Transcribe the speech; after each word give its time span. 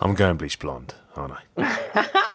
I'm 0.00 0.14
going 0.14 0.36
bleach 0.36 0.58
blonde, 0.58 0.94
aren't 1.14 1.34
I? 1.56 2.08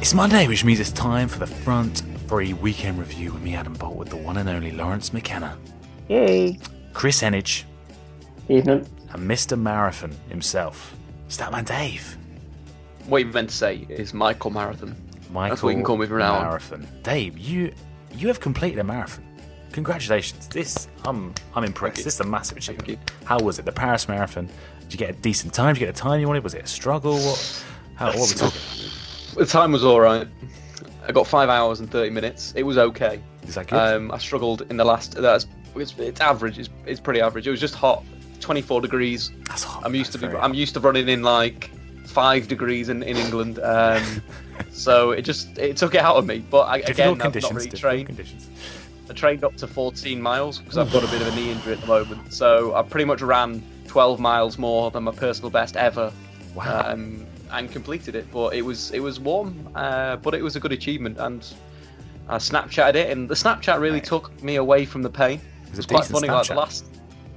It's 0.00 0.14
Monday, 0.14 0.48
which 0.48 0.64
means 0.64 0.80
it's 0.80 0.90
time 0.90 1.28
for 1.28 1.38
the 1.38 1.46
front 1.46 2.02
free 2.26 2.52
weekend 2.54 2.98
review 2.98 3.32
with 3.32 3.42
me, 3.42 3.54
Adam 3.54 3.76
Boultwood, 3.76 3.96
with 3.96 4.08
the 4.08 4.16
one 4.16 4.38
and 4.38 4.48
only 4.48 4.72
Laurence 4.72 5.12
McKenna, 5.12 5.56
Yay. 6.08 6.58
Kris 6.94 7.20
Heneage, 7.20 7.64
Evening. 8.48 8.86
and 9.12 9.30
Mr. 9.30 9.60
Marathon 9.60 10.12
himself, 10.28 10.96
Statman 11.28 11.66
Dave. 11.66 12.16
What 13.06 13.18
you 13.18 13.26
meant 13.26 13.50
to 13.50 13.56
say 13.56 13.86
is 13.88 14.14
Michael 14.14 14.50
Marathon. 14.50 14.96
Michael 15.30 15.50
That's 15.50 15.62
what 15.62 15.70
you 15.70 15.76
can 15.76 15.84
call 15.84 15.96
me 15.96 16.06
from 16.06 16.18
now 16.18 16.34
on. 16.34 16.42
Marathon. 16.44 16.86
Dave, 17.02 17.38
you 17.38 17.72
you 18.12 18.28
have 18.28 18.40
completed 18.40 18.78
a 18.78 18.84
marathon. 18.84 19.24
Congratulations. 19.72 20.48
This 20.48 20.88
I'm 21.04 21.34
I'm 21.54 21.64
impressed. 21.64 22.04
This 22.04 22.14
is 22.14 22.20
a 22.20 22.24
massive 22.24 22.58
achievement. 22.58 22.98
How 23.24 23.38
was 23.38 23.58
it? 23.58 23.64
The 23.64 23.72
Paris 23.72 24.08
Marathon. 24.08 24.48
Did 24.80 24.92
you 24.92 24.98
get 24.98 25.10
a 25.10 25.20
decent 25.20 25.54
time? 25.54 25.74
Did 25.74 25.80
you 25.80 25.86
get 25.86 25.94
the 25.94 26.00
time 26.00 26.20
you 26.20 26.26
wanted? 26.26 26.42
Was 26.42 26.54
it 26.54 26.64
a 26.64 26.66
struggle? 26.66 27.14
What 27.14 27.64
how 27.94 28.06
what 28.06 28.16
were 28.16 28.22
we 28.22 28.34
talking? 28.34 28.60
About? 28.60 29.38
The 29.38 29.46
time 29.46 29.72
was 29.72 29.84
all 29.84 30.00
right. 30.00 30.26
I 31.06 31.12
got 31.12 31.26
five 31.26 31.48
hours 31.48 31.80
and 31.80 31.90
thirty 31.90 32.10
minutes. 32.10 32.52
It 32.56 32.64
was 32.64 32.78
okay. 32.78 33.20
Is 33.46 33.54
that 33.54 33.68
good? 33.68 33.76
Um, 33.76 34.10
I 34.10 34.18
struggled 34.18 34.62
in 34.62 34.76
the 34.76 34.84
last. 34.84 35.12
That's 35.12 35.46
it's, 35.76 35.94
it's 35.98 36.20
average. 36.20 36.58
It's, 36.58 36.68
it's 36.86 37.00
pretty 37.00 37.20
average. 37.20 37.46
It 37.46 37.50
was 37.50 37.60
just 37.60 37.74
hot. 37.74 38.04
Twenty 38.40 38.62
four 38.62 38.80
degrees. 38.80 39.30
That's 39.44 39.62
hot. 39.62 39.82
I'm 39.84 39.94
used 39.94 40.12
to 40.12 40.18
be. 40.18 40.26
I'm 40.26 40.54
used 40.54 40.74
to 40.74 40.80
running 40.80 41.08
in 41.08 41.22
like 41.22 41.70
five 42.10 42.48
degrees 42.48 42.88
in, 42.88 43.02
in 43.02 43.16
England. 43.16 43.58
Um, 43.62 44.02
so 44.70 45.12
it 45.12 45.22
just 45.22 45.56
it 45.58 45.76
took 45.76 45.94
it 45.94 46.00
out 46.00 46.16
of 46.16 46.26
me. 46.26 46.44
But 46.50 46.62
I, 46.62 46.76
again, 46.78 47.20
I've 47.22 47.34
not 47.34 47.52
really 47.54 47.70
trained. 47.70 48.06
conditions. 48.06 48.48
I 49.08 49.12
trained 49.12 49.42
up 49.42 49.56
to 49.56 49.66
14 49.66 50.22
miles 50.22 50.58
because 50.58 50.78
I've 50.78 50.92
got 50.92 51.02
a 51.02 51.08
bit 51.08 51.20
of 51.20 51.28
a 51.28 51.34
knee 51.34 51.50
injury 51.50 51.72
at 51.72 51.80
the 51.80 51.86
moment. 51.86 52.32
So 52.32 52.74
I 52.76 52.82
pretty 52.82 53.06
much 53.06 53.22
ran 53.22 53.60
12 53.88 54.20
miles 54.20 54.56
more 54.56 54.90
than 54.92 55.02
my 55.04 55.10
personal 55.12 55.50
best 55.50 55.76
ever, 55.76 56.12
Wow. 56.54 56.92
um, 56.92 57.26
and 57.50 57.70
completed 57.72 58.14
it. 58.14 58.30
But 58.30 58.54
it 58.54 58.62
was 58.62 58.90
it 58.92 59.00
was 59.00 59.18
warm, 59.18 59.68
uh, 59.74 60.16
but 60.16 60.34
it 60.34 60.42
was 60.42 60.54
a 60.56 60.60
good 60.60 60.72
achievement, 60.72 61.18
and 61.18 61.44
I 62.28 62.36
Snapchatted 62.36 62.94
it, 62.94 63.10
and 63.10 63.28
the 63.28 63.34
Snapchat 63.34 63.80
really 63.80 63.94
Right. 63.94 64.04
took 64.04 64.42
me 64.42 64.56
away 64.56 64.84
from 64.84 65.02
the 65.02 65.10
pain. 65.10 65.40
It 65.64 65.70
was 65.70 65.78
It's 65.80 65.86
quite 65.86 66.04
funny, 66.06 66.28
like 66.28 66.46
the 66.46 66.54
last, 66.54 66.84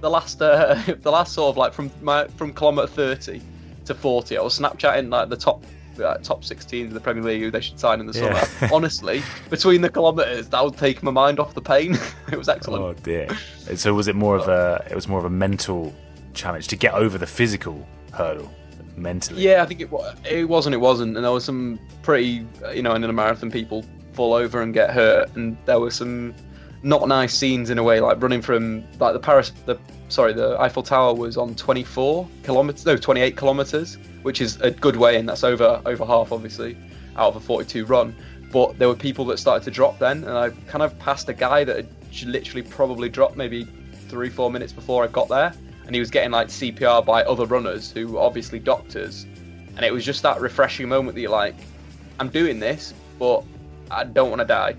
the 0.02 0.10
last, 0.10 0.42
uh, 0.42 0.76
the 1.02 1.12
last 1.12 1.34
sort 1.34 1.50
of 1.50 1.58
like 1.58 1.74
from 1.74 1.90
my 2.02 2.28
from 2.38 2.54
kilometer 2.54 2.88
30 2.88 3.42
to 3.86 3.94
40, 3.96 4.38
I 4.38 4.42
was 4.42 4.60
Snapchatting 4.60 5.10
like 5.10 5.30
the 5.30 5.38
top. 5.38 5.64
Uh, 6.04 6.18
top 6.18 6.44
16 6.44 6.88
of 6.88 6.94
the 6.96 7.00
Premier 7.00 7.22
League 7.22 7.40
who 7.44 7.52
they 7.52 7.62
should 7.62 7.80
sign 7.80 8.00
in 8.00 8.08
the 8.08 8.18
Yeah. 8.18 8.44
summer. 8.46 8.74
Honestly, 8.74 9.22
between 9.52 9.82
the 9.82 9.92
kilometres, 9.92 10.50
that 10.50 10.64
would 10.64 10.76
take 10.76 11.04
my 11.04 11.12
mind 11.12 11.40
off 11.40 11.54
the 11.54 11.62
pain. 11.62 11.96
it 12.32 12.36
was 12.36 12.50
excellent. 12.50 12.84
Oh 12.84 12.94
dear. 13.04 13.28
So 13.76 13.94
was 13.94 14.08
it 14.08 14.16
more 14.16 14.36
of 14.36 14.48
a 14.48 14.84
it 14.90 14.96
was 14.96 15.08
more 15.08 15.20
of 15.20 15.26
a 15.26 15.30
mental 15.30 15.94
challenge 16.34 16.68
to 16.70 16.76
get 16.76 16.96
over 16.96 17.20
the 17.20 17.28
physical 17.28 17.88
hurdle 18.12 18.52
mentally? 18.98 19.44
Yeah, 19.44 19.62
I 19.62 19.68
think 19.68 19.82
it 19.82 19.92
was. 19.92 20.16
It 20.28 20.50
wasn't. 20.50 20.74
It 20.74 20.80
wasn't. 20.80 21.16
And 21.16 21.24
there 21.24 21.32
was 21.32 21.46
some 21.46 21.78
pretty, 22.02 22.44
you 22.74 22.82
know, 22.82 22.96
in 22.96 23.04
a 23.04 23.14
marathon, 23.14 23.52
people 23.52 23.86
fall 24.14 24.34
over 24.34 24.64
and 24.64 24.74
get 24.74 24.90
hurt, 24.90 25.30
and 25.36 25.56
there 25.66 25.80
were 25.80 25.92
some 25.92 26.34
not 26.82 27.08
nice 27.08 27.36
scenes 27.36 27.70
in 27.70 27.78
a 27.78 27.84
way, 27.84 28.00
like 28.00 28.20
running 28.20 28.42
from 28.42 28.84
like 29.00 29.14
the 29.14 29.20
Paris, 29.20 29.52
the 29.68 29.78
sorry, 30.14 30.32
the 30.34 30.60
Eiffel 30.62 30.84
Tower 30.84 31.14
was 31.14 31.38
on 31.38 31.56
24 31.56 32.28
kilometers, 32.44 32.86
no, 32.86 32.96
28 32.96 33.36
kilometers, 33.36 33.98
which 34.22 34.42
is 34.42 34.62
a 34.62 34.70
good 34.72 34.96
way, 34.96 35.18
and 35.18 35.28
that's 35.28 35.44
over 35.44 35.82
over 35.86 36.06
half, 36.06 36.32
obviously, 36.32 36.78
out 37.18 37.30
of 37.30 37.36
a 37.36 37.40
42 37.40 37.86
run. 37.86 38.16
But 38.52 38.78
there 38.78 38.88
were 38.88 38.96
people 38.96 39.26
that 39.26 39.40
started 39.40 39.66
to 39.66 39.72
drop 39.72 39.98
then, 39.98 40.24
and 40.24 40.38
I 40.38 40.52
kind 40.68 40.84
of 40.84 40.98
passed 41.00 41.28
a 41.30 41.34
guy 41.34 41.64
that 41.64 41.76
had 41.76 41.88
literally 42.26 42.62
probably 42.62 43.10
dropped 43.10 43.36
maybe 43.36 43.68
three, 44.08 44.30
four 44.30 44.52
minutes 44.52 44.72
before 44.72 45.04
I 45.04 45.08
got 45.08 45.28
there, 45.28 45.52
and 45.86 45.96
he 45.96 46.00
was 46.00 46.12
getting 46.12 46.32
like 46.32 46.48
CPR 46.48 47.04
by 47.04 47.24
other 47.24 47.46
runners 47.46 47.92
who 47.92 48.10
were 48.10 48.20
obviously 48.20 48.60
doctors, 48.60 49.24
and 49.76 49.84
it 49.84 49.92
was 49.92 50.06
just 50.06 50.22
that 50.22 50.40
refreshing 50.40 50.88
moment 50.88 51.16
that 51.16 51.22
you're 51.22 51.32
like, 51.32 51.56
I'm 52.20 52.30
doing 52.30 52.60
this, 52.60 52.94
but 53.18 53.44
I 53.90 54.04
don't 54.04 54.30
want 54.30 54.42
to 54.42 54.48
die. 54.48 54.76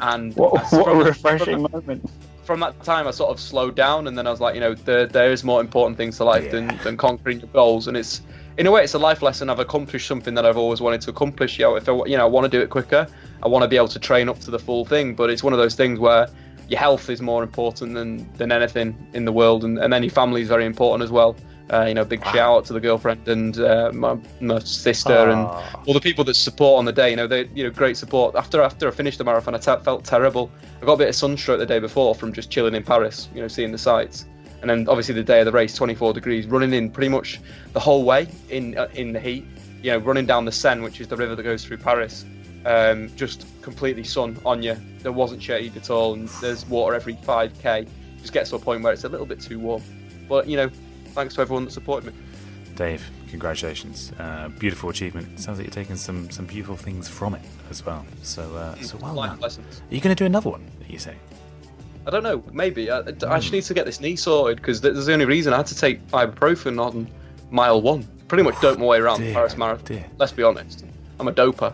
And 0.00 0.34
What, 0.34 0.60
what 0.72 0.88
a 0.88 0.94
refreshing 0.96 1.62
moment. 1.62 2.10
From 2.46 2.60
that 2.60 2.80
time, 2.84 3.08
I 3.08 3.10
sort 3.10 3.30
of 3.30 3.40
slowed 3.40 3.74
down, 3.74 4.06
and 4.06 4.16
then 4.16 4.26
I 4.26 4.30
was 4.30 4.40
like, 4.40 4.54
you 4.54 4.60
know, 4.60 4.74
there 4.74 5.06
there 5.06 5.32
is 5.32 5.42
more 5.44 5.60
important 5.60 5.96
things 5.96 6.16
to 6.18 6.24
life 6.24 6.50
than, 6.50 6.68
than 6.84 6.96
conquering 6.96 7.40
your 7.40 7.48
goals, 7.48 7.88
and 7.88 7.96
it's 7.96 8.22
in 8.56 8.66
a 8.66 8.70
way 8.70 8.84
it's 8.84 8.94
a 8.94 8.98
life 8.98 9.20
lesson. 9.20 9.50
I've 9.50 9.58
accomplished 9.58 10.06
something 10.06 10.34
that 10.34 10.46
I've 10.46 10.56
always 10.56 10.80
wanted 10.80 11.00
to 11.02 11.10
accomplish. 11.10 11.58
You 11.58 11.64
know, 11.66 11.76
if 11.76 11.88
I, 11.88 11.92
you 12.06 12.16
know, 12.16 12.24
I 12.24 12.28
want 12.28 12.44
to 12.44 12.48
do 12.48 12.62
it 12.62 12.70
quicker, 12.70 13.06
I 13.42 13.48
want 13.48 13.62
to 13.64 13.68
be 13.68 13.76
able 13.76 13.88
to 13.88 13.98
train 13.98 14.28
up 14.28 14.38
to 14.40 14.50
the 14.50 14.58
full 14.58 14.84
thing. 14.84 15.14
But 15.14 15.28
it's 15.28 15.42
one 15.42 15.52
of 15.52 15.58
those 15.58 15.74
things 15.74 15.98
where 15.98 16.28
your 16.68 16.78
health 16.78 17.10
is 17.10 17.20
more 17.20 17.42
important 17.42 17.94
than 17.94 18.32
than 18.34 18.52
anything 18.52 18.96
in 19.12 19.24
the 19.24 19.32
world, 19.32 19.64
and, 19.64 19.78
and 19.78 19.92
then 19.92 20.02
your 20.04 20.12
family 20.12 20.40
is 20.42 20.48
very 20.48 20.64
important 20.64 21.02
as 21.02 21.10
well. 21.10 21.36
Uh, 21.72 21.84
you 21.88 21.94
know, 21.94 22.04
big 22.04 22.22
shout 22.26 22.36
out 22.58 22.64
to 22.64 22.72
the 22.72 22.78
girlfriend 22.80 23.26
and 23.26 23.58
uh, 23.58 23.90
my, 23.92 24.16
my 24.40 24.58
sister 24.60 25.12
and 25.30 25.40
Ah. 25.48 25.82
all 25.86 25.94
the 25.94 26.00
people 26.00 26.22
that 26.22 26.34
support 26.34 26.78
on 26.78 26.84
the 26.84 26.92
day. 26.92 27.10
You 27.10 27.16
know, 27.16 27.26
they 27.26 27.46
you 27.54 27.64
know 27.64 27.70
great 27.70 27.96
support. 27.96 28.36
After 28.36 28.62
after 28.62 28.86
I 28.86 28.92
finished 28.92 29.18
the 29.18 29.24
marathon, 29.24 29.54
I 29.54 29.58
felt 29.58 30.04
terrible. 30.04 30.48
I 30.80 30.86
got 30.86 30.92
a 30.92 30.96
bit 30.98 31.08
of 31.08 31.16
sunstroke 31.16 31.58
the 31.58 31.66
day 31.66 31.80
before 31.80 32.14
from 32.14 32.32
just 32.32 32.50
chilling 32.50 32.74
in 32.76 32.84
Paris. 32.84 33.28
You 33.34 33.42
know, 33.42 33.48
seeing 33.48 33.72
the 33.72 33.78
sights. 33.78 34.26
And 34.60 34.70
then 34.70 34.88
obviously 34.88 35.14
the 35.14 35.24
day 35.24 35.40
of 35.40 35.46
the 35.46 35.52
race, 35.52 35.74
24 35.74 36.12
degrees, 36.14 36.46
running 36.46 36.72
in 36.72 36.88
pretty 36.90 37.08
much 37.08 37.40
the 37.72 37.80
whole 37.80 38.04
way 38.04 38.28
in 38.48 38.78
uh, 38.78 38.88
in 38.94 39.12
the 39.12 39.20
heat. 39.20 39.44
You 39.82 39.90
know, 39.92 39.98
running 39.98 40.24
down 40.26 40.44
the 40.44 40.52
Seine, 40.52 40.82
which 40.82 41.00
is 41.00 41.08
the 41.08 41.16
river 41.16 41.34
that 41.34 41.42
goes 41.42 41.64
through 41.64 41.78
Paris. 41.78 42.24
Um, 42.64 43.10
just 43.16 43.44
completely 43.62 44.04
sun 44.04 44.38
on 44.46 44.62
you. 44.62 44.76
There 45.00 45.12
wasn't 45.12 45.42
shade 45.42 45.76
at 45.76 45.90
all, 45.90 46.14
and 46.14 46.28
there's 46.40 46.64
water 46.66 46.94
every 46.94 47.14
5k. 47.14 47.88
Just 48.20 48.32
gets 48.32 48.50
to 48.50 48.56
a 48.56 48.58
point 48.58 48.82
where 48.82 48.92
it's 48.92 49.04
a 49.04 49.08
little 49.08 49.26
bit 49.26 49.40
too 49.40 49.58
warm. 49.60 49.82
But 50.28 50.48
you 50.48 50.56
know, 50.56 50.70
thanks 51.16 51.34
to 51.34 51.40
everyone 51.40 51.64
that 51.64 51.72
supported 51.72 52.12
me. 52.12 52.20
Dave, 52.76 53.02
congratulations! 53.30 54.12
Uh, 54.18 54.48
beautiful 54.58 54.90
achievement. 54.90 55.40
Sounds 55.40 55.58
like 55.58 55.66
you're 55.66 55.74
taking 55.74 55.96
some 55.96 56.30
some 56.30 56.44
beautiful 56.46 56.76
things 56.76 57.08
from 57.08 57.34
it 57.34 57.40
as 57.70 57.84
well. 57.84 58.04
So 58.22 58.54
uh, 58.54 58.74
so 58.76 58.98
well 58.98 59.14
Life 59.14 59.30
done. 59.30 59.40
lessons. 59.40 59.80
Are 59.90 59.94
you 59.94 60.00
going 60.00 60.14
to 60.14 60.18
do 60.22 60.26
another 60.26 60.50
one? 60.50 60.70
You 60.86 60.98
say? 60.98 61.16
I 62.06 62.10
don't 62.10 62.22
know. 62.22 62.44
Maybe 62.52 62.88
I, 62.90 62.98
I 63.00 63.40
just 63.40 63.50
need 63.50 63.64
to 63.64 63.74
get 63.74 63.86
this 63.86 63.98
knee 64.00 64.14
sorted 64.14 64.58
because 64.58 64.80
there's 64.80 65.06
the 65.06 65.12
only 65.12 65.24
reason 65.24 65.52
I 65.52 65.56
had 65.56 65.66
to 65.66 65.74
take 65.74 66.06
ibuprofen 66.08 66.78
on 66.78 67.08
mile 67.50 67.80
one. 67.82 68.06
Pretty 68.28 68.44
much 68.44 68.60
doped 68.60 68.78
my 68.78 68.86
way 68.86 68.98
around 68.98 69.20
the 69.22 69.32
Paris 69.32 69.54
oh 69.54 69.58
Marathon. 69.58 69.86
dear. 69.86 70.06
Let's 70.18 70.32
be 70.32 70.42
honest. 70.42 70.84
I'm 71.18 71.26
a 71.28 71.32
doper. 71.32 71.72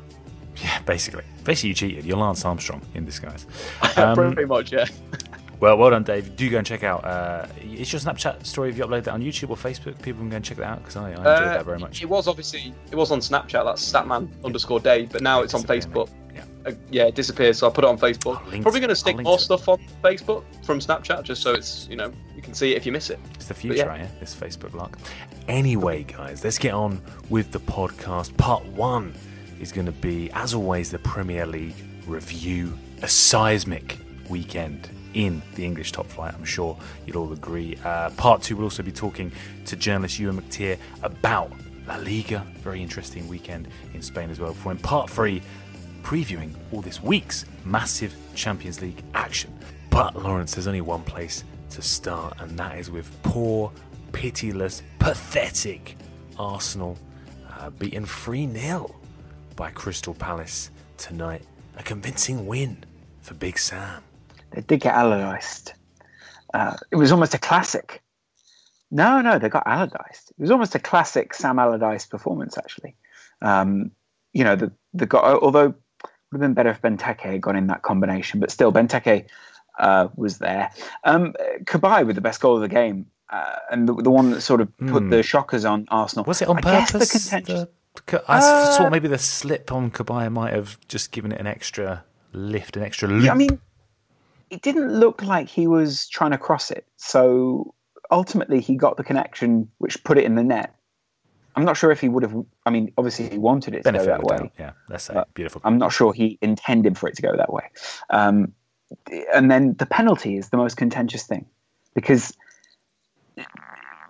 Yeah, 0.62 0.80
basically. 0.82 1.24
Basically, 1.44 1.70
you 1.70 1.74
cheated. 1.74 2.04
You're 2.04 2.16
Lance 2.18 2.44
Armstrong 2.44 2.80
in 2.94 3.04
disguise. 3.04 3.46
Um, 3.96 4.14
Pretty 4.14 4.44
much, 4.46 4.72
yeah. 4.72 4.86
Well, 5.62 5.78
well 5.78 5.90
done, 5.90 6.02
Dave. 6.02 6.34
Do 6.34 6.50
go 6.50 6.58
and 6.58 6.66
check 6.66 6.82
out. 6.82 7.04
Uh, 7.04 7.46
is 7.62 7.92
your 7.92 8.00
Snapchat 8.00 8.44
story? 8.44 8.68
If 8.68 8.76
you 8.76 8.84
upload 8.84 9.04
that 9.04 9.12
on 9.14 9.22
YouTube 9.22 9.48
or 9.48 9.56
Facebook? 9.56 9.96
People 10.02 10.18
can 10.18 10.28
go 10.28 10.34
and 10.34 10.44
check 10.44 10.56
that 10.56 10.66
out 10.66 10.78
because 10.80 10.96
I, 10.96 11.04
I 11.04 11.10
enjoyed 11.10 11.26
Uh, 11.26 11.40
that 11.40 11.64
very 11.64 11.78
much. 11.78 12.02
It 12.02 12.06
was 12.08 12.26
obviously 12.26 12.74
it 12.90 12.96
was 12.96 13.12
on 13.12 13.20
Snapchat. 13.20 13.64
That's 13.64 13.92
Statman 13.92 14.28
underscore 14.44 14.80
Dave, 14.80 15.12
but 15.12 15.22
now 15.22 15.40
it's 15.42 15.54
on 15.54 15.60
It's 15.60 15.70
a 15.70 15.88
Facebook. 15.88 16.10
Yeah. 16.34 16.42
uh, 16.66 16.72
yeah, 16.90 17.04
it 17.04 17.14
disappears. 17.14 17.58
So 17.58 17.68
I 17.68 17.70
put 17.70 17.84
it 17.84 17.86
on 17.86 17.96
Facebook. 17.96 18.42
Probably 18.62 18.80
going 18.80 18.88
to 18.88 18.96
stick 18.96 19.16
more 19.20 19.38
stuff 19.38 19.68
on 19.68 19.78
Facebook 20.02 20.42
from 20.64 20.80
Snapchat, 20.80 21.22
just 21.22 21.42
so 21.42 21.52
it's 21.52 21.86
you 21.88 21.94
know 21.94 22.12
you 22.34 22.42
can 22.42 22.54
see 22.54 22.72
it 22.72 22.76
if 22.76 22.84
you 22.84 22.90
miss 22.90 23.08
it. 23.08 23.20
It's 23.36 23.46
the 23.46 23.54
future, 23.54 23.76
yeah. 23.76 23.94
yeah. 23.98 24.08
This 24.18 24.34
Facebook 24.34 24.74
lock. 24.74 24.98
Anyway, 25.46 26.02
guys, 26.02 26.42
let's 26.42 26.58
get 26.58 26.74
on 26.74 27.00
with 27.30 27.52
the 27.52 27.60
podcast. 27.60 28.36
Part 28.36 28.66
one 28.66 29.14
is 29.60 29.70
going 29.70 29.86
to 29.86 29.92
be, 29.92 30.28
as 30.32 30.54
always, 30.54 30.90
the 30.90 30.98
Premier 30.98 31.46
League 31.46 31.76
review, 32.08 32.76
a 33.02 33.06
seismic 33.08 33.98
weekend 34.28 34.90
in 35.14 35.42
the 35.54 35.64
English 35.64 35.92
top 35.92 36.06
flight. 36.06 36.34
I'm 36.34 36.44
sure 36.44 36.76
you'll 37.06 37.18
all 37.18 37.32
agree. 37.32 37.78
Uh, 37.84 38.10
part 38.10 38.42
two, 38.42 38.56
we'll 38.56 38.64
also 38.64 38.82
be 38.82 38.92
talking 38.92 39.32
to 39.66 39.76
journalist 39.76 40.18
Euan 40.20 40.40
McTear 40.40 40.78
about 41.02 41.52
La 41.86 41.96
Liga. 41.96 42.46
Very 42.58 42.82
interesting 42.82 43.28
weekend 43.28 43.68
in 43.94 44.02
Spain 44.02 44.30
as 44.30 44.40
well. 44.40 44.52
Before 44.52 44.72
in 44.72 44.78
part 44.78 45.10
three, 45.10 45.42
previewing 46.02 46.54
all 46.72 46.80
this 46.80 47.02
week's 47.02 47.44
massive 47.64 48.14
Champions 48.34 48.80
League 48.80 49.02
action. 49.14 49.52
But 49.90 50.16
Laurence, 50.16 50.54
there's 50.54 50.66
only 50.66 50.80
one 50.80 51.02
place 51.02 51.44
to 51.70 51.82
start, 51.82 52.34
and 52.40 52.58
that 52.58 52.78
is 52.78 52.90
with 52.90 53.10
poor, 53.22 53.72
pitiless, 54.12 54.82
pathetic 54.98 55.96
Arsenal 56.38 56.98
uh, 57.50 57.70
beaten 57.70 58.06
3 58.06 58.52
0 58.52 58.94
by 59.56 59.70
Crystal 59.70 60.14
Palace 60.14 60.70
tonight. 60.96 61.42
A 61.76 61.82
convincing 61.82 62.46
win 62.46 62.84
for 63.20 63.34
Big 63.34 63.58
Sam. 63.58 64.02
They 64.54 64.60
did 64.62 64.80
get 64.80 64.94
Allardyced. 64.94 65.72
Uh, 66.54 66.76
it 66.90 66.96
was 66.96 67.12
almost 67.12 67.34
a 67.34 67.38
classic. 67.38 68.02
No, 68.90 69.20
no, 69.22 69.38
they 69.38 69.48
got 69.48 69.64
Allardyced. 69.66 70.30
It 70.30 70.38
was 70.38 70.50
almost 70.50 70.74
a 70.74 70.78
classic 70.78 71.32
Sam 71.34 71.58
Allardyce 71.58 72.06
performance, 72.06 72.58
actually. 72.58 72.94
Um, 73.40 73.90
you 74.32 74.44
know, 74.44 74.56
the 74.56 74.72
the 74.94 75.06
got 75.06 75.24
although 75.42 75.68
it 75.68 75.74
would 76.30 76.40
have 76.40 76.40
been 76.40 76.54
better 76.54 76.70
if 76.70 76.80
Benteke 76.82 77.20
had 77.20 77.40
gone 77.40 77.56
in 77.56 77.66
that 77.68 77.82
combination, 77.82 78.40
but 78.40 78.50
still 78.50 78.72
Benteke 78.72 79.26
uh, 79.78 80.08
was 80.16 80.38
there. 80.38 80.70
Um, 81.04 81.34
Cabaye 81.64 82.06
with 82.06 82.16
the 82.16 82.22
best 82.22 82.40
goal 82.40 82.56
of 82.56 82.62
the 82.62 82.68
game, 82.68 83.06
uh, 83.30 83.56
and 83.70 83.88
the, 83.88 83.94
the 83.94 84.10
one 84.10 84.30
that 84.30 84.42
sort 84.42 84.60
of 84.60 84.68
put 84.78 85.02
Hmm. 85.04 85.08
the 85.10 85.22
shockers 85.22 85.64
on 85.64 85.86
Arsenal. 85.90 86.24
Was 86.26 86.42
it 86.42 86.48
on 86.48 86.58
I 86.58 86.60
guess 86.60 86.92
purpose? 86.92 87.08
the 87.12 87.18
contentious. 87.18 87.60
The- 88.06 88.24
I 88.26 88.38
Uh, 88.38 88.76
thought 88.78 88.90
maybe 88.90 89.08
the 89.08 89.18
slip 89.18 89.70
on 89.70 89.90
Cabaye 89.90 90.32
might 90.32 90.54
have 90.54 90.78
just 90.88 91.12
given 91.12 91.30
it 91.30 91.38
an 91.40 91.46
extra 91.46 92.04
lift, 92.32 92.76
an 92.78 92.82
extra 92.82 93.06
loop. 93.08 93.24
Yeah, 93.24 93.32
I 93.32 93.34
mean, 93.34 93.60
it 94.52 94.60
didn't 94.60 94.92
look 94.92 95.22
like 95.22 95.48
he 95.48 95.66
was 95.66 96.06
trying 96.08 96.32
to 96.32 96.38
cross 96.38 96.70
it. 96.70 96.86
So 96.96 97.74
ultimately, 98.10 98.60
he 98.60 98.76
got 98.76 98.98
the 98.98 99.02
connection, 99.02 99.68
which 99.78 100.04
put 100.04 100.18
it 100.18 100.24
in 100.24 100.34
the 100.34 100.44
net. 100.44 100.74
I'm 101.56 101.64
not 101.64 101.76
sure 101.76 101.90
if 101.90 102.00
he 102.00 102.10
would 102.10 102.22
have. 102.22 102.34
I 102.66 102.70
mean, 102.70 102.92
obviously, 102.98 103.30
he 103.30 103.38
wanted 103.38 103.74
it 103.74 103.78
to 103.78 103.84
benefit 103.84 104.06
go 104.06 104.12
that 104.12 104.22
way. 104.24 104.36
doubt. 104.36 104.52
Yeah, 104.58 104.72
let's 104.90 105.04
say 105.04 105.22
beautiful. 105.32 105.62
I'm 105.64 105.78
not 105.78 105.90
sure 105.92 106.12
he 106.12 106.38
intended 106.42 106.98
for 106.98 107.08
it 107.08 107.16
to 107.16 107.22
go 107.22 107.34
that 107.34 107.50
way. 107.50 107.70
Um, 108.10 108.52
and 109.34 109.50
then 109.50 109.74
the 109.78 109.86
penalty 109.86 110.36
is 110.36 110.50
the 110.50 110.58
most 110.58 110.76
contentious 110.76 111.24
thing 111.26 111.46
because 111.94 112.36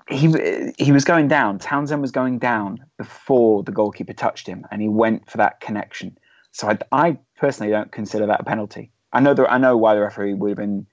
he 0.09 0.73
he 0.77 0.91
was 0.91 1.05
going 1.05 1.29
down. 1.29 1.61
Townsend 1.61 2.03
was 2.03 2.11
going 2.11 2.41
down 2.41 2.85
before 2.99 3.62
the 3.62 3.73
goalkeeper 3.73 4.12
touched 4.12 4.49
him, 4.49 4.67
and 4.73 4.83
he 4.83 4.89
went 4.89 5.31
for 5.31 5.39
that 5.39 5.61
connection. 5.61 6.19
So 6.50 6.69
I, 6.69 6.79
I 6.91 7.19
personally 7.37 7.73
don't 7.73 7.91
consider 7.91 8.27
that 8.27 8.41
a 8.41 8.44
penalty. 8.44 8.92
I 9.12 9.20
know 9.20 9.35
that 9.35 9.53
I 9.53 9.59
know 9.59 9.76
why 9.76 9.94
the 9.94 10.00
referee 10.00 10.35
would 10.35 10.50
have 10.50 10.56
been 10.56 10.87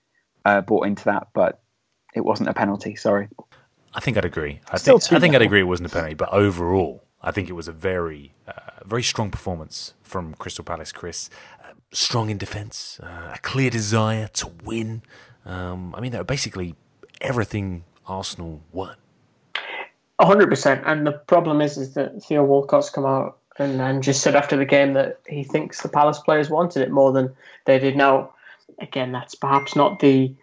uh, 0.45 0.62
brought 0.62 0.88
into 0.88 1.06
that, 1.06 1.30
but 1.33 1.62
it 2.13 2.21
wasn't 2.21 2.50
a 2.50 2.54
penalty. 2.54 2.95
Sorry. 2.95 3.27
I 3.94 4.00
think 4.00 4.18
I'd 4.18 4.25
agree. 4.25 4.62
I 4.69 4.77
Still 4.77 5.00
think 5.00 5.13
I 5.13 5.16
too 5.16 5.21
think 5.21 5.36
I'd 5.36 5.42
agree 5.42 5.62
it 5.62 5.63
wasn't 5.63 5.89
a 5.89 5.94
penalty, 5.94 6.16
but 6.16 6.30
overall, 6.31 7.04
I 7.21 7.31
think 7.31 7.50
it 7.50 7.54
was 7.54 7.68
a 7.68 7.71
very, 7.71 8.33
uh, 8.48 8.83
very 8.86 9.04
strong 9.04 9.31
performance 9.31 9.94
from 10.04 10.36
Crystal 10.36 10.63
Palace. 10.63 10.92
Kris, 10.92 11.30
uh, 11.63 11.74
strong 11.92 12.30
in 12.30 12.38
defence, 12.38 13.00
uh, 13.01 13.31
a 13.33 13.39
clear 13.39 13.69
desire 13.69 14.27
to 14.33 14.51
win. 14.63 15.01
Um, 15.45 15.95
I 15.95 16.01
mean, 16.01 16.12
they 16.12 16.18
were 16.18 16.24
basically 16.24 16.75
everything 17.22 17.83
Arsenal 18.06 18.62
won. 18.72 18.95
A 20.19 20.25
hundred 20.25 20.50
percent. 20.50 20.83
And 20.86 21.07
the 21.07 21.13
problem 21.13 21.62
is, 21.62 21.77
is 21.77 21.94
that 21.94 22.22
Theo 22.24 22.44
Walcott's 22.44 22.89
come 22.89 23.06
out 23.06 23.38
and, 23.60 24.04
just 24.04 24.22
said 24.22 24.36
after 24.36 24.56
the 24.56 24.66
game 24.66 24.94
that 24.94 25.20
he 25.28 25.44
thinks 25.44 25.82
the 25.82 25.90
Palace 25.90 26.20
players 26.20 26.50
wanted 26.50 26.82
it 26.82 26.92
more 26.92 27.12
than 27.12 27.34
they 27.66 27.80
did. 27.80 27.96
Now, 27.96 28.32
again, 28.80 29.12
that's 29.12 29.36
perhaps 29.36 29.76
not 29.76 30.00
the 30.00 30.34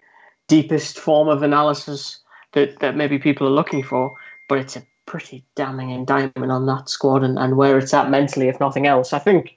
deepest 0.49 0.99
form 0.99 1.29
of 1.29 1.43
analysis 1.43 2.19
that, 2.53 2.79
that 2.81 2.97
maybe 2.97 3.19
people 3.19 3.47
are 3.47 3.51
looking 3.51 3.83
for, 3.83 4.17
but 4.49 4.59
it's 4.59 4.77
a 4.77 4.87
pretty 5.07 5.45
damning 5.55 5.91
indictment 5.91 6.53
on 6.53 6.67
that 6.67 6.89
squad 6.89 7.23
and, 7.23 7.39
and 7.39 7.57
where 7.57 7.79
it's 7.79 7.95
at 7.95 8.11
mentally, 8.11 8.49
if 8.49 8.61
nothing 8.61 8.87
else. 8.87 9.13
I 9.13 9.19
think 9.19 9.57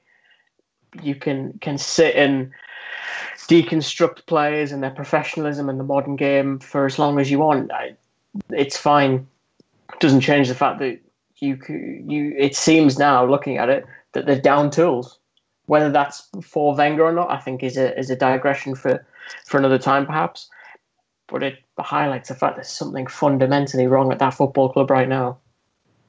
you 1.04 1.16
can 1.16 1.58
can 1.60 1.78
sit 1.78 2.16
and 2.16 2.52
deconstruct 3.48 4.26
players 4.26 4.72
and 4.72 4.82
their 4.82 4.92
professionalism 4.92 5.70
in 5.70 5.78
the 5.78 5.84
modern 5.84 6.16
game 6.16 6.60
for 6.60 6.86
as 6.86 7.00
long 7.00 7.20
as 7.20 7.30
you 7.32 7.40
want. 7.40 7.72
I, 7.72 7.96
it's 8.50 8.78
fine 8.78 9.28
It 9.94 10.00
doesn't 10.00 10.22
change 10.22 10.48
the 10.48 10.56
fact 10.56 10.80
that 10.80 11.00
you 11.41 11.57
you 11.68 12.33
it 12.38 12.56
seems 12.56 12.97
now 12.97 13.25
looking 13.25 13.57
at 13.57 13.69
it 13.69 13.86
that 14.13 14.25
they're 14.25 14.39
down 14.39 14.69
tools. 14.69 15.19
Whether 15.65 15.91
that's 15.91 16.27
for 16.41 16.75
Wenger 16.75 17.03
or 17.03 17.12
not, 17.12 17.31
I 17.31 17.38
think 17.38 17.63
is 17.63 17.77
a 17.77 17.97
is 17.97 18.09
a 18.09 18.15
digression 18.15 18.75
for 18.75 19.06
for 19.45 19.57
another 19.57 19.77
time 19.77 20.06
perhaps. 20.06 20.50
But 21.27 21.44
it 21.44 21.59
highlights 21.77 22.30
the 22.30 22.36
fact 22.36 22.56
there's 22.56 22.69
something 22.69 23.06
fundamentally 23.06 23.86
wrong 23.86 24.12
at 24.12 24.19
that 24.19 24.33
football 24.33 24.69
club 24.69 24.89
right 24.89 25.07
now. 25.07 25.38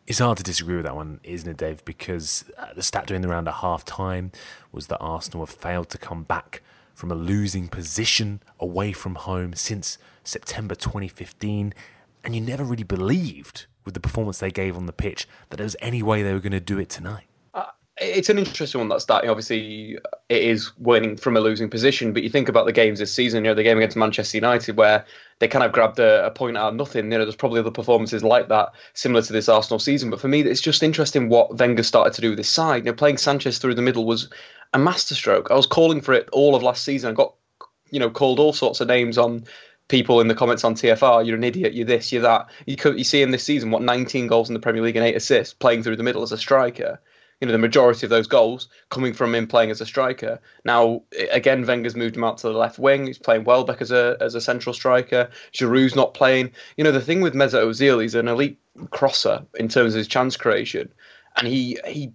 It's 0.07 0.19
hard 0.19 0.39
to 0.39 0.43
disagree 0.43 0.77
with 0.77 0.87
that 0.87 0.97
one, 0.97 1.21
isn't 1.23 1.49
it, 1.49 1.57
Dave? 1.57 1.85
Because 1.85 2.45
uh, 2.59 2.73
the 2.75 2.83
stat 2.83 3.07
doing 3.07 3.21
the 3.21 3.29
round 3.29 3.47
at 3.47 3.55
half 3.55 3.85
time 3.85 4.33
was 4.73 4.87
that 4.89 4.99
Arsenal 4.99 5.47
have 5.47 5.55
failed 5.55 5.89
to 5.91 5.99
come 5.99 6.25
back 6.25 6.63
from 6.95 7.13
a 7.13 7.15
losing 7.15 7.69
position 7.69 8.43
away 8.59 8.93
from 8.93 9.15
home 9.15 9.55
since 9.55 9.99
September 10.25 10.75
2015. 10.75 11.75
And 12.25 12.35
you 12.35 12.41
never 12.41 12.65
really 12.65 12.83
believed, 12.83 13.67
with 13.85 13.95
the 13.95 14.01
performance 14.01 14.39
they 14.39 14.51
gave 14.51 14.77
on 14.77 14.87
the 14.87 14.93
pitch, 14.93 15.27
that 15.49 15.57
there 15.57 15.65
was 15.65 15.77
any 15.81 16.03
way 16.03 16.23
they 16.23 16.33
were 16.33 16.41
going 16.41 16.53
to 16.53 16.61
do 16.61 16.79
it 16.79 16.89
tonight. 16.89 17.25
Uh, 17.55 17.65
it's 17.99 18.29
an 18.29 18.39
interesting 18.39 18.79
one 18.79 18.89
that's 18.89 19.03
starting. 19.03 19.31
Obviously, 19.31 19.99
uh, 19.99 20.17
it 20.29 20.43
is 20.43 20.77
winning 20.79 21.17
from 21.17 21.37
a 21.37 21.41
losing 21.41 21.69
position, 21.69 22.13
but 22.13 22.23
you 22.23 22.31
think 22.31 22.49
about 22.49 22.67
the 22.67 22.73
games 22.73 22.99
this 22.99 23.13
season. 23.13 23.45
You 23.45 23.51
know, 23.51 23.55
the 23.55 23.63
game 23.63 23.77
against 23.77 23.97
Manchester 23.97 24.37
United, 24.37 24.77
where 24.77 25.05
they 25.39 25.49
kind 25.49 25.65
of 25.65 25.73
grabbed 25.73 25.99
a, 25.99 26.27
a 26.27 26.31
point 26.31 26.57
out 26.57 26.69
of 26.69 26.75
nothing. 26.75 27.11
You 27.11 27.19
know, 27.19 27.25
there's 27.25 27.37
probably 27.37 27.61
other 27.61 27.71
performances 27.71 28.23
like 28.23 28.49
that, 28.49 28.73
similar 28.95 29.23
to 29.23 29.33
this 29.33 29.49
Arsenal 29.49 29.79
season. 29.79 30.11
But 30.11 30.21
for 30.21 30.29
me, 30.29 30.41
it's 30.41 30.61
just 30.61 30.83
interesting 30.83 31.29
what 31.29 31.59
Wenger 31.59 31.83
started 31.83 32.15
to 32.15 32.21
do 32.21 32.31
with 32.31 32.39
this 32.39 32.49
side. 32.49 32.85
You 32.85 32.93
know, 32.93 32.97
playing 32.97 33.19
Sanchez 33.19 33.59
through 33.59 33.75
the 33.75 33.83
middle 33.83 34.05
was 34.05 34.29
a 34.73 34.79
masterstroke. 34.79 35.51
I 35.51 35.55
was 35.55 35.67
calling 35.67 36.01
for 36.01 36.13
it 36.13 36.29
all 36.33 36.55
of 36.55 36.63
last 36.63 36.85
season. 36.85 37.11
I 37.11 37.15
got, 37.15 37.35
you 37.91 37.99
know, 37.99 38.11
called 38.11 38.39
all 38.39 38.53
sorts 38.53 38.81
of 38.81 38.89
names 38.89 39.19
on 39.19 39.45
people 39.91 40.21
in 40.21 40.29
the 40.29 40.35
comments 40.35 40.65
on 40.65 40.75
TFR. 40.75 41.27
You're 41.27 41.37
an 41.37 41.45
idiot. 41.45 41.75
You're 41.75 41.85
this. 41.85 42.11
You're 42.11 42.23
that. 42.23 42.49
You 42.67 42.77
could 42.77 42.97
you 42.97 43.05
see 43.05 43.21
him 43.21 43.31
this 43.31 43.45
season 43.45 43.71
what 43.71 43.83
19 43.83 44.27
goals 44.27 44.49
in 44.49 44.55
the 44.55 44.61
Premier 44.61 44.83
League 44.83 44.97
and 44.97 45.05
eight 45.05 45.17
assists, 45.17 45.53
playing 45.53 45.83
through 45.83 45.97
the 45.97 46.03
middle 46.03 46.23
as 46.23 46.33
a 46.33 46.39
striker 46.39 46.99
you 47.41 47.47
know 47.47 47.53
the 47.53 47.59
majority 47.59 48.05
of 48.07 48.11
those 48.11 48.27
goals 48.27 48.69
coming 48.91 49.15
from 49.15 49.35
him 49.35 49.47
playing 49.47 49.71
as 49.71 49.81
a 49.81 49.87
striker. 49.87 50.39
Now 50.65 51.03
again, 51.33 51.67
Wenger's 51.67 51.97
moved 51.97 52.17
him 52.17 52.25
out 52.25 52.39
to 52.39 52.49
the 52.49 52.53
left 52.53 52.79
wing. 52.79 53.07
He's 53.07 53.19
playing 53.19 53.45
Welbeck 53.45 53.81
as 53.81 53.91
a 53.91 54.17
as 54.21 54.35
a 54.35 54.41
central 54.41 54.75
striker. 54.75 55.29
Giroud's 55.53 55.97
not 55.97 56.15
playing. 56.15 56.53
You 56.77 56.85
know 56.85 56.93
the 56.93 57.01
thing 57.01 57.21
with 57.21 57.35
Mesut 57.35 57.65
Ozil, 57.65 58.03
he's 58.03 58.15
an 58.15 58.29
elite 58.29 58.59
crosser 58.91 59.45
in 59.59 59.69
terms 59.69 59.95
of 59.95 59.99
his 59.99 60.09
chance 60.09 60.37
creation, 60.37 60.93
and 61.37 61.49
he 61.49 61.79
he 61.87 62.13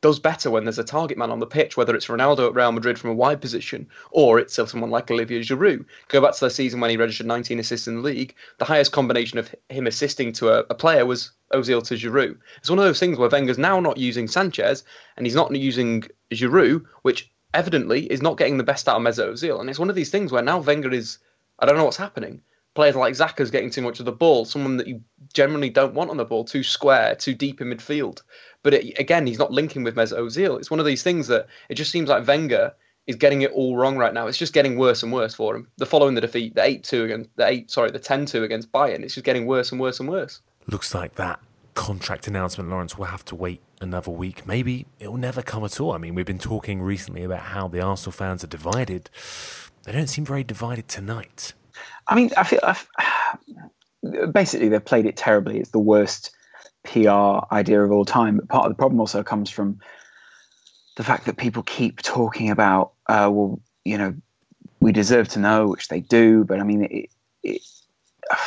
does 0.00 0.20
better 0.20 0.50
when 0.50 0.64
there's 0.64 0.78
a 0.78 0.84
target 0.84 1.18
man 1.18 1.30
on 1.30 1.40
the 1.40 1.46
pitch, 1.46 1.76
whether 1.76 1.94
it's 1.94 2.06
Ronaldo 2.06 2.48
at 2.48 2.54
Real 2.54 2.70
Madrid 2.70 2.98
from 2.98 3.10
a 3.10 3.14
wide 3.14 3.40
position 3.40 3.88
or 4.10 4.38
it's 4.38 4.54
someone 4.54 4.90
like 4.90 5.10
Olivier 5.10 5.40
Giroud. 5.40 5.84
Go 6.08 6.20
back 6.20 6.34
to 6.34 6.44
the 6.44 6.50
season 6.50 6.80
when 6.80 6.90
he 6.90 6.96
registered 6.96 7.26
19 7.26 7.58
assists 7.58 7.88
in 7.88 7.96
the 7.96 8.02
league. 8.02 8.34
The 8.58 8.64
highest 8.64 8.92
combination 8.92 9.38
of 9.38 9.52
him 9.68 9.86
assisting 9.86 10.32
to 10.34 10.50
a, 10.50 10.58
a 10.70 10.74
player 10.74 11.04
was 11.04 11.32
Ozil 11.52 11.84
to 11.86 11.94
Giroud. 11.94 12.38
It's 12.58 12.70
one 12.70 12.78
of 12.78 12.84
those 12.84 13.00
things 13.00 13.18
where 13.18 13.28
Wenger's 13.28 13.58
now 13.58 13.80
not 13.80 13.96
using 13.96 14.28
Sanchez 14.28 14.84
and 15.16 15.26
he's 15.26 15.34
not 15.34 15.54
using 15.54 16.04
Giroud, 16.30 16.84
which 17.02 17.30
evidently 17.54 18.04
is 18.06 18.22
not 18.22 18.38
getting 18.38 18.58
the 18.58 18.64
best 18.64 18.88
out 18.88 18.96
of 18.96 19.02
Mesut 19.02 19.32
Ozil. 19.32 19.60
And 19.60 19.68
it's 19.68 19.78
one 19.78 19.90
of 19.90 19.96
these 19.96 20.10
things 20.10 20.30
where 20.30 20.42
now 20.42 20.58
Wenger 20.58 20.92
is, 20.92 21.18
I 21.58 21.66
don't 21.66 21.76
know 21.76 21.84
what's 21.84 21.96
happening. 21.96 22.42
Players 22.74 22.94
like 22.94 23.14
Xhaka's 23.14 23.50
getting 23.50 23.70
too 23.70 23.82
much 23.82 23.98
of 23.98 24.06
the 24.06 24.12
ball, 24.12 24.44
someone 24.44 24.76
that 24.76 24.86
you 24.86 25.02
generally 25.32 25.70
don't 25.70 25.94
want 25.94 26.10
on 26.10 26.16
the 26.16 26.24
ball, 26.24 26.44
too 26.44 26.62
square, 26.62 27.14
too 27.14 27.34
deep 27.34 27.60
in 27.60 27.68
midfield. 27.68 28.22
But 28.62 28.74
it, 28.74 28.98
again, 28.98 29.26
he's 29.26 29.38
not 29.38 29.52
linking 29.52 29.82
with 29.82 29.96
Mesut 29.96 30.18
Ozil. 30.18 30.58
It's 30.58 30.70
one 30.70 30.80
of 30.80 30.86
these 30.86 31.02
things 31.02 31.26
that 31.28 31.46
it 31.68 31.74
just 31.74 31.90
seems 31.90 32.08
like 32.08 32.26
Wenger 32.26 32.72
is 33.06 33.16
getting 33.16 33.42
it 33.42 33.50
all 33.52 33.76
wrong 33.76 33.96
right 33.96 34.12
now. 34.12 34.26
It's 34.26 34.38
just 34.38 34.52
getting 34.52 34.76
worse 34.76 35.02
and 35.02 35.12
worse 35.12 35.34
for 35.34 35.56
him. 35.56 35.66
The 35.78 35.86
following 35.86 36.14
the 36.14 36.20
defeat, 36.20 36.54
the 36.54 36.62
eight 36.62 36.84
two 36.84 37.04
against 37.04 37.30
the 37.36 37.48
eight, 37.48 37.70
sorry, 37.70 37.90
the 37.90 37.98
ten 37.98 38.26
two 38.26 38.44
against 38.44 38.70
Bayern, 38.70 39.02
it's 39.02 39.14
just 39.14 39.24
getting 39.24 39.46
worse 39.46 39.72
and 39.72 39.80
worse 39.80 39.98
and 39.98 40.08
worse. 40.08 40.40
Looks 40.66 40.94
like 40.94 41.14
that 41.14 41.40
contract 41.74 42.28
announcement, 42.28 42.68
Laurence, 42.68 42.98
will 42.98 43.06
have 43.06 43.24
to 43.26 43.34
wait 43.34 43.62
another 43.80 44.10
week. 44.10 44.46
Maybe 44.46 44.86
it 45.00 45.08
will 45.08 45.16
never 45.16 45.42
come 45.42 45.64
at 45.64 45.80
all. 45.80 45.92
I 45.92 45.98
mean, 45.98 46.14
we've 46.14 46.26
been 46.26 46.38
talking 46.38 46.82
recently 46.82 47.22
about 47.22 47.40
how 47.40 47.68
the 47.68 47.80
Arsenal 47.80 48.12
fans 48.12 48.44
are 48.44 48.48
divided. 48.48 49.08
They 49.84 49.92
don't 49.92 50.08
seem 50.08 50.24
very 50.24 50.44
divided 50.44 50.88
tonight. 50.88 51.54
I 52.08 52.14
mean, 52.14 52.30
I 52.36 52.44
feel 52.44 52.60
I've, 52.62 52.88
basically 54.32 54.68
they've 54.68 54.84
played 54.84 55.06
it 55.06 55.16
terribly. 55.16 55.58
It's 55.58 55.70
the 55.70 55.78
worst 55.78 56.34
PR 56.84 57.44
idea 57.52 57.82
of 57.82 57.92
all 57.92 58.04
time. 58.04 58.36
But 58.36 58.48
part 58.48 58.64
of 58.66 58.70
the 58.70 58.76
problem 58.76 59.00
also 59.00 59.22
comes 59.22 59.50
from 59.50 59.80
the 60.96 61.04
fact 61.04 61.26
that 61.26 61.36
people 61.36 61.62
keep 61.62 62.02
talking 62.02 62.50
about, 62.50 62.92
uh, 63.08 63.28
well, 63.32 63.60
you 63.84 63.98
know, 63.98 64.14
we 64.80 64.92
deserve 64.92 65.28
to 65.28 65.38
know, 65.38 65.68
which 65.68 65.88
they 65.88 66.00
do, 66.00 66.44
but 66.44 66.60
I 66.60 66.64
mean, 66.64 66.84
it, 66.84 67.10
it 67.42 67.62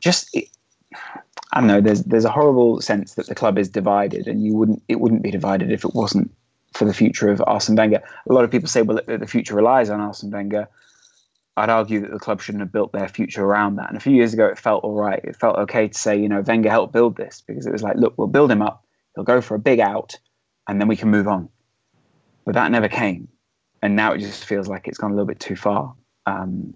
just 0.00 0.34
it, 0.34 0.48
I 1.52 1.60
don't 1.60 1.66
know. 1.68 1.80
There's 1.80 2.02
there's 2.02 2.24
a 2.24 2.30
horrible 2.30 2.80
sense 2.80 3.14
that 3.14 3.26
the 3.26 3.34
club 3.34 3.58
is 3.58 3.68
divided, 3.68 4.26
and 4.26 4.42
you 4.44 4.54
wouldn't 4.54 4.82
it 4.88 5.00
wouldn't 5.00 5.22
be 5.22 5.30
divided 5.30 5.70
if 5.70 5.84
it 5.84 5.94
wasn't 5.94 6.30
for 6.72 6.84
the 6.84 6.94
future 6.94 7.30
of 7.30 7.42
Arsene 7.46 7.76
Wenger. 7.76 8.02
A 8.28 8.32
lot 8.32 8.44
of 8.44 8.50
people 8.50 8.68
say, 8.68 8.82
well, 8.82 9.00
the 9.06 9.26
future 9.26 9.54
relies 9.54 9.88
on 9.90 10.00
Arsene 10.00 10.30
Wenger. 10.30 10.68
I'd 11.56 11.70
argue 11.70 12.00
that 12.00 12.10
the 12.10 12.18
club 12.18 12.42
shouldn't 12.42 12.62
have 12.62 12.72
built 12.72 12.92
their 12.92 13.08
future 13.08 13.44
around 13.44 13.76
that. 13.76 13.88
And 13.88 13.96
a 13.96 14.00
few 14.00 14.14
years 14.14 14.34
ago, 14.34 14.46
it 14.46 14.58
felt 14.58 14.82
all 14.82 14.94
right. 14.94 15.20
It 15.22 15.36
felt 15.36 15.56
okay 15.56 15.88
to 15.88 15.98
say, 15.98 16.18
you 16.18 16.28
know, 16.28 16.40
Wenger 16.40 16.70
helped 16.70 16.92
build 16.92 17.16
this 17.16 17.42
because 17.46 17.66
it 17.66 17.72
was 17.72 17.82
like, 17.82 17.96
look, 17.96 18.14
we'll 18.16 18.26
build 18.26 18.50
him 18.50 18.60
up. 18.60 18.84
He'll 19.14 19.24
go 19.24 19.40
for 19.40 19.54
a 19.54 19.60
big 19.60 19.78
out, 19.78 20.18
and 20.68 20.80
then 20.80 20.88
we 20.88 20.96
can 20.96 21.10
move 21.10 21.28
on. 21.28 21.48
But 22.44 22.54
that 22.54 22.70
never 22.72 22.88
came, 22.88 23.28
and 23.80 23.94
now 23.94 24.12
it 24.12 24.18
just 24.18 24.44
feels 24.44 24.66
like 24.66 24.88
it's 24.88 24.98
gone 24.98 25.12
a 25.12 25.14
little 25.14 25.26
bit 25.26 25.38
too 25.38 25.54
far. 25.54 25.94
Um, 26.26 26.74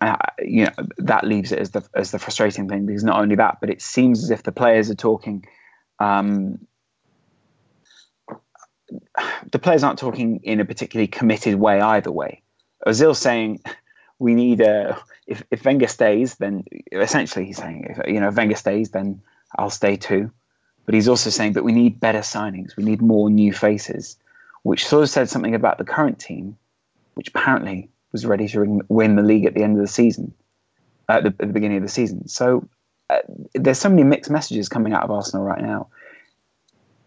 uh, 0.00 0.16
you 0.42 0.64
know 0.64 0.72
that 0.98 1.24
leaves 1.24 1.52
it 1.52 1.58
as 1.58 1.70
the 1.72 1.86
as 1.94 2.10
the 2.10 2.18
frustrating 2.18 2.68
thing 2.68 2.86
because 2.86 3.04
not 3.04 3.20
only 3.20 3.36
that, 3.36 3.58
but 3.60 3.68
it 3.68 3.82
seems 3.82 4.24
as 4.24 4.30
if 4.30 4.42
the 4.42 4.52
players 4.52 4.90
are 4.90 4.94
talking. 4.94 5.44
Um, 5.98 6.66
the 9.52 9.58
players 9.58 9.84
aren't 9.84 9.98
talking 9.98 10.40
in 10.42 10.60
a 10.60 10.64
particularly 10.64 11.08
committed 11.08 11.54
way 11.54 11.80
either 11.80 12.10
way. 12.10 12.42
Ozil 12.86 13.14
saying 13.14 13.60
we 14.18 14.34
need 14.34 14.60
a 14.60 15.00
if 15.26 15.44
if 15.50 15.64
Wenger 15.64 15.88
stays, 15.88 16.36
then 16.36 16.64
essentially 16.92 17.46
he's 17.46 17.56
saying 17.56 17.86
if 17.90 18.06
you 18.06 18.20
know 18.20 18.28
if 18.28 18.36
Wenger 18.36 18.56
stays, 18.56 18.90
then 18.90 19.22
I'll 19.58 19.70
stay 19.70 19.96
too. 19.96 20.30
But 20.86 20.94
he's 20.94 21.08
also 21.08 21.30
saying, 21.30 21.52
but 21.52 21.64
we 21.64 21.72
need 21.72 22.00
better 22.00 22.20
signings. 22.20 22.76
We 22.76 22.84
need 22.84 23.00
more 23.00 23.30
new 23.30 23.52
faces, 23.52 24.16
which 24.62 24.86
sort 24.86 25.02
of 25.02 25.10
said 25.10 25.28
something 25.28 25.54
about 25.54 25.78
the 25.78 25.84
current 25.84 26.18
team, 26.18 26.56
which 27.14 27.28
apparently 27.28 27.90
was 28.12 28.26
ready 28.26 28.48
to 28.48 28.80
win 28.88 29.16
the 29.16 29.22
league 29.22 29.44
at 29.44 29.54
the 29.54 29.62
end 29.62 29.76
of 29.76 29.82
the 29.82 29.88
season, 29.88 30.34
at 31.08 31.22
the, 31.22 31.28
at 31.28 31.38
the 31.38 31.46
beginning 31.46 31.76
of 31.76 31.82
the 31.84 31.88
season. 31.88 32.26
So 32.26 32.68
uh, 33.08 33.18
there's 33.54 33.78
so 33.78 33.88
many 33.88 34.02
mixed 34.02 34.30
messages 34.30 34.68
coming 34.68 34.92
out 34.92 35.04
of 35.04 35.10
Arsenal 35.10 35.44
right 35.44 35.62
now. 35.62 35.88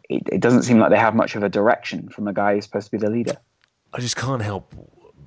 It, 0.10 0.24
it, 0.32 0.40
doesn't 0.42 0.64
seem 0.64 0.80
like 0.80 0.92
they 0.92 0.98
have 0.98 1.16
much 1.16 1.36
of 1.36 1.44
a 1.44 1.50
direction 1.50 2.10
from 2.10 2.28
a 2.28 2.34
guy 2.34 2.56
who's 2.56 2.66
supposed 2.66 2.86
to 2.88 2.92
be 2.92 2.98
the 2.98 3.10
leader. 3.10 3.38
I 3.94 4.00
just 4.00 4.16
can't 4.16 4.42
help 4.42 4.74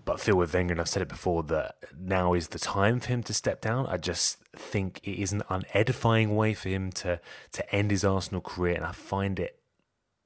but 0.06 0.20
Phil 0.20 0.36
with 0.36 0.54
Wenger, 0.54 0.72
and 0.72 0.80
I've 0.80 0.88
said 0.88 1.02
it 1.02 1.08
before, 1.08 1.42
that 1.42 1.74
now 1.98 2.32
is 2.32 2.48
the 2.48 2.60
time 2.60 3.00
for 3.00 3.08
him 3.08 3.24
to 3.24 3.34
step 3.34 3.60
down. 3.60 3.86
I 3.86 3.96
just 3.96 4.38
think 4.54 5.00
it 5.02 5.20
is 5.20 5.32
an 5.32 5.42
unedifying 5.50 6.34
way 6.36 6.54
for 6.54 6.70
him 6.70 6.92
to 6.92 7.20
to 7.52 7.74
end 7.74 7.90
his 7.90 8.04
Arsenal 8.04 8.40
career, 8.40 8.76
and 8.76 8.86
I 8.86 8.92
find 8.92 9.38
it 9.38 9.58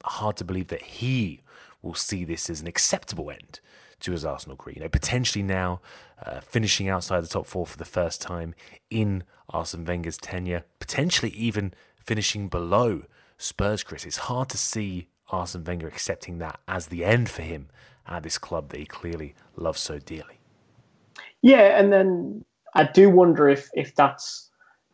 hard 0.05 0.37
to 0.37 0.45
believe 0.45 0.69
that 0.69 0.83
he 0.83 1.43
will 1.83 1.95
see 1.95 2.25
this 2.25 2.51
as 2.51 2.61
an 2.61 2.67
acceptable 2.67 3.31
end 3.31 3.61
to 4.01 4.13
his 4.13 4.25
Arsenal 4.25 4.57
career. 4.57 4.75
You 4.77 4.83
know, 4.83 4.91
potentially 4.91 5.43
now 5.43 5.81
uh, 6.25 6.41
finishing 6.41 6.91
outside 6.91 7.23
the 7.23 7.29
top 7.29 7.47
four 7.47 7.67
for 7.67 7.79
the 7.79 7.87
first 7.87 8.21
time 8.21 8.55
in 8.91 9.25
Arsene 9.49 9.87
Wenger's 9.87 10.19
tenure, 10.19 10.65
potentially 10.79 11.33
even 11.33 11.73
finishing 11.97 12.49
below 12.49 13.05
Spurs. 13.39 13.83
Kris, 13.83 14.05
it's 14.05 14.19
hard 14.29 14.51
to 14.51 14.59
see 14.59 15.09
Arsene 15.33 15.65
Wenger 15.65 15.89
accepting 15.89 16.39
that 16.39 16.61
as 16.67 16.87
the 16.87 17.05
end 17.05 17.29
for 17.29 17.43
him 17.43 17.69
at 18.07 18.23
this 18.23 18.39
club 18.39 18.71
that 18.71 18.81
he 18.81 18.87
clearly 18.87 19.35
loves 19.57 19.81
so 19.81 19.99
dearly. 19.99 20.39
Yeah, 21.43 21.79
and 21.79 21.93
then 21.93 22.45
I 22.75 22.85
do 22.85 23.11
wonder 23.11 23.49
if 23.49 23.71
if 23.75 23.95
that's 23.95 24.51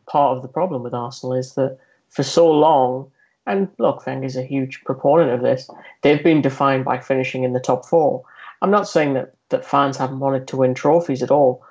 part 0.07 0.37
of 0.37 0.41
the 0.41 0.47
problem 0.47 0.83
with 0.83 0.93
Arsenal 0.93 1.35
is 1.35 1.55
that 1.55 1.77
for 2.09 2.23
so 2.23 2.49
long, 2.49 3.11
and 3.45 3.67
look, 3.77 4.05
Wenger's 4.05 4.37
a 4.37 4.43
huge 4.43 4.83
proponent 4.85 5.31
of 5.31 5.41
this. 5.41 5.69
They've 6.01 6.23
been 6.23 6.41
defined 6.41 6.85
by 6.85 6.99
finishing 6.99 7.43
in 7.43 7.53
the 7.53 7.59
top 7.59 7.85
four, 7.85 8.23
I'm 8.61 8.71
not 8.71 8.87
saying 8.87 9.13
that, 9.13 9.33
that 9.49 9.65
fans 9.65 9.97
haven't 9.97 10.19
wanted 10.19 10.47
to 10.47 10.57
win 10.57 10.73
trophies 10.73 11.21
at 11.21 11.31
all. 11.31 11.63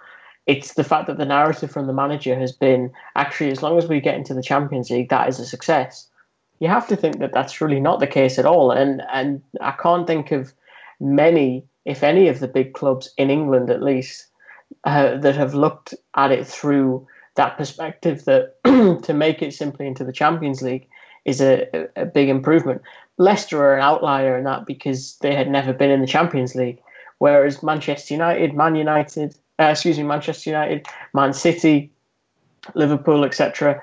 It's 0.46 0.74
the 0.74 0.84
fact 0.84 1.08
that 1.08 1.18
the 1.18 1.24
narrative 1.24 1.70
from 1.70 1.86
the 1.86 1.92
manager 1.92 2.38
has 2.38 2.52
been 2.52 2.92
actually, 3.16 3.50
as 3.50 3.62
long 3.62 3.78
as 3.78 3.86
we 3.86 4.00
get 4.00 4.14
into 4.14 4.34
the 4.34 4.42
Champions 4.42 4.90
League, 4.90 5.08
that 5.08 5.28
is 5.28 5.40
a 5.40 5.46
success. 5.46 6.08
You 6.58 6.68
have 6.68 6.88
to 6.88 6.96
think 6.96 7.18
that 7.18 7.32
that's 7.32 7.60
really 7.60 7.80
not 7.80 8.00
the 8.00 8.06
case 8.06 8.38
at 8.38 8.46
all. 8.46 8.70
And, 8.70 9.02
and 9.12 9.42
I 9.60 9.72
can't 9.72 10.06
think 10.06 10.32
of 10.32 10.52
many, 11.00 11.66
if 11.84 12.02
any, 12.02 12.28
of 12.28 12.40
the 12.40 12.48
big 12.48 12.74
clubs 12.74 13.12
in 13.18 13.30
England 13.30 13.70
at 13.70 13.82
least, 13.82 14.26
uh, 14.84 15.16
that 15.18 15.36
have 15.36 15.54
looked 15.54 15.94
at 16.16 16.32
it 16.32 16.46
through 16.46 17.06
that 17.36 17.56
perspective 17.56 18.24
that 18.24 18.56
to 19.02 19.14
make 19.14 19.42
it 19.42 19.54
simply 19.54 19.86
into 19.86 20.04
the 20.04 20.12
Champions 20.12 20.62
League 20.62 20.88
is 21.24 21.40
a, 21.40 21.88
a 21.96 22.06
big 22.06 22.28
improvement. 22.28 22.82
Leicester 23.18 23.62
are 23.62 23.76
an 23.76 23.82
outlier 23.82 24.36
in 24.38 24.44
that 24.44 24.66
because 24.66 25.16
they 25.18 25.34
had 25.34 25.48
never 25.48 25.72
been 25.72 25.90
in 25.90 26.00
the 26.00 26.06
Champions 26.06 26.54
League, 26.54 26.80
whereas 27.18 27.62
Manchester 27.62 28.14
United, 28.14 28.54
Man 28.54 28.74
United, 28.74 29.34
uh, 29.58 29.64
excuse 29.64 29.98
me, 29.98 30.04
Manchester 30.04 30.50
United, 30.50 30.86
Man 31.14 31.32
City, 31.32 31.90
Liverpool, 32.74 33.24
etc. 33.24 33.82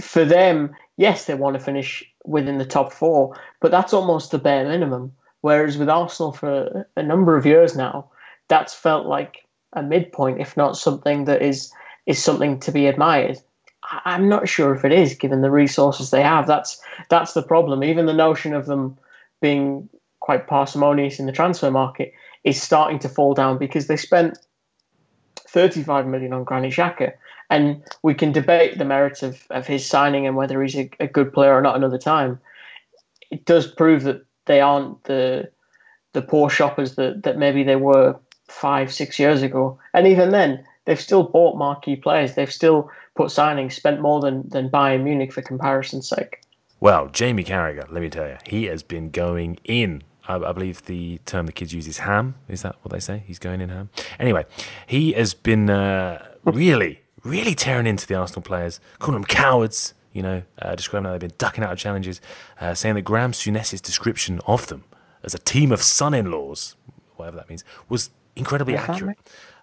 For 0.00 0.24
them, 0.24 0.74
yes, 0.96 1.24
they 1.24 1.34
want 1.34 1.54
to 1.54 1.60
finish 1.60 2.04
within 2.24 2.58
the 2.58 2.64
top 2.64 2.92
four, 2.92 3.36
but 3.60 3.70
that's 3.70 3.92
almost 3.92 4.30
the 4.30 4.38
bare 4.38 4.66
minimum. 4.68 5.12
Whereas 5.40 5.76
with 5.76 5.88
Arsenal 5.88 6.32
for 6.32 6.86
a 6.96 7.02
number 7.02 7.36
of 7.36 7.46
years 7.46 7.76
now, 7.76 8.10
that's 8.48 8.74
felt 8.74 9.06
like 9.06 9.46
a 9.72 9.82
midpoint, 9.82 10.40
if 10.40 10.56
not 10.56 10.76
something 10.76 11.24
that 11.26 11.42
is 11.42 11.72
is 12.06 12.22
something 12.22 12.60
to 12.60 12.72
be 12.72 12.86
admired. 12.86 13.38
I'm 14.04 14.28
not 14.28 14.48
sure 14.48 14.74
if 14.74 14.84
it 14.84 14.92
is, 14.92 15.14
given 15.14 15.42
the 15.42 15.50
resources 15.50 16.10
they 16.10 16.22
have. 16.22 16.46
That's 16.46 16.80
that's 17.10 17.34
the 17.34 17.42
problem. 17.42 17.84
Even 17.84 18.06
the 18.06 18.14
notion 18.14 18.54
of 18.54 18.66
them 18.66 18.98
being 19.40 19.88
quite 20.20 20.46
parsimonious 20.46 21.18
in 21.18 21.26
the 21.26 21.32
transfer 21.32 21.70
market 21.70 22.14
is 22.44 22.60
starting 22.60 22.98
to 23.00 23.08
fall 23.08 23.34
down 23.34 23.58
because 23.58 23.86
they 23.86 23.96
spent 23.96 24.38
35 25.48 26.06
million 26.06 26.32
on 26.32 26.44
Granit 26.44 26.72
Xhaka, 26.72 27.12
and 27.50 27.82
we 28.02 28.14
can 28.14 28.32
debate 28.32 28.78
the 28.78 28.84
merits 28.84 29.22
of, 29.22 29.46
of 29.50 29.66
his 29.66 29.86
signing 29.86 30.26
and 30.26 30.36
whether 30.36 30.62
he's 30.62 30.76
a, 30.76 30.90
a 31.00 31.06
good 31.06 31.32
player 31.32 31.54
or 31.54 31.62
not 31.62 31.76
another 31.76 31.98
time. 31.98 32.40
It 33.30 33.44
does 33.44 33.66
prove 33.66 34.02
that 34.04 34.24
they 34.46 34.60
aren't 34.60 35.04
the 35.04 35.50
the 36.14 36.22
poor 36.22 36.48
shoppers 36.48 36.94
that, 36.94 37.24
that 37.24 37.36
maybe 37.38 37.62
they 37.62 37.76
were 37.76 38.16
five, 38.48 38.92
six 38.92 39.18
years 39.18 39.42
ago. 39.42 39.78
And 39.92 40.06
even 40.06 40.30
then, 40.30 40.64
they've 40.86 41.00
still 41.00 41.24
bought 41.24 41.58
marquee 41.58 41.96
players. 41.96 42.34
They've 42.34 42.52
still 42.52 42.90
put 43.14 43.28
signings, 43.28 43.72
spent 43.72 44.00
more 44.00 44.20
than, 44.20 44.48
than 44.48 44.70
Bayern 44.70 45.02
Munich 45.02 45.32
for 45.32 45.42
comparison's 45.42 46.08
sake. 46.08 46.40
Well, 46.80 47.08
Jamie 47.08 47.44
Carragher, 47.44 47.90
let 47.90 48.02
me 48.02 48.10
tell 48.10 48.28
you, 48.28 48.36
he 48.46 48.64
has 48.64 48.82
been 48.82 49.10
going 49.10 49.58
in. 49.64 50.02
I, 50.26 50.52
believe 50.52 50.86
the 50.86 51.18
term 51.26 51.44
the 51.44 51.52
kids 51.52 51.74
use 51.74 51.86
is 51.86 51.98
ham. 51.98 52.36
Is 52.48 52.62
that 52.62 52.76
what 52.82 52.92
they 52.92 53.00
say? 53.00 53.22
He's 53.26 53.38
going 53.38 53.60
in 53.60 53.68
ham. 53.68 53.90
Anyway, 54.18 54.46
he 54.86 55.12
has 55.12 55.34
been 55.34 55.68
uh, 55.68 56.26
really, 56.44 57.02
really 57.24 57.54
tearing 57.54 57.86
into 57.86 58.06
the 58.06 58.14
Arsenal 58.14 58.42
players, 58.42 58.80
calling 58.98 59.20
them 59.20 59.24
cowards. 59.24 59.94
You 60.12 60.22
know, 60.22 60.42
uh, 60.62 60.76
describing 60.76 61.06
how 61.06 61.10
they've 61.10 61.20
been 61.20 61.32
ducking 61.38 61.64
out 61.64 61.72
of 61.72 61.78
challenges, 61.78 62.20
uh, 62.60 62.74
saying 62.74 62.94
that 62.94 63.02
Graham 63.02 63.32
Souness's 63.32 63.80
description 63.80 64.40
of 64.46 64.68
them 64.68 64.84
as 65.24 65.34
a 65.34 65.40
team 65.40 65.72
of 65.72 65.82
son-in-laws, 65.82 66.76
whatever 67.16 67.38
that 67.38 67.48
means, 67.48 67.64
was 67.88 68.10
incredibly 68.36 68.76
accurate. 68.76 69.18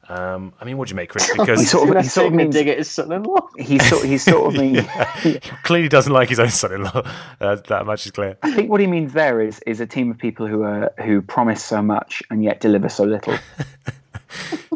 Um, 0.10 0.54
I 0.60 0.66
mean, 0.66 0.78
what 0.78 0.88
do 0.90 0.92
you 0.92 0.96
make, 0.96 1.10
Kris? 1.10 1.32
Because 1.38 1.60
he 1.60 1.66
sort 1.66 1.96
of, 1.96 2.04
he 2.04 2.10
sort 2.10 2.28
of 2.28 2.34
means, 2.34 2.54
dig 2.54 2.68
at 2.68 2.78
his 2.78 2.90
son-in-law. 2.90 3.48
He 3.58 3.80
sort, 3.80 4.04
he 4.04 4.18
sort 4.18 4.54
of 4.54 4.60
means 4.62 4.86
he 5.22 5.40
clearly 5.64 5.88
doesn't 5.88 6.12
like 6.12 6.28
his 6.28 6.40
own 6.40 6.50
son-in-law. 6.50 7.04
Uh, 7.40 7.56
that 7.68 7.86
much 7.86 8.06
is 8.06 8.12
clear. 8.12 8.38
I 8.42 8.52
think 8.52 8.70
what 8.70 8.82
he 8.82 8.88
means 8.88 9.14
there 9.14 9.40
is 9.40 9.60
is 9.66 9.80
a 9.80 9.86
team 9.86 10.12
of 10.12 10.18
people 10.18 10.48
who 10.48 10.64
are 10.64 10.92
who 11.04 11.22
promise 11.22 11.64
so 11.64 11.82
much 11.82 12.24
and 12.30 12.44
yet 12.44 12.60
deliver 12.60 12.90
so 12.90 13.04
little. 13.04 13.38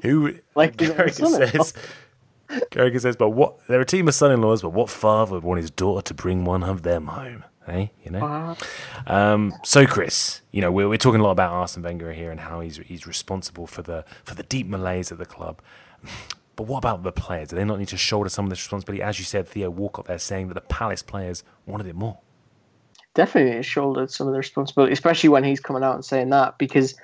who 0.04 0.36
like 0.56 0.77
Carragher 0.77 1.51
says. 1.51 1.74
Carragher 2.72 3.02
says, 3.02 3.16
but 3.16 3.30
what? 3.30 3.66
They're 3.68 3.82
a 3.82 3.86
team 3.86 4.08
of 4.08 4.14
son-in-laws, 4.14 4.62
but 4.62 4.70
what 4.70 4.90
father 4.90 5.34
would 5.34 5.44
want 5.44 5.60
his 5.60 5.72
daughter 5.72 6.02
to 6.04 6.14
bring 6.14 6.46
one 6.46 6.64
of 6.64 6.84
them 6.84 7.08
home? 7.08 7.44
Hey, 7.66 7.92
you 8.04 8.12
know. 8.12 8.56
Um, 9.08 9.54
so, 9.64 9.88
Kris, 9.88 10.42
you 10.52 10.62
know, 10.62 10.72
we're, 10.72 10.88
we're 10.88 10.98
talking 10.98 11.20
a 11.20 11.24
lot 11.24 11.32
about 11.32 11.52
Arsene 11.52 11.82
Wenger 11.82 12.14
here 12.14 12.30
and 12.30 12.40
how 12.40 12.60
he's 12.60 12.78
he's 12.78 13.08
responsible 13.08 13.66
for 13.66 13.82
the 13.82 14.06
for 14.24 14.36
the 14.36 14.44
deep 14.44 14.68
malaise 14.68 15.12
at 15.12 15.18
the 15.18 15.26
club. 15.26 15.62
But 16.56 16.68
what 16.68 16.78
about 16.78 17.04
the 17.04 17.12
players? 17.12 17.50
Do 17.50 17.56
they 17.56 17.66
not 17.66 17.80
need 17.80 17.88
to 17.90 17.98
shoulder 17.98 18.30
some 18.30 18.46
of 18.46 18.50
this 18.50 18.60
responsibility? 18.60 19.02
As 19.02 19.18
you 19.20 19.26
said, 19.26 19.48
Theo 19.48 19.70
Walcott 19.70 20.06
there 20.06 20.20
saying 20.20 20.48
that 20.50 20.54
the 20.54 20.62
Palace 20.62 21.02
players 21.02 21.44
wanted 21.66 21.88
it 21.88 21.96
more. 21.96 22.20
Definitely 23.16 23.64
shouldered 23.64 24.12
some 24.12 24.28
of 24.28 24.34
the 24.34 24.38
responsibility, 24.38 24.94
especially 24.94 25.30
when 25.30 25.44
he's 25.44 25.60
coming 25.60 25.84
out 25.84 25.96
and 25.96 26.06
saying 26.06 26.30
that, 26.30 26.58
because 26.58 26.96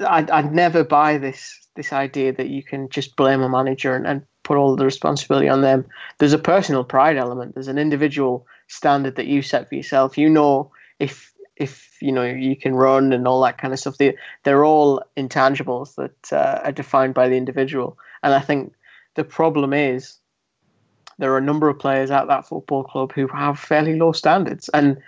I'd, 0.00 0.30
I'd 0.30 0.52
never 0.52 0.84
buy 0.84 1.18
this 1.18 1.60
this 1.76 1.92
idea 1.92 2.32
that 2.32 2.48
you 2.48 2.62
can 2.62 2.88
just 2.88 3.16
blame 3.16 3.42
a 3.42 3.48
manager 3.48 3.96
and, 3.96 4.06
and 4.06 4.22
put 4.44 4.56
all 4.56 4.76
the 4.76 4.84
responsibility 4.84 5.48
on 5.48 5.62
them. 5.62 5.84
There's 6.18 6.32
a 6.32 6.38
personal 6.38 6.84
pride 6.84 7.16
element. 7.16 7.54
There's 7.54 7.68
an 7.68 7.78
individual 7.78 8.46
standard 8.68 9.16
that 9.16 9.26
you 9.26 9.42
set 9.42 9.68
for 9.68 9.74
yourself. 9.74 10.16
You 10.16 10.30
know 10.30 10.70
if 10.98 11.32
if 11.56 11.96
you 12.00 12.12
know 12.12 12.24
you 12.24 12.56
can 12.56 12.74
run 12.74 13.12
and 13.12 13.28
all 13.28 13.42
that 13.42 13.58
kind 13.58 13.72
of 13.72 13.78
stuff. 13.78 13.98
They 13.98 14.16
they're 14.42 14.64
all 14.64 15.02
intangibles 15.16 15.94
that 15.96 16.32
uh, 16.32 16.60
are 16.64 16.72
defined 16.72 17.14
by 17.14 17.28
the 17.28 17.36
individual. 17.36 17.98
And 18.22 18.34
I 18.34 18.40
think 18.40 18.72
the 19.14 19.24
problem 19.24 19.72
is 19.72 20.18
there 21.18 21.32
are 21.32 21.38
a 21.38 21.42
number 21.42 21.68
of 21.68 21.78
players 21.78 22.10
at 22.10 22.26
that 22.26 22.46
football 22.48 22.84
club 22.84 23.12
who 23.12 23.28
have 23.28 23.58
fairly 23.58 23.98
low 23.98 24.12
standards. 24.12 24.68
And 24.74 25.00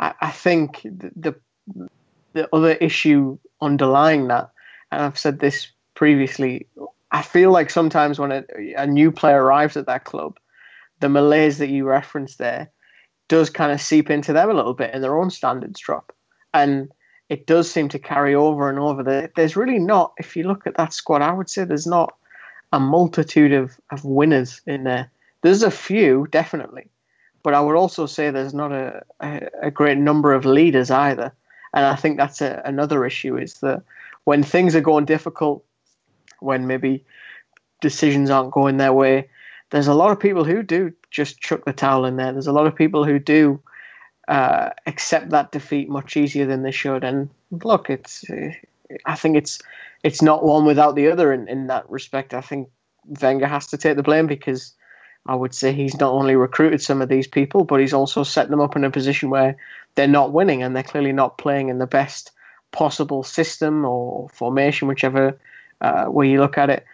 I, 0.00 0.14
I 0.20 0.30
think 0.30 0.82
the, 0.82 1.12
the 1.16 1.88
the 2.34 2.48
other 2.54 2.72
issue 2.72 3.38
underlying 3.60 4.28
that, 4.28 4.50
and 4.92 5.02
I've 5.02 5.18
said 5.18 5.40
this 5.40 5.68
previously, 5.94 6.66
I 7.10 7.22
feel 7.22 7.50
like 7.50 7.70
sometimes 7.70 8.18
when 8.18 8.32
a, 8.32 8.44
a 8.76 8.86
new 8.86 9.10
player 9.10 9.42
arrives 9.42 9.76
at 9.76 9.86
that 9.86 10.04
club, 10.04 10.38
the 11.00 11.08
malaise 11.08 11.58
that 11.58 11.70
you 11.70 11.86
referenced 11.86 12.38
there 12.38 12.70
does 13.28 13.50
kind 13.50 13.72
of 13.72 13.80
seep 13.80 14.10
into 14.10 14.32
them 14.32 14.50
a 14.50 14.54
little 14.54 14.74
bit 14.74 14.90
and 14.92 15.02
their 15.02 15.16
own 15.16 15.30
standards 15.30 15.80
drop. 15.80 16.12
And 16.52 16.90
it 17.28 17.46
does 17.46 17.70
seem 17.70 17.88
to 17.90 17.98
carry 17.98 18.34
over 18.34 18.68
and 18.68 18.78
over. 18.78 19.30
There's 19.34 19.56
really 19.56 19.78
not, 19.78 20.12
if 20.18 20.36
you 20.36 20.44
look 20.44 20.66
at 20.66 20.76
that 20.76 20.92
squad, 20.92 21.22
I 21.22 21.32
would 21.32 21.48
say 21.48 21.64
there's 21.64 21.86
not 21.86 22.14
a 22.72 22.80
multitude 22.80 23.52
of, 23.52 23.78
of 23.90 24.04
winners 24.04 24.60
in 24.66 24.84
there. 24.84 25.10
There's 25.42 25.62
a 25.62 25.70
few, 25.70 26.26
definitely. 26.30 26.90
But 27.42 27.54
I 27.54 27.60
would 27.60 27.76
also 27.76 28.06
say 28.06 28.30
there's 28.30 28.54
not 28.54 28.72
a, 28.72 29.02
a, 29.20 29.48
a 29.62 29.70
great 29.70 29.98
number 29.98 30.32
of 30.32 30.44
leaders 30.44 30.90
either. 30.90 31.32
And 31.74 31.84
I 31.84 31.96
think 31.96 32.16
that's 32.16 32.40
a, 32.40 32.62
another 32.64 33.04
issue 33.04 33.36
is 33.36 33.54
that 33.54 33.82
when 34.24 34.42
things 34.42 34.74
are 34.74 34.80
going 34.80 35.04
difficult, 35.04 35.64
when 36.40 36.66
maybe 36.66 37.04
decisions 37.80 38.30
aren't 38.30 38.52
going 38.52 38.78
their 38.78 38.92
way, 38.92 39.28
there's 39.70 39.88
a 39.88 39.94
lot 39.94 40.12
of 40.12 40.20
people 40.20 40.44
who 40.44 40.62
do 40.62 40.92
just 41.10 41.40
chuck 41.40 41.64
the 41.64 41.72
towel 41.72 42.06
in 42.06 42.16
there. 42.16 42.32
There's 42.32 42.46
a 42.46 42.52
lot 42.52 42.66
of 42.66 42.76
people 42.76 43.04
who 43.04 43.18
do 43.18 43.60
uh, 44.28 44.70
accept 44.86 45.30
that 45.30 45.52
defeat 45.52 45.88
much 45.88 46.16
easier 46.16 46.46
than 46.46 46.62
they 46.62 46.70
should. 46.70 47.04
And 47.04 47.28
look, 47.50 47.90
it's 47.90 48.24
I 49.04 49.16
think 49.16 49.36
it's 49.36 49.58
it's 50.02 50.22
not 50.22 50.44
one 50.44 50.64
without 50.64 50.94
the 50.94 51.10
other 51.10 51.32
in, 51.32 51.48
in 51.48 51.66
that 51.66 51.90
respect. 51.90 52.34
I 52.34 52.40
think 52.40 52.68
Wenger 53.20 53.46
has 53.46 53.66
to 53.68 53.76
take 53.76 53.96
the 53.96 54.02
blame 54.02 54.26
because 54.26 54.74
I 55.26 55.34
would 55.34 55.54
say 55.54 55.72
he's 55.72 55.98
not 55.98 56.12
only 56.12 56.36
recruited 56.36 56.82
some 56.82 57.02
of 57.02 57.08
these 57.08 57.26
people, 57.26 57.64
but 57.64 57.80
he's 57.80 57.94
also 57.94 58.22
set 58.22 58.48
them 58.48 58.60
up 58.60 58.76
in 58.76 58.84
a 58.84 58.90
position 58.90 59.30
where 59.30 59.56
they're 59.94 60.06
not 60.06 60.32
winning 60.32 60.62
and 60.62 60.74
they're 60.74 60.82
clearly 60.82 61.12
not 61.12 61.38
playing 61.38 61.68
in 61.68 61.78
the 61.78 61.86
best 61.86 62.32
possible 62.72 63.22
system 63.22 63.84
or 63.84 64.28
formation, 64.30 64.88
whichever 64.88 65.38
uh, 65.80 66.06
way 66.08 66.28
you 66.28 66.40
look 66.40 66.58
at 66.58 66.70
it. 66.70 66.84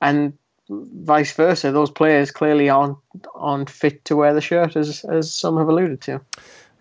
And 0.00 0.34
vice 0.68 1.32
versa, 1.32 1.72
those 1.72 1.90
players 1.90 2.30
clearly 2.30 2.68
aren't 2.68 2.98
aren't 3.34 3.70
fit 3.70 4.04
to 4.06 4.16
wear 4.16 4.34
the 4.34 4.40
shirt, 4.40 4.76
as 4.76 5.04
as 5.04 5.32
some 5.32 5.56
have 5.56 5.68
alluded 5.68 6.00
to. 6.02 6.20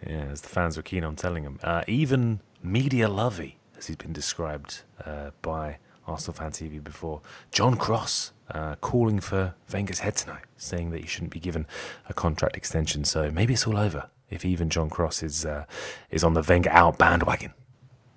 Yeah, 0.06 0.28
as 0.32 0.42
the 0.42 0.50
fans 0.50 0.78
were 0.78 0.84
keen 0.84 1.04
on 1.04 1.16
telling 1.16 1.44
him. 1.44 1.60
Uh, 1.64 1.84
even 1.88 2.40
media 2.64 3.10
lovey, 3.10 3.58
as 3.78 3.88
he's 3.88 3.98
been 3.98 4.14
described 4.14 4.82
uh, 5.06 5.32
by 5.42 5.78
Arsenal 6.08 6.34
Fan 6.34 6.52
TV 6.52 6.82
before, 6.82 7.22
John 7.52 7.76
Cross 7.76 8.32
uh, 8.52 8.76
calling 8.76 9.20
for 9.20 9.56
Wenger's 9.74 10.00
head 10.00 10.16
tonight, 10.16 10.44
saying 10.58 10.92
that 10.92 11.02
he 11.02 11.08
shouldn't 11.08 11.32
be 11.32 11.40
given 11.40 11.66
a 12.08 12.14
contract 12.14 12.56
extension. 12.56 13.04
So 13.04 13.32
maybe 13.32 13.54
it's 13.54 13.68
all 13.68 13.78
over 13.78 14.10
if 14.30 14.46
even 14.46 14.70
John 14.70 14.90
Cross 14.90 15.24
is 15.24 15.46
uh, 15.46 15.66
is 16.10 16.24
on 16.24 16.34
the 16.34 16.42
Wenger 16.42 16.70
out 16.72 16.98
bandwagon. 16.98 17.54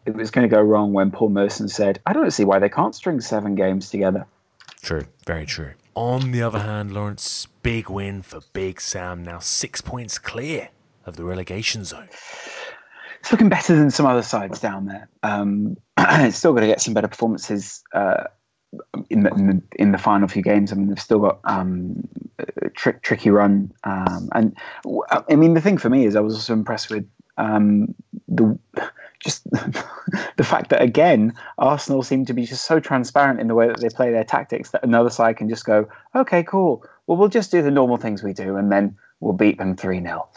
It 0.05 0.15
was 0.15 0.31
going 0.31 0.49
to 0.49 0.55
go 0.55 0.61
wrong 0.61 0.93
when 0.93 1.11
Paul 1.11 1.31
Merson 1.31 1.69
said, 1.69 2.01
"I 2.07 2.13
don't 2.13 2.31
see 2.33 2.45
why 2.45 2.59
they 2.59 2.69
can't 2.69 2.95
string 2.95 3.21
seven 3.21 3.55
games 3.55 3.91
together." 3.91 4.27
True, 4.83 5.07
very 5.27 5.47
true. 5.47 5.73
On 5.95 6.33
the 6.33 6.43
other 6.43 6.61
hand, 6.61 6.93
Laurence, 6.93 7.47
big 7.63 7.89
win 7.89 8.23
for 8.23 8.41
Big 8.53 8.81
Sam. 8.81 9.23
Now 9.23 9.39
six 9.39 9.81
points 9.81 10.19
clear 10.19 10.71
of 11.07 11.17
the 11.17 11.25
relegation 11.25 11.85
zone. 11.85 12.09
It's 13.21 13.31
looking 13.31 13.49
better 13.49 13.77
than 13.77 13.91
some 13.91 14.07
other 14.07 14.23
sides 14.23 14.59
down 14.59 14.87
there. 14.87 15.09
Um, 15.23 15.77
it's 15.99 16.39
still 16.39 16.53
got 16.53 16.61
to 16.61 16.67
get 16.67 16.81
some 16.81 16.95
better 16.95 17.09
performances 17.09 17.85
uh, 17.95 18.25
in, 19.11 19.23
the, 19.23 19.31
in, 19.31 19.47
the, 19.47 19.63
in 19.77 19.93
the 19.93 19.99
final 19.99 20.29
few 20.29 20.43
games. 20.43 20.73
I 20.73 20.77
mean, 20.77 20.89
they've 20.89 21.01
still 21.01 21.19
got 21.19 21.41
um, 21.45 22.09
a 22.39 22.71
tri- 22.71 22.99
tricky 23.03 23.31
run, 23.31 23.73
um, 23.85 24.29
and 24.33 24.57
I 25.29 25.37
mean, 25.37 25.55
the 25.55 25.61
thing 25.61 25.79
for 25.79 25.91
me 25.91 26.07
is 26.07 26.17
I 26.17 26.21
was 26.21 26.35
also 26.35 26.53
impressed 26.53 26.91
with 26.91 27.09
um, 27.37 27.95
the 28.29 28.59
just 29.21 29.49
the 29.51 30.45
fact 30.45 30.71
that 30.71 30.83
again 30.83 31.35
Arsenal 31.59 32.03
seem 32.03 32.25
to 32.25 32.33
be 32.33 32.45
just 32.45 32.65
so 32.65 32.81
transparent 32.81 33.41
in 33.41 33.49
the 33.49 33.55
way 33.55 33.69
that 33.69 33.81
they 33.81 33.89
play 33.89 34.11
their 34.11 34.25
tactics 34.25 34.71
that 34.71 34.83
another 34.83 35.11
side 35.11 35.37
can 35.37 35.49
just 35.49 35.65
go, 35.65 35.89
okay, 36.15 36.43
cool. 36.43 36.85
Well, 37.07 37.19
we'll 37.19 37.29
just 37.29 37.51
do 37.51 37.63
the 37.63 37.71
normal 37.71 37.97
things 37.97 38.23
we 38.23 38.33
do, 38.33 38.57
and 38.57 38.71
then 38.71 38.97
we'll 39.21 39.33
beat 39.33 39.59
them 39.59 39.77
three 39.77 40.01
0 40.01 40.29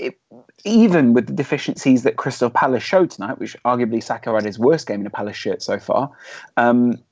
um, 0.00 0.44
even 0.64 1.14
with 1.14 1.26
the 1.26 1.32
deficiencies 1.32 2.02
that 2.02 2.16
Crystal 2.16 2.50
Palace 2.50 2.82
showed 2.82 3.10
tonight, 3.10 3.38
which 3.38 3.56
arguably 3.64 4.04
Sakho 4.04 4.34
had 4.34 4.44
his 4.44 4.58
worst 4.58 4.86
game 4.86 5.00
in 5.00 5.06
a 5.06 5.10
Palace 5.10 5.36
shirt 5.36 5.62
so 5.62 5.78
far, 5.78 6.10
um, 6.56 7.02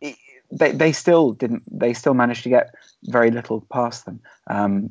it, 0.00 0.16
they, 0.50 0.72
they 0.72 0.92
still 0.92 1.32
didn't. 1.32 1.62
They 1.70 1.94
still 1.94 2.14
managed 2.14 2.42
to 2.44 2.48
get 2.48 2.74
very 3.04 3.30
little 3.30 3.60
past 3.72 4.04
them. 4.04 4.20
Um, 4.46 4.90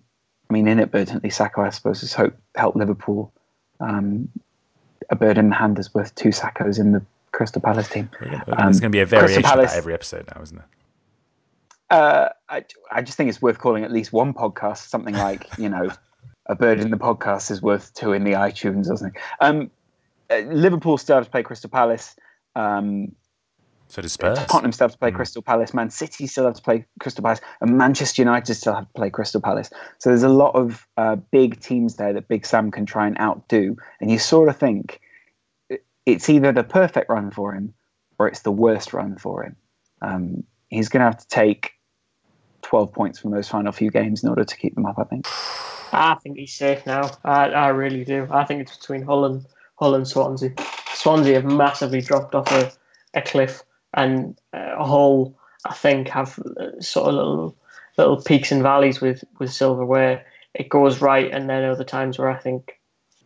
I 0.49 0.53
mean, 0.53 0.67
inadvertently, 0.67 1.29
Sakho, 1.29 1.65
I 1.65 1.69
suppose, 1.69 2.01
has 2.01 2.13
hope, 2.13 2.35
helped 2.55 2.77
Liverpool 2.77 3.31
um, 3.79 4.29
a 5.09 5.15
bird 5.15 5.37
in 5.37 5.49
the 5.49 5.55
hand 5.55 5.79
is 5.79 5.93
worth 5.93 6.13
two 6.15 6.29
Sakhos 6.29 6.79
in 6.79 6.91
the 6.91 7.01
Crystal 7.31 7.61
Palace 7.61 7.89
team. 7.89 8.09
There's 8.21 8.79
going 8.79 8.79
to 8.79 8.89
be 8.89 9.01
a 9.01 9.05
variation 9.05 9.43
Palace, 9.43 9.71
of 9.71 9.77
every 9.77 9.93
episode 9.93 10.27
now, 10.33 10.41
isn't 10.41 10.57
it? 10.57 10.63
Uh, 11.89 12.29
I, 12.49 12.65
I 12.91 13.01
just 13.01 13.17
think 13.17 13.29
it's 13.29 13.41
worth 13.41 13.59
calling 13.59 13.83
at 13.83 13.91
least 13.91 14.11
one 14.11 14.33
podcast 14.33 14.87
something 14.89 15.13
like, 15.13 15.45
you 15.57 15.69
know, 15.69 15.91
a 16.47 16.55
bird 16.55 16.79
in 16.79 16.91
the 16.91 16.97
podcast 16.97 17.51
is 17.51 17.61
worth 17.61 17.93
two 17.93 18.13
in 18.13 18.23
the 18.23 18.33
iTunes 18.33 18.89
or 18.89 18.97
something. 18.97 19.19
Um, 19.41 19.71
uh, 20.29 20.37
Liverpool 20.47 20.97
started 20.97 21.25
to 21.25 21.31
play 21.31 21.43
Crystal 21.43 21.69
Palace. 21.69 22.15
Um, 22.55 23.15
so 23.87 24.01
does 24.01 24.13
Spurs. 24.13 24.39
Tottenham 24.47 24.71
still 24.71 24.85
have 24.85 24.93
to 24.93 24.97
play 24.97 25.11
mm. 25.11 25.15
Crystal 25.15 25.41
Palace. 25.41 25.73
Man 25.73 25.89
City 25.89 26.27
still 26.27 26.45
have 26.45 26.55
to 26.55 26.61
play 26.61 26.85
Crystal 26.99 27.23
Palace, 27.23 27.41
and 27.61 27.77
Manchester 27.77 28.21
United 28.21 28.55
still 28.55 28.73
have 28.73 28.87
to 28.87 28.93
play 28.93 29.09
Crystal 29.09 29.41
Palace. 29.41 29.69
So 29.99 30.09
there's 30.09 30.23
a 30.23 30.29
lot 30.29 30.55
of 30.55 30.87
uh, 30.97 31.15
big 31.15 31.59
teams 31.59 31.95
there 31.95 32.13
that 32.13 32.27
Big 32.27 32.45
Sam 32.45 32.71
can 32.71 32.85
try 32.85 33.07
and 33.07 33.19
outdo. 33.19 33.77
And 34.01 34.09
you 34.09 34.19
sort 34.19 34.49
of 34.49 34.57
think 34.57 35.01
it's 36.05 36.29
either 36.29 36.51
the 36.51 36.63
perfect 36.63 37.09
run 37.09 37.31
for 37.31 37.53
him 37.53 37.73
or 38.17 38.27
it's 38.27 38.41
the 38.41 38.51
worst 38.51 38.93
run 38.93 39.17
for 39.17 39.43
him. 39.43 39.55
Um, 40.01 40.43
he's 40.69 40.89
going 40.89 41.01
to 41.01 41.05
have 41.05 41.19
to 41.19 41.27
take 41.27 41.74
12 42.65 42.93
points 42.93 43.19
from 43.19 43.31
those 43.31 43.47
final 43.47 43.71
few 43.71 43.91
games 43.91 44.23
in 44.23 44.29
order 44.29 44.43
to 44.43 44.57
keep 44.57 44.75
them 44.75 44.85
up. 44.85 44.97
I 44.97 45.03
think. 45.03 45.27
I 45.93 46.15
think 46.15 46.37
he's 46.37 46.53
safe 46.53 46.85
now. 46.85 47.09
I, 47.23 47.49
I 47.49 47.67
really 47.69 48.03
do. 48.03 48.27
I 48.29 48.43
think 48.43 48.61
it's 48.61 48.75
between 48.77 49.03
Hull 49.03 49.25
and 49.25 49.45
Hull 49.75 49.95
and 49.95 50.07
Swansea. 50.07 50.53
Swansea 50.93 51.35
have 51.35 51.45
massively 51.45 52.01
dropped 52.01 52.35
off 52.35 52.51
a, 52.51 52.71
a 53.13 53.21
cliff 53.21 53.63
and 53.93 54.37
uh, 54.53 54.83
Hull, 54.83 55.37
I 55.63 55.73
think, 55.73 56.09
have 56.09 56.39
uh, 56.39 56.79
sort 56.81 57.09
of 57.09 57.15
little 57.15 57.57
little 57.97 58.21
peaks 58.21 58.51
and 58.51 58.61
valleys 58.61 58.99
with 58.99 59.23
with 59.39 59.53
Silva 59.53 59.85
where 59.85 60.25
it 60.53 60.69
goes 60.69 61.01
right, 61.01 61.31
and 61.31 61.49
then 61.49 61.63
other 61.63 61.83
times 61.83 62.17
where 62.17 62.29
I 62.29 62.37
think 62.37 62.79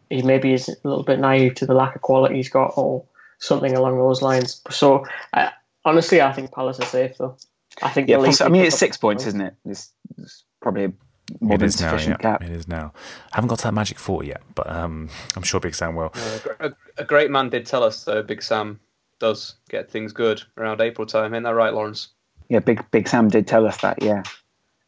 he 0.10 0.22
maybe 0.22 0.54
is 0.54 0.70
a 0.70 0.76
little 0.84 1.04
bit 1.04 1.20
naive 1.20 1.56
to 1.56 1.66
the 1.66 1.74
lack 1.74 1.96
of 1.96 2.02
quality 2.02 2.36
he's 2.36 2.50
got, 2.50 2.74
or 2.78 3.06
something 3.40 3.76
along 3.76 3.98
those 3.98 4.22
lines. 4.22 4.62
So, 4.70 5.06
uh, 5.34 5.50
honestly, 5.86 6.22
I 6.22 6.34
think 6.34 6.52
Palace 6.52 6.80
are 6.80 6.86
safe 6.86 7.18
though. 7.18 7.38
I 7.82 7.90
think. 7.90 8.10
Yeah, 8.10 8.18
plus, 8.18 8.42
I 8.42 8.50
mean, 8.50 8.66
it's 8.66 8.78
six 8.78 8.98
points, 8.98 9.26
isn't 9.28 9.42
it? 9.42 9.56
It's, 9.66 9.92
it's 10.18 10.44
probably 10.62 10.86
a 10.86 10.94
more 11.40 11.56
it 11.56 11.60
than 11.60 11.72
sufficient 11.72 12.24
now, 12.24 12.38
yeah, 12.42 12.48
It 12.48 12.52
is 12.52 12.68
now. 12.68 12.94
I 13.32 13.36
haven't 13.36 13.50
got 13.50 13.60
to 13.60 13.66
that 13.66 13.74
magic 13.74 14.00
four 14.00 14.24
yet, 14.24 14.42
but 14.56 14.70
um, 14.70 15.10
I'm 15.36 15.44
sure 15.44 15.60
Big 15.60 15.76
Sam 15.76 15.96
will. 15.96 16.14
a, 16.60 16.72
a, 16.98 17.04
great 17.04 17.32
man 17.32 17.50
did 17.50 17.66
tell 17.66 17.84
us 17.84 18.04
though. 18.04 18.24
Big 18.24 18.42
Sam 18.42 18.80
does 19.20 19.56
get 19.70 19.90
things 19.90 20.14
good 20.14 20.42
around 20.58 20.82
April 20.82 21.06
time. 21.06 21.34
Ain't 21.34 21.44
that 21.44 21.52
right, 21.52 21.74
Laurence? 21.74 22.10
Yeah, 22.50 22.60
Big 22.60 22.84
Big 22.92 23.08
Sam 23.08 23.30
did 23.30 23.48
tell 23.48 23.66
us 23.68 23.78
that. 23.82 24.02
Yeah. 24.02 24.24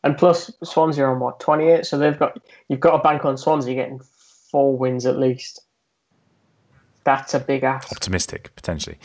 And 0.04 0.18
plus, 0.18 0.52
Swansea 0.64 1.06
are 1.06 1.14
on 1.14 1.20
what 1.20 1.40
twenty 1.40 1.70
eight, 1.70 1.86
so 1.86 1.98
they've 1.98 2.18
got 2.18 2.40
you've 2.68 2.80
got 2.80 3.00
a 3.00 3.04
bank 3.04 3.24
on 3.24 3.38
Swansea 3.38 3.76
getting 3.76 4.00
four 4.00 4.76
wins 4.76 5.06
at 5.06 5.20
least. 5.20 5.62
That's 7.04 7.34
a 7.34 7.40
big 7.40 7.64
ask. 7.64 7.92
Optimistic, 7.92 8.56
potentially. 8.56 8.98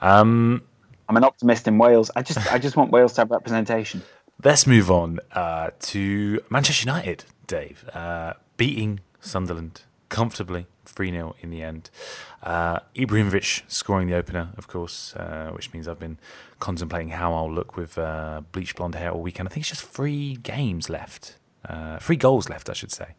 Um, 0.00 0.62
I'm 1.08 1.16
an 1.16 1.24
optimist 1.24 1.68
in 1.68 1.78
Wales. 1.78 2.10
I 2.16 2.22
just 2.22 2.52
I 2.52 2.58
just 2.58 2.76
want 2.76 2.90
Wales 2.90 3.12
to 3.14 3.22
have 3.22 3.30
representation. 3.30 4.02
Let's 4.44 4.66
move 4.66 4.90
on 4.90 5.20
uh, 5.32 5.70
to 5.80 6.40
Manchester 6.50 6.88
United, 6.88 7.24
Dave, 7.46 7.88
uh, 7.94 8.34
beating 8.56 9.00
Sunderland 9.20 9.82
comfortably 10.08 10.66
3 10.84 11.10
0 11.10 11.36
in 11.40 11.50
the 11.50 11.62
end. 11.62 11.90
Uh, 12.42 12.80
Ibrahimovic 12.94 13.62
scoring 13.68 14.08
the 14.08 14.14
opener, 14.14 14.50
of 14.56 14.68
course, 14.68 15.14
uh, 15.16 15.50
which 15.54 15.72
means 15.72 15.88
I've 15.88 15.98
been 15.98 16.18
contemplating 16.58 17.10
how 17.10 17.32
I'll 17.34 17.52
look 17.52 17.76
with 17.76 17.96
uh, 17.96 18.42
bleach 18.52 18.74
blonde 18.74 18.94
hair 18.94 19.10
all 19.10 19.22
weekend. 19.22 19.48
I 19.48 19.52
think 19.52 19.62
it's 19.62 19.70
just 19.70 19.84
three 19.84 20.36
games 20.36 20.90
left, 20.90 21.36
uh, 21.68 21.98
three 21.98 22.16
goals 22.16 22.48
left, 22.48 22.68
I 22.68 22.74
should 22.74 22.92
say, 22.92 23.14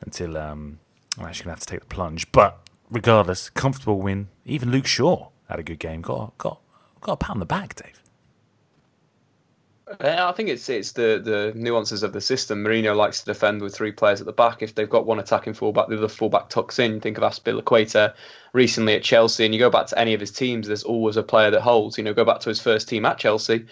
until 0.00 0.36
um, 0.36 0.80
I'm 1.18 1.26
actually 1.26 1.44
going 1.44 1.56
to 1.56 1.60
have 1.60 1.60
to 1.60 1.66
take 1.66 1.80
the 1.80 1.94
plunge. 1.94 2.30
But 2.32 2.58
regardless, 2.90 3.50
comfortable 3.50 4.00
win. 4.00 4.28
Even 4.44 4.70
Luke 4.70 4.86
Shaw 4.86 5.28
had 5.48 5.58
a 5.58 5.62
good 5.62 5.78
game. 5.78 6.02
Got 6.02 6.36
got 6.38 6.60
got 7.02 7.12
a 7.12 7.16
pat 7.16 7.30
on 7.30 7.38
the 7.38 7.46
back, 7.46 7.74
Dave. 7.74 8.02
I 10.00 10.32
think 10.32 10.48
it's 10.48 10.68
it's 10.70 10.92
the 10.92 11.20
the 11.22 11.52
nuances 11.54 12.02
of 12.02 12.14
the 12.14 12.20
system. 12.20 12.64
Mourinho 12.64 12.96
likes 12.96 13.20
to 13.20 13.26
defend 13.26 13.60
with 13.60 13.74
three 13.74 13.92
players 13.92 14.20
at 14.20 14.26
the 14.26 14.32
back. 14.32 14.62
If 14.62 14.74
they've 14.74 14.88
got 14.88 15.04
one 15.04 15.18
attacking 15.18 15.52
fullback, 15.52 15.88
the 15.88 15.98
other 15.98 16.08
fullback 16.08 16.48
tucks 16.48 16.78
in. 16.78 17.00
Think 17.00 17.18
of 17.18 17.24
Azpilicueta 17.24 18.14
recently 18.54 18.94
at 18.94 19.02
Chelsea, 19.02 19.44
and 19.44 19.52
you 19.52 19.60
go 19.60 19.68
back 19.68 19.88
to 19.88 19.98
any 19.98 20.14
of 20.14 20.20
his 20.20 20.30
teams. 20.30 20.66
There's 20.66 20.84
always 20.84 21.18
a 21.18 21.22
player 21.22 21.50
that 21.50 21.60
holds. 21.60 21.98
You 21.98 22.04
know, 22.04 22.14
go 22.14 22.24
back 22.24 22.40
to 22.40 22.48
his 22.48 22.60
first 22.60 22.88
team 22.88 23.04
at 23.04 23.18
Chelsea. 23.18 23.66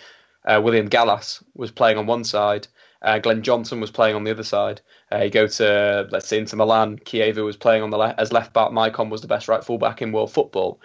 uh, 0.44 0.60
William 0.62 0.88
Gallas 0.88 1.42
was 1.54 1.70
playing 1.70 1.96
on 1.96 2.06
one 2.06 2.24
side, 2.24 2.66
uh, 3.02 3.18
Glenn 3.18 3.42
Johnson 3.42 3.80
was 3.80 3.90
playing 3.90 4.14
on 4.14 4.24
the 4.24 4.30
other 4.30 4.42
side. 4.42 4.80
Uh, 5.12 5.18
you 5.18 5.30
go 5.30 5.46
to 5.46 6.08
let's 6.10 6.28
say 6.28 6.38
Inter 6.38 6.56
Milan, 6.56 6.98
Chiesa 7.04 7.42
was 7.42 7.56
playing 7.56 7.82
on 7.82 7.90
the 7.90 7.98
left 7.98 8.18
as 8.18 8.32
left 8.32 8.52
back. 8.52 8.70
Maicon 8.70 9.10
was 9.10 9.22
the 9.22 9.26
best 9.26 9.48
right 9.48 9.64
fullback 9.64 10.02
in 10.02 10.12
world 10.12 10.32
football. 10.32 10.80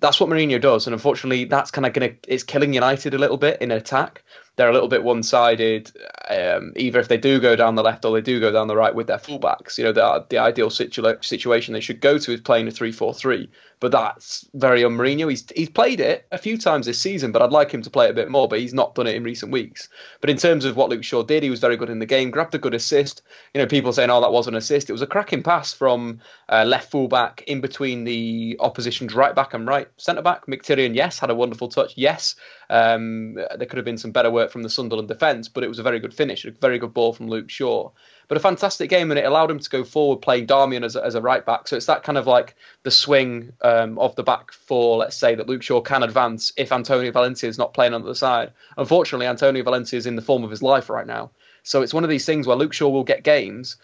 That's 0.00 0.20
what 0.20 0.28
Mourinho 0.28 0.60
does, 0.60 0.86
and 0.86 0.94
unfortunately, 0.94 1.44
that's 1.44 1.70
kind 1.70 1.86
of 1.86 1.92
gonna 1.92 2.10
it's 2.28 2.42
killing 2.42 2.74
United 2.74 3.14
a 3.14 3.18
little 3.18 3.38
bit 3.38 3.60
in 3.62 3.70
attack 3.70 4.22
they're 4.56 4.70
a 4.70 4.72
little 4.72 4.88
bit 4.88 5.04
one-sided. 5.04 5.92
Um, 6.28 6.72
either 6.76 6.98
if 6.98 7.08
they 7.08 7.18
do 7.18 7.38
go 7.38 7.54
down 7.56 7.74
the 7.74 7.82
left 7.82 8.04
or 8.04 8.12
they 8.12 8.22
do 8.22 8.40
go 8.40 8.50
down 8.50 8.68
the 8.68 8.76
right 8.76 8.94
with 8.94 9.06
their 9.06 9.18
fullbacks, 9.18 9.78
you 9.78 9.84
know, 9.84 9.92
the, 9.92 10.24
the 10.30 10.38
ideal 10.38 10.70
situa- 10.70 11.24
situation 11.24 11.74
they 11.74 11.80
should 11.80 12.00
go 12.00 12.18
to 12.18 12.32
is 12.32 12.40
playing 12.40 12.66
a 12.66 12.70
three-four-three. 12.70 13.48
But 13.78 13.92
that's 13.92 14.48
very 14.54 14.84
un 14.84 14.96
Mourinho. 14.96 15.28
He's 15.28 15.44
he's 15.54 15.68
played 15.68 16.00
it 16.00 16.26
a 16.32 16.38
few 16.38 16.56
times 16.56 16.86
this 16.86 17.00
season, 17.00 17.30
but 17.30 17.42
I'd 17.42 17.52
like 17.52 17.70
him 17.70 17.82
to 17.82 17.90
play 17.90 18.06
it 18.06 18.10
a 18.10 18.14
bit 18.14 18.30
more. 18.30 18.48
But 18.48 18.60
he's 18.60 18.72
not 18.72 18.94
done 18.94 19.06
it 19.06 19.14
in 19.14 19.22
recent 19.22 19.52
weeks. 19.52 19.88
But 20.22 20.30
in 20.30 20.38
terms 20.38 20.64
of 20.64 20.76
what 20.76 20.88
Luke 20.88 21.04
Shaw 21.04 21.22
did, 21.22 21.42
he 21.42 21.50
was 21.50 21.60
very 21.60 21.76
good 21.76 21.90
in 21.90 21.98
the 21.98 22.06
game. 22.06 22.30
Grabbed 22.30 22.54
a 22.54 22.58
good 22.58 22.72
assist. 22.72 23.20
You 23.52 23.60
know, 23.60 23.66
people 23.66 23.92
saying, 23.92 24.08
"Oh, 24.08 24.22
that 24.22 24.32
was 24.32 24.46
an 24.46 24.54
assist." 24.54 24.88
It 24.88 24.94
was 24.94 25.02
a 25.02 25.06
cracking 25.06 25.42
pass 25.42 25.74
from 25.74 26.20
uh, 26.48 26.64
left 26.64 26.90
fullback 26.90 27.44
in 27.46 27.60
between 27.60 28.04
the 28.04 28.56
opposition's 28.60 29.14
right 29.14 29.34
back 29.34 29.52
and 29.52 29.66
right 29.66 29.88
centre 29.98 30.22
back. 30.22 30.46
Mkhitaryan, 30.46 30.94
yes, 30.94 31.18
had 31.18 31.30
a 31.30 31.34
wonderful 31.34 31.68
touch. 31.68 31.92
Yes, 31.96 32.34
um, 32.70 33.34
there 33.34 33.66
could 33.66 33.76
have 33.76 33.84
been 33.84 33.98
some 33.98 34.10
better 34.10 34.30
work 34.30 34.50
from 34.50 34.62
the 34.62 34.70
Sunderland 34.70 35.08
defence, 35.08 35.48
but 35.48 35.64
it 35.64 35.68
was 35.68 35.78
a 35.78 35.82
very 35.82 36.00
good 36.00 36.14
finish, 36.14 36.46
a 36.46 36.50
very 36.50 36.78
good 36.78 36.94
ball 36.94 37.12
from 37.12 37.28
Luke 37.28 37.50
Shaw. 37.50 37.90
But 38.28 38.36
a 38.36 38.40
fantastic 38.40 38.90
game, 38.90 39.10
and 39.10 39.18
it 39.18 39.24
allowed 39.24 39.50
him 39.50 39.60
to 39.60 39.70
go 39.70 39.84
forward 39.84 40.16
playing 40.16 40.46
Darmian 40.46 40.84
as 40.84 40.96
a, 40.96 41.04
as 41.04 41.14
a 41.14 41.20
right 41.20 41.44
back. 41.46 41.68
So 41.68 41.76
it's 41.76 41.86
that 41.86 42.02
kind 42.02 42.18
of 42.18 42.26
like 42.26 42.56
the 42.82 42.90
swing 42.90 43.52
um, 43.62 43.98
of 43.98 44.16
the 44.16 44.24
back 44.24 44.52
four, 44.52 44.98
let's 44.98 45.16
say, 45.16 45.34
that 45.36 45.48
Luke 45.48 45.62
Shaw 45.62 45.80
can 45.80 46.02
advance 46.02 46.52
if 46.56 46.72
Antonio 46.72 47.12
Valencia 47.12 47.48
is 47.48 47.58
not 47.58 47.72
playing 47.72 47.94
on 47.94 48.04
the 48.04 48.14
side. 48.14 48.52
Unfortunately, 48.76 49.26
Antonio 49.26 49.62
Valencia 49.62 49.96
is 49.96 50.06
in 50.06 50.16
the 50.16 50.22
form 50.22 50.42
of 50.42 50.50
his 50.50 50.62
life 50.62 50.90
right 50.90 51.06
now. 51.06 51.30
So 51.62 51.82
it's 51.82 51.94
one 51.94 52.04
of 52.04 52.10
these 52.10 52.26
things 52.26 52.46
where 52.46 52.56
Luke 52.56 52.72
Shaw 52.72 52.88
will 52.88 53.04
get 53.04 53.22
games, 53.22 53.76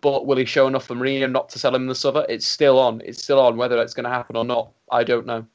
but 0.00 0.26
will 0.26 0.36
he 0.36 0.44
show 0.44 0.66
enough 0.66 0.86
for 0.86 0.94
Mourinho 0.94 1.30
not 1.30 1.48
to 1.50 1.58
sell 1.58 1.74
him 1.74 1.86
the 1.86 1.94
summer? 1.94 2.24
It's 2.28 2.46
still 2.46 2.78
on. 2.78 3.02
It's 3.04 3.22
still 3.22 3.40
on. 3.40 3.56
Whether 3.56 3.80
it's 3.82 3.94
going 3.94 4.04
to 4.04 4.10
happen 4.10 4.36
or 4.36 4.44
not, 4.44 4.70
I 4.90 5.04
don't 5.04 5.26
know. 5.26 5.46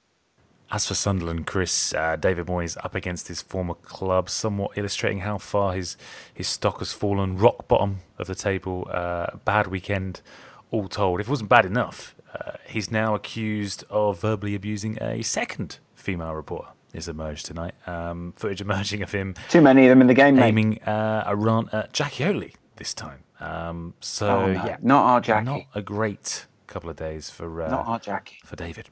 As 0.74 0.88
for 0.88 0.94
Sunderland, 0.94 1.48
Kris, 1.48 1.94
uh, 1.94 2.16
David 2.16 2.48
Moyes 2.48 2.78
up 2.82 2.96
against 2.96 3.28
his 3.28 3.42
former 3.42 3.74
club, 3.74 4.30
somewhat 4.30 4.78
illustrating 4.78 5.20
how 5.20 5.38
far 5.38 5.74
his 5.74 5.98
his 6.34 6.48
stock 6.48 6.80
has 6.80 6.94
fallen. 6.94 7.38
Rock 7.38 7.68
bottom 7.68 7.98
of 8.18 8.28
the 8.28 8.36
table, 8.36 8.88
uh, 8.90 9.36
bad 9.44 9.68
weekend, 9.68 10.22
all 10.70 10.88
told. 10.88 11.20
If 11.20 11.28
it 11.28 11.30
wasn't 11.30 11.50
bad 11.50 11.66
enough, 11.66 12.16
uh, 12.34 12.54
he's 12.66 12.90
now 12.90 13.16
accused 13.16 13.84
of 13.90 14.22
verbally 14.22 14.56
abusing 14.56 14.98
a 15.02 15.22
second 15.24 15.80
female 15.94 16.34
reporter. 16.34 16.70
Is 16.94 17.08
emerged 17.08 17.46
tonight. 17.46 17.74
Um, 17.88 18.34
footage 18.38 18.62
emerging 18.62 19.02
of 19.02 19.12
him. 19.12 19.36
Too 19.50 19.62
many 19.62 19.86
of 19.86 19.90
them 19.90 20.02
in 20.02 20.08
the 20.08 20.14
game, 20.14 20.40
aiming 20.40 20.82
uh, 20.84 21.24
a 21.26 21.36
rant 21.36 21.74
at 21.74 21.92
Jackie 21.94 22.24
Oatley 22.24 22.54
this 22.78 22.94
time. 22.94 23.24
Um, 23.42 23.94
so 24.00 24.28
oh, 24.28 24.54
no, 24.54 24.66
yeah, 24.66 24.78
not 24.82 25.04
our 25.04 25.22
Jackie. 25.22 25.46
Not 25.46 25.62
a 25.76 25.82
great 25.82 26.48
couple 26.68 26.90
of 26.90 26.96
days 26.96 27.30
for 27.30 27.62
uh, 27.62 27.70
not 27.70 27.88
our 27.88 28.00
Jackie 28.00 28.40
for 28.46 28.56
David. 28.56 28.90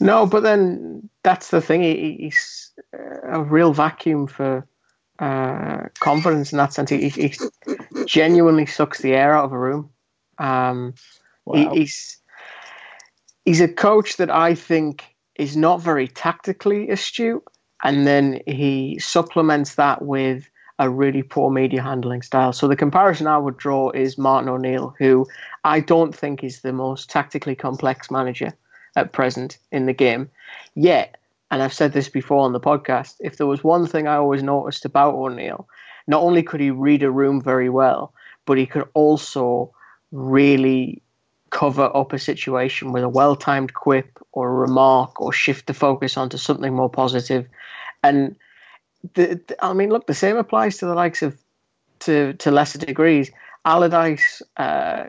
No, 0.00 0.26
but 0.26 0.42
then 0.42 1.08
that's 1.22 1.50
the 1.50 1.60
thing. 1.60 1.82
He, 1.82 2.16
he's 2.20 2.72
a 2.92 3.42
real 3.42 3.72
vacuum 3.72 4.26
for 4.26 4.66
uh, 5.18 5.88
confidence 6.00 6.52
in 6.52 6.58
that 6.58 6.72
sense. 6.72 6.90
He, 6.90 7.08
he, 7.08 7.34
genuinely 8.06 8.66
sucks 8.66 9.00
the 9.00 9.14
air 9.14 9.34
out 9.34 9.46
of 9.46 9.52
a 9.52 9.58
room. 9.58 9.90
Um, 10.38 10.94
wow. 11.44 11.72
he, 11.72 11.80
he's 11.80 12.18
he's 13.44 13.60
a 13.60 13.68
coach 13.68 14.16
that 14.16 14.30
I 14.30 14.54
think 14.54 15.04
is 15.36 15.56
not 15.56 15.80
very 15.80 16.08
tactically 16.08 16.90
astute, 16.90 17.44
and 17.82 18.06
then 18.06 18.40
he 18.46 18.98
supplements 18.98 19.76
that 19.76 20.02
with 20.02 20.48
a 20.80 20.90
really 20.90 21.22
poor 21.22 21.50
media 21.50 21.80
handling 21.80 22.22
style. 22.22 22.52
So 22.52 22.66
the 22.66 22.76
comparison 22.76 23.28
I 23.28 23.38
would 23.38 23.56
draw 23.56 23.90
is 23.90 24.18
Martin 24.18 24.48
O'Neill, 24.48 24.94
who 24.98 25.26
I 25.62 25.78
don't 25.78 26.14
think 26.14 26.42
is 26.42 26.62
the 26.62 26.72
most 26.72 27.08
tactically 27.08 27.54
complex 27.54 28.10
manager 28.10 28.52
at 28.96 29.12
present 29.12 29.58
in 29.70 29.86
the 29.86 29.92
game. 29.92 30.30
Yet, 30.74 31.16
and 31.50 31.62
I've 31.62 31.72
said 31.72 31.92
this 31.92 32.08
before 32.08 32.44
on 32.44 32.52
the 32.52 32.60
podcast, 32.60 33.16
if 33.20 33.36
there 33.36 33.46
was 33.46 33.62
one 33.62 33.86
thing 33.86 34.06
I 34.06 34.16
always 34.16 34.42
noticed 34.42 34.84
about 34.84 35.14
O'Neill, 35.14 35.68
not 36.06 36.22
only 36.22 36.42
could 36.42 36.60
he 36.60 36.70
read 36.70 37.02
a 37.02 37.10
room 37.10 37.40
very 37.40 37.68
well, 37.68 38.12
but 38.46 38.58
he 38.58 38.66
could 38.66 38.88
also 38.94 39.72
really 40.12 41.02
cover 41.50 41.90
up 41.94 42.12
a 42.12 42.18
situation 42.18 42.92
with 42.92 43.04
a 43.04 43.08
well 43.08 43.36
timed 43.36 43.74
quip 43.74 44.18
or 44.32 44.48
a 44.48 44.54
remark 44.54 45.20
or 45.20 45.32
shift 45.32 45.66
the 45.66 45.74
focus 45.74 46.16
onto 46.16 46.36
something 46.36 46.74
more 46.74 46.90
positive. 46.90 47.46
And 48.02 48.36
the, 49.14 49.40
the, 49.46 49.64
I 49.64 49.72
mean, 49.72 49.90
look, 49.90 50.06
the 50.06 50.14
same 50.14 50.36
applies 50.36 50.78
to 50.78 50.86
the 50.86 50.94
likes 50.94 51.22
of, 51.22 51.38
to, 52.00 52.34
to 52.34 52.50
lesser 52.50 52.78
degrees, 52.78 53.30
Allardyce, 53.64 54.42
uh, 54.56 55.04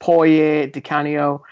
Poyet, 0.00 0.72
Di 0.72 0.80
Canio 0.80 1.44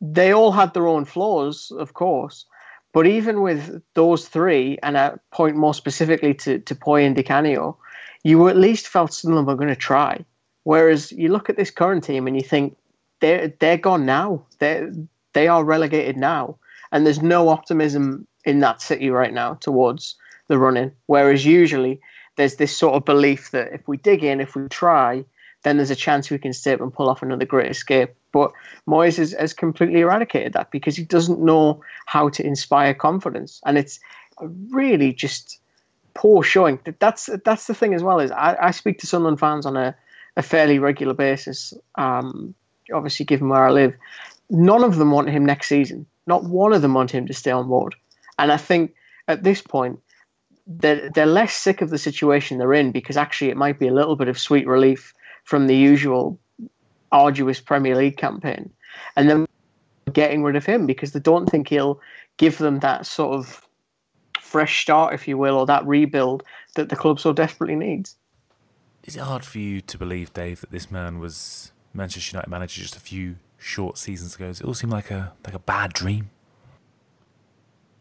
they 0.00 0.32
all 0.32 0.52
had 0.52 0.74
their 0.74 0.86
own 0.86 1.04
flaws, 1.04 1.70
of 1.70 1.94
course. 1.94 2.46
But 2.92 3.06
even 3.06 3.42
with 3.42 3.82
those 3.94 4.26
three, 4.28 4.78
and 4.82 4.96
I 4.96 5.14
point 5.30 5.56
more 5.56 5.74
specifically 5.74 6.34
to, 6.34 6.58
to 6.60 6.74
Poy 6.74 7.04
and 7.04 7.14
Di 7.14 7.22
Canio, 7.22 7.78
you 8.24 8.48
at 8.48 8.56
least 8.56 8.88
felt 8.88 9.12
some 9.12 9.32
of 9.32 9.36
them 9.36 9.46
were 9.46 9.56
going 9.56 9.68
to 9.68 9.76
try. 9.76 10.24
Whereas 10.64 11.12
you 11.12 11.28
look 11.28 11.50
at 11.50 11.56
this 11.56 11.70
current 11.70 12.04
team 12.04 12.26
and 12.26 12.34
you 12.34 12.42
think 12.42 12.76
they're 13.20 13.48
they're 13.60 13.78
gone 13.78 14.04
now. 14.06 14.46
They 14.58 14.88
they 15.32 15.46
are 15.46 15.62
relegated 15.62 16.16
now, 16.16 16.58
and 16.90 17.04
there's 17.04 17.22
no 17.22 17.50
optimism 17.50 18.26
in 18.44 18.60
that 18.60 18.82
city 18.82 19.10
right 19.10 19.32
now 19.32 19.54
towards 19.54 20.16
the 20.48 20.58
running. 20.58 20.92
Whereas 21.06 21.44
usually 21.44 22.00
there's 22.36 22.56
this 22.56 22.76
sort 22.76 22.94
of 22.94 23.04
belief 23.04 23.50
that 23.50 23.72
if 23.72 23.86
we 23.86 23.96
dig 23.96 24.24
in, 24.24 24.40
if 24.40 24.56
we 24.56 24.68
try, 24.68 25.24
then 25.66 25.78
there's 25.78 25.90
a 25.90 25.96
chance 25.96 26.30
we 26.30 26.38
can 26.38 26.52
stay 26.52 26.72
up 26.72 26.80
and 26.80 26.94
pull 26.94 27.10
off 27.10 27.22
another 27.22 27.44
great 27.44 27.68
escape. 27.68 28.14
But 28.30 28.52
Moyes 28.88 29.16
has, 29.16 29.32
has 29.32 29.52
completely 29.52 30.00
eradicated 30.00 30.52
that 30.52 30.70
because 30.70 30.94
he 30.94 31.02
doesn't 31.02 31.40
know 31.40 31.82
how 32.06 32.28
to 32.28 32.46
inspire 32.46 32.94
confidence, 32.94 33.60
and 33.66 33.76
it's 33.76 33.98
really 34.40 35.12
just 35.12 35.58
poor 36.14 36.44
showing. 36.44 36.78
That's 37.00 37.28
that's 37.44 37.66
the 37.66 37.74
thing 37.74 37.94
as 37.94 38.02
well. 38.04 38.20
Is 38.20 38.30
I, 38.30 38.56
I 38.60 38.70
speak 38.70 39.00
to 39.00 39.08
Sunderland 39.08 39.40
fans 39.40 39.66
on 39.66 39.76
a, 39.76 39.96
a 40.36 40.42
fairly 40.42 40.78
regular 40.78 41.14
basis. 41.14 41.74
Um, 41.96 42.54
obviously, 42.94 43.26
given 43.26 43.48
where 43.48 43.66
I 43.66 43.72
live, 43.72 43.96
none 44.48 44.84
of 44.84 44.94
them 44.94 45.10
want 45.10 45.30
him 45.30 45.44
next 45.44 45.66
season. 45.66 46.06
Not 46.28 46.44
one 46.44 46.74
of 46.74 46.82
them 46.82 46.94
want 46.94 47.10
him 47.10 47.26
to 47.26 47.34
stay 47.34 47.50
on 47.50 47.66
board. 47.66 47.96
And 48.38 48.52
I 48.52 48.56
think 48.56 48.94
at 49.26 49.42
this 49.42 49.62
point, 49.62 49.98
they're, 50.68 51.10
they're 51.10 51.26
less 51.26 51.54
sick 51.54 51.80
of 51.82 51.90
the 51.90 51.98
situation 51.98 52.58
they're 52.58 52.74
in 52.74 52.92
because 52.92 53.16
actually 53.16 53.50
it 53.50 53.56
might 53.56 53.80
be 53.80 53.88
a 53.88 53.94
little 53.94 54.14
bit 54.14 54.28
of 54.28 54.38
sweet 54.38 54.66
relief 54.66 55.12
from 55.46 55.68
the 55.68 55.76
usual 55.76 56.38
arduous 57.12 57.60
Premier 57.60 57.96
League 57.96 58.16
campaign, 58.18 58.68
and 59.14 59.30
then 59.30 59.46
getting 60.12 60.42
rid 60.42 60.56
of 60.56 60.66
him 60.66 60.86
because 60.86 61.12
they 61.12 61.20
don't 61.20 61.48
think 61.48 61.68
he'll 61.68 62.00
give 62.36 62.58
them 62.58 62.80
that 62.80 63.06
sort 63.06 63.34
of 63.34 63.66
fresh 64.40 64.82
start, 64.82 65.14
if 65.14 65.26
you 65.26 65.38
will, 65.38 65.56
or 65.56 65.66
that 65.66 65.86
rebuild 65.86 66.42
that 66.74 66.88
the 66.88 66.96
club 66.96 67.18
so 67.18 67.32
desperately 67.32 67.76
needs. 67.76 68.16
Is 69.04 69.16
it 69.16 69.20
hard 69.20 69.44
for 69.44 69.58
you 69.58 69.80
to 69.80 69.96
believe, 69.96 70.32
Dave, 70.34 70.60
that 70.60 70.72
this 70.72 70.90
man 70.90 71.20
was 71.20 71.70
Manchester 71.94 72.36
United 72.36 72.50
manager 72.50 72.82
just 72.82 72.96
a 72.96 73.00
few 73.00 73.36
short 73.56 73.98
seasons 73.98 74.34
ago? 74.34 74.48
Does 74.48 74.60
it 74.60 74.66
all 74.66 74.74
seem 74.74 74.90
like 74.90 75.12
a 75.12 75.32
like 75.44 75.54
a 75.54 75.60
bad 75.60 75.92
dream? 75.92 76.30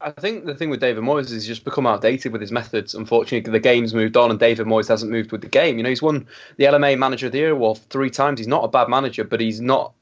I 0.02 0.12
think 0.12 0.46
the 0.46 0.56
thing 0.56 0.70
with 0.70 0.82
David 0.82 1.04
Moyes 1.04 1.26
is 1.26 1.32
he's 1.32 1.48
just 1.48 1.64
become 1.64 1.88
outdated 1.88 2.32
with 2.32 2.42
his 2.42 2.52
methods. 2.52 2.94
Unfortunately, 2.94 3.52
the 3.52 3.60
game's 3.60 3.94
moved 3.94 4.18
on, 4.18 4.30
and 4.30 4.40
David 4.40 4.68
Moyes 4.68 4.88
hasn't 4.88 5.12
moved 5.12 5.32
with 5.32 5.42
the 5.42 5.48
game. 5.48 5.78
You 5.78 5.84
know, 5.84 5.90
he's 5.90 6.02
won 6.02 6.28
the 6.58 6.66
LMA 6.66 6.98
Manager 6.98 7.28
of 7.28 7.32
the 7.32 7.40
Year 7.40 7.52
award 7.52 7.80
three 7.90 8.10
times. 8.10 8.40
He's 8.40 8.48
not 8.48 8.64
a 8.64 8.68
bad 8.68 8.90
manager, 8.90 9.24
but 9.24 9.40
he's 9.40 9.62
not 9.62 9.94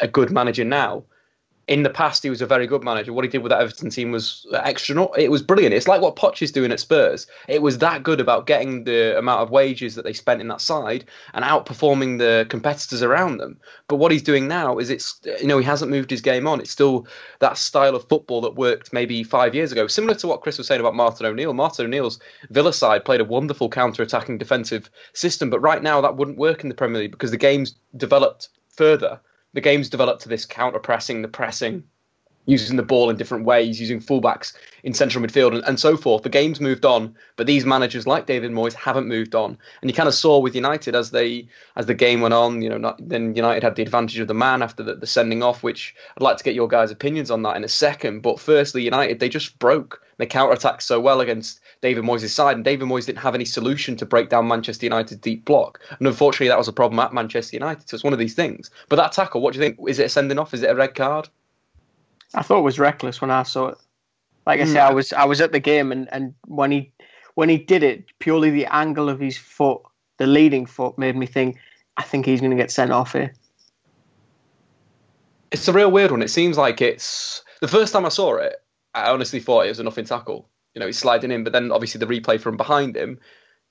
a 0.00 0.08
good 0.08 0.30
manager 0.30 0.64
now 0.64 1.04
in 1.68 1.84
the 1.84 1.90
past, 1.90 2.22
he 2.22 2.30
was 2.30 2.42
a 2.42 2.46
very 2.46 2.66
good 2.66 2.82
manager. 2.82 3.12
What 3.12 3.24
he 3.24 3.30
did 3.30 3.42
with 3.42 3.50
that 3.50 3.60
Everton 3.60 3.90
team 3.90 4.10
was 4.10 4.46
extra. 4.52 5.06
It 5.16 5.30
was 5.30 5.42
brilliant. 5.42 5.74
It's 5.74 5.86
like 5.86 6.00
what 6.00 6.16
Poch 6.16 6.42
is 6.42 6.50
doing 6.50 6.72
at 6.72 6.80
Spurs. 6.80 7.26
It 7.46 7.62
was 7.62 7.78
that 7.78 8.02
good 8.02 8.20
about 8.20 8.46
getting 8.46 8.84
the 8.84 9.16
amount 9.16 9.42
of 9.42 9.50
wages 9.50 9.94
that 9.94 10.02
they 10.04 10.12
spent 10.12 10.40
in 10.40 10.48
that 10.48 10.60
side 10.60 11.04
and 11.34 11.44
outperforming 11.44 12.18
the 12.18 12.46
competitors 12.48 13.02
around 13.02 13.38
them. 13.38 13.60
But 13.86 13.96
what 13.96 14.10
he's 14.10 14.22
doing 14.22 14.48
now 14.48 14.78
is 14.78 14.90
it's 14.90 15.20
you 15.40 15.46
know 15.46 15.58
he 15.58 15.64
hasn't 15.64 15.90
moved 15.90 16.10
his 16.10 16.20
game 16.20 16.48
on. 16.48 16.60
It's 16.60 16.70
still 16.70 17.06
that 17.38 17.56
style 17.56 17.94
of 17.94 18.08
football 18.08 18.40
that 18.40 18.56
worked 18.56 18.92
maybe 18.92 19.22
five 19.22 19.54
years 19.54 19.70
ago. 19.70 19.86
Similar 19.86 20.14
to 20.16 20.26
what 20.26 20.40
Kris 20.40 20.58
was 20.58 20.66
saying 20.66 20.80
about 20.80 20.96
Martin 20.96 21.26
O'Neill. 21.26 21.54
Martin 21.54 21.86
O'Neill's 21.86 22.18
Villa 22.50 22.72
side 22.72 23.04
played 23.04 23.20
a 23.20 23.24
wonderful 23.24 23.68
counter-attacking 23.68 24.38
defensive 24.38 24.90
system, 25.12 25.48
but 25.48 25.60
right 25.60 25.82
now 25.82 26.00
that 26.00 26.16
wouldn't 26.16 26.38
work 26.38 26.62
in 26.64 26.68
the 26.68 26.74
Premier 26.74 27.02
League 27.02 27.12
because 27.12 27.30
the 27.30 27.36
game's 27.36 27.76
developed 27.96 28.48
further 28.68 29.20
the 29.52 29.60
game's 29.60 29.88
developed 29.88 30.22
to 30.22 30.28
this 30.28 30.44
counter 30.44 30.78
pressing, 30.78 31.22
the 31.22 31.28
pressing, 31.28 31.84
using 32.46 32.76
the 32.76 32.82
ball 32.82 33.08
in 33.08 33.16
different 33.16 33.44
ways, 33.44 33.80
using 33.80 34.00
fullbacks 34.00 34.52
in 34.82 34.92
central 34.92 35.24
midfield 35.24 35.54
and, 35.54 35.62
and 35.64 35.78
so 35.78 35.96
forth. 35.96 36.22
The 36.22 36.28
game's 36.28 36.60
moved 36.60 36.84
on, 36.84 37.14
but 37.36 37.46
these 37.46 37.64
managers 37.64 38.06
like 38.06 38.26
David 38.26 38.50
Moyes 38.50 38.74
haven't 38.74 39.06
moved 39.06 39.34
on. 39.34 39.56
And 39.80 39.90
you 39.90 39.94
kind 39.94 40.08
of 40.08 40.14
saw 40.14 40.40
with 40.40 40.54
United 40.54 40.96
as 40.96 41.12
they 41.12 41.46
as 41.76 41.86
the 41.86 41.94
game 41.94 42.20
went 42.20 42.34
on, 42.34 42.60
you 42.60 42.68
know, 42.68 42.78
not, 42.78 42.96
then 43.08 43.36
United 43.36 43.62
had 43.62 43.76
the 43.76 43.82
advantage 43.82 44.18
of 44.18 44.28
the 44.28 44.34
man 44.34 44.62
after 44.62 44.82
the, 44.82 44.96
the 44.96 45.06
sending 45.06 45.42
off, 45.42 45.62
which 45.62 45.94
I'd 46.16 46.22
like 46.22 46.36
to 46.36 46.44
get 46.44 46.54
your 46.54 46.68
guys' 46.68 46.90
opinions 46.90 47.30
on 47.30 47.42
that 47.42 47.56
in 47.56 47.64
a 47.64 47.68
second. 47.68 48.20
But 48.20 48.40
firstly, 48.40 48.82
United 48.82 49.20
they 49.20 49.28
just 49.28 49.58
broke. 49.58 50.02
They 50.18 50.26
counter 50.26 50.52
attacked 50.52 50.82
so 50.82 51.00
well 51.00 51.20
against 51.20 51.60
David 51.82 52.04
Moyes' 52.04 52.28
side, 52.28 52.54
and 52.56 52.64
David 52.64 52.86
Moyes 52.86 53.06
didn't 53.06 53.18
have 53.18 53.34
any 53.34 53.44
solution 53.44 53.96
to 53.96 54.06
break 54.06 54.30
down 54.30 54.46
Manchester 54.46 54.86
United's 54.86 55.20
deep 55.20 55.44
block. 55.44 55.80
And 55.98 56.06
unfortunately, 56.06 56.48
that 56.48 56.56
was 56.56 56.68
a 56.68 56.72
problem 56.72 57.00
at 57.00 57.12
Manchester 57.12 57.56
United. 57.56 57.88
So 57.88 57.96
it's 57.96 58.04
one 58.04 58.12
of 58.12 58.20
these 58.20 58.34
things. 58.34 58.70
But 58.88 58.96
that 58.96 59.10
tackle, 59.10 59.40
what 59.40 59.52
do 59.52 59.58
you 59.58 59.64
think? 59.64 59.78
Is 59.88 59.98
it 59.98 60.06
a 60.06 60.08
sending 60.08 60.38
off? 60.38 60.54
Is 60.54 60.62
it 60.62 60.70
a 60.70 60.76
red 60.76 60.94
card? 60.94 61.28
I 62.34 62.42
thought 62.42 62.60
it 62.60 62.62
was 62.62 62.78
reckless 62.78 63.20
when 63.20 63.32
I 63.32 63.42
saw 63.42 63.68
it. 63.68 63.78
Like 64.46 64.60
I 64.60 64.64
mm. 64.64 64.68
said, 64.68 64.78
I 64.78 64.92
was 64.92 65.12
I 65.12 65.24
was 65.24 65.40
at 65.40 65.52
the 65.52 65.60
game, 65.60 65.90
and, 65.92 66.08
and 66.12 66.34
when 66.46 66.70
he 66.70 66.92
when 67.34 67.48
he 67.48 67.58
did 67.58 67.82
it, 67.82 68.04
purely 68.20 68.50
the 68.50 68.66
angle 68.66 69.08
of 69.08 69.18
his 69.18 69.36
foot, 69.36 69.82
the 70.18 70.26
leading 70.26 70.66
foot, 70.66 70.96
made 70.98 71.16
me 71.16 71.26
think, 71.26 71.58
I 71.96 72.02
think 72.02 72.26
he's 72.26 72.40
going 72.40 72.50
to 72.50 72.56
get 72.56 72.70
sent 72.70 72.92
off 72.92 73.12
here. 73.12 73.32
It's 75.50 75.66
a 75.66 75.72
real 75.72 75.90
weird 75.90 76.12
one. 76.12 76.22
It 76.22 76.30
seems 76.30 76.56
like 76.56 76.80
it's 76.80 77.42
the 77.60 77.68
first 77.68 77.92
time 77.92 78.06
I 78.06 78.08
saw 78.08 78.36
it. 78.36 78.62
I 78.94 79.10
honestly 79.10 79.40
thought 79.40 79.66
it 79.66 79.70
was 79.70 79.80
a 79.80 79.82
nothing 79.82 80.04
tackle. 80.04 80.48
You 80.74 80.80
know, 80.80 80.86
he's 80.86 80.98
sliding 80.98 81.30
in, 81.30 81.44
but 81.44 81.52
then 81.52 81.70
obviously 81.70 81.98
the 81.98 82.06
replay 82.06 82.40
from 82.40 82.56
behind 82.56 82.96
him, 82.96 83.18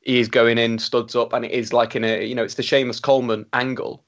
he 0.02 0.20
is 0.20 0.28
going 0.28 0.58
in, 0.58 0.80
studs 0.80 1.16
up, 1.16 1.34
and 1.34 1.46
it 1.46 1.52
is 1.52 1.74
like 1.74 1.96
in 1.96 2.04
a 2.04 2.26
you 2.26 2.36
know, 2.36 2.44
it's 2.44 2.56
the 2.56 2.64
Seamus 2.64 3.02
Coleman 3.02 3.46
angle 3.54 4.04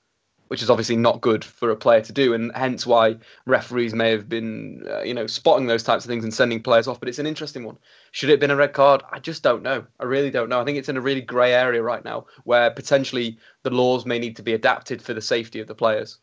which 0.54 0.62
is 0.62 0.70
obviously 0.70 0.96
not 0.96 1.20
good 1.20 1.44
for 1.44 1.72
a 1.72 1.76
player 1.76 2.02
to 2.02 2.14
do, 2.14 2.36
and 2.36 2.52
hence 2.54 2.86
why 2.86 3.16
referees 3.48 3.96
may 3.96 4.12
have 4.12 4.30
been, 4.30 4.86
uh, 4.88 5.02
you 5.02 5.14
know, 5.16 5.26
spotting 5.26 5.66
those 5.66 5.82
types 5.82 6.06
of 6.06 6.10
things 6.10 6.24
and 6.24 6.32
sending 6.32 6.62
players 6.62 6.88
off. 6.88 7.00
But 7.00 7.10
it's 7.10 7.18
an 7.18 7.26
interesting 7.26 7.64
one. 7.64 7.80
Should 8.12 8.30
it 8.30 8.34
have 8.34 8.40
been 8.40 8.52
a 8.52 8.56
red 8.56 8.72
card? 8.72 9.02
I 9.12 9.18
just 9.18 9.42
don't 9.42 9.64
know. 9.64 9.84
I 10.00 10.04
really 10.04 10.30
don't 10.30 10.50
know. 10.50 10.62
I 10.62 10.64
think 10.64 10.78
it's 10.78 10.90
in 10.90 10.98
a 10.98 11.02
really 11.02 11.22
grey 11.22 11.56
area 11.56 11.82
right 11.82 12.06
now 12.06 12.28
where 12.44 12.70
potentially 12.70 13.40
the 13.64 13.72
laws 13.72 14.06
may 14.06 14.20
need 14.20 14.36
to 14.36 14.44
be 14.44 14.54
adapted 14.54 15.02
for 15.02 15.16
the 15.16 15.22
safety 15.22 15.60
of 15.60 15.66
the 15.66 15.74
players. 15.74 16.20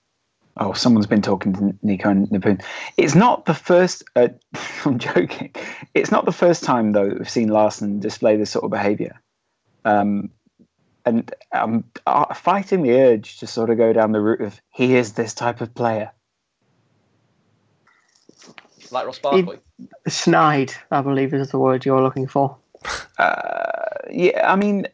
Oh, 0.56 0.72
someone's 0.72 1.06
been 1.06 1.22
talking 1.22 1.52
to 1.54 1.74
Nico 1.82 2.10
and 2.10 2.30
Napoon. 2.30 2.60
It's 2.96 3.14
not 3.14 3.46
the 3.46 3.54
first. 3.54 4.04
Uh, 4.16 4.28
I'm 4.84 4.98
joking. 4.98 5.54
It's 5.94 6.10
not 6.10 6.24
the 6.24 6.32
first 6.32 6.64
time 6.64 6.92
though 6.92 7.08
that 7.08 7.18
we've 7.18 7.30
seen 7.30 7.48
Larsson 7.48 8.00
display 8.00 8.36
this 8.36 8.50
sort 8.50 8.64
of 8.64 8.70
behaviour. 8.70 9.20
Um, 9.84 10.30
and 11.04 11.32
I'm 11.52 11.84
uh, 12.06 12.34
fighting 12.34 12.82
the 12.82 12.92
urge 12.92 13.38
to 13.38 13.46
sort 13.46 13.70
of 13.70 13.78
go 13.78 13.92
down 13.92 14.12
the 14.12 14.20
route 14.20 14.42
of 14.42 14.60
he 14.70 14.96
is 14.96 15.14
this 15.14 15.34
type 15.34 15.60
of 15.60 15.74
player. 15.74 16.12
Like 18.90 19.06
Ross 19.06 19.18
Barkley? 19.18 19.60
snide, 20.08 20.74
I 20.90 21.00
believe 21.00 21.32
is 21.32 21.50
the 21.50 21.58
word 21.58 21.84
you're 21.84 22.02
looking 22.02 22.26
for. 22.26 22.56
Uh, 23.18 24.08
yeah, 24.10 24.50
I 24.50 24.56
mean, 24.56 24.88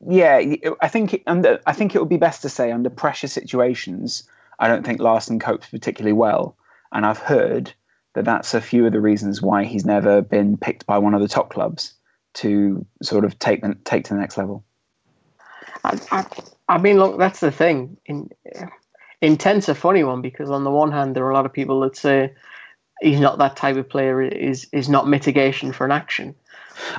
yeah, 0.00 0.40
I 0.80 0.88
think 0.88 1.22
under, 1.26 1.60
I 1.66 1.72
think 1.72 1.94
it 1.94 1.98
would 1.98 2.08
be 2.08 2.16
best 2.16 2.42
to 2.42 2.48
say 2.48 2.70
under 2.72 2.90
pressure 2.90 3.28
situations, 3.28 4.24
I 4.58 4.68
don't 4.68 4.84
think 4.84 5.00
Larsson 5.00 5.38
copes 5.38 5.68
particularly 5.68 6.12
well, 6.12 6.56
and 6.92 7.04
I've 7.04 7.18
heard 7.18 7.72
that 8.14 8.24
that's 8.24 8.54
a 8.54 8.60
few 8.60 8.86
of 8.86 8.92
the 8.92 9.00
reasons 9.00 9.42
why 9.42 9.64
he's 9.64 9.84
never 9.84 10.22
been 10.22 10.56
picked 10.56 10.86
by 10.86 10.98
one 10.98 11.14
of 11.14 11.20
the 11.20 11.28
top 11.28 11.50
clubs 11.50 11.92
to 12.34 12.84
sort 13.02 13.24
of 13.24 13.38
take 13.38 13.62
take 13.84 14.04
to 14.04 14.14
the 14.14 14.20
next 14.20 14.36
level. 14.36 14.64
I, 15.84 15.98
I, 16.10 16.26
I 16.68 16.78
mean, 16.78 16.98
look, 16.98 17.18
that's 17.18 17.40
the 17.40 17.50
thing. 17.50 17.96
In, 18.06 18.30
intent's 19.20 19.68
a 19.68 19.74
funny 19.74 20.04
one 20.04 20.22
because 20.22 20.50
on 20.50 20.64
the 20.64 20.70
one 20.70 20.92
hand, 20.92 21.14
there 21.14 21.24
are 21.24 21.30
a 21.30 21.34
lot 21.34 21.46
of 21.46 21.52
people 21.52 21.80
that 21.80 21.96
say 21.96 22.32
he's 23.00 23.20
not 23.20 23.38
that 23.38 23.56
type 23.56 23.76
of 23.76 23.88
player. 23.88 24.22
Is 24.22 24.66
is 24.72 24.88
not 24.88 25.08
mitigation 25.08 25.72
for 25.72 25.84
an 25.84 25.92
action. 25.92 26.34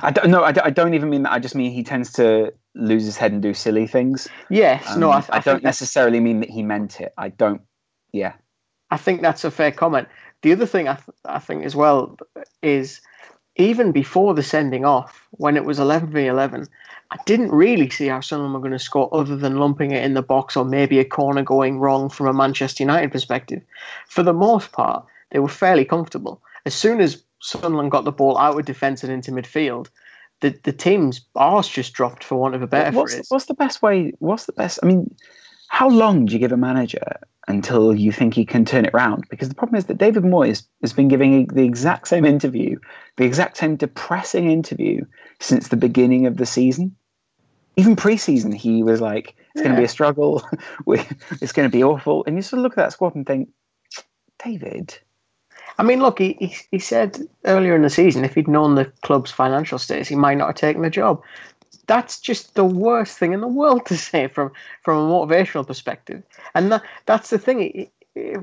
I 0.00 0.10
don't 0.10 0.30
no, 0.30 0.42
I 0.42 0.52
I 0.62 0.70
don't 0.70 0.94
even 0.94 1.10
mean 1.10 1.22
that. 1.24 1.32
I 1.32 1.38
just 1.38 1.54
mean 1.54 1.72
he 1.72 1.82
tends 1.82 2.12
to 2.14 2.52
lose 2.78 3.04
his 3.04 3.16
head 3.16 3.32
and 3.32 3.42
do 3.42 3.52
silly 3.52 3.86
things. 3.86 4.28
Yes, 4.48 4.88
um, 4.88 5.00
no, 5.00 5.10
I, 5.10 5.18
I, 5.18 5.24
I 5.32 5.38
don't 5.40 5.62
necessarily 5.62 6.20
mean 6.20 6.40
that 6.40 6.50
he 6.50 6.62
meant 6.62 7.00
it. 7.00 7.12
I 7.18 7.28
don't. 7.28 7.62
Yeah, 8.12 8.34
I 8.90 8.96
think 8.96 9.20
that's 9.20 9.44
a 9.44 9.50
fair 9.50 9.72
comment. 9.72 10.08
The 10.42 10.52
other 10.52 10.66
thing 10.66 10.88
I, 10.88 10.94
th- 10.94 11.16
I 11.24 11.40
think 11.40 11.64
as 11.64 11.74
well 11.74 12.16
is 12.62 13.00
even 13.56 13.90
before 13.92 14.34
the 14.34 14.42
sending 14.42 14.84
off, 14.84 15.26
when 15.32 15.56
it 15.56 15.64
was 15.64 15.80
11 15.80 16.12
v 16.12 16.26
11, 16.26 16.68
I 17.10 17.16
didn't 17.26 17.50
really 17.50 17.90
see 17.90 18.06
how 18.06 18.20
Sunderland 18.20 18.54
were 18.54 18.60
going 18.60 18.72
to 18.72 18.78
score 18.78 19.08
other 19.12 19.36
than 19.36 19.56
lumping 19.56 19.90
it 19.90 20.04
in 20.04 20.14
the 20.14 20.22
box 20.22 20.56
or 20.56 20.64
maybe 20.64 21.00
a 21.00 21.04
corner 21.04 21.42
going 21.42 21.80
wrong 21.80 22.08
from 22.08 22.28
a 22.28 22.32
Manchester 22.32 22.84
United 22.84 23.10
perspective. 23.10 23.62
For 24.06 24.22
the 24.22 24.32
most 24.32 24.72
part, 24.72 25.06
they 25.30 25.40
were 25.40 25.48
fairly 25.48 25.84
comfortable. 25.84 26.40
As 26.64 26.74
soon 26.74 27.00
as 27.00 27.22
Sunderland 27.40 27.90
got 27.90 28.04
the 28.04 28.12
ball 28.12 28.38
out 28.38 28.58
of 28.58 28.64
defence 28.64 29.02
and 29.02 29.12
into 29.12 29.32
midfield, 29.32 29.88
the, 30.40 30.58
the 30.62 30.72
team's 30.72 31.20
arse 31.34 31.68
just 31.68 31.92
dropped 31.92 32.24
for 32.24 32.36
want 32.36 32.54
of 32.54 32.62
a 32.62 32.66
better 32.66 32.96
what's, 32.96 33.14
phrase. 33.14 33.26
What's 33.28 33.46
the 33.46 33.54
best 33.54 33.82
way? 33.82 34.12
What's 34.18 34.46
the 34.46 34.52
best? 34.52 34.78
I 34.82 34.86
mean, 34.86 35.14
how 35.68 35.88
long 35.88 36.26
do 36.26 36.32
you 36.32 36.38
give 36.38 36.52
a 36.52 36.56
manager 36.56 37.20
until 37.46 37.94
you 37.94 38.12
think 38.12 38.34
he 38.34 38.44
can 38.44 38.64
turn 38.64 38.84
it 38.84 38.94
around? 38.94 39.24
Because 39.30 39.48
the 39.48 39.54
problem 39.54 39.76
is 39.76 39.86
that 39.86 39.98
David 39.98 40.22
Moyes 40.22 40.64
has 40.82 40.92
been 40.92 41.08
giving 41.08 41.46
the 41.46 41.64
exact 41.64 42.08
same 42.08 42.24
interview, 42.24 42.78
the 43.16 43.24
exact 43.24 43.56
same 43.56 43.76
depressing 43.76 44.50
interview 44.50 45.04
since 45.40 45.68
the 45.68 45.76
beginning 45.76 46.26
of 46.26 46.36
the 46.36 46.46
season 46.46 46.96
even 47.78 47.94
preseason, 47.94 48.52
he 48.52 48.82
was 48.82 49.00
like, 49.00 49.36
"It's 49.54 49.62
yeah. 49.62 49.62
going 49.62 49.76
to 49.76 49.80
be 49.80 49.84
a 49.84 49.88
struggle. 49.88 50.42
it's 50.88 51.52
going 51.52 51.70
to 51.70 51.72
be 51.74 51.84
awful." 51.84 52.24
And 52.26 52.34
you 52.34 52.42
sort 52.42 52.58
of 52.58 52.64
look 52.64 52.72
at 52.72 52.82
that 52.82 52.92
squad 52.92 53.14
and 53.14 53.24
think, 53.24 53.50
David. 54.44 54.98
I 55.78 55.84
mean, 55.84 56.00
look, 56.00 56.18
he, 56.18 56.36
he, 56.40 56.56
he 56.72 56.78
said 56.78 57.18
earlier 57.44 57.76
in 57.76 57.82
the 57.82 57.90
season 57.90 58.24
if 58.24 58.34
he'd 58.34 58.48
known 58.48 58.74
the 58.74 58.86
club's 59.02 59.30
financial 59.30 59.78
status, 59.78 60.08
he 60.08 60.16
might 60.16 60.36
not 60.36 60.48
have 60.48 60.56
taken 60.56 60.82
the 60.82 60.90
job. 60.90 61.22
That's 61.86 62.20
just 62.20 62.54
the 62.54 62.64
worst 62.64 63.16
thing 63.16 63.32
in 63.32 63.40
the 63.40 63.48
world 63.48 63.86
to 63.86 63.96
say 63.96 64.28
from 64.28 64.52
from 64.82 64.98
a 64.98 65.12
motivational 65.12 65.66
perspective. 65.66 66.22
And 66.54 66.72
that, 66.72 66.82
that's 67.06 67.30
the 67.30 67.38
thing. 67.38 67.90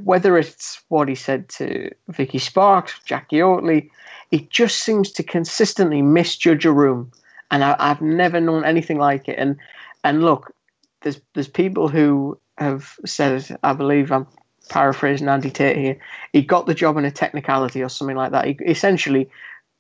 Whether 0.04 0.38
it's 0.38 0.82
what 0.88 1.10
he 1.10 1.16
said 1.16 1.50
to 1.50 1.92
Vicky 2.08 2.40
Sparks, 2.40 2.98
Jackie 3.04 3.42
Oatley, 3.42 3.90
he 4.32 4.48
just 4.50 4.84
seems 4.84 5.12
to 5.12 5.24
consistently 5.24 6.02
misjudge 6.02 6.66
a 6.66 6.72
room 6.72 7.12
and 7.52 7.64
I, 7.64 7.88
have 7.88 8.02
never 8.02 8.40
known 8.40 8.66
anything 8.66 8.98
like 8.98 9.28
it. 9.28 9.38
And 9.38 9.58
and 10.04 10.24
look, 10.24 10.54
there's 11.02 11.20
there's 11.34 11.48
people 11.48 11.90
who 11.90 12.40
have 12.58 12.96
said, 13.06 13.58
I 13.64 13.74
believe 13.74 14.12
I'm 14.12 14.28
paraphrasing 14.70 15.28
Andy 15.28 15.50
Tate 15.50 15.78
here. 15.78 15.98
He 16.34 16.42
got 16.42 16.66
the 16.66 16.74
job 16.74 16.98
in 16.98 17.06
a 17.06 17.12
technicality 17.12 17.84
or 17.84 17.90
something 17.90 18.18
like 18.18 18.32
that. 18.32 18.46
He 18.46 18.54
essentially 18.66 19.30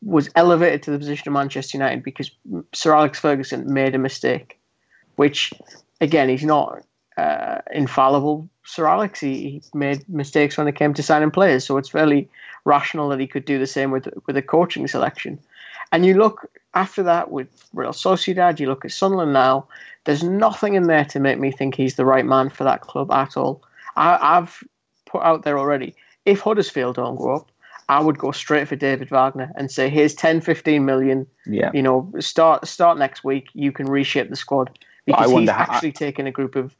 was 0.03 0.29
elevated 0.35 0.83
to 0.83 0.91
the 0.91 0.99
position 0.99 1.27
of 1.27 1.33
Manchester 1.33 1.77
United 1.77 2.03
because 2.03 2.31
Sir 2.73 2.93
Alex 2.93 3.19
Ferguson 3.19 3.73
made 3.73 3.95
a 3.95 3.99
mistake, 3.99 4.59
which 5.15 5.53
again 6.01 6.29
he's 6.29 6.43
not 6.43 6.83
uh, 7.17 7.59
infallible. 7.73 8.49
Sir 8.65 8.87
Alex 8.87 9.19
he, 9.19 9.49
he, 9.49 9.61
made 9.73 10.07
mistakes 10.09 10.57
when 10.57 10.67
it 10.67 10.75
came 10.75 10.93
to 10.93 11.03
signing 11.03 11.31
players, 11.31 11.65
so 11.65 11.77
it's 11.77 11.89
fairly 11.89 12.29
rational 12.65 13.09
that 13.09 13.19
he 13.19 13.27
could 13.27 13.45
do 13.45 13.59
the 13.59 13.67
same 13.67 13.91
with 13.91 14.07
with 14.27 14.37
a 14.37 14.41
coaching 14.41 14.87
selection. 14.87 15.39
And 15.91 16.05
you 16.05 16.15
look 16.15 16.49
after 16.73 17.03
that 17.03 17.31
with 17.31 17.47
Real 17.73 17.91
Sociedad, 17.91 18.59
you 18.59 18.67
look 18.67 18.85
at 18.85 18.91
Sunderland 18.91 19.33
now, 19.33 19.67
there's 20.03 20.23
nothing 20.23 20.75
in 20.75 20.83
there 20.83 21.05
to 21.05 21.19
make 21.19 21.39
me 21.39 21.51
think 21.51 21.75
he's 21.75 21.95
the 21.95 22.05
right 22.05 22.25
man 22.25 22.49
for 22.49 22.63
that 22.63 22.81
club 22.81 23.11
at 23.11 23.37
all. 23.37 23.63
I, 23.95 24.35
have 24.35 24.61
put 25.15 25.25
out 25.25 25.43
there 25.43 25.57
already, 25.57 25.95
if 26.25 26.41
Huddersfield 26.41 26.95
don't 26.95 27.15
go 27.15 27.35
up, 27.35 27.51
I 27.87 27.99
would 27.99 28.17
go 28.17 28.31
straight 28.31 28.67
for 28.67 28.75
David 28.75 29.09
Wagner 29.09 29.51
and 29.55 29.71
say, 29.71 29.89
here's 29.89 30.15
10, 30.15 30.41
15 30.41 30.85
million. 30.85 31.27
Yeah. 31.45 31.71
You 31.73 31.83
know, 31.83 32.11
start 32.19 32.67
start 32.67 32.97
next 32.97 33.23
week. 33.23 33.49
You 33.53 33.71
can 33.71 33.85
reshape 33.85 34.29
the 34.29 34.35
squad 34.35 34.77
because 35.05 35.31
he's 35.31 35.49
actually 35.49 35.89
I... 35.89 35.91
taken 35.91 36.27
a 36.27 36.31
group 36.31 36.55
of, 36.55 36.75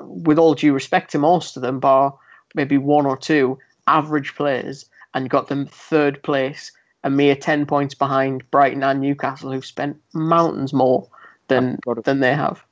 with 0.00 0.38
all 0.38 0.54
due 0.54 0.72
respect 0.72 1.10
to 1.12 1.18
most 1.18 1.56
of 1.56 1.62
them, 1.62 1.80
bar 1.80 2.16
maybe 2.54 2.78
one 2.78 3.04
or 3.04 3.16
two 3.16 3.58
average 3.88 4.34
players, 4.36 4.86
and 5.12 5.28
got 5.28 5.48
them 5.48 5.66
third 5.66 6.22
place 6.22 6.72
a 7.02 7.10
mere 7.10 7.36
10 7.36 7.66
points 7.66 7.94
behind 7.94 8.50
Brighton 8.50 8.82
and 8.82 9.00
Newcastle, 9.00 9.52
who've 9.52 9.66
spent 9.66 10.00
mountains 10.14 10.72
more 10.72 11.06
than, 11.48 11.78
than 12.04 12.20
they 12.20 12.34
have. 12.34 12.64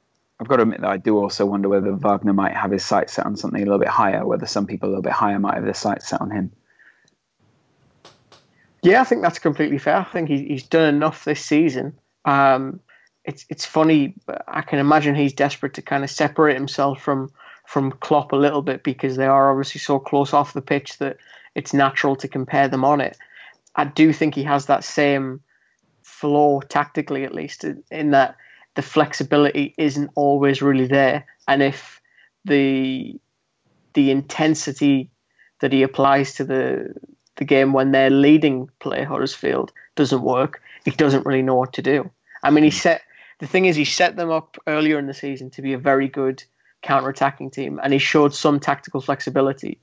I've 0.42 0.48
got 0.48 0.57
to 0.57 0.62
admit 0.62 0.81
that 0.81 0.90
I 0.90 0.96
do 0.96 1.18
also 1.18 1.46
wonder 1.46 1.68
whether 1.68 1.92
Wagner 1.92 2.33
might 2.33 2.57
have 2.57 2.72
his 2.72 2.85
sights 2.85 3.12
set 3.12 3.26
on 3.26 3.37
something 3.37 3.62
a 3.62 3.64
little 3.64 3.78
bit 3.78 3.87
higher, 3.87 4.26
whether 4.26 4.44
some 4.44 4.66
people 4.66 4.88
a 4.88 4.90
little 4.90 5.02
bit 5.02 5.12
higher 5.12 5.38
might 5.38 5.55
have 5.55 5.62
their 5.62 5.72
sights 5.72 6.09
set 6.09 6.20
on 6.20 6.33
him. 6.33 6.50
Yeah, 8.83 9.00
I 9.00 9.05
think 9.05 9.22
that's 9.22 9.38
completely 9.38 9.78
fair. 9.78 9.94
I 9.98 10.02
think 10.02 10.28
he, 10.28 10.48
he's 10.48 10.64
done 10.64 10.92
enough 10.92 11.24
this 11.24 11.44
season. 11.44 11.96
Um, 12.24 12.81
it's 13.24 13.46
it's 13.50 13.64
funny, 13.64 14.14
I 14.48 14.62
can 14.62 14.81
imagine 14.81 15.14
he's 15.14 15.33
desperate 15.33 15.74
to 15.74 15.83
kind 15.83 16.02
of 16.02 16.11
separate 16.11 16.55
himself 16.55 17.00
from 17.00 17.31
from 17.64 17.92
Klopp 17.92 18.33
a 18.33 18.37
little 18.37 18.62
bit 18.62 18.83
because 18.83 19.14
they 19.14 19.26
are 19.26 19.48
obviously 19.48 19.78
so 19.78 20.00
close 20.00 20.33
off 20.35 20.55
the 20.55 20.61
pitch 20.61 20.98
that 20.98 21.18
it's 21.55 21.72
natural 21.72 22.16
to 22.16 22.26
compare 22.26 22.66
them 22.66 22.85
on 22.85 23.00
it. 23.00 23.16
I 23.76 23.85
do 23.85 24.12
think 24.12 24.35
he 24.35 24.42
has 24.42 24.66
that 24.66 24.83
same 24.83 25.40
flaw 26.02 26.62
tactically, 26.62 27.22
at 27.22 27.33
least, 27.33 27.62
in 27.92 28.11
that 28.11 28.35
the 28.74 28.82
flexibility 28.82 29.74
isn't 29.78 30.11
always 30.14 30.62
really 30.62 30.87
there, 30.87 31.26
and 31.46 31.62
if 31.62 32.00
the 32.44 33.20
the 33.94 34.11
intensity 34.11 35.11
that 35.61 35.72
he 35.72 35.82
applies 35.82 36.35
to 36.35 36.44
the 36.44 36.94
the 37.37 37.44
game 37.44 37.72
when 37.72 37.92
they're 37.92 38.11
leading 38.11 38.68
play 38.78 39.04
Huddersfield 39.04 39.72
doesn't 39.94 40.22
work, 40.22 40.61
he 40.85 40.90
doesn't 40.90 41.26
really 41.26 41.42
know 41.42 41.54
what 41.54 41.72
to 41.74 41.82
do. 41.82 42.11
I 42.42 42.50
mean, 42.50 42.64
he 42.64 42.70
hmm. 42.70 42.76
set 42.76 43.02
the 43.38 43.46
thing 43.46 43.64
is 43.64 43.76
he 43.76 43.85
set 43.85 44.16
them 44.16 44.30
up 44.30 44.56
earlier 44.66 44.98
in 44.98 45.06
the 45.06 45.14
season 45.14 45.50
to 45.50 45.62
be 45.62 45.72
a 45.72 45.78
very 45.78 46.08
good 46.08 46.44
counter-attacking 46.82 47.50
team, 47.50 47.80
and 47.82 47.92
he 47.92 47.98
showed 47.98 48.35
some 48.35 48.61
tactical 48.61 49.00
flexibility. 49.00 49.80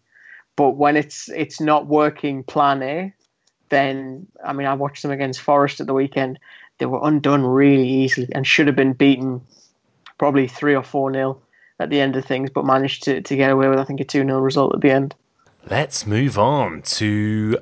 But 0.56 0.72
when 0.72 0.98
it's 0.98 1.30
it's 1.30 1.62
not 1.62 1.88
working 1.88 2.44
plan 2.44 2.84
A, 2.84 3.14
then 3.70 4.28
I 4.44 4.54
mean 4.54 4.68
I 4.68 4.74
watched 4.74 5.02
them 5.02 5.12
against 5.12 5.42
Forest 5.42 5.80
at 5.80 5.88
the 5.88 5.94
weekend. 5.94 6.40
They 6.80 6.86
were 6.86 7.00
undone 7.04 7.44
really 7.44 7.88
easily 7.88 8.28
and 8.34 8.48
should 8.48 8.68
have 8.68 8.76
been 8.76 8.94
beaten 8.94 9.42
probably 10.18 10.48
three 10.48 10.76
or 10.76 10.84
four 10.84 11.12
nil 11.12 11.42
at 11.80 11.90
the 11.90 12.02
end 12.02 12.16
of 12.16 12.26
things, 12.26 12.50
but 12.50 12.66
managed 12.66 13.04
to, 13.04 13.22
to 13.22 13.36
get 13.36 13.52
away 13.52 13.68
with 13.68 13.80
I 13.80 13.84
think 13.84 14.00
a 14.02 14.04
two 14.04 14.24
0 14.24 14.40
result 14.40 14.74
at 14.74 14.82
the 14.82 14.92
end. 14.92 15.16
Let's 15.70 16.06
move 16.06 16.38
on 16.38 16.82
to 16.84 17.60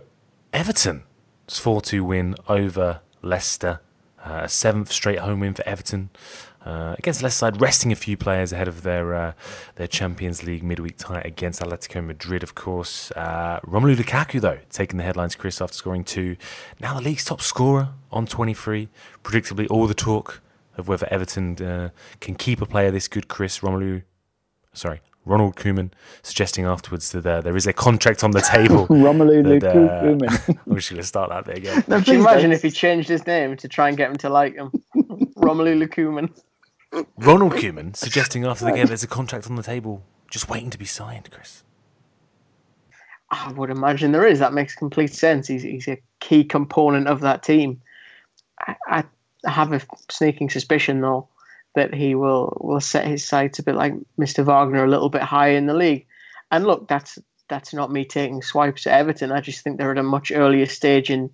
Everton. 0.54 1.04
It's 1.46 1.60
4 1.60 1.82
2 1.82 2.04
win 2.04 2.36
over 2.48 3.02
Leicester. 3.22 3.82
Uh, 4.24 4.42
a 4.44 4.50
seventh 4.50 4.92
straight 4.92 5.20
home 5.20 5.40
win 5.40 5.54
for 5.54 5.68
Everton. 5.68 6.10
Uh, 6.68 6.96
against 6.98 7.24
Leicester 7.24 7.38
side, 7.38 7.62
resting 7.62 7.94
a 7.94 7.96
few 7.96 8.18
players 8.18 8.52
ahead 8.52 8.68
of 8.68 8.84
their 8.84 9.16
uh, 9.16 9.32
their 9.76 9.88
Champions 9.88 10.44
League 10.44 10.64
midweek 10.64 10.98
tie 10.98 11.22
against 11.22 11.62
Atletico 11.62 12.06
Madrid, 12.06 12.44
of 12.44 12.56
course. 12.56 13.10
Uh, 13.12 13.62
Romelu 13.66 13.96
Lukaku, 13.96 14.42
though, 14.42 14.60
taking 14.70 14.98
the 14.98 15.04
headlines, 15.06 15.34
Kris, 15.34 15.62
after 15.62 15.78
scoring 15.78 16.04
two. 16.04 16.36
Now 16.82 16.94
the 16.94 17.02
league's 17.02 17.24
top 17.24 17.40
scorer 17.40 17.94
on 18.12 18.26
23. 18.26 18.90
Predictably, 19.24 19.68
all 19.70 19.88
the 19.88 19.94
talk 19.94 20.42
of 20.78 20.90
whether 20.90 21.08
Everton 21.10 21.56
uh, 21.64 21.90
can 22.20 22.36
keep 22.36 22.62
a 22.62 22.66
player 22.66 22.92
this 22.92 23.08
good, 23.08 23.30
Kris. 23.30 23.60
Romelu, 23.60 24.04
sorry, 24.74 25.00
Ronald 25.24 25.56
Koeman 25.56 25.92
suggesting 26.22 26.66
afterwards 26.66 27.14
that 27.14 27.26
uh, 27.26 27.40
there 27.40 27.56
is 27.56 27.66
a 27.66 27.72
contract 27.72 28.26
on 28.26 28.32
the 28.32 28.42
table. 28.52 28.88
Romelu 28.88 29.62
that, 29.62 29.72
uh, 29.72 30.04
Koeman. 30.04 30.60
I'm 30.68 30.76
just 30.76 30.90
going 30.90 31.02
to 31.02 31.08
start 31.08 31.30
that 31.30 31.46
bit 31.46 31.60
again. 31.60 31.86
No, 31.88 32.00
Could 32.00 32.10
you 32.10 32.20
imagine 32.20 32.52
if 32.52 32.62
he 32.62 32.72
changed 32.72 33.08
his 33.08 33.26
name 33.26 33.56
to 33.56 33.70
try 33.70 33.88
and 33.88 33.96
get 33.96 34.12
him 34.12 34.18
to 34.18 34.30
like 34.30 34.56
him? 34.56 34.72
Romelu 35.38 35.88
Koeman. 35.88 36.30
Ronald 37.18 37.54
Koeman 37.54 37.96
suggesting 37.96 38.46
after 38.46 38.66
the 38.66 38.72
game 38.72 38.88
there's 38.88 39.04
a 39.04 39.08
contract 39.08 39.50
on 39.50 39.56
the 39.56 39.64
table 39.64 40.04
just 40.30 40.50
waiting 40.50 40.70
to 40.70 40.78
be 40.78 40.86
signed, 40.86 41.30
Kris. 41.32 41.64
I 43.30 43.52
would 43.52 43.70
imagine 43.70 44.12
there 44.12 44.26
is. 44.26 44.40
That 44.40 44.54
makes 44.54 44.76
complete 44.76 45.14
sense. 45.14 45.48
He's, 45.48 45.64
he's 45.64 45.88
a 45.88 46.02
key 46.20 46.44
component 46.44 47.08
of 47.08 47.22
that 47.22 47.44
team. 47.44 47.82
I, 48.60 49.04
I 49.46 49.50
have 49.50 49.74
a 49.74 49.82
sneaking 50.10 50.50
suspicion, 50.50 51.02
though, 51.02 51.28
that 51.76 51.94
he 51.94 52.16
will, 52.16 52.58
will 52.62 52.80
set 52.80 53.06
his 53.06 53.24
sights 53.24 53.60
a 53.60 53.64
bit 53.64 53.76
like 53.76 53.94
Mr. 54.20 54.44
Wagner 54.46 54.86
a 54.86 54.90
little 54.90 55.10
bit 55.10 55.22
higher 55.22 55.58
in 55.58 55.68
the 55.68 55.74
league. 55.74 56.06
And 56.52 56.66
look, 56.66 56.88
that's 56.88 57.20
that's 57.50 57.74
not 57.74 57.92
me 57.92 58.04
taking 58.04 58.42
swipes 58.42 58.88
at 58.88 59.00
Everton. 59.00 59.32
I 59.32 59.42
just 59.42 59.62
think 59.62 59.78
they're 59.78 59.92
at 59.92 59.98
a 59.98 60.04
much 60.04 60.32
earlier 60.32 60.66
stage 60.66 61.10
in 61.10 61.30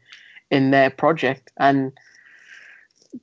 in 0.49 0.71
their 0.71 0.89
project. 0.89 1.51
And 1.57 1.93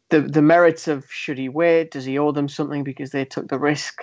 the 0.09 0.21
the 0.21 0.43
merits 0.43 0.89
of 0.89 1.11
should 1.11 1.39
he 1.39 1.49
wait? 1.49 1.91
Does 1.91 2.05
he 2.05 2.19
owe 2.19 2.33
them 2.33 2.49
something 2.49 2.85
because 2.85 3.11
they 3.11 3.25
took 3.25 3.49
the 3.49 3.59
risk? 3.59 4.03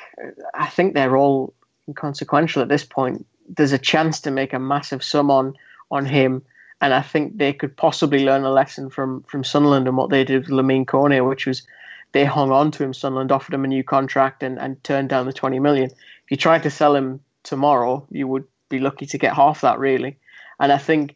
I 0.54 0.68
think 0.68 0.94
they're 0.94 1.18
all 1.18 1.54
inconsequential 1.88 2.62
at 2.62 2.70
this 2.70 2.84
point. 2.84 3.26
There's 3.48 3.72
a 3.72 3.78
chance 3.78 4.22
to 4.22 4.32
make 4.32 4.54
a 4.54 4.60
massive 4.60 5.04
sum 5.04 5.32
on 5.32 5.56
on 5.90 6.06
him, 6.06 6.44
and 6.82 6.94
I 6.94 7.02
think 7.02 7.38
they 7.38 7.54
could 7.54 7.76
possibly 7.76 8.26
learn 8.26 8.44
a 8.44 8.52
lesson 8.52 8.90
from 8.90 9.24
from 9.24 9.44
Sunderland 9.44 9.88
and 9.88 9.98
what 9.98 10.10
they 10.10 10.24
did 10.24 10.42
with 10.44 10.52
Lamine 10.52 10.86
Kone, 10.86 11.28
which 11.28 11.46
was 11.46 11.64
they 12.12 12.26
hung 12.26 12.52
on 12.52 12.72
to 12.72 12.84
him. 12.84 12.94
Sunderland 12.94 13.32
offered 13.32 13.54
him 13.54 13.66
a 13.66 13.68
new 13.68 13.84
contract 13.84 14.44
and, 14.44 14.58
and 14.58 14.82
turned 14.84 15.10
down 15.10 15.26
the 15.26 15.34
20 15.34 15.60
million. 15.60 15.90
If 15.90 16.32
you 16.32 16.38
tried 16.38 16.64
to 16.64 16.70
sell 16.70 16.96
him 16.96 17.20
tomorrow, 17.44 18.06
you 18.10 18.28
would 18.28 18.46
be 18.70 18.80
lucky 18.80 19.06
to 19.08 19.18
get 19.18 19.34
half 19.34 19.62
that, 19.62 19.80
really. 19.80 20.18
And 20.60 20.72
I 20.72 20.78
think 20.78 21.16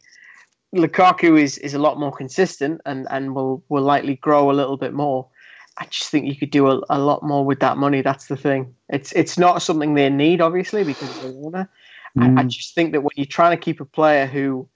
Lukaku 0.74 1.40
is, 1.40 1.58
is 1.58 1.74
a 1.74 1.78
lot 1.78 1.98
more 1.98 2.12
consistent 2.12 2.80
and, 2.86 3.06
and 3.10 3.34
will, 3.34 3.62
will 3.68 3.82
likely 3.82 4.16
grow 4.16 4.50
a 4.50 4.52
little 4.52 4.76
bit 4.76 4.92
more. 4.92 5.28
I 5.76 5.86
just 5.86 6.10
think 6.10 6.26
you 6.26 6.36
could 6.36 6.50
do 6.50 6.68
a, 6.68 6.80
a 6.90 6.98
lot 6.98 7.22
more 7.22 7.44
with 7.44 7.60
that 7.60 7.76
money. 7.76 8.02
That's 8.02 8.26
the 8.26 8.36
thing. 8.36 8.74
It's 8.90 9.12
it's 9.12 9.38
not 9.38 9.62
something 9.62 9.94
they 9.94 10.10
need, 10.10 10.42
obviously, 10.42 10.84
because 10.84 11.22
they 11.22 11.30
want 11.30 11.68
Mm. 12.16 12.38
I, 12.38 12.42
I 12.42 12.44
just 12.44 12.74
think 12.74 12.92
that 12.92 13.00
when 13.00 13.12
you're 13.16 13.26
trying 13.26 13.56
to 13.56 13.62
keep 13.62 13.80
a 13.80 13.84
player 13.84 14.26
who 14.26 14.68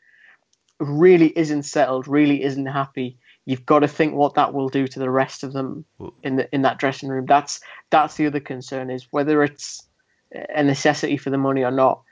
really 0.79 1.33
isn't 1.37 1.65
settled, 1.65 2.09
really 2.09 2.43
isn't 2.43 2.67
happy, 2.67 3.19
you've 3.45 3.67
got 3.67 3.81
to 3.81 3.89
think 3.89 4.15
what 4.15 4.35
that 4.35 4.55
will 4.55 4.69
do 4.69 4.87
to 4.87 4.99
the 4.99 5.11
rest 5.11 5.45
of 5.45 5.53
them 5.53 5.85
in 6.23 6.37
the 6.37 6.55
in 6.55 6.63
that 6.63 6.79
dressing 6.79 7.09
room. 7.09 7.27
That's 7.27 7.61
that's 7.91 8.17
the 8.17 8.27
other 8.27 8.41
concern 8.41 8.91
is 8.91 9.07
whether 9.11 9.43
it's 9.43 9.87
a 10.33 10.63
necessity 10.63 11.17
for 11.17 11.31
the 11.31 11.39
money 11.39 11.63
or 11.63 11.71
not. 11.71 12.03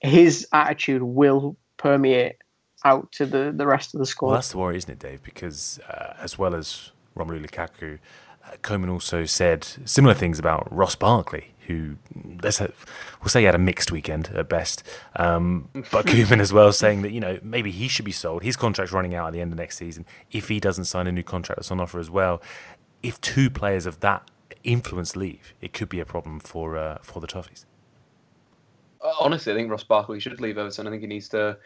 His 0.00 0.46
attitude 0.52 1.02
will 1.02 1.56
permeate 1.76 2.36
out 2.84 3.10
to 3.12 3.26
the, 3.26 3.52
the 3.54 3.66
rest 3.66 3.94
of 3.94 4.00
the 4.00 4.06
squad. 4.06 4.28
Well, 4.28 4.36
that's 4.36 4.50
the 4.50 4.58
worry, 4.58 4.76
isn't 4.76 4.90
it, 4.90 4.98
Dave? 4.98 5.22
Because 5.22 5.80
uh, 5.88 6.14
as 6.20 6.38
well 6.38 6.54
as 6.54 6.92
Romelu 7.16 7.44
Lukaku, 7.44 7.98
uh, 8.44 8.56
Koeman 8.62 8.90
also 8.90 9.24
said 9.24 9.64
similar 9.84 10.14
things 10.14 10.38
about 10.38 10.68
Ross 10.70 10.94
Barkley, 10.94 11.54
who 11.66 11.96
let's 12.42 12.58
have, 12.58 12.74
we'll 13.20 13.30
say 13.30 13.40
he 13.40 13.46
had 13.46 13.54
a 13.54 13.58
mixed 13.58 13.90
weekend 13.90 14.28
at 14.34 14.48
best. 14.48 14.82
Um, 15.16 15.68
but 15.90 16.06
Koeman 16.06 16.40
as 16.40 16.52
well 16.52 16.72
saying 16.72 17.02
that 17.02 17.12
you 17.12 17.20
know 17.20 17.38
maybe 17.42 17.70
he 17.70 17.88
should 17.88 18.04
be 18.04 18.12
sold. 18.12 18.42
His 18.42 18.56
contract's 18.56 18.92
running 18.92 19.14
out 19.14 19.28
at 19.28 19.32
the 19.32 19.40
end 19.40 19.52
of 19.52 19.58
next 19.58 19.78
season. 19.78 20.04
If 20.30 20.48
he 20.48 20.60
doesn't 20.60 20.84
sign 20.84 21.06
a 21.06 21.12
new 21.12 21.22
contract 21.22 21.58
that's 21.58 21.70
on 21.70 21.80
offer 21.80 21.98
as 21.98 22.10
well, 22.10 22.42
if 23.02 23.20
two 23.20 23.48
players 23.48 23.86
of 23.86 24.00
that 24.00 24.30
influence 24.62 25.16
leave, 25.16 25.54
it 25.60 25.72
could 25.72 25.88
be 25.88 26.00
a 26.00 26.06
problem 26.06 26.40
for 26.40 26.76
uh, 26.76 26.98
for 27.02 27.20
the 27.20 27.26
Toffees. 27.26 27.64
Honestly, 29.20 29.52
I 29.52 29.56
think 29.56 29.70
Ross 29.70 29.84
Barkley 29.84 30.18
should 30.18 30.40
leave 30.40 30.56
Everton. 30.56 30.86
I 30.86 30.90
think 30.90 31.02
he 31.02 31.06
needs 31.06 31.28
to 31.30 31.58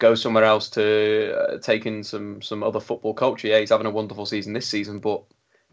go 0.00 0.16
somewhere 0.16 0.44
else 0.44 0.68
to 0.70 1.38
uh, 1.38 1.58
take 1.58 1.86
in 1.86 2.02
some 2.02 2.42
some 2.42 2.64
other 2.64 2.80
football 2.80 3.14
culture. 3.14 3.48
Yeah, 3.48 3.60
he's 3.60 3.70
having 3.70 3.86
a 3.86 3.90
wonderful 3.90 4.26
season 4.26 4.52
this 4.52 4.66
season, 4.66 4.98
but 4.98 5.22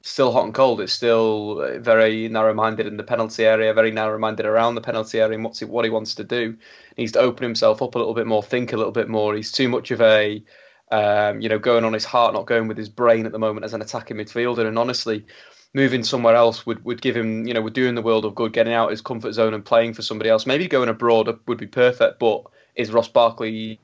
still 0.04 0.32
hot 0.32 0.46
and 0.46 0.54
cold. 0.54 0.80
It's 0.80 0.94
still 0.94 1.62
uh, 1.62 1.80
very 1.80 2.30
narrow-minded 2.30 2.86
in 2.86 2.98
the 2.98 3.04
penalty 3.04 3.46
area, 3.46 3.74
very 3.74 3.92
narrow-minded 3.92 4.46
around 4.46 4.76
the 4.76 4.82
penalty 4.82 5.20
area, 5.20 5.34
and 5.34 5.44
what's 5.44 5.62
what 5.62 5.86
he 5.86 5.92
wants 5.92 6.13
to 6.16 6.24
do. 6.24 6.56
He 6.96 7.02
needs 7.02 7.13
to 7.13 7.20
open 7.20 7.44
himself 7.44 7.82
up 7.82 7.96
a 7.96 7.98
little 7.98 8.13
bit 8.13 8.28
more, 8.28 8.44
think 8.44 8.74
a 8.74 8.78
little 8.78 8.92
bit 8.92 9.10
more. 9.10 9.36
He's 9.36 9.52
too 9.52 9.68
much 9.68 9.90
of 9.90 10.02
a 10.02 10.44
um, 10.92 11.42
you 11.42 11.50
know, 11.50 11.60
going 11.60 11.84
on 11.84 11.94
his 11.94 12.06
heart, 12.06 12.34
not 12.34 12.46
going 12.46 12.68
with 12.68 12.78
his 12.78 12.90
brain 12.90 13.26
at 13.26 13.32
the 13.32 13.40
moment 13.40 13.66
as 13.66 13.74
an 13.74 13.82
attacking 13.82 14.18
midfielder. 14.18 14.66
And 14.66 14.80
honestly, 14.80 15.26
moving 15.74 16.04
somewhere 16.04 16.36
else 16.36 16.66
would, 16.66 16.84
would 16.86 17.02
give 17.02 17.16
him, 17.16 17.46
you 17.46 17.54
know, 17.54 17.62
would 17.62 17.74
do 17.74 17.88
in 17.88 17.96
the 17.96 18.02
world 18.02 18.26
of 18.26 18.36
good, 18.36 18.54
getting 18.54 18.74
out 18.74 18.86
of 18.86 18.92
his 18.92 19.02
comfort 19.02 19.34
zone 19.34 19.54
and 19.54 19.66
playing 19.66 19.94
for 19.94 20.02
somebody 20.02 20.30
else. 20.30 20.46
Maybe 20.46 20.68
going 20.68 20.90
abroad 20.90 21.40
would 21.48 21.58
be 21.58 21.68
perfect, 21.68 22.20
but 22.20 22.44
is 22.76 22.92
Ross 22.92 23.10
Barkley 23.10 23.80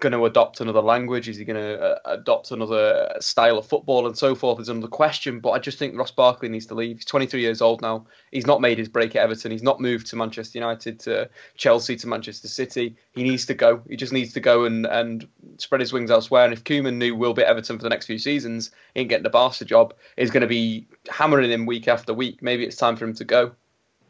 going 0.00 0.12
to 0.12 0.24
adopt 0.26 0.60
another 0.60 0.80
language? 0.80 1.28
Is 1.28 1.38
he 1.38 1.44
going 1.44 1.60
to 1.60 1.80
uh, 1.80 1.98
adopt 2.04 2.52
another 2.52 3.16
style 3.20 3.58
of 3.58 3.66
football 3.66 4.06
and 4.06 4.16
so 4.16 4.34
forth? 4.34 4.60
Is 4.60 4.68
another 4.68 4.86
question. 4.88 5.40
But 5.40 5.50
I 5.50 5.58
just 5.58 5.78
think 5.78 5.96
Ross 5.96 6.12
Barkley 6.12 6.48
needs 6.48 6.66
to 6.66 6.74
leave. 6.74 6.96
He's 6.96 7.04
23 7.04 7.40
years 7.40 7.60
old 7.60 7.82
now. 7.82 8.06
He's 8.30 8.46
not 8.46 8.60
made 8.60 8.78
his 8.78 8.88
break 8.88 9.16
at 9.16 9.22
Everton. 9.22 9.50
He's 9.50 9.62
not 9.62 9.80
moved 9.80 10.06
to 10.08 10.16
Manchester 10.16 10.58
United, 10.58 11.00
to 11.00 11.28
Chelsea, 11.56 11.96
to 11.96 12.06
Manchester 12.06 12.46
City. 12.46 12.96
He 13.12 13.24
needs 13.24 13.44
to 13.46 13.54
go. 13.54 13.82
He 13.88 13.96
just 13.96 14.12
needs 14.12 14.32
to 14.34 14.40
go 14.40 14.64
and, 14.64 14.86
and 14.86 15.26
spread 15.56 15.80
his 15.80 15.92
wings 15.92 16.10
elsewhere. 16.10 16.44
And 16.44 16.52
if 16.52 16.62
Koeman 16.62 16.96
knew 16.96 17.16
will 17.16 17.34
be 17.34 17.42
Everton 17.42 17.76
for 17.76 17.82
the 17.82 17.88
next 17.88 18.06
few 18.06 18.18
seasons, 18.18 18.70
he 18.94 19.00
ain't 19.00 19.08
getting 19.08 19.24
the 19.24 19.30
Barca 19.30 19.64
job. 19.64 19.94
Is 20.16 20.30
going 20.30 20.42
to 20.42 20.46
be 20.46 20.86
hammering 21.08 21.50
him 21.50 21.66
week 21.66 21.88
after 21.88 22.14
week. 22.14 22.40
Maybe 22.40 22.64
it's 22.64 22.76
time 22.76 22.96
for 22.96 23.04
him 23.04 23.14
to 23.14 23.24
go. 23.24 23.52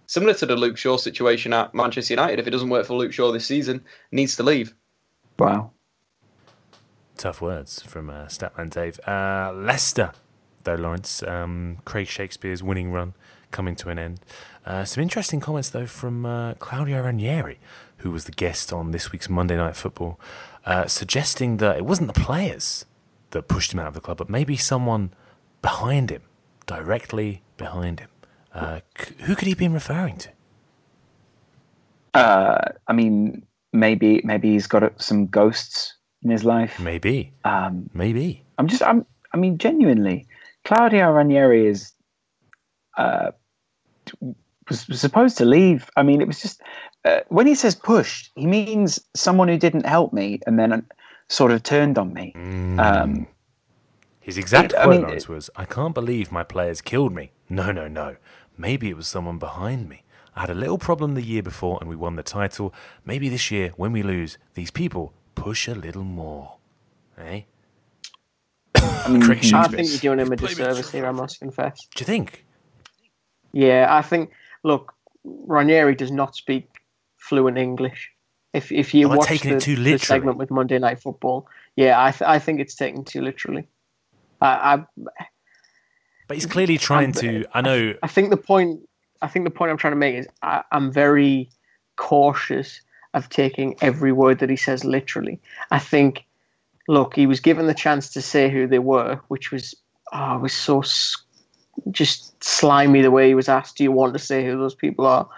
Similar 0.07 0.35
to 0.35 0.47
the 0.47 0.57
Luke 0.57 0.77
Shaw 0.77 0.97
situation 0.97 1.53
at 1.53 1.75
Manchester 1.75 2.13
United. 2.13 2.39
If 2.39 2.47
it 2.47 2.51
doesn't 2.51 2.71
work 2.71 2.87
for 2.87 2.95
Luke 2.95 3.13
Shaw 3.13 3.33
this 3.33 3.47
season, 3.47 3.85
needs 4.11 4.37
to 4.37 4.43
leave. 4.43 4.75
Wow. 5.39 5.73
Tough 7.19 7.41
words 7.41 7.83
from 7.83 8.11
uh, 8.11 8.27
Statman 8.27 8.71
Dave. 8.71 9.01
Uh, 9.05 9.53
Leicester, 9.53 10.13
though, 10.63 10.77
Laurence. 10.77 11.21
Um, 11.25 11.79
Craig 11.85 12.07
Shakespeare's 12.07 12.63
winning 12.63 12.93
run 12.93 13.15
coming 13.51 13.75
to 13.75 13.89
an 13.89 13.99
end. 13.99 14.21
Uh, 14.65 14.85
some 14.85 15.03
interesting 15.03 15.41
comments, 15.41 15.69
though, 15.71 15.87
from 15.87 16.25
uh, 16.25 16.55
Claudio 16.55 17.03
Ranieri, 17.03 17.59
who 17.99 18.13
was 18.13 18.27
the 18.27 18.33
guest 18.33 18.73
on 18.73 18.93
this 18.93 19.11
week's 19.11 19.29
Monday 19.29 19.57
Night 19.57 19.75
Football, 19.75 20.21
uh, 20.65 20.87
suggesting 20.87 21.57
that 21.57 21.77
it 21.77 21.85
wasn't 21.85 22.07
the 22.07 22.21
players 22.21 22.85
that 23.31 23.49
pushed 23.49 23.75
him 23.75 23.81
out 23.81 23.89
of 23.89 23.95
the 23.95 24.01
club, 24.01 24.19
but 24.19 24.31
maybe 24.31 24.57
someone 24.57 25.13
behind 25.61 26.11
him, 26.11 26.23
directly 26.67 27.43
behind 27.57 27.99
him. 27.99 28.11
Uh, 28.55 28.79
c- 28.97 29.15
who 29.25 29.35
could 29.35 29.49
he 29.49 29.55
be 29.55 29.67
referring 29.67 30.19
to? 30.19 30.29
I 32.15 32.93
mean, 32.93 33.45
maybe 33.73 34.21
maybe 34.23 34.53
he's 34.53 34.69
got 34.69 35.03
some 35.03 35.27
ghosts 35.27 35.98
in 36.29 36.33
his 36.33 36.45
life. 36.45 36.79
Maybe. 36.79 37.33
Um, 37.45 37.89
Maybe. 37.95 38.45
I'm 38.59 38.69
just, 38.69 38.83
I'm, 38.83 39.07
I 39.33 39.37
mean, 39.37 39.59
genuinely, 39.59 40.27
Claudio 40.65 41.11
Ranieri 41.11 41.67
is, 41.67 41.93
uh, 42.97 43.31
was, 44.69 44.87
supposed 45.01 45.39
to 45.39 45.45
leave. 45.45 45.91
I 45.97 46.03
mean, 46.03 46.21
it 46.21 46.27
was 46.27 46.43
just, 46.43 46.61
uh, 47.05 47.21
when 47.29 47.47
he 47.47 47.55
says 47.55 47.75
pushed, 47.75 48.31
he 48.35 48.47
means 48.47 49.01
someone 49.15 49.49
who 49.49 49.57
didn't 49.59 49.87
help 49.87 50.13
me 50.13 50.41
and 50.47 50.59
then 50.59 50.85
sort 51.29 51.53
of 51.53 51.63
turned 51.63 51.99
on 51.99 52.13
me. 52.13 52.35
Um, 52.79 53.27
His 54.21 54.37
exact 54.37 54.73
It- 54.73 54.79
I 54.79 54.87
mean, 54.87 55.05
was, 55.29 55.51
I 55.57 55.65
can't 55.65 55.95
believe 55.95 56.31
my 56.31 56.45
players 56.45 56.81
killed 56.83 57.15
me. 57.15 57.33
No, 57.49 57.73
no, 57.73 57.89
no. 57.89 58.17
Maybe 58.57 58.91
it 58.91 58.97
was 58.97 59.09
someone 59.09 59.39
behind 59.39 59.89
me. 59.89 60.03
I 60.37 60.41
had 60.43 60.51
a 60.51 60.55
little 60.55 60.79
problem 60.79 61.15
the 61.15 61.23
year 61.23 61.43
before 61.43 61.79
and 61.81 61.89
we 61.89 61.97
won 61.97 62.17
the 62.17 62.23
title. 62.23 62.75
Maybe 63.05 63.29
this 63.29 63.51
year, 63.51 63.73
when 63.77 63.93
we 63.93 64.03
lose, 64.03 64.39
these 64.55 64.71
people 64.71 65.13
push 65.41 65.69
a 65.69 65.75
little 65.75 66.05
more. 66.05 66.55
Eh? 67.19 67.43
I 68.75 69.09
mean, 69.09 69.23
Craig 69.23 69.53
I 69.55 69.69
think 69.69 69.89
you're 69.89 70.15
doing 70.15 70.27
him 70.27 70.33
a 70.33 70.37
disservice 70.37 70.91
here, 70.91 71.07
I 71.07 71.13
must 71.13 71.41
confess. 71.41 71.87
Do 71.95 72.03
you 72.03 72.07
think? 72.07 72.45
Yeah, 73.53 73.87
I 73.91 74.03
think. 74.03 74.31
Look, 74.65 74.95
Ranieri 75.25 75.95
does 75.95 76.11
not 76.11 76.35
speak 76.35 76.69
fluent 77.17 77.59
English. 77.59 78.11
If 78.53 78.73
if 78.73 78.95
you 78.95 79.09
watch 79.09 79.41
the, 79.41 79.57
it 79.57 79.61
too 79.61 79.77
the 79.77 79.99
segment 79.99 80.37
with 80.37 80.51
Monday 80.51 80.79
Night 80.79 81.01
Football, 81.01 81.47
yeah, 81.77 82.03
I 82.03 82.11
th- 82.11 82.29
I 82.29 82.39
think 82.39 82.61
it's 82.61 82.75
taken 82.75 83.05
too 83.05 83.23
literally. 83.23 83.69
I, 84.41 84.75
I 84.75 84.85
But 86.27 86.37
he's 86.37 86.47
clearly 86.47 86.79
trying 86.79 87.13
to. 87.13 87.47
I 87.53 87.61
know. 87.61 87.95
I 88.03 88.07
think 88.07 88.31
the 88.31 88.37
point. 88.37 88.81
I 89.21 89.27
think 89.27 89.45
the 89.45 89.51
point 89.51 89.71
I'm 89.71 89.77
trying 89.77 89.93
to 89.93 89.99
make 89.99 90.15
is 90.15 90.29
I, 90.43 90.63
I'm 90.71 90.93
very 90.93 91.51
cautious 91.97 92.81
of 93.15 93.29
taking 93.29 93.77
every 93.81 94.13
word 94.13 94.41
that 94.41 94.51
he 94.51 94.57
says 94.57 94.85
literally. 94.85 95.41
I 95.71 95.79
think, 95.79 96.25
look, 96.87 97.15
he 97.15 97.27
was 97.27 97.41
given 97.41 97.67
the 97.67 97.75
chance 97.75 98.11
to 98.11 98.23
say 98.23 98.51
who 98.51 98.67
they 98.67 98.79
were, 98.79 99.21
which 99.29 99.51
was 99.51 99.75
oh, 100.13 100.39
was 100.39 100.53
so 100.53 100.83
just 101.91 102.43
slimy 102.43 103.03
the 103.03 103.11
way 103.11 103.29
he 103.29 103.35
was 103.35 103.49
asked, 103.49 103.77
"Do 103.77 103.85
you 103.85 103.93
want 103.93 104.13
to 104.13 104.19
say 104.19 104.45
who 104.45 104.59
those 104.59 104.75
people 104.75 105.07
are?" 105.07 105.29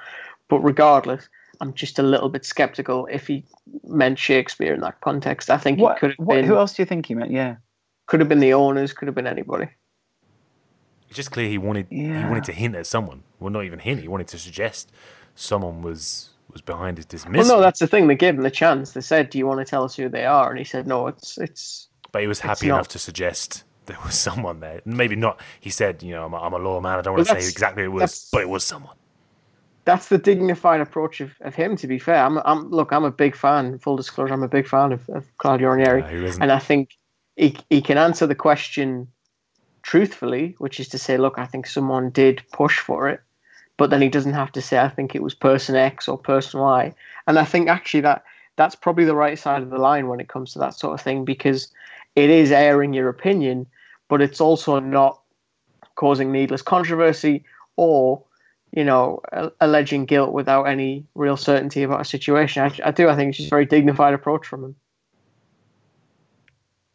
But 0.49 0.61
regardless, 0.61 1.29
I'm 1.61 1.75
just 1.75 1.99
a 1.99 2.03
little 2.03 2.29
bit 2.29 2.45
skeptical 2.45 3.07
if 3.07 3.27
he 3.27 3.45
meant 3.85 4.19
Shakespeare 4.19 4.75
in 4.75 4.81
that 4.81 5.01
context. 5.01 5.51
I 5.51 5.59
think 5.59 5.79
What, 5.79 5.97
it 5.97 6.01
could 6.01 6.11
have 6.11 6.19
what, 6.19 6.35
been 6.37 6.45
who 6.45 6.57
else 6.57 6.75
do 6.75 6.83
you 6.83 6.87
think 6.87 7.07
he 7.07 7.15
meant? 7.15 7.31
Yeah. 7.31 7.57
could 8.07 8.21
have 8.21 8.29
been 8.29 8.41
the 8.41 8.55
owners, 8.55 8.93
could 8.93 9.07
have 9.09 9.15
been 9.15 9.27
anybody. 9.27 9.69
It's 11.09 11.17
just 11.17 11.31
clear 11.31 11.49
he 11.49 11.59
wanted 11.59 11.87
he 11.91 12.09
wanted 12.09 12.45
to 12.45 12.53
hint 12.53 12.77
at 12.77 12.87
someone. 12.87 13.25
Well, 13.39 13.51
not 13.51 13.65
even 13.65 13.81
hint. 13.81 14.01
He 14.01 14.09
wanted 14.09 14.29
to 14.29 14.39
suggest 14.39 14.93
someone 15.35 15.83
was 15.83 16.31
was 16.53 16.63
behind 16.63 16.97
his 16.99 17.07
Well, 17.07 17.11
dismissal. 17.11 17.57
no, 17.57 17.63
that's 17.63 17.81
the 17.81 17.87
thing. 17.87 18.07
They 18.09 18.15
gave 18.17 18.35
him 18.35 18.43
the 18.43 18.51
chance. 18.51 18.93
They 18.93 19.01
said, 19.01 19.31
"Do 19.31 19.39
you 19.39 19.47
want 19.47 19.59
to 19.61 19.65
tell 19.65 19.85
us 19.85 19.95
who 19.97 20.09
they 20.09 20.25
are?" 20.27 20.51
And 20.51 20.59
he 20.59 20.65
said, 20.65 20.87
"No, 20.87 21.07
it's 21.09 21.39
it's." 21.39 21.89
but 22.13 22.23
he 22.23 22.29
was 22.29 22.41
happy 22.41 22.67
not- 22.69 22.75
enough 22.77 22.89
to 22.89 22.99
suggest 22.99 23.65
there 23.87 23.99
was 24.05 24.15
someone 24.29 24.61
there. 24.61 24.81
Maybe 24.85 25.17
not. 25.17 25.41
He 25.61 25.71
said, 25.71 26.03
"You 26.03 26.13
know, 26.13 26.25
I'm 26.27 26.35
a, 26.35 26.39
I'm 26.41 26.53
a 26.53 26.59
loyal 26.59 26.81
man. 26.81 26.99
I 26.99 27.03
don't 27.03 27.15
Well, 27.15 27.25
want 27.25 27.39
to 27.39 27.43
say 27.45 27.49
exactly 27.51 27.85
who 27.85 27.91
it 27.91 27.93
was, 28.03 28.29
but 28.33 28.43
it 28.43 28.49
was 28.49 28.65
someone." 28.65 28.97
That's 29.87 30.09
the 30.09 30.19
dignified 30.19 30.81
approach 30.83 31.21
of, 31.21 31.33
of 31.41 31.55
him. 31.55 31.75
To 31.77 31.87
be 31.87 31.99
fair, 31.99 32.23
I'm, 32.25 32.39
I'm 32.45 32.71
look. 32.71 32.93
I'm 32.93 33.05
a 33.05 33.11
big 33.11 33.35
fan. 33.35 33.79
Full 33.79 33.97
disclosure, 33.97 34.35
I'm 34.35 34.43
a 34.43 34.49
big 34.49 34.69
fan 34.69 34.93
of, 34.93 35.09
of 35.09 35.25
Claudio 35.39 35.71
Ranieri, 35.71 36.03
and 36.41 36.53
I 36.53 36.59
think 36.59 36.97
he 37.37 37.57
he 37.71 37.81
can 37.81 37.97
answer 37.99 38.27
the 38.27 38.35
question 38.35 39.09
truthfully, 39.83 40.55
which 40.59 40.79
is 40.79 40.89
to 40.89 40.99
say, 40.99 41.17
look, 41.17 41.39
I 41.39 41.47
think 41.47 41.67
someone 41.67 42.11
did 42.11 42.43
push 42.53 42.79
for 42.79 43.09
it, 43.09 43.21
but 43.81 43.89
then 43.89 44.03
he 44.03 44.11
doesn't 44.11 44.35
have 44.35 44.53
to 44.53 44.61
say, 44.61 44.79
I 44.79 44.91
think 44.91 45.15
it 45.15 45.23
was 45.23 45.35
person 45.35 45.75
X 45.75 46.07
or 46.07 46.19
person 46.19 46.61
Y. 46.61 46.95
And 47.27 47.39
I 47.39 47.47
think 47.47 47.71
actually 47.71 48.03
that 48.03 48.25
that's 48.57 48.75
probably 48.75 49.07
the 49.07 49.15
right 49.15 49.39
side 49.39 49.63
of 49.63 49.71
the 49.71 49.79
line 49.79 50.07
when 50.07 50.21
it 50.21 50.29
comes 50.29 50.53
to 50.53 50.59
that 50.59 50.75
sort 50.75 50.93
of 50.93 51.01
thing 51.01 51.25
because 51.25 51.73
it 52.15 52.29
is 52.29 52.53
airing 52.53 52.93
your 52.93 53.09
opinion, 53.09 53.67
but 54.11 54.21
it's 54.21 54.39
also 54.39 54.81
not 54.81 55.23
causing 55.95 56.31
needless 56.31 56.61
controversy 56.61 57.43
or 57.77 58.23
you 58.71 58.85
know 58.85 59.23
a- 59.33 59.51
alleging 59.63 60.05
guilt 60.05 60.35
without 60.35 60.65
any 60.65 61.07
real 61.15 61.39
certainty 61.39 61.83
about 61.83 62.03
a 62.03 62.05
situation. 62.05 62.63
I, 62.63 62.89
I 62.89 62.91
do. 62.91 63.09
I 63.09 63.17
think 63.17 63.31
it's 63.31 63.39
just 63.39 63.49
a 63.49 63.57
very 63.57 63.65
dignified 63.65 64.13
approach 64.13 64.47
from 64.47 64.63
him. 64.63 64.77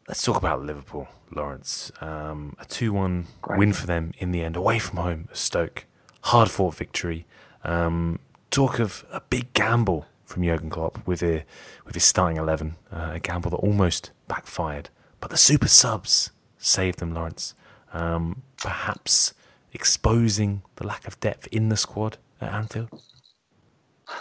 Let's 0.06 0.22
talk 0.22 0.36
about 0.36 0.62
Liverpool, 0.62 1.08
Laurence. 1.34 1.90
Um, 2.00 2.54
a 2.60 2.64
2 2.64 2.92
1 2.92 3.26
win 3.56 3.72
for 3.72 3.88
them 3.88 4.12
in 4.18 4.30
the 4.30 4.44
end, 4.44 4.54
away 4.54 4.78
from 4.78 4.98
home, 4.98 5.28
Stoke. 5.32 5.84
Hard 6.26 6.50
fought 6.50 6.74
victory. 6.74 7.24
Um, 7.62 8.18
talk 8.50 8.80
of 8.80 9.04
a 9.12 9.20
big 9.20 9.52
gamble 9.52 10.06
from 10.24 10.42
Jurgen 10.42 10.70
Klopp 10.70 11.06
with, 11.06 11.22
a, 11.22 11.44
with 11.84 11.94
his 11.94 12.02
starting 12.02 12.36
11, 12.36 12.74
uh, 12.92 13.12
a 13.14 13.20
gamble 13.20 13.50
that 13.50 13.58
almost 13.58 14.10
backfired. 14.26 14.90
But 15.20 15.30
the 15.30 15.36
super 15.36 15.68
subs 15.68 16.32
saved 16.58 16.98
them, 16.98 17.14
Laurence. 17.14 17.54
Um, 17.92 18.42
perhaps 18.56 19.34
exposing 19.72 20.62
the 20.74 20.84
lack 20.84 21.06
of 21.06 21.20
depth 21.20 21.46
in 21.52 21.68
the 21.68 21.76
squad 21.76 22.18
at 22.40 22.52
Anfield. 22.52 22.88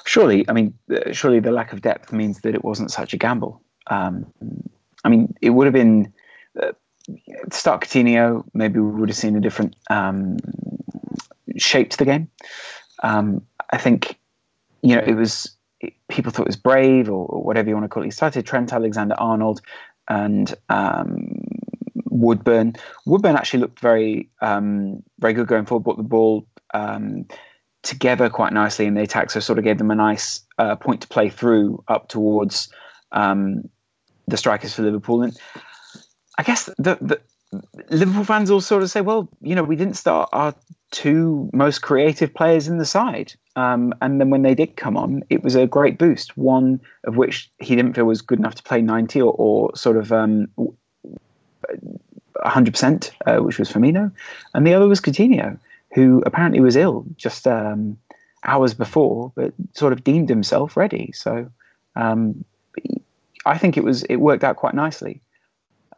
Surely, 0.06 0.47
I 0.47 0.53
mean, 0.53 0.76
uh, 0.91 1.12
surely 1.12 1.39
the 1.39 1.51
lack 1.51 1.74
of 1.74 1.82
depth 1.82 2.14
means 2.14 2.41
that 2.41 2.53
it 2.53 2.64
wasn't 2.64 2.91
such 2.91 3.16
a 3.16 3.18
gamble. 3.18 3.64
Um, 3.88 4.32
I 5.03 5.10
mean, 5.10 5.34
it 5.41 5.49
would 5.49 5.66
have 5.66 5.74
been 5.74 6.14
uh, 6.62 6.74
start 7.51 7.82
Coutinho. 7.82 8.43
Maybe 8.53 8.80
we 8.80 8.91
would 8.91 9.10
have 9.10 9.18
seen 9.18 9.36
a 9.36 9.41
different 9.41 9.76
um, 9.89 10.38
shape 11.58 11.89
to 11.91 11.97
the 11.97 12.06
game. 12.06 12.30
Um, 13.03 13.41
I 13.72 13.78
think, 13.78 14.18
you 14.82 14.95
know, 14.95 15.03
it 15.06 15.16
was 15.16 15.56
people 16.10 16.32
thought 16.32 16.43
it 16.43 16.47
was 16.47 16.56
brave 16.56 17.10
or, 17.10 17.26
whatever 17.26 17.70
you 17.70 17.76
want 17.76 17.84
to 17.86 17.89
call 17.89 18.03
it. 18.03 18.08
He 18.08 18.12
started 18.12 18.45
Trent 18.45 18.74
Alexander-Arnold 18.74 19.62
and 20.08 20.53
um, 20.70 21.41
Woodburn. 22.10 22.76
Woodburn 23.06 23.36
actually 23.36 23.60
looked 23.60 23.80
very, 23.80 24.30
um, 24.41 25.03
very 25.20 25.34
good 25.34 25.47
going 25.47 25.66
forward. 25.66 25.84
Brought 25.84 25.97
the 25.97 26.03
ball 26.03 26.47
um, 26.74 27.26
together 27.84 28.30
quite 28.30 28.53
nicely 28.53 28.86
in 28.86 28.93
the 28.95 29.01
attack, 29.01 29.32
so 29.32 29.39
sort 29.39 29.60
of 29.60 29.66
gave 29.66 29.78
them 29.78 29.91
a 29.91 29.95
nice 29.95 30.41
uh, 30.58 30.76
point 30.76 31.01
to 31.01 31.08
play 31.08 31.30
through 31.30 31.84
up 31.88 32.08
towards 32.08 32.70
um, 33.12 33.70
the 34.28 34.38
strikers 34.38 34.74
for 34.74 34.82
Liverpool. 34.82 35.24
And 35.24 35.38
I 36.38 36.43
guess 36.43 36.70
the, 36.78 36.97
the 37.01 37.22
Liverpool 37.89 38.23
fans 38.23 38.51
all 38.51 38.61
sort 38.61 38.83
of 38.83 38.89
say, 38.89 39.01
well, 39.01 39.29
you 39.41 39.55
know, 39.55 39.63
we 39.63 39.75
didn't 39.75 39.95
start 39.95 40.29
our 40.33 40.53
two 40.91 41.49
most 41.53 41.81
creative 41.81 42.33
players 42.33 42.67
in 42.67 42.77
the 42.77 42.85
side. 42.85 43.33
Um, 43.55 43.93
and 44.01 44.19
then 44.19 44.29
when 44.29 44.41
they 44.41 44.55
did 44.55 44.75
come 44.75 44.97
on, 44.97 45.23
it 45.29 45.43
was 45.43 45.55
a 45.55 45.67
great 45.67 45.97
boost. 45.97 46.37
One 46.37 46.81
of 47.05 47.15
which 47.15 47.49
he 47.59 47.75
didn't 47.75 47.93
feel 47.93 48.05
was 48.05 48.21
good 48.21 48.39
enough 48.39 48.55
to 48.55 48.63
play 48.63 48.81
90 48.81 49.21
or, 49.21 49.33
or 49.33 49.75
sort 49.75 49.97
of 49.97 50.11
um, 50.11 50.47
100%, 52.43 53.11
uh, 53.25 53.37
which 53.37 53.59
was 53.59 53.71
Firmino. 53.71 54.11
And 54.53 54.65
the 54.65 54.73
other 54.73 54.87
was 54.87 55.01
Coutinho, 55.01 55.57
who 55.93 56.21
apparently 56.25 56.59
was 56.59 56.75
ill 56.75 57.05
just 57.15 57.47
um, 57.47 57.97
hours 58.43 58.73
before, 58.73 59.31
but 59.35 59.53
sort 59.73 59.93
of 59.93 60.03
deemed 60.03 60.29
himself 60.29 60.75
ready. 60.75 61.11
So 61.13 61.49
um, 61.95 62.43
I 63.45 63.57
think 63.57 63.77
it 63.77 63.83
was 63.83 64.03
it 64.03 64.17
worked 64.17 64.43
out 64.43 64.57
quite 64.57 64.73
nicely. 64.73 65.21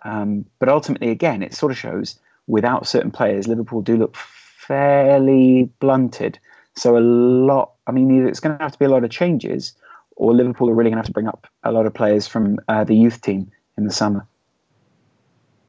Um, 0.08 0.45
but 0.60 0.70
ultimately, 0.70 1.12
again, 1.12 1.43
it 1.43 1.53
sort 1.53 1.72
of 1.72 1.78
shows 1.78 2.18
without 2.47 2.88
certain 2.88 3.12
players, 3.12 3.45
Liverpool 3.47 3.82
do 3.82 3.97
look 3.97 4.16
fairly 4.16 5.70
blunted. 5.80 6.39
So 6.76 6.97
a 6.97 6.99
lot. 6.99 7.74
I 7.88 7.91
mean, 7.91 8.10
either 8.16 8.28
it's 8.28 8.39
going 8.39 8.58
to 8.58 8.64
have 8.64 8.72
to 8.72 8.80
be 8.80 8.86
a 8.86 8.89
lot 8.89 9.03
of 9.03 9.10
changes, 9.10 9.74
or 10.16 10.34
Liverpool 10.34 10.70
are 10.70 10.74
really 10.74 10.89
going 10.89 10.97
to 10.97 11.01
have 11.01 11.08
to 11.08 11.12
bring 11.12 11.28
up 11.28 11.45
a 11.64 11.74
lot 11.74 11.86
of 11.86 11.93
players 11.93 12.26
from 12.26 12.58
uh, 12.70 12.86
the 12.86 12.95
youth 12.95 13.22
team 13.22 13.51
in 13.78 13.84
the 13.84 13.91
summer. 13.91 14.26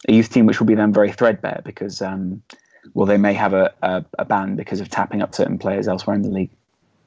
A 0.09 0.12
youth 0.12 0.32
team 0.32 0.47
which 0.47 0.61
will 0.61 0.66
be 0.66 0.76
then 0.76 0.93
very 0.93 1.11
threadbare 1.11 1.61
because, 1.64 2.01
um, 2.01 2.41
well, 2.95 3.07
they 3.07 3.16
may 3.16 3.34
have 3.34 3.55
a, 3.55 3.74
a, 3.82 4.05
a 4.20 4.24
ban 4.24 4.55
because 4.55 4.80
of 4.80 4.89
tapping 4.89 5.20
up 5.20 5.34
certain 5.34 5.59
players 5.59 5.89
elsewhere 5.89 6.14
in 6.14 6.22
the 6.22 6.28
league. 6.28 6.51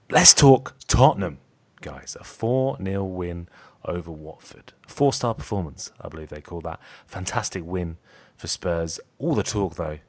Let's 0.10 0.34
talk 0.34 0.76
Tottenham, 0.88 1.38
guys. 1.80 2.18
A 2.20 2.26
4 2.26 2.78
0 2.84 3.04
win 3.06 3.48
over 3.86 4.12
Watford. 4.12 4.74
Four 4.88 5.14
star 5.14 5.34
performance, 5.34 5.92
I 6.00 6.08
believe 6.10 6.30
they 6.30 6.42
call 6.42 6.62
that. 6.62 6.80
Fantastic 7.08 7.64
win 7.66 7.98
for 8.36 8.48
Spurs. 8.48 9.00
All 9.18 9.36
the 9.36 9.44
talk, 9.44 9.76
though, 9.76 10.00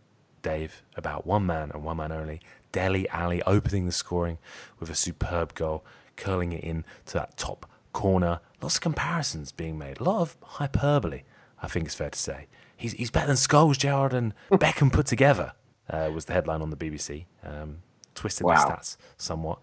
Dave, 0.42 0.82
about 0.96 1.26
one 1.26 1.46
man 1.46 1.70
and 1.72 1.84
one 1.84 1.96
man 1.98 2.12
only. 2.12 2.40
Dele 2.72 3.08
Alli 3.10 3.42
opening 3.42 3.86
the 3.86 3.92
scoring 3.92 4.38
with 4.80 4.88
a 4.90 4.94
superb 4.94 5.54
goal, 5.54 5.84
curling 6.16 6.52
it 6.52 6.64
in 6.64 6.84
to 7.06 7.14
that 7.14 7.36
top 7.36 7.68
corner. 7.92 8.40
Lots 8.62 8.76
of 8.76 8.80
comparisons 8.80 9.52
being 9.52 9.76
made. 9.78 10.00
A 10.00 10.04
lot 10.04 10.20
of 10.22 10.36
hyperbole, 10.42 11.22
I 11.62 11.68
think 11.68 11.86
it's 11.86 11.94
fair 11.94 12.10
to 12.10 12.18
say. 12.18 12.46
He's, 12.76 12.92
he's 12.94 13.10
better 13.10 13.26
than 13.28 13.36
Scholes, 13.36 13.78
Gerrard, 13.78 14.12
and 14.14 14.34
Beckham 14.50 14.92
put 14.92 15.06
together, 15.06 15.52
uh, 15.90 16.10
was 16.12 16.24
the 16.24 16.32
headline 16.32 16.62
on 16.62 16.70
the 16.70 16.76
BBC. 16.76 17.26
Um, 17.44 17.78
twisted 18.14 18.46
Wow. 18.46 18.54
the 18.66 18.72
stats 18.74 18.96
somewhat 19.16 19.58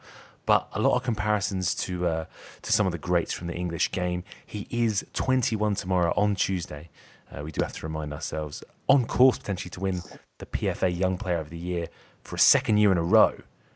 but 0.49 0.67
a 0.73 0.81
lot 0.81 0.95
of 0.95 1.03
comparisons 1.03 1.75
to 1.75 2.07
uh, 2.07 2.25
to 2.63 2.73
some 2.73 2.87
of 2.87 2.91
the 2.91 2.97
greats 2.97 3.31
from 3.31 3.45
the 3.45 3.53
English 3.53 3.91
game. 3.91 4.23
He 4.43 4.65
is 4.71 5.05
21 5.13 5.75
tomorrow 5.75 6.11
on 6.17 6.33
Tuesday. 6.33 6.89
Uh, 7.31 7.43
we 7.43 7.51
do 7.51 7.61
have 7.61 7.73
to 7.73 7.85
remind 7.85 8.11
ourselves 8.11 8.63
on 8.87 9.05
course 9.05 9.37
potentially 9.37 9.69
to 9.69 9.79
win 9.79 10.01
the 10.39 10.47
PFA 10.47 10.89
Young 11.03 11.19
Player 11.19 11.37
of 11.37 11.51
the 11.51 11.57
Year 11.59 11.85
for 12.23 12.35
a 12.35 12.39
second 12.39 12.77
year 12.77 12.91
in 12.91 12.97
a 12.97 13.03
row, 13.03 13.33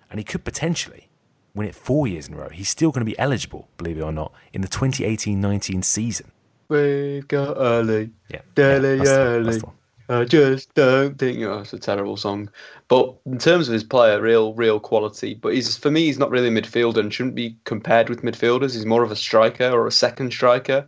and 0.10 0.20
he 0.20 0.24
could 0.24 0.44
potentially 0.44 1.10
win 1.54 1.68
it 1.68 1.76
four 1.76 2.08
years 2.08 2.28
in 2.28 2.34
a 2.34 2.38
row. 2.38 2.50
He's 2.50 2.70
still 2.70 2.90
going 2.92 3.06
to 3.06 3.12
be 3.14 3.20
eligible, 3.20 3.68
believe 3.78 4.00
it 4.00 4.02
or 4.02 4.12
not, 4.12 4.34
in 4.52 4.62
the 4.62 4.68
2018-19 4.68 5.84
season. 5.86 6.32
Wake 6.70 7.32
up 7.34 7.56
early. 7.56 8.10
Yeah, 8.30 8.42
Dele 8.56 8.98
that's 8.98 9.10
the- 9.12 9.16
early. 9.20 9.44
that's 9.52 9.62
the. 9.64 9.70
I 10.10 10.26
just 10.26 10.74
don't 10.74 11.18
think 11.18 11.42
oh, 11.44 11.60
it's 11.60 11.74
a 11.74 11.80
terrible 11.80 12.18
song. 12.18 12.50
But 12.90 13.16
in 13.26 13.38
terms 13.38 13.68
of 13.68 13.74
his 13.74 13.84
player, 13.84 14.20
real 14.22 14.54
real 14.54 14.80
quality. 14.80 15.34
But 15.34 15.54
he's 15.54 15.78
for 15.78 15.92
me, 15.92 16.06
he's 16.06 16.20
not 16.20 16.30
really 16.30 16.50
a 16.50 16.52
midfielder 16.52 16.98
and 16.98 17.14
shouldn't 17.14 17.36
be 17.36 17.58
compared 17.64 18.10
with 18.10 18.22
midfielders. 18.22 18.74
He's 18.74 18.86
more 18.86 19.04
of 19.04 19.12
a 19.12 19.16
striker 19.16 19.70
or 19.70 19.88
a 19.88 19.92
second 19.92 20.32
striker. 20.34 20.88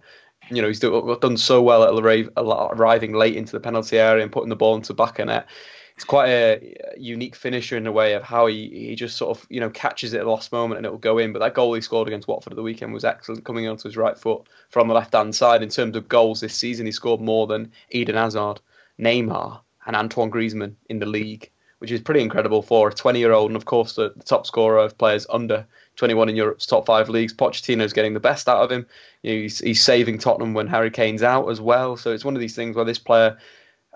You 0.51 0.61
know, 0.61 0.67
he's 0.67 0.79
do- 0.79 1.17
done 1.21 1.37
so 1.37 1.61
well 1.61 1.83
at 1.83 1.91
arri- 1.91 2.29
arriving 2.37 3.13
late 3.13 3.35
into 3.35 3.53
the 3.53 3.59
penalty 3.59 3.97
area 3.97 4.21
and 4.21 4.31
putting 4.31 4.49
the 4.49 4.55
ball 4.55 4.75
into 4.75 4.93
back 4.93 5.17
of 5.19 5.27
net. 5.27 5.47
He's 5.95 6.03
quite 6.03 6.27
a 6.27 6.75
unique 6.97 7.37
finisher 7.37 7.77
in 7.77 7.87
a 7.87 7.91
way 7.91 8.13
of 8.13 8.23
how 8.23 8.47
he, 8.47 8.69
he 8.69 8.95
just 8.95 9.15
sort 9.15 9.37
of 9.37 9.47
you 9.49 9.61
know 9.61 9.69
catches 9.69 10.13
it 10.13 10.19
at 10.19 10.25
the 10.25 10.29
last 10.29 10.51
moment 10.51 10.77
and 10.79 10.85
it 10.85 10.91
will 10.91 10.99
go 10.99 11.17
in. 11.19 11.31
But 11.31 11.39
that 11.39 11.53
goal 11.53 11.73
he 11.73 11.79
scored 11.79 12.09
against 12.09 12.27
Watford 12.27 12.51
at 12.51 12.57
the 12.57 12.63
weekend 12.63 12.93
was 12.93 13.05
excellent, 13.05 13.45
coming 13.45 13.65
onto 13.65 13.87
his 13.87 13.95
right 13.95 14.17
foot 14.17 14.41
from 14.69 14.89
the 14.89 14.93
left 14.93 15.13
hand 15.13 15.33
side. 15.33 15.63
In 15.63 15.69
terms 15.69 15.95
of 15.95 16.09
goals 16.09 16.41
this 16.41 16.53
season, 16.53 16.85
he 16.85 16.91
scored 16.91 17.21
more 17.21 17.47
than 17.47 17.71
Eden 17.91 18.15
Hazard. 18.15 18.59
Neymar 18.99 19.59
and 19.85 19.95
Antoine 19.95 20.31
Griezmann 20.31 20.75
in 20.89 20.99
the 20.99 21.05
league, 21.05 21.49
which 21.79 21.91
is 21.91 22.01
pretty 22.01 22.21
incredible 22.21 22.61
for 22.61 22.89
a 22.89 22.93
20 22.93 23.19
year 23.19 23.31
old 23.31 23.49
and, 23.49 23.55
of 23.55 23.65
course, 23.65 23.95
the, 23.95 24.13
the 24.15 24.23
top 24.23 24.45
scorer 24.45 24.77
of 24.77 24.97
players 24.97 25.27
under 25.29 25.65
21 25.95 26.29
in 26.29 26.35
Europe's 26.35 26.65
top 26.65 26.85
five 26.85 27.09
leagues. 27.09 27.33
Pochettino's 27.33 27.93
getting 27.93 28.13
the 28.13 28.19
best 28.19 28.49
out 28.49 28.63
of 28.63 28.71
him. 28.71 28.85
You 29.23 29.33
know, 29.33 29.41
he's, 29.41 29.59
he's 29.59 29.81
saving 29.81 30.17
Tottenham 30.17 30.53
when 30.53 30.67
Harry 30.67 30.91
Kane's 30.91 31.23
out 31.23 31.49
as 31.49 31.61
well. 31.61 31.97
So 31.97 32.11
it's 32.11 32.25
one 32.25 32.35
of 32.35 32.41
these 32.41 32.55
things 32.55 32.75
where 32.75 32.85
this 32.85 32.99
player 32.99 33.37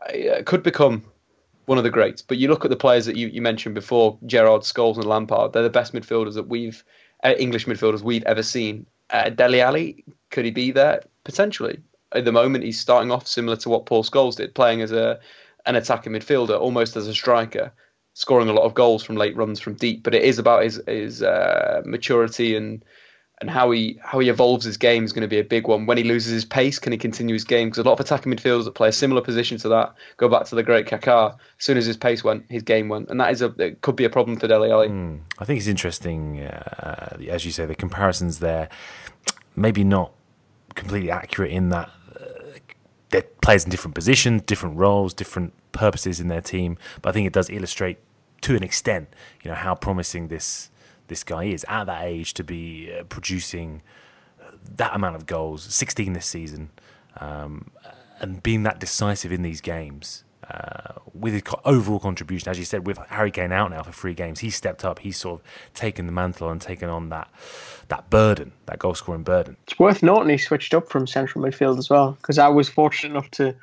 uh, 0.07 0.43
could 0.45 0.63
become 0.63 1.03
one 1.65 1.77
of 1.77 1.83
the 1.83 1.89
greats. 1.89 2.21
But 2.21 2.37
you 2.37 2.47
look 2.47 2.65
at 2.65 2.71
the 2.71 2.77
players 2.77 3.05
that 3.05 3.15
you, 3.15 3.27
you 3.27 3.41
mentioned 3.41 3.75
before, 3.75 4.17
Gerrard, 4.25 4.61
Scholes, 4.61 4.95
and 4.95 5.05
Lampard. 5.05 5.53
They're 5.53 5.63
the 5.63 5.69
best 5.69 5.93
midfielders 5.93 6.33
that 6.33 6.47
we've 6.47 6.83
uh, 7.23 7.33
English 7.37 7.65
midfielders 7.65 8.01
we've 8.01 8.23
ever 8.23 8.43
seen. 8.43 8.85
Uh, 9.09 9.29
Dele 9.29 9.61
Alli, 9.61 10.03
could 10.29 10.45
he 10.45 10.51
be 10.51 10.71
there 10.71 11.01
potentially? 11.23 11.79
At 12.13 12.25
the 12.25 12.31
moment, 12.31 12.63
he's 12.63 12.79
starting 12.79 13.11
off 13.11 13.27
similar 13.27 13.55
to 13.57 13.69
what 13.69 13.85
Paul 13.85 14.03
Scholes 14.03 14.35
did, 14.35 14.55
playing 14.55 14.81
as 14.81 14.91
a 14.91 15.19
an 15.65 15.75
attacking 15.75 16.13
midfielder, 16.13 16.59
almost 16.59 16.95
as 16.95 17.07
a 17.07 17.13
striker, 17.13 17.71
scoring 18.13 18.49
a 18.49 18.53
lot 18.53 18.63
of 18.63 18.73
goals 18.73 19.03
from 19.03 19.15
late 19.15 19.35
runs 19.35 19.59
from 19.59 19.75
deep. 19.75 20.03
But 20.03 20.15
it 20.15 20.23
is 20.23 20.39
about 20.39 20.63
his 20.63 20.81
his 20.87 21.21
uh, 21.21 21.81
maturity 21.85 22.55
and 22.55 22.83
and 23.41 23.49
how 23.49 23.71
he 23.71 23.99
how 24.03 24.19
he 24.19 24.29
evolves 24.29 24.65
his 24.65 24.77
game 24.77 25.03
is 25.05 25.13
going 25.13 25.21
to 25.21 25.27
be 25.27 25.39
a 25.39 25.43
big 25.43 25.67
one. 25.67 25.85
When 25.85 25.97
he 25.97 26.03
loses 26.03 26.31
his 26.31 26.45
pace, 26.45 26.77
can 26.79 26.91
he 26.91 26.97
continue 26.97 27.33
his 27.33 27.43
game? 27.43 27.69
Because 27.69 27.79
a 27.79 27.83
lot 27.83 27.93
of 27.93 27.99
attacking 27.99 28.33
midfielders 28.33 28.65
that 28.65 28.75
play 28.75 28.89
a 28.89 28.93
similar 28.93 29.21
position 29.21 29.57
to 29.59 29.69
that 29.69 29.93
go 30.17 30.27
back 30.27 30.45
to 30.45 30.55
the 30.55 30.63
great 30.63 30.87
Kaká. 30.87 31.33
As 31.33 31.39
soon 31.65 31.77
as 31.77 31.85
his 31.85 31.97
pace 31.97 32.23
went, 32.23 32.45
his 32.49 32.63
game 32.63 32.89
went, 32.89 33.09
and 33.09 33.19
that 33.19 33.31
is 33.31 33.41
a 33.41 33.47
it 33.57 33.81
could 33.81 33.95
be 33.95 34.05
a 34.05 34.09
problem 34.09 34.37
for 34.37 34.47
Dele 34.47 34.71
Alli. 34.71 34.89
Mm, 34.89 35.19
I 35.39 35.45
think 35.45 35.57
it's 35.57 35.67
interesting, 35.67 36.41
uh, 36.41 37.17
as 37.29 37.45
you 37.45 37.51
say, 37.51 37.65
the 37.65 37.75
comparisons 37.75 38.39
there. 38.39 38.69
Maybe 39.55 39.83
not 39.83 40.11
completely 40.75 41.11
accurate 41.11 41.51
in 41.51 41.69
that 41.69 41.89
uh, 43.09 43.11
they're 43.11 43.23
players 43.41 43.63
in 43.63 43.71
different 43.71 43.95
positions, 43.95 44.41
different 44.43 44.77
roles, 44.77 45.13
different 45.13 45.53
purposes 45.71 46.19
in 46.19 46.27
their 46.27 46.41
team. 46.41 46.77
But 47.01 47.09
I 47.09 47.11
think 47.13 47.27
it 47.27 47.33
does 47.33 47.49
illustrate, 47.49 47.97
to 48.41 48.55
an 48.55 48.63
extent, 48.63 49.09
you 49.43 49.49
know 49.49 49.55
how 49.55 49.75
promising 49.75 50.27
this 50.27 50.69
this 51.07 51.23
guy 51.23 51.45
is 51.45 51.65
at 51.67 51.85
that 51.85 52.03
age 52.03 52.33
to 52.35 52.43
be 52.43 52.93
uh, 52.93 53.03
producing 53.03 53.81
that 54.75 54.95
amount 54.95 55.15
of 55.15 55.25
goals, 55.25 55.63
16 55.63 56.13
this 56.13 56.25
season, 56.25 56.69
um, 57.17 57.71
and 58.19 58.43
being 58.43 58.63
that 58.63 58.79
decisive 58.79 59.31
in 59.31 59.41
these 59.41 59.61
games. 59.61 60.23
Uh, 60.49 60.99
with 61.13 61.33
his 61.33 61.43
overall 61.65 61.99
contribution, 61.99 62.49
as 62.49 62.57
you 62.57 62.65
said, 62.65 62.87
with 62.87 62.97
Harry 63.09 63.29
Kane 63.29 63.51
out 63.51 63.69
now 63.71 63.83
for 63.83 63.91
three 63.91 64.13
games, 64.13 64.39
he's 64.39 64.55
stepped 64.55 64.83
up. 64.83 64.99
He's 64.99 65.17
sort 65.17 65.41
of 65.41 65.45
taken 65.73 66.05
the 66.05 66.11
mantle 66.11 66.49
and 66.49 66.61
taken 66.61 66.89
on 66.89 67.09
that 67.09 67.29
that 67.89 68.09
burden, 68.09 68.51
that 68.65 68.79
goal 68.79 68.95
scoring 68.95 69.23
burden. 69.23 69.57
It's 69.63 69.77
worth 69.77 70.01
noting 70.01 70.29
he 70.29 70.37
switched 70.37 70.73
up 70.73 70.89
from 70.89 71.07
central 71.07 71.43
midfield 71.43 71.77
as 71.77 71.89
well 71.89 72.13
because 72.13 72.37
I 72.37 72.47
was 72.47 72.69
fortunate 72.69 73.11
enough 73.11 73.29
to 73.31 73.55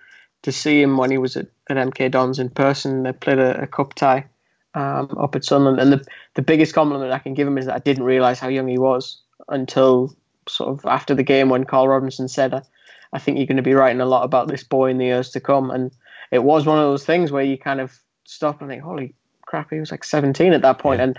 to 0.43 0.53
see 0.53 0.81
him 0.81 0.97
when 0.97 1.11
he 1.11 1.19
was 1.19 1.37
at, 1.37 1.47
at 1.69 1.77
MK 1.77 2.11
Dons 2.11 2.39
in 2.39 2.51
person. 2.51 3.03
They 3.03 3.13
played 3.13 3.39
a, 3.39 3.63
a 3.63 3.67
cup 3.67 3.95
tie 3.95 4.27
um, 4.77 5.17
up 5.19 5.35
at 5.35 5.45
Sunderland. 5.45 5.81
And 5.81 5.93
the, 5.93 6.07
the 6.35 6.43
biggest 6.43 6.75
compliment 6.75 7.11
I 7.11 7.19
can 7.19 7.35
give 7.35 7.49
him 7.49 7.59
is 7.59 7.67
that 7.67 7.75
I 7.75 7.79
didn't 7.81 8.05
realise 8.05 8.39
how 8.39 8.49
young 8.49 8.69
he 8.69 8.79
was 8.79 9.19
until 9.49 10.15
sort 10.49 10.71
of 10.71 10.85
after 10.87 11.15
the 11.15 11.25
game 11.25 11.49
when 11.49 11.65
Karl 11.65 11.89
Robinson 11.89 12.29
said, 12.29 12.55
I, 12.55 12.63
I 13.13 13.19
think 13.19 13.39
you're 13.39 13.47
going 13.47 13.57
to 13.57 13.63
be 13.63 13.75
writing 13.75 14.01
a 14.01 14.07
lot 14.07 14.25
about 14.25 14.49
this 14.49 14.63
boy 14.63 14.91
in 14.91 14.99
the 14.99 15.07
years 15.07 15.31
to 15.31 15.41
come. 15.41 15.71
And 15.71 15.91
it 16.31 16.43
was 16.43 16.67
one 16.67 16.79
of 16.79 16.85
those 16.85 17.05
things 17.05 17.33
where 17.33 17.45
you 17.45 17.59
kind 17.59 17.81
of 17.81 17.99
stop 18.25 18.61
and 18.61 18.71
think, 18.71 18.83
holy 18.83 19.15
crap, 19.43 19.71
he 19.71 19.81
was 19.81 19.91
like 19.91 20.05
17 20.05 20.53
at 20.53 20.63
that 20.63 20.79
point. 20.79 20.99
Yeah. 20.99 21.05
And 21.05 21.19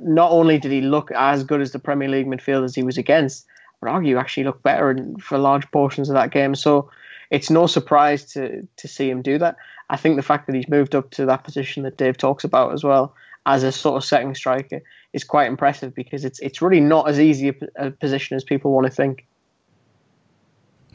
not 0.00 0.30
only 0.30 0.58
did 0.58 0.72
he 0.72 0.80
look 0.80 1.10
as 1.12 1.44
good 1.44 1.60
as 1.60 1.72
the 1.72 1.78
Premier 1.78 2.08
League 2.08 2.26
midfielders 2.26 2.74
he 2.74 2.82
was 2.82 2.98
against, 2.98 3.46
but 3.80 3.90
argue 3.90 4.16
actually 4.16 4.44
looked 4.44 4.62
better 4.62 4.96
for 5.20 5.38
large 5.38 5.70
portions 5.70 6.08
of 6.08 6.14
that 6.14 6.30
game. 6.30 6.54
So 6.54 6.90
it's 7.30 7.50
no 7.50 7.66
surprise 7.66 8.24
to 8.32 8.66
to 8.76 8.88
see 8.88 9.10
him 9.10 9.22
do 9.22 9.38
that. 9.38 9.56
I 9.90 9.96
think 9.96 10.16
the 10.16 10.22
fact 10.22 10.46
that 10.46 10.54
he's 10.54 10.68
moved 10.68 10.94
up 10.94 11.10
to 11.12 11.26
that 11.26 11.44
position 11.44 11.82
that 11.84 11.96
Dave 11.96 12.16
talks 12.16 12.44
about 12.44 12.72
as 12.72 12.84
well 12.84 13.14
as 13.46 13.62
a 13.62 13.72
sort 13.72 13.96
of 13.96 14.04
second 14.04 14.36
striker 14.36 14.82
is 15.12 15.24
quite 15.24 15.48
impressive 15.48 15.94
because 15.94 16.24
it's 16.24 16.38
it's 16.40 16.60
really 16.60 16.80
not 16.80 17.08
as 17.08 17.20
easy 17.20 17.54
a 17.76 17.90
position 17.90 18.36
as 18.36 18.44
people 18.44 18.72
want 18.72 18.86
to 18.86 18.92
think. 18.92 19.26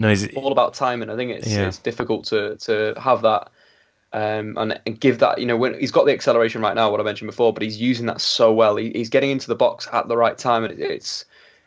No, 0.04 0.10
it's 0.10 0.28
all 0.36 0.51
about 0.51 0.74
timing. 0.74 1.10
I 1.10 1.16
think 1.16 1.32
it's 1.32 1.47
yeah. 1.47 1.68
it's 1.68 1.78
difficult 1.78 2.26
to 2.26 2.58
to 2.58 2.93
have 2.99 3.22
that 3.22 3.49
um, 4.12 4.58
and, 4.58 4.80
and, 4.86 4.99
give 4.99 5.20
that. 5.20 5.39
You 5.39 5.45
know, 5.45 5.56
when 5.56 5.80
he's 5.80 5.91
got 5.91 6.06
the 6.06 6.12
acceleration 6.12 6.62
right 6.62 6.76
now, 6.76 6.91
what 6.91 6.99
I 6.99 7.04
mentioned 7.04 7.30
before, 7.30 7.54
but 7.54 7.64
he's 7.64 7.80
using 7.80 8.06
that 8.08 8.20
so 8.20 8.51
well. 8.51 8.76
He, 8.76 8.91
he's 8.91 9.10
getting 9.10 9.32
into 9.32 9.47
the 9.47 9.56
box 9.56 9.88
at 9.93 10.10
the 10.10 10.18
right 10.18 10.38
time, 10.38 10.66
and 10.66 10.74
it, 10.74 10.80
it's 10.82 11.24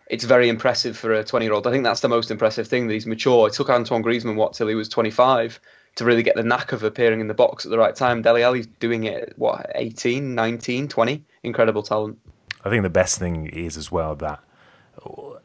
it's 0.08 0.24
very 0.24 0.50
impressive 0.50 0.98
for 0.98 1.14
a 1.14 1.24
20 1.24 1.46
year 1.46 1.54
old. 1.54 1.66
I 1.66 1.70
think 1.70 1.82
that's 1.82 2.00
the 2.00 2.10
most 2.10 2.30
impressive 2.30 2.68
thing 2.68 2.86
that 2.88 2.92
he's 2.92 3.06
mature. 3.06 3.48
It 3.48 3.54
took 3.54 3.70
Antoine 3.70 4.04
Griezmann 4.04 4.36
what 4.36 4.52
till 4.52 4.68
he 4.68 4.74
was 4.74 4.90
25 4.90 5.58
to 5.94 6.04
really 6.04 6.22
get 6.22 6.36
the 6.36 6.42
knack 6.42 6.72
of 6.72 6.82
appearing 6.82 7.20
in 7.20 7.28
the 7.28 7.34
box 7.34 7.64
at 7.64 7.70
the 7.70 7.78
right 7.78 7.96
time. 7.96 8.20
Dele 8.20 8.42
Alli's 8.42 8.66
doing 8.66 9.04
it, 9.04 9.32
what, 9.36 9.72
18, 9.74 10.34
19, 10.34 10.88
20? 10.88 11.24
Incredible 11.42 11.82
talent. 11.82 12.18
I 12.66 12.68
think 12.68 12.82
the 12.82 12.90
best 12.90 13.18
thing 13.18 13.46
is 13.46 13.78
as 13.78 13.90
well 13.90 14.14
that 14.16 14.40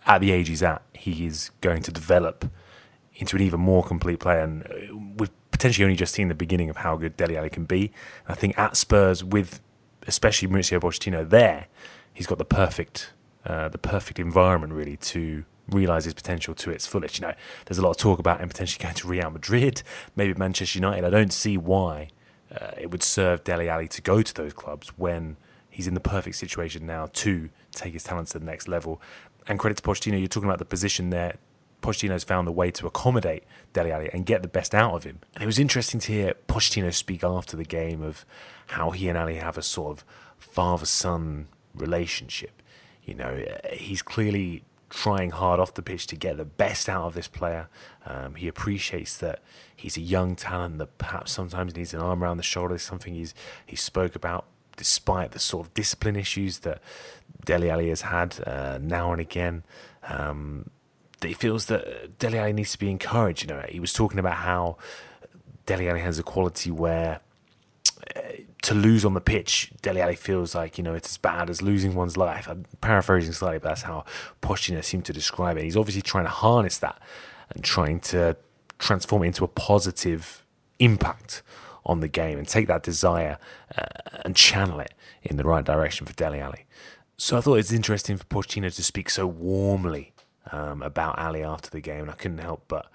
at 0.06 0.20
the 0.20 0.32
age 0.32 0.50
he's 0.50 0.62
at, 0.62 0.82
he 0.94 1.26
is 1.26 1.52
going 1.62 1.82
to 1.84 1.92
develop 1.92 2.52
into 3.22 3.38
an 3.38 3.42
even 3.42 3.60
more 3.60 3.84
complete 3.84 4.20
player. 4.20 4.40
And 4.40 4.64
uh, 4.66 4.98
we've 5.18 5.32
potentially 5.52 5.86
only 5.86 5.96
just 5.96 6.14
seen 6.14 6.28
the 6.28 6.36
beginning 6.36 6.70
of 6.70 6.78
how 6.78 6.98
good 6.98 7.16
Dele 7.16 7.38
Alli 7.38 7.50
can 7.50 7.66
be. 7.66 7.92
I 8.28 8.36
think 8.36 8.58
at 8.58 8.76
Spurs, 8.76 9.24
with 9.24 9.62
especially 10.08 10.48
Mauricio 10.48 10.82
Pochettino 10.82 11.30
there, 11.30 11.68
he's 12.14 12.28
got 12.28 12.38
the 12.38 12.46
perfect, 12.46 13.14
uh, 13.46 13.70
the 13.70 13.78
perfect 13.78 14.20
environment 14.20 14.74
really 14.74 14.98
to 14.98 15.46
realise 15.70 16.06
his 16.06 16.14
potential 16.14 16.54
to 16.56 16.72
its 16.72 16.88
fullest. 16.88 17.20
You 17.20 17.28
know, 17.28 17.34
there's 17.66 17.78
a 17.78 17.82
lot 17.82 17.92
of 17.92 17.98
talk 17.98 18.20
about 18.20 18.42
him 18.42 18.50
potentially 18.50 18.84
going 18.84 18.96
to 18.96 19.08
Real 19.08 19.30
Madrid, 19.30 19.84
maybe 20.16 20.34
Manchester 20.34 20.80
United. 20.80 21.06
I 21.06 21.10
don't 21.10 21.32
see 21.32 21.58
why 21.58 22.10
uh, 22.60 22.72
it 22.78 22.92
would 22.92 23.04
serve 23.04 23.44
Dele 23.44 23.70
Alli 23.70 23.88
to 23.90 24.02
go 24.02 24.22
to 24.22 24.34
those 24.34 24.54
clubs 24.54 24.90
when 24.98 25.38
he's 25.70 25.88
in 25.88 25.94
the 25.94 26.02
perfect 26.02 26.36
situation 26.36 26.86
now 26.86 27.08
to 27.14 27.50
take 27.72 27.94
his 27.94 28.04
talents 28.04 28.32
to 28.32 28.40
the 28.40 28.46
next 28.46 28.68
level. 28.68 29.02
And 29.48 29.58
credit 29.58 29.78
to 29.78 29.84
Pochettino, 29.84 30.20
you're 30.20 30.28
talking 30.28 30.50
about 30.50 30.60
the 30.60 30.66
position 30.66 31.10
there. 31.12 31.38
Pochettino's 31.82 32.24
found 32.24 32.48
a 32.48 32.52
way 32.52 32.72
to 32.72 32.88
accommodate 32.88 33.44
Dele 33.74 33.92
Alli 33.92 34.10
and 34.14 34.26
get 34.26 34.42
the 34.42 34.48
best 34.48 34.74
out 34.76 34.94
of 34.94 35.04
him. 35.04 35.20
And 35.34 35.44
it 35.44 35.48
was 35.48 35.60
interesting 35.60 36.00
to 36.02 36.12
hear 36.12 36.34
Pochettino 36.48 36.94
speak 36.94 37.24
after 37.24 37.58
the 37.58 37.66
game 37.66 38.02
of 38.02 38.26
how 38.68 38.92
he 38.92 39.10
and 39.10 39.18
Alli 39.18 39.36
have 39.36 39.58
a 39.58 39.64
sort 39.64 39.98
of 39.98 40.06
father-son 40.38 41.48
relationship. 41.74 42.62
You 43.04 43.16
know, 43.16 43.44
he's 43.74 44.02
clearly 44.02 44.64
trying 44.90 45.32
hard 45.32 45.60
off 45.60 45.74
the 45.74 45.82
pitch 45.82 46.06
to 46.08 46.16
get 46.16 46.38
the 46.38 46.46
best 46.46 46.90
out 46.90 47.06
of 47.06 47.14
this 47.14 47.28
player. 47.28 47.70
Um, 48.06 48.36
he 48.36 48.48
appreciates 48.48 49.18
that 49.18 49.42
he's 49.76 49.98
a 49.98 50.02
young 50.02 50.36
talent 50.36 50.78
that 50.80 50.98
perhaps 50.98 51.32
sometimes 51.32 51.76
needs 51.76 51.94
an 51.94 52.02
arm 52.02 52.24
around 52.24 52.38
the 52.38 52.44
shoulder. 52.44 52.78
Something 52.78 53.16
he's 53.16 53.34
he 53.66 53.76
spoke 53.76 54.16
about, 54.16 54.46
despite 54.76 55.32
the 55.32 55.40
sort 55.40 55.66
of 55.66 55.74
discipline 55.74 56.16
issues 56.16 56.60
that 56.60 56.82
Dele 57.46 57.70
Alli 57.70 57.90
has 57.90 58.02
had 58.02 58.38
uh, 58.46 58.78
now 58.82 59.12
and 59.12 59.22
again. 59.22 59.64
Um, 60.08 60.70
he 61.30 61.34
feels 61.34 61.68
that 61.68 62.18
Dele 62.20 62.40
Alli 62.40 62.54
needs 62.54 62.72
to 62.72 62.80
be 62.80 62.90
encouraged. 62.90 63.44
You 63.44 63.50
know, 63.56 63.66
he 63.70 63.80
was 63.80 63.94
talking 63.94 64.20
about 64.20 64.38
how 64.38 64.78
Dele 65.66 65.90
Alli 65.90 66.02
has 66.02 66.20
a 66.20 66.24
quality 66.24 66.72
where 66.72 67.22
to 68.62 68.76
lose 68.76 69.04
on 69.04 69.14
the 69.14 69.22
pitch, 69.22 69.72
Dele 69.82 70.02
Alli 70.02 70.16
feels 70.16 70.54
like 70.54 70.78
you 70.78 70.84
know 70.84 70.94
it's 70.94 71.10
as 71.10 71.18
bad 71.18 71.50
as 71.50 71.62
losing 71.62 71.96
one's 71.96 72.18
life. 72.18 72.48
I'm 72.48 72.66
paraphrasing 72.80 73.34
slightly, 73.34 73.60
but 73.60 73.70
that's 73.70 73.82
how 73.84 74.06
Pochettino 74.42 74.84
seemed 74.84 75.06
to 75.06 75.14
describe 75.14 75.58
it. 75.58 75.64
He's 75.64 75.78
obviously 75.78 76.02
trying 76.02 76.26
to 76.26 76.32
harness 76.32 76.78
that 76.80 77.02
and 77.50 77.64
trying 77.64 78.00
to 78.02 78.38
transform 78.78 79.24
it 79.24 79.28
into 79.28 79.44
a 79.44 79.48
positive 79.48 80.46
impact 80.80 81.42
on 81.86 82.00
the 82.00 82.08
game 82.08 82.38
and 82.38 82.48
take 82.48 82.68
that 82.68 82.84
desire 82.84 83.38
uh, 83.78 83.84
and 84.24 84.36
channel 84.36 84.80
it 84.80 84.94
in 85.24 85.38
the 85.38 85.44
right 85.44 85.66
direction 85.66 86.06
for 86.06 86.14
Dele 86.14 86.40
Alli. 86.40 86.66
So 87.18 87.38
I 87.38 87.42
thought 87.42 87.56
it's 87.56 87.72
interesting 87.72 88.18
for 88.18 88.26
Pochettino 88.26 88.74
to 88.76 88.84
speak 88.84 89.10
so 89.10 89.26
warmly 89.26 90.14
um, 90.52 90.82
about 90.82 91.20
Alli 91.20 91.44
after 91.44 91.70
the 91.70 91.82
game, 91.82 92.02
and 92.02 92.12
I 92.12 92.14
couldn't 92.14 92.40
help 92.40 92.66
but 92.68 92.88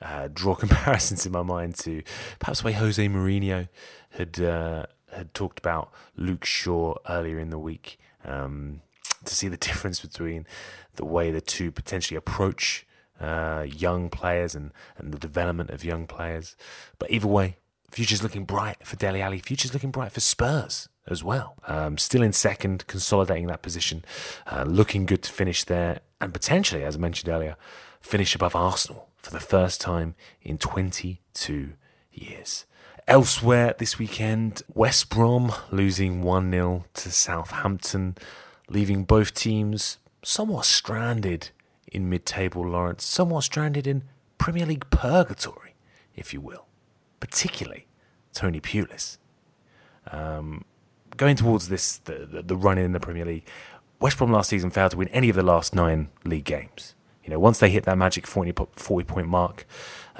uh, 0.00 0.28
draw 0.32 0.54
comparisons 0.64 1.26
in 1.26 1.32
my 1.32 1.42
mind 1.42 1.76
to 1.76 2.02
perhaps 2.38 2.60
the 2.60 2.66
way 2.66 2.72
Jose 2.72 3.08
Mourinho 3.08 3.68
had 4.10 4.40
uh, 4.40 4.86
had 5.12 5.34
talked 5.34 5.58
about 5.58 5.90
Luke 6.16 6.44
Shaw 6.44 6.94
earlier 7.08 7.38
in 7.38 7.50
the 7.50 7.58
week. 7.58 7.98
Um, 8.24 8.82
to 9.24 9.34
see 9.34 9.48
the 9.48 9.56
difference 9.68 10.00
between 10.00 10.46
the 10.96 11.04
way 11.04 11.30
the 11.30 11.40
two 11.40 11.70
potentially 11.70 12.16
approach 12.16 12.86
uh, 13.20 13.66
young 13.68 14.10
players 14.10 14.54
and, 14.54 14.72
and 14.96 15.12
the 15.12 15.18
development 15.18 15.70
of 15.70 15.84
young 15.84 16.06
players. 16.06 16.56
But 16.98 17.10
either 17.10 17.26
way, 17.26 17.56
future's 17.90 18.22
looking 18.22 18.44
bright 18.44 18.86
for 18.86 18.96
Dele 18.96 19.22
Alli. 19.22 19.38
Future's 19.38 19.72
looking 19.72 19.90
bright 19.90 20.12
for 20.12 20.20
Spurs 20.20 20.88
as 21.06 21.24
well. 21.24 21.56
Um, 21.66 21.98
still 21.98 22.22
in 22.22 22.32
second, 22.32 22.86
consolidating 22.86 23.46
that 23.48 23.62
position, 23.62 24.04
uh, 24.46 24.64
looking 24.66 25.06
good 25.06 25.22
to 25.22 25.32
finish 25.32 25.64
there, 25.64 26.00
and 26.20 26.32
potentially, 26.32 26.84
as 26.84 26.96
I 26.96 26.98
mentioned 26.98 27.32
earlier, 27.32 27.56
finish 28.00 28.34
above 28.34 28.54
Arsenal 28.54 29.08
for 29.16 29.30
the 29.30 29.40
first 29.40 29.80
time 29.80 30.14
in 30.42 30.58
22 30.58 31.72
years. 32.12 32.64
Elsewhere 33.06 33.74
this 33.78 33.98
weekend, 33.98 34.62
West 34.74 35.08
Brom 35.08 35.52
losing 35.70 36.22
1 36.22 36.50
0 36.50 36.84
to 36.94 37.10
Southampton, 37.10 38.16
leaving 38.68 39.04
both 39.04 39.34
teams 39.34 39.96
somewhat 40.22 40.66
stranded 40.66 41.50
in 41.86 42.08
mid 42.08 42.26
table 42.26 42.68
Laurence, 42.68 43.04
somewhat 43.04 43.44
stranded 43.44 43.86
in 43.86 44.04
Premier 44.36 44.66
League 44.66 44.88
purgatory, 44.90 45.74
if 46.14 46.34
you 46.34 46.40
will, 46.40 46.66
particularly 47.20 47.86
Tony 48.32 48.60
Pulis. 48.60 49.18
Um, 50.10 50.64
going 51.16 51.36
towards 51.36 51.68
this, 51.68 51.98
the, 51.98 52.26
the, 52.30 52.42
the 52.42 52.56
run 52.56 52.78
in 52.78 52.92
the 52.92 53.00
Premier 53.00 53.24
League, 53.24 53.46
West 54.00 54.18
Brom 54.18 54.32
last 54.32 54.50
season 54.50 54.70
failed 54.70 54.92
to 54.92 54.96
win 54.96 55.08
any 55.08 55.28
of 55.28 55.36
the 55.36 55.42
last 55.42 55.74
nine 55.74 56.08
league 56.24 56.44
games. 56.44 56.94
You 57.24 57.30
know, 57.30 57.38
once 57.38 57.58
they 57.58 57.68
hit 57.68 57.84
that 57.84 57.98
magic 57.98 58.26
40, 58.26 58.54
40 58.72 59.04
point 59.04 59.28
mark, 59.28 59.66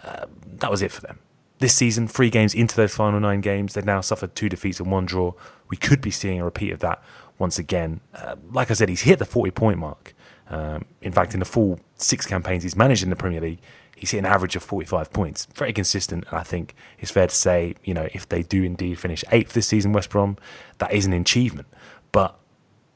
uh, 0.03 0.26
that 0.44 0.70
was 0.70 0.82
it 0.82 0.92
for 0.92 1.01
them 1.01 1.20
this 1.59 1.74
season, 1.74 2.07
three 2.07 2.30
games 2.30 2.55
into 2.55 2.76
those 2.76 2.94
final 2.94 3.20
nine 3.20 3.40
games, 3.40 3.74
they've 3.74 3.84
now 3.84 4.01
suffered 4.01 4.34
two 4.34 4.49
defeats 4.49 4.80
and 4.80 4.90
one 4.90 5.07
draw. 5.07 5.32
We 5.68 5.76
could 5.76 6.01
be 6.01 6.11
seeing 6.11 6.40
a 6.40 6.44
repeat 6.44 6.72
of 6.72 6.80
that 6.80 7.03
once 7.38 7.59
again. 7.59 8.01
Uh, 8.14 8.36
like 8.53 8.70
I 8.70 8.74
said, 8.74 8.88
he's 8.88 9.03
hit 9.03 9.18
the 9.18 9.24
40 9.24 9.51
point 9.51 9.78
mark. 9.78 10.14
Um, 10.51 10.86
in 11.03 11.12
fact, 11.12 11.34
in 11.34 11.40
the 11.40 11.46
full 11.46 11.80
six 11.96 12.26
campaigns 12.26 12.62
he's 12.62 12.76
managed 12.76 13.03
in 13.03 13.11
the 13.11 13.16
Premier 13.16 13.40
League, 13.40 13.61
he's 13.99 14.12
hit 14.12 14.18
an 14.18 14.26
average 14.26 14.57
of 14.57 14.62
45 14.62 15.12
points. 15.12 15.46
Very 15.55 15.72
consistent. 15.72 16.24
And 16.28 16.38
I 16.38 16.42
think 16.42 16.74
it's 16.99 17.11
fair 17.11 17.26
to 17.26 17.34
say, 17.34 17.74
you 17.84 17.94
know, 17.94 18.09
if 18.14 18.28
they 18.28 18.42
do 18.42 18.62
indeed 18.62 18.99
finish 18.99 19.24
eighth 19.32 19.53
this 19.53 19.66
season, 19.66 19.92
West 19.92 20.11
Brom, 20.11 20.36
that 20.78 20.92
is 20.92 21.07
an 21.07 21.12
achievement. 21.12 21.68
But 22.12 22.38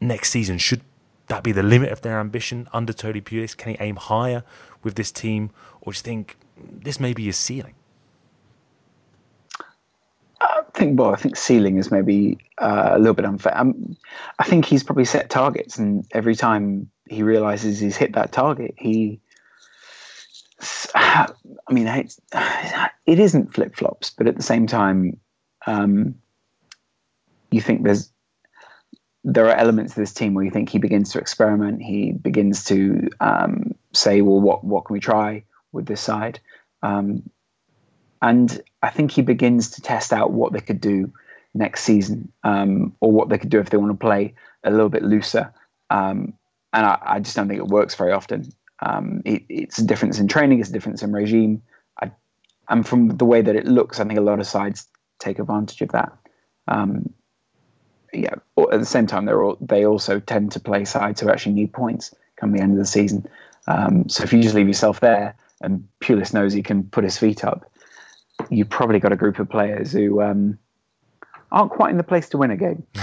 next 0.00 0.30
season, 0.30 0.58
should 0.58 0.82
that 1.28 1.42
be 1.42 1.52
the 1.52 1.62
limit 1.62 1.90
of 1.90 2.02
their 2.02 2.18
ambition 2.20 2.68
under 2.72 2.92
Tony 2.92 3.20
Pulis? 3.20 3.56
Can 3.56 3.72
he 3.72 3.76
aim 3.80 3.96
higher 3.96 4.44
with 4.82 4.94
this 4.94 5.10
team? 5.10 5.50
Or 5.80 5.92
do 5.92 5.96
you 5.96 6.02
think 6.02 6.36
this 6.56 7.00
may 7.00 7.12
be 7.12 7.24
his 7.24 7.36
ceiling? 7.36 7.74
I 10.40 10.62
think 10.74 10.98
well, 10.98 11.12
I 11.12 11.16
think 11.16 11.36
ceiling 11.36 11.76
is 11.78 11.90
maybe 11.90 12.38
uh, 12.58 12.90
a 12.92 12.98
little 12.98 13.14
bit 13.14 13.24
unfair. 13.24 13.56
Um, 13.56 13.96
I 14.38 14.44
think 14.44 14.64
he's 14.64 14.82
probably 14.82 15.04
set 15.04 15.30
targets, 15.30 15.78
and 15.78 16.04
every 16.12 16.34
time 16.34 16.90
he 17.08 17.22
realizes 17.22 17.78
he's 17.78 17.96
hit 17.96 18.14
that 18.14 18.32
target, 18.32 18.74
he. 18.76 19.20
I 20.94 21.28
mean, 21.70 21.86
it, 21.86 22.16
it 23.06 23.18
isn't 23.18 23.54
flip 23.54 23.76
flops, 23.76 24.10
but 24.10 24.26
at 24.26 24.36
the 24.36 24.42
same 24.42 24.66
time, 24.66 25.18
um, 25.66 26.16
you 27.50 27.60
think 27.60 27.84
there's 27.84 28.10
there 29.24 29.46
are 29.46 29.56
elements 29.56 29.92
of 29.92 29.96
this 29.96 30.12
team 30.12 30.34
where 30.34 30.44
you 30.44 30.50
think 30.50 30.68
he 30.68 30.78
begins 30.78 31.12
to 31.12 31.18
experiment. 31.18 31.80
He 31.80 32.10
begins 32.12 32.64
to 32.64 33.08
um, 33.20 33.74
say, 33.92 34.20
"Well, 34.20 34.40
what 34.40 34.64
what 34.64 34.84
can 34.86 34.94
we 34.94 35.00
try 35.00 35.44
with 35.70 35.86
this 35.86 36.00
side?" 36.00 36.40
Um, 36.82 37.30
and 38.20 38.60
I 38.82 38.90
think 38.90 39.10
he 39.10 39.22
begins 39.22 39.70
to 39.72 39.82
test 39.82 40.12
out 40.12 40.32
what 40.32 40.52
they 40.52 40.60
could 40.60 40.80
do 40.80 41.12
next 41.54 41.82
season, 41.84 42.32
um, 42.44 42.96
or 43.00 43.12
what 43.12 43.28
they 43.28 43.38
could 43.38 43.50
do 43.50 43.60
if 43.60 43.70
they 43.70 43.76
want 43.76 43.92
to 43.92 44.04
play 44.04 44.34
a 44.64 44.70
little 44.70 44.88
bit 44.88 45.02
looser. 45.02 45.52
Um, 45.90 46.34
and 46.72 46.86
I, 46.86 46.98
I, 47.02 47.20
just 47.20 47.36
don't 47.36 47.48
think 47.48 47.58
it 47.58 47.66
works 47.66 47.94
very 47.94 48.12
often. 48.12 48.50
Um, 48.82 49.22
it, 49.24 49.44
it's 49.48 49.78
a 49.78 49.84
difference 49.84 50.18
in 50.18 50.28
training, 50.28 50.60
it's 50.60 50.70
a 50.70 50.72
difference 50.72 51.02
in 51.02 51.12
regime. 51.12 51.62
I, 52.00 52.10
and 52.68 52.86
from 52.86 53.16
the 53.16 53.24
way 53.24 53.40
that 53.40 53.54
it 53.54 53.66
looks, 53.66 54.00
I 54.00 54.04
think 54.04 54.18
a 54.18 54.22
lot 54.22 54.40
of 54.40 54.46
sides 54.46 54.88
take 55.20 55.38
advantage 55.38 55.80
of 55.80 55.90
that. 55.90 56.12
Um, 56.68 57.12
yeah, 58.12 58.34
at 58.58 58.80
the 58.80 58.84
same 58.84 59.06
time, 59.06 59.28
all, 59.28 59.56
they 59.60 59.86
also 59.86 60.20
tend 60.20 60.52
to 60.52 60.60
play 60.60 60.84
sides 60.84 61.20
who 61.20 61.30
actually 61.30 61.54
need 61.54 61.72
points 61.72 62.14
come 62.36 62.52
the 62.52 62.60
end 62.60 62.72
of 62.72 62.78
the 62.78 62.84
season. 62.84 63.26
Um, 63.68 64.08
so 64.08 64.24
if 64.24 64.32
you 64.32 64.42
just 64.42 64.54
leave 64.54 64.66
yourself 64.66 65.00
there 65.00 65.36
and 65.60 65.86
Pulis 66.00 66.34
knows 66.34 66.52
he 66.52 66.62
can 66.62 66.82
put 66.84 67.04
his 67.04 67.16
feet 67.16 67.44
up, 67.44 67.70
you've 68.50 68.68
probably 68.68 68.98
got 68.98 69.12
a 69.12 69.16
group 69.16 69.38
of 69.38 69.48
players 69.48 69.92
who 69.92 70.20
um, 70.20 70.58
aren't 71.52 71.70
quite 71.70 71.90
in 71.90 71.96
the 71.96 72.02
place 72.02 72.28
to 72.30 72.38
win 72.38 72.50
a 72.50 72.56
game. 72.56 72.84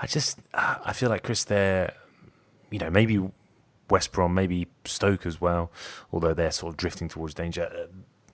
I 0.00 0.06
just, 0.06 0.40
I 0.52 0.92
feel 0.92 1.08
like 1.08 1.22
Kris, 1.22 1.44
they're, 1.44 1.94
you 2.70 2.80
know, 2.80 2.90
maybe 2.90 3.20
West 3.92 4.10
Brom, 4.10 4.32
maybe 4.34 4.66
Stoke 4.84 5.26
as 5.26 5.40
well, 5.40 5.70
although 6.10 6.34
they're 6.34 6.50
sort 6.50 6.72
of 6.72 6.76
drifting 6.76 7.08
towards 7.08 7.34
danger. 7.34 7.64
Uh, 7.70 7.86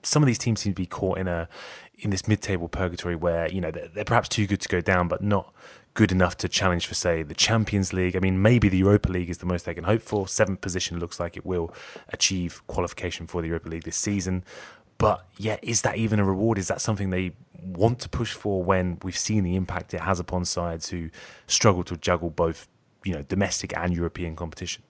some 0.05 0.23
of 0.23 0.29
these 0.29 0.39
teams 0.39 0.61
seem 0.61 0.73
to 0.73 0.81
be 0.81 0.87
caught 0.87 1.19
in 1.19 1.27
a 1.27 1.49
in 1.99 2.11
this 2.11 2.29
mid-table 2.29 2.69
purgatory 2.69 3.17
where 3.17 3.51
you 3.51 3.61
know 3.61 3.73
they're, 3.73 3.89
they're 3.89 4.05
perhaps 4.05 4.29
too 4.29 4.47
good 4.47 4.61
to 4.61 4.69
go 4.69 4.81
down, 4.81 5.09
but 5.09 5.21
not 5.21 5.53
good 5.95 6.13
enough 6.13 6.37
to 6.37 6.49
challenge 6.49 6.87
for, 6.87 6.95
say, 6.95 7.25
the 7.25 7.35
Champions 7.35 7.93
League. 7.93 8.15
I 8.15 8.21
mean, 8.21 8.41
maybe 8.41 8.69
the 8.69 8.79
Europa 8.79 9.11
League 9.11 9.29
is 9.29 9.39
the 9.39 9.47
most 9.47 9.65
they 9.65 9.75
can 9.75 9.83
hope 9.83 10.01
for. 10.01 10.29
Seventh 10.29 10.61
position 10.61 11.01
looks 11.01 11.19
like 11.19 11.37
it 11.37 11.45
will 11.45 11.75
achieve 12.11 12.63
qualification 12.69 13.27
for 13.27 13.43
the 13.43 13.49
Europa 13.49 13.69
League 13.69 13.83
this 13.83 13.97
season. 13.97 14.45
But 14.99 15.27
yeah, 15.39 15.57
is 15.61 15.83
that 15.83 15.97
even 15.97 16.21
a 16.21 16.25
reward? 16.25 16.57
Is 16.57 16.69
that 16.69 16.81
something 16.81 17.11
they 17.11 17.33
want 17.61 17.99
to 18.01 18.09
push 18.09 18.33
for 18.33 18.63
when 18.63 18.99
we've 19.03 19.19
seen 19.19 19.43
the 19.43 19.57
impact 19.57 19.93
it 19.93 20.03
has 20.03 20.21
upon 20.21 20.45
sides 20.45 20.91
who 20.91 21.11
struggle 21.49 21.83
to 21.83 21.97
juggle 21.97 22.31
both, 22.31 22.69
you 23.05 23.15
know, 23.15 23.23
domestic 23.23 23.77
and 23.77 23.93
European 23.93 24.37
competition? 24.37 24.85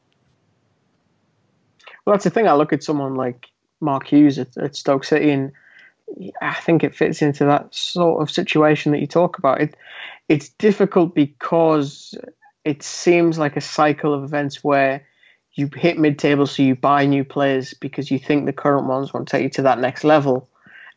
Well, 2.09 2.14
that's 2.14 2.24
the 2.24 2.30
thing. 2.30 2.48
I 2.48 2.54
look 2.54 2.72
at 2.72 2.82
someone 2.82 3.16
like 3.16 3.48
Mark 3.82 4.06
Hughes 4.06 4.38
at, 4.38 4.56
at 4.56 4.74
Stoke 4.74 5.04
City, 5.04 5.28
and 5.28 5.52
I 6.40 6.54
think 6.54 6.82
it 6.82 6.94
fits 6.94 7.20
into 7.20 7.44
that 7.44 7.74
sort 7.74 8.22
of 8.22 8.30
situation 8.30 8.92
that 8.92 9.00
you 9.00 9.06
talk 9.06 9.36
about. 9.36 9.61
It 9.61 9.76
it's 10.26 10.48
difficult 10.48 11.14
because 11.14 12.14
it 12.64 12.82
seems 12.82 13.38
like 13.38 13.59
a 13.59 13.61
cycle 13.61 14.14
of 14.14 14.24
events 14.24 14.64
where 14.64 15.06
you 15.52 15.68
hit 15.76 15.98
mid-table, 15.98 16.46
so 16.46 16.62
you 16.62 16.74
buy 16.74 17.04
new 17.04 17.24
players 17.24 17.74
because 17.74 18.11
you 18.11 18.18
think 18.18 18.46
the 18.46 18.54
current 18.54 18.86
ones 18.86 19.12
won't 19.12 19.28
take 19.28 19.42
you 19.42 19.50
to 19.50 19.62
that 19.64 19.78
next 19.78 20.02
level, 20.02 20.48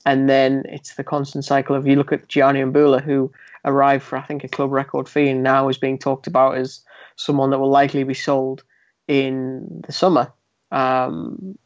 and 0.05 0.29
then 0.29 0.63
it's 0.69 0.95
the 0.95 1.03
constant 1.03 1.43
cycle 1.43 1.75
of 1.75 1.85
you 1.85 1.97
look 1.97 2.13
at 2.13 2.29
Gianni 2.29 2.61
Imbula, 2.61 3.03
who 3.03 3.33
arrived 3.65 4.05
for 4.05 4.17
I 4.17 4.21
think 4.21 4.45
a 4.45 4.47
club 4.47 4.71
record 4.71 5.09
fee, 5.09 5.27
and 5.27 5.43
now 5.43 5.67
is 5.67 5.77
being 5.77 5.97
talked 5.97 6.27
about 6.27 6.55
as 6.55 6.79
someone 7.17 7.49
that 7.49 7.59
will 7.59 7.69
likely 7.69 8.05
be 8.05 8.13
sold 8.13 8.63
in 9.09 9.83
the 9.85 9.91
summer. 9.91 10.31
Um, 10.71 11.57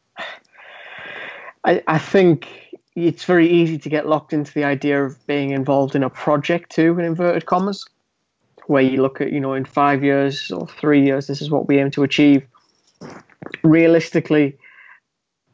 I, 1.64 1.84
I 1.88 1.98
think 1.98 2.78
it's 2.96 3.26
very 3.26 3.50
easy 3.50 3.78
to 3.78 3.90
get 3.90 4.08
locked 4.08 4.34
into 4.34 4.54
the 4.54 4.64
idea 4.64 5.04
of 5.04 5.26
being 5.28 5.52
involved 5.52 5.96
in 5.96 6.04
a 6.04 6.10
project 6.10 6.72
too, 6.72 6.98
in 6.98 7.06
inverted 7.06 7.46
commas, 7.46 7.86
where 8.68 8.84
you 8.84 9.02
look 9.02 9.22
at, 9.22 9.32
you 9.32 9.40
know, 9.40 9.54
in 9.54 9.66
five 9.66 10.04
years 10.04 10.50
or 10.52 10.68
three 10.68 11.04
years, 11.04 11.28
this 11.28 11.42
is 11.42 11.50
what 11.50 11.68
we 11.68 11.80
aim 11.80 11.92
to 11.92 12.04
achieve 12.04 12.44
realistically, 13.64 14.58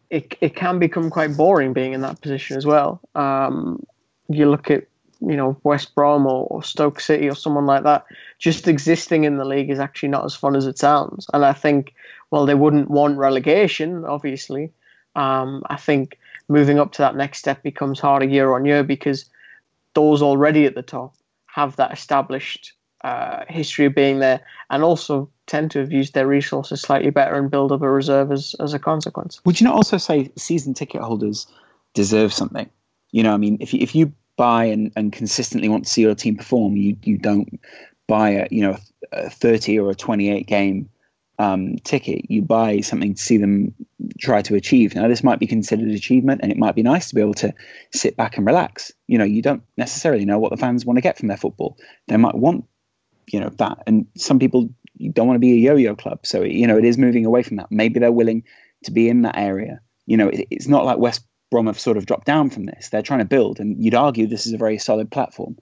it 0.10 0.38
it 0.42 0.56
can 0.56 0.80
become 0.80 1.10
quite 1.10 1.36
boring 1.36 1.74
being 1.74 1.94
in 1.94 2.02
that 2.02 2.22
position 2.22 2.58
as 2.58 2.66
well. 2.66 3.02
Um, 3.16 3.84
you 4.30 4.50
look 4.50 4.70
at 4.70 4.86
you 5.22 5.38
know 5.38 5.58
West 5.64 5.96
Brom 5.96 6.26
or, 6.26 6.48
or, 6.48 6.64
Stoke 6.64 7.00
City 7.00 7.30
or 7.30 7.36
someone 7.36 7.66
like 7.66 7.84
that. 7.84 8.06
Just 8.40 8.68
existing 8.68 9.24
in 9.24 9.38
the 9.38 9.46
league 9.46 9.70
is 9.70 9.80
actually 9.80 10.10
not 10.10 10.26
as 10.26 10.36
fun 10.36 10.56
as 10.56 10.66
it 10.66 10.78
sounds. 10.78 11.28
And 11.34 11.46
I 11.46 11.54
think, 11.54 11.94
well, 12.32 12.46
they 12.46 12.56
wouldn't 12.56 12.90
want 12.90 13.18
relegation, 13.18 14.06
obviously. 14.06 14.72
Um, 15.16 15.64
I 15.70 15.76
think 15.76 16.18
moving 16.48 16.80
up 16.80 16.94
to 16.94 17.00
that 17.00 17.16
next 17.16 17.40
step 17.40 17.62
becomes 17.62 18.00
harder 18.00 18.26
year 18.26 18.54
on 18.54 18.66
year 18.66 18.84
because 18.84 19.26
those 19.94 20.22
already 20.22 20.66
at 20.66 20.74
the 20.74 20.82
top 20.82 21.14
have 21.46 21.76
that 21.76 21.92
established 21.92 22.74
uh, 23.04 23.44
history 23.50 23.86
of 23.86 23.96
being 23.96 24.20
there, 24.20 24.42
and 24.70 24.84
also 24.84 25.30
tend 25.48 25.72
to 25.72 25.80
have 25.80 25.92
used 25.92 26.14
their 26.14 26.28
resources 26.28 26.80
slightly 26.82 27.10
better 27.10 27.36
and 27.36 27.52
build 27.52 27.72
up 27.72 27.82
a 27.82 27.90
reserve 27.90 28.32
as, 28.32 28.56
as 28.60 28.74
a 28.74 28.80
consequence. 28.80 29.42
Would 29.44 29.60
you 29.60 29.66
not 29.66 29.76
also 29.76 29.98
say 29.98 30.32
season 30.38 30.74
ticket 30.74 31.02
holders 31.02 31.48
deserve 31.94 32.32
something? 32.32 32.70
You 33.12 33.24
know, 33.24 33.34
I 33.34 33.38
mean, 33.38 33.58
if 33.60 33.74
you, 33.74 33.80
if 33.82 33.96
you 33.96 34.14
buy 34.38 34.66
and, 34.66 34.92
and 34.96 35.12
consistently 35.12 35.68
want 35.68 35.86
to 35.86 35.90
see 35.90 36.04
your 36.04 36.16
team 36.16 36.38
perform, 36.38 36.78
you 36.78 36.96
you 37.04 37.18
don't 37.18 37.60
buy 38.08 38.30
a 38.30 38.48
you 38.52 38.62
know 38.62 38.78
a 39.12 39.30
30 39.30 39.80
or 39.80 39.90
a 39.90 39.96
28 39.96 40.48
game 40.48 40.90
um, 41.42 41.78
ticket. 41.84 42.30
You 42.30 42.42
buy 42.42 42.82
something 42.82 43.16
to 43.16 43.22
see 43.22 43.38
them 43.38 43.74
try 44.20 44.42
to 44.44 44.56
achieve. 44.56 44.94
Now, 44.96 45.08
this 45.08 45.24
might 45.24 45.40
be 45.40 45.48
considered 45.48 45.90
achievement, 45.90 46.42
and 46.44 46.52
it 46.52 46.58
might 46.58 46.76
be 46.76 46.84
nice 46.84 47.10
to 47.10 47.16
be 47.16 47.22
able 47.22 47.34
to 47.36 47.54
sit 47.92 48.16
back 48.16 48.38
and 48.38 48.46
relax. 48.46 48.92
You 49.08 49.18
know, 49.18 49.24
you 49.24 49.42
don't 49.42 49.64
necessarily 49.78 50.26
know 50.26 50.40
what 50.40 50.52
the 50.52 50.58
fans 50.58 50.86
want 50.86 50.98
to 50.98 51.02
get 51.02 51.18
from 51.18 51.30
their 51.30 51.38
football. 51.38 51.78
They 52.08 52.18
might 52.18 52.36
want 52.36 52.66
you 53.28 53.40
know 53.40 53.50
that 53.58 53.78
and 53.88 54.08
some 54.18 54.40
people 54.40 54.70
don't 55.14 55.28
want 55.28 55.36
to 55.36 55.40
be 55.40 55.54
a 55.54 55.56
yo-yo 55.56 55.96
club 55.96 56.20
so 56.24 56.44
you 56.44 56.68
know 56.68 56.78
it 56.78 56.86
is 56.86 56.98
moving 56.98 57.26
away 57.26 57.44
from 57.44 57.58
that 57.58 57.72
maybe 57.72 58.00
they're 58.00 58.12
willing 58.12 58.44
to 58.84 58.92
be 58.92 59.08
in 59.08 59.22
that 59.22 59.38
area 59.38 59.80
you 60.06 60.18
know 60.18 60.28
it, 60.28 60.48
it's 60.50 60.68
not 60.68 60.86
like 60.86 60.98
west 60.98 61.26
brom 61.50 61.68
have 61.68 61.80
sort 61.80 61.98
of 61.98 62.06
dropped 62.06 62.26
down 62.26 62.50
from 62.50 62.66
this 62.66 62.90
they're 62.90 63.02
trying 63.02 63.20
to 63.20 63.26
build 63.26 63.60
and 63.60 63.84
you'd 63.84 63.96
argue 63.96 64.28
this 64.28 64.46
is 64.46 64.54
a 64.54 64.58
very 64.58 64.78
solid 64.78 65.10
platform 65.12 65.58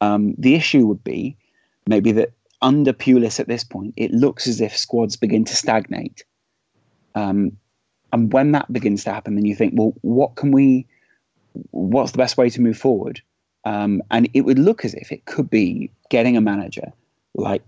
um, 0.00 0.34
the 0.38 0.54
issue 0.54 0.86
would 0.86 1.04
be 1.04 1.36
maybe 1.86 2.12
that 2.12 2.32
under 2.62 2.92
Pulis 2.92 3.40
at 3.40 3.48
this 3.48 3.64
point 3.64 3.94
it 3.96 4.10
looks 4.12 4.46
as 4.46 4.60
if 4.60 4.76
squads 4.76 5.16
begin 5.16 5.44
to 5.44 5.56
stagnate. 5.56 6.24
Um, 7.14 7.56
and 8.12 8.32
when 8.32 8.52
that 8.52 8.72
begins 8.72 9.04
to 9.04 9.12
happen 9.12 9.34
then 9.34 9.44
you 9.44 9.54
think 9.54 9.74
well 9.76 9.94
what 10.02 10.36
can 10.36 10.52
we 10.52 10.86
what's 11.70 12.12
the 12.12 12.18
best 12.18 12.36
way 12.36 12.50
to 12.50 12.60
move 12.60 12.78
forward? 12.78 13.20
Um, 13.64 14.02
and 14.10 14.28
it 14.32 14.42
would 14.42 14.58
look 14.58 14.84
as 14.84 14.94
if 14.94 15.12
it 15.12 15.24
could 15.26 15.50
be 15.50 15.90
getting 16.08 16.36
a 16.36 16.40
manager 16.40 16.92
like 17.34 17.62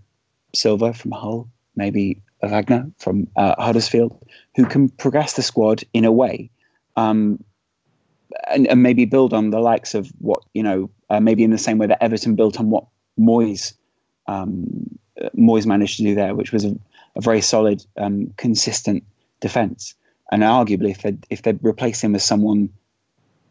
Silva 0.55 0.93
from 0.93 1.11
Hull, 1.11 1.49
maybe 1.75 2.21
Wagner 2.41 2.91
from 2.97 3.27
uh, 3.35 3.55
Huddersfield, 3.61 4.17
who 4.55 4.65
can 4.65 4.89
progress 4.89 5.33
the 5.33 5.41
squad 5.41 5.83
in 5.93 6.05
a 6.05 6.11
way, 6.11 6.49
um, 6.95 7.43
and, 8.49 8.67
and, 8.67 8.83
maybe 8.83 9.05
build 9.05 9.33
on 9.33 9.51
the 9.51 9.59
likes 9.59 9.95
of 9.95 10.11
what 10.19 10.43
you 10.53 10.63
know, 10.63 10.89
uh, 11.09 11.19
maybe 11.19 11.43
in 11.43 11.51
the 11.51 11.57
same 11.57 11.77
way 11.77 11.87
that 11.87 12.03
Everton 12.03 12.35
built 12.35 12.59
on 12.59 12.69
what 12.69 12.85
Moyes 13.19 13.73
um, 14.27 14.99
Moyes 15.37 15.65
managed 15.65 15.97
to 15.97 16.03
do 16.03 16.15
there, 16.15 16.35
which 16.35 16.51
was 16.51 16.65
a, 16.65 16.75
a 17.15 17.21
very 17.21 17.41
solid, 17.41 17.85
um, 17.97 18.33
consistent 18.37 19.03
defence. 19.39 19.95
And 20.31 20.41
arguably, 20.41 20.91
if 20.91 21.01
they 21.01 21.17
if 21.29 21.41
they 21.43 21.53
replace 21.61 22.01
him 22.01 22.13
with 22.13 22.21
someone 22.21 22.69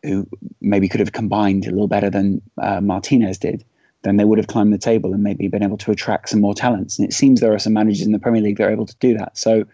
who 0.02 0.26
maybe 0.60 0.88
could 0.88 1.00
have 1.00 1.12
combined 1.12 1.66
a 1.66 1.70
little 1.70 1.86
better 1.86 2.10
than 2.10 2.42
uh, 2.60 2.80
Martinez 2.80 3.38
did, 3.38 3.64
then 4.02 4.16
they 4.16 4.24
would 4.24 4.38
have 4.38 4.48
climbed 4.48 4.72
the 4.72 4.78
table 4.78 5.12
and 5.12 5.22
maybe 5.22 5.46
been 5.48 5.62
able 5.62 5.78
to 5.78 5.92
attract 5.92 6.30
some 6.30 6.40
more 6.40 6.54
talents. 6.54 6.98
And 6.98 7.08
it 7.08 7.12
seems 7.12 7.40
there 7.40 7.54
are 7.54 7.58
some 7.58 7.72
managers 7.72 8.04
in 8.04 8.12
the 8.12 8.18
Premier 8.18 8.42
League 8.42 8.56
that 8.56 8.66
are 8.66 8.72
able 8.72 8.86
to 8.86 8.96
do 8.98 9.16
that. 9.16 9.38
So, 9.38 9.64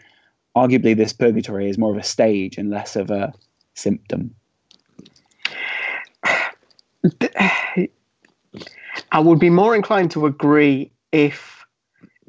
arguably, 0.55 0.95
this 0.97 1.15
purgatory 1.15 1.71
is 1.71 1.79
more 1.79 1.93
of 1.93 1.99
a 1.99 2.03
stage 2.03 2.59
and 2.59 2.69
less 2.69 2.95
of 2.95 3.11
a 3.11 3.33
symptom. 3.75 4.35
I 9.13 9.21
would 9.21 9.39
be 9.39 9.51
more 9.51 9.75
inclined 9.75 10.13
to 10.13 10.27
agree 10.27 10.93
if 11.13 11.65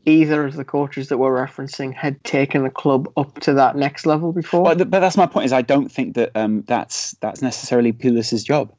either 0.06 0.46
of 0.46 0.56
the 0.56 0.66
coaches 0.66 1.10
that 1.10 1.18
we're 1.18 1.46
referencing 1.46 1.94
had 1.94 2.24
taken 2.24 2.64
the 2.64 2.70
club 2.70 3.12
up 3.18 3.40
to 3.42 3.54
that 3.56 3.76
next 3.76 4.06
level 4.06 4.32
before. 4.32 4.64
But, 4.64 4.90
but 4.90 5.00
that's 5.00 5.18
my 5.18 5.26
point. 5.26 5.46
Is 5.46 5.54
I 5.54 5.62
don't 5.62 5.92
think 5.92 6.16
that 6.16 6.32
um, 6.36 6.64
that's 6.68 7.12
that's 7.22 7.42
necessarily 7.42 7.92
Pulis's 7.92 8.44
job. 8.44 8.74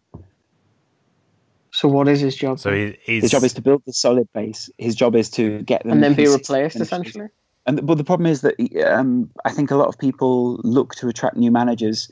So 1.72 1.88
what 1.88 2.08
is 2.08 2.20
his 2.20 2.34
job? 2.34 2.58
So 2.58 2.72
he, 2.72 2.96
he's, 3.04 3.22
His 3.22 3.30
job 3.30 3.44
is 3.44 3.52
to 3.54 3.62
build 3.62 3.82
the 3.86 3.92
solid 3.92 4.28
base. 4.34 4.70
His 4.76 4.94
job 4.94 5.14
is 5.14 5.30
to 5.30 5.62
get 5.62 5.82
them 5.84 5.92
and 5.92 6.02
then 6.02 6.14
be 6.14 6.26
replaced 6.26 6.76
essentially. 6.76 7.28
And 7.66 7.86
but 7.86 7.96
the 7.96 8.04
problem 8.04 8.26
is 8.26 8.40
that 8.40 8.56
um, 8.86 9.30
I 9.44 9.52
think 9.52 9.70
a 9.70 9.76
lot 9.76 9.88
of 9.88 9.98
people 9.98 10.56
look 10.64 10.94
to 10.96 11.08
attract 11.08 11.36
new 11.36 11.50
managers. 11.50 12.08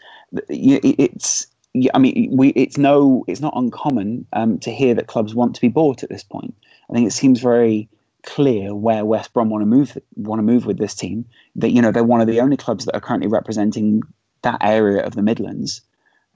It's 0.49 1.47
y- 1.49 1.58
I 1.95 1.99
mean 1.99 2.31
we 2.33 2.49
it's 2.51 2.79
no 2.79 3.25
it's 3.27 3.41
not 3.41 3.53
uncommon 3.57 4.27
um, 4.33 4.59
to 4.61 4.71
hear 4.71 4.95
that 4.95 5.07
clubs 5.07 5.35
want 5.35 5.55
to 5.55 5.61
be 5.61 5.69
bought 5.69 6.03
at 6.03 6.09
this 6.09 6.25
point. 6.25 6.55
I 6.91 6.95
think 6.95 7.07
it 7.07 7.13
seems 7.13 7.41
very 7.41 7.89
clear 8.25 8.75
where 8.75 9.05
West 9.05 9.33
Brom 9.33 9.51
want 9.51 9.63
to 9.63 9.67
move 9.67 9.97
want 10.17 10.39
to 10.39 10.43
move 10.43 10.67
with 10.67 10.79
this 10.79 10.95
team. 10.95 11.27
That 11.57 11.71
you 11.71 11.83
know 11.83 11.93
they're 11.93 12.05
one 12.05 12.21
of 12.21 12.27
the 12.27 12.41
only 12.41 12.57
clubs 12.57 12.85
that 12.87 12.95
are 12.95 13.01
currently 13.01 13.29
representing 13.29 14.03
that 14.43 14.59
area 14.63 15.05
of 15.05 15.15
the 15.15 15.23
Midlands. 15.23 15.83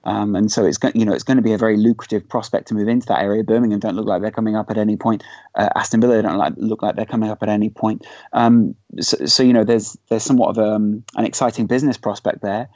Um, 0.05 0.35
and 0.35 0.51
so 0.51 0.65
it's 0.65 0.77
go- 0.77 0.91
you 0.93 1.05
know 1.05 1.13
it's 1.13 1.23
going 1.23 1.37
to 1.37 1.43
be 1.43 1.53
a 1.53 1.57
very 1.57 1.77
lucrative 1.77 2.27
prospect 2.27 2.67
to 2.67 2.73
move 2.73 2.87
into 2.87 3.07
that 3.07 3.21
area. 3.21 3.43
Birmingham 3.43 3.79
don't 3.79 3.95
look 3.95 4.05
like 4.05 4.21
they're 4.21 4.31
coming 4.31 4.55
up 4.55 4.69
at 4.69 4.77
any 4.77 4.97
point. 4.97 5.23
Uh, 5.55 5.69
Aston 5.75 6.01
Villa 6.01 6.21
don't 6.21 6.37
like, 6.37 6.53
look 6.57 6.81
like 6.81 6.95
they're 6.95 7.05
coming 7.05 7.29
up 7.29 7.41
at 7.41 7.49
any 7.49 7.69
point. 7.69 8.05
Um, 8.33 8.75
so, 8.99 9.25
so 9.25 9.43
you 9.43 9.53
know 9.53 9.63
there's 9.63 9.97
there's 10.09 10.23
somewhat 10.23 10.49
of 10.49 10.59
um, 10.59 11.03
an 11.15 11.25
exciting 11.25 11.67
business 11.67 11.97
prospect 11.97 12.41
there. 12.41 12.69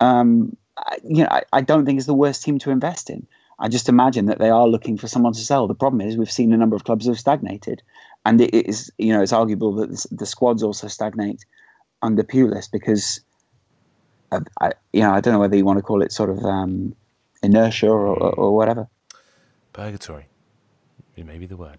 Um, 0.00 0.56
you 1.04 1.22
know 1.22 1.28
I, 1.30 1.42
I 1.52 1.60
don't 1.60 1.84
think 1.84 1.98
it's 1.98 2.06
the 2.06 2.14
worst 2.14 2.42
team 2.42 2.58
to 2.60 2.70
invest 2.70 3.10
in. 3.10 3.26
I 3.58 3.68
just 3.68 3.88
imagine 3.88 4.26
that 4.26 4.38
they 4.38 4.50
are 4.50 4.66
looking 4.66 4.98
for 4.98 5.06
someone 5.06 5.34
to 5.34 5.40
sell. 5.40 5.68
The 5.68 5.74
problem 5.74 6.00
is 6.00 6.16
we've 6.16 6.30
seen 6.30 6.52
a 6.52 6.56
number 6.56 6.74
of 6.76 6.84
clubs 6.84 7.06
have 7.06 7.18
stagnated, 7.18 7.82
and 8.24 8.40
it 8.40 8.54
is 8.54 8.92
you 8.98 9.12
know 9.12 9.22
it's 9.22 9.32
arguable 9.32 9.74
that 9.76 9.90
the, 9.90 10.08
the 10.12 10.26
squads 10.26 10.62
also 10.62 10.88
stagnate 10.88 11.44
under 12.02 12.22
Pulis 12.22 12.70
because 12.70 13.20
I, 14.32 14.38
I, 14.60 14.72
you 14.92 15.02
know, 15.02 15.12
I 15.12 15.20
don't 15.20 15.34
know 15.34 15.40
whether 15.40 15.56
you 15.56 15.64
want 15.64 15.78
to 15.78 15.82
call 15.82 16.02
it 16.02 16.10
sort 16.10 16.30
of 16.30 16.44
um, 16.44 16.96
inertia 17.42 17.88
or, 17.88 18.06
or, 18.06 18.34
or 18.34 18.56
whatever. 18.56 18.88
Purgatory. 19.72 20.26
It 21.16 21.26
may 21.26 21.38
be 21.38 21.46
the 21.46 21.56
word. 21.56 21.78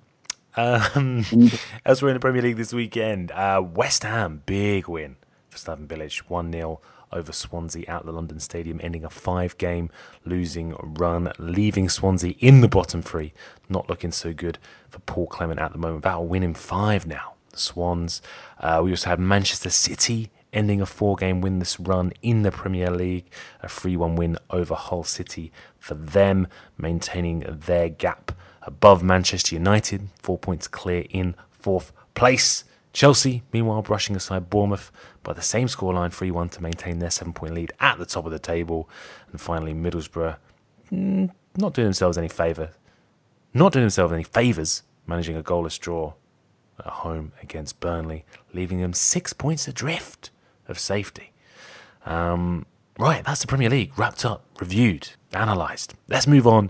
Um, 0.56 1.26
elsewhere 1.86 2.12
in 2.12 2.16
the 2.16 2.20
Premier 2.20 2.44
League 2.44 2.58
this 2.58 2.74
weekend, 2.74 3.32
uh, 3.32 3.62
West 3.64 4.04
Ham, 4.04 4.44
big 4.46 4.88
win 4.88 5.16
for 5.50 5.58
Slaven 5.58 5.88
Bilić, 5.88 6.20
1 6.30 6.52
0 6.52 6.80
over 7.14 7.32
Swansea 7.32 7.86
at 7.88 8.06
the 8.06 8.12
London 8.12 8.40
Stadium, 8.40 8.80
ending 8.84 9.04
a 9.04 9.10
five 9.10 9.58
game 9.58 9.90
losing 10.26 10.76
run, 10.80 11.32
leaving 11.38 11.90
Swansea 11.90 12.36
in 12.40 12.62
the 12.62 12.68
bottom 12.68 13.02
three. 13.02 13.34
Not 13.70 13.90
looking 13.90 14.12
so 14.12 14.34
good 14.34 14.58
for 14.90 15.00
Paul 15.00 15.28
Clement 15.28 15.60
at 15.60 15.72
the 15.72 15.78
moment. 15.78 16.06
A 16.06 16.22
win 16.22 16.44
in 16.44 16.54
five 16.54 17.06
now. 17.06 17.34
The 17.52 17.58
Swans. 17.58 18.22
Uh, 18.60 18.82
we 18.84 18.92
also 18.92 19.10
had 19.10 19.20
Manchester 19.20 19.70
City 19.70 20.32
ending 20.54 20.82
a 20.82 20.86
four 20.86 21.16
game 21.16 21.42
winless 21.42 21.78
run 21.86 22.14
in 22.22 22.44
the 22.44 22.52
Premier 22.52 22.92
League, 22.92 23.26
a 23.62 23.68
3 23.68 23.98
1 23.98 24.16
win 24.16 24.38
over 24.50 24.76
Hull 24.76 25.04
City 25.04 25.52
for 25.80 25.96
them, 25.96 26.48
maintaining 26.78 27.40
their 27.40 27.90
gap 27.90 28.32
above 28.62 29.04
Manchester 29.04 29.56
United, 29.56 30.10
four 30.22 30.38
points 30.38 30.68
clear 30.68 31.06
in 31.10 31.36
fourth 31.52 31.92
place. 32.16 32.64
Chelsea, 32.94 33.42
meanwhile, 33.52 33.82
brushing 33.82 34.16
aside 34.16 34.50
Bournemouth 34.52 34.92
by 35.24 35.34
the 35.34 35.42
same 35.42 35.68
scoreline 35.68 36.14
3 36.14 36.30
1 36.30 36.50
to 36.50 36.64
maintain 36.64 37.00
their 37.00 37.10
seven 37.10 37.34
point 37.34 37.56
lead 37.56 37.74
at 37.80 37.98
the 37.98 38.06
top 38.06 38.26
of 38.26 38.32
the 38.32 38.40
table. 38.40 38.88
And 39.32 39.42
finally, 39.42 39.74
Middlesbrough, 39.74 40.38
mm, 40.92 41.32
not 41.58 41.74
doing 41.74 41.88
themselves 41.88 42.18
any 42.18 42.30
favour, 42.30 42.72
not 43.54 43.74
doing 43.74 43.84
themselves 43.84 44.14
any 44.14 44.24
favours, 44.24 44.84
managing 45.08 45.36
a 45.36 45.44
goalless 45.44 45.80
draw 45.80 46.14
at 46.80 46.86
home 46.86 47.32
against 47.42 47.80
Burnley, 47.80 48.26
leaving 48.54 48.80
them 48.80 48.94
six 48.94 49.34
points 49.34 49.68
adrift 49.68 50.30
of 50.68 50.78
safety. 50.78 51.32
Um, 52.06 52.66
right, 53.00 53.24
that's 53.24 53.42
the 53.42 53.48
Premier 53.48 53.70
League 53.70 53.98
wrapped 53.98 54.24
up, 54.24 54.46
reviewed, 54.60 55.10
analysed. 55.34 55.96
Let's 56.08 56.28
move 56.28 56.46
on. 56.46 56.70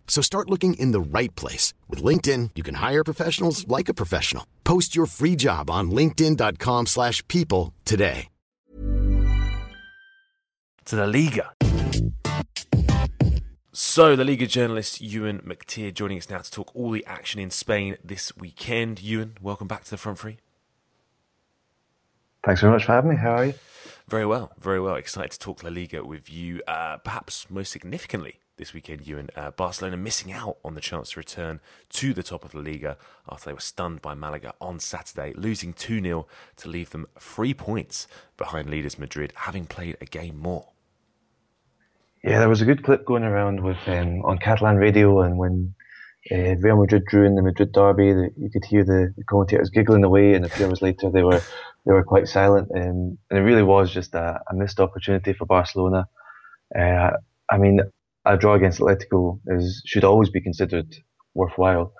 So 0.07 0.21
start 0.21 0.49
looking 0.49 0.75
in 0.75 0.91
the 0.91 1.01
right 1.01 1.33
place. 1.35 1.73
With 1.89 2.03
LinkedIn, 2.03 2.51
you 2.53 2.61
can 2.61 2.75
hire 2.75 3.03
professionals 3.03 3.67
like 3.67 3.89
a 3.89 3.95
professional. 3.95 4.45
Post 4.63 4.95
your 4.95 5.07
free 5.07 5.35
job 5.35 5.71
on 5.71 5.89
linkedin.com 5.89 6.85
slash 6.85 7.25
people 7.27 7.73
today. 7.85 8.27
to 10.85 10.97
the 10.97 11.07
Liga. 11.07 11.53
So, 13.71 14.15
the 14.17 14.25
Liga 14.25 14.45
journalist 14.45 15.01
Euan 15.01 15.41
McTear 15.41 15.93
joining 15.93 16.17
us 16.17 16.29
now 16.29 16.39
to 16.39 16.51
talk 16.51 16.75
all 16.75 16.91
the 16.91 17.05
action 17.05 17.39
in 17.39 17.49
Spain 17.49 17.95
this 18.03 18.35
weekend. 18.35 18.97
Euan, 18.97 19.41
welcome 19.41 19.69
back 19.69 19.85
to 19.85 19.89
the 19.89 19.97
front 19.97 20.19
three. 20.19 20.37
Thanks 22.43 22.59
very 22.59 22.73
much 22.73 22.85
for 22.85 22.91
having 22.91 23.11
me. 23.11 23.15
How 23.15 23.35
are 23.37 23.45
you? 23.45 23.53
Very 24.09 24.25
well, 24.25 24.51
very 24.59 24.81
well. 24.81 24.95
Excited 24.95 25.31
to 25.31 25.39
talk 25.39 25.63
La 25.63 25.69
Liga 25.69 26.03
with 26.03 26.29
you. 26.29 26.61
Uh, 26.67 26.97
perhaps 26.97 27.49
most 27.49 27.71
significantly 27.71 28.39
this 28.61 28.75
weekend, 28.75 29.01
Euan, 29.05 29.27
uh, 29.35 29.49
Barcelona 29.49 29.97
missing 29.97 30.31
out 30.31 30.57
on 30.63 30.75
the 30.75 30.81
chance 30.81 31.09
to 31.09 31.19
return 31.19 31.59
to 31.89 32.13
the 32.13 32.21
top 32.21 32.45
of 32.45 32.53
La 32.53 32.61
Liga 32.61 32.95
after 33.27 33.49
they 33.49 33.53
were 33.53 33.59
stunned 33.59 34.03
by 34.03 34.13
Malaga 34.13 34.53
on 34.61 34.79
Saturday, 34.79 35.33
losing 35.35 35.73
2 35.73 35.99
0 35.99 36.27
to 36.57 36.69
leave 36.69 36.91
them 36.91 37.07
three 37.19 37.55
points 37.55 38.07
behind 38.37 38.69
leaders 38.69 38.99
Madrid, 38.99 39.33
having 39.35 39.65
played 39.65 39.97
a 39.99 40.05
game 40.05 40.37
more. 40.37 40.69
Yeah, 42.23 42.37
there 42.37 42.49
was 42.49 42.61
a 42.61 42.65
good 42.65 42.83
clip 42.83 43.03
going 43.03 43.23
around 43.23 43.63
with 43.63 43.79
um, 43.87 44.21
on 44.25 44.37
Catalan 44.37 44.77
radio, 44.77 45.21
and 45.21 45.39
when 45.39 45.73
uh, 46.31 46.55
Real 46.57 46.77
Madrid 46.77 47.05
drew 47.05 47.25
in 47.25 47.33
the 47.33 47.41
Madrid 47.41 47.71
derby, 47.71 48.13
the, 48.13 48.29
you 48.37 48.51
could 48.51 48.63
hear 48.63 48.85
the, 48.85 49.11
the 49.17 49.23
commentators 49.23 49.71
giggling 49.71 50.03
away, 50.03 50.35
and 50.35 50.45
a 50.45 50.49
few 50.49 50.67
hours 50.67 50.83
later 50.83 51.09
they 51.09 51.23
were 51.23 51.41
they 51.87 51.93
were 51.93 52.03
quite 52.03 52.27
silent, 52.27 52.69
um, 52.75 53.17
and 53.31 53.39
it 53.39 53.41
really 53.41 53.63
was 53.63 53.91
just 53.91 54.13
a, 54.13 54.39
a 54.51 54.53
missed 54.53 54.79
opportunity 54.79 55.33
for 55.33 55.45
Barcelona. 55.45 56.07
Uh, 56.77 57.09
I 57.49 57.57
mean, 57.57 57.79
a 58.25 58.37
draw 58.37 58.55
against 58.55 58.79
Atletico 58.79 59.39
is 59.47 59.81
should 59.85 60.03
always 60.03 60.29
be 60.29 60.41
considered 60.41 60.95
worthwhile, 61.33 61.93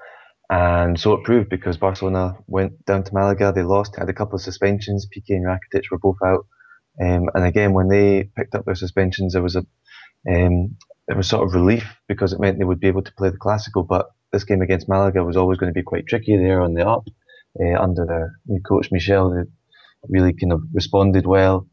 and 0.49 0.99
so 0.99 1.13
it 1.13 1.23
proved 1.23 1.49
because 1.49 1.77
Barcelona 1.77 2.37
went 2.47 2.85
down 2.85 3.03
to 3.03 3.13
Malaga, 3.13 3.51
they 3.53 3.63
lost, 3.63 3.95
had 3.97 4.09
a 4.09 4.13
couple 4.13 4.35
of 4.35 4.41
suspensions. 4.41 5.07
Piqué 5.07 5.35
and 5.35 5.45
Rakitic 5.45 5.83
were 5.91 5.99
both 5.99 6.17
out, 6.23 6.45
um, 7.01 7.29
and 7.33 7.45
again 7.45 7.73
when 7.73 7.87
they 7.87 8.29
picked 8.35 8.55
up 8.55 8.65
their 8.65 8.75
suspensions, 8.75 9.33
there 9.33 9.43
was 9.43 9.55
a 9.55 9.65
um, 10.29 10.77
there 11.07 11.17
was 11.17 11.27
sort 11.27 11.47
of 11.47 11.53
relief 11.53 11.85
because 12.07 12.33
it 12.33 12.39
meant 12.39 12.59
they 12.59 12.65
would 12.65 12.79
be 12.79 12.87
able 12.87 13.03
to 13.03 13.13
play 13.17 13.29
the 13.29 13.37
Clásico. 13.37 13.87
But 13.87 14.07
this 14.31 14.43
game 14.43 14.61
against 14.61 14.89
Malaga 14.89 15.23
was 15.23 15.37
always 15.37 15.57
going 15.57 15.73
to 15.73 15.77
be 15.77 15.83
quite 15.83 16.07
tricky. 16.07 16.37
There 16.37 16.61
on 16.61 16.73
the 16.73 16.87
up 16.87 17.05
uh, 17.59 17.79
under 17.79 18.05
their 18.05 18.35
new 18.45 18.61
coach 18.61 18.89
Michel, 18.91 19.31
they 19.31 19.49
really 20.09 20.33
kind 20.33 20.53
of 20.53 20.61
responded 20.73 21.25
well. 21.25 21.67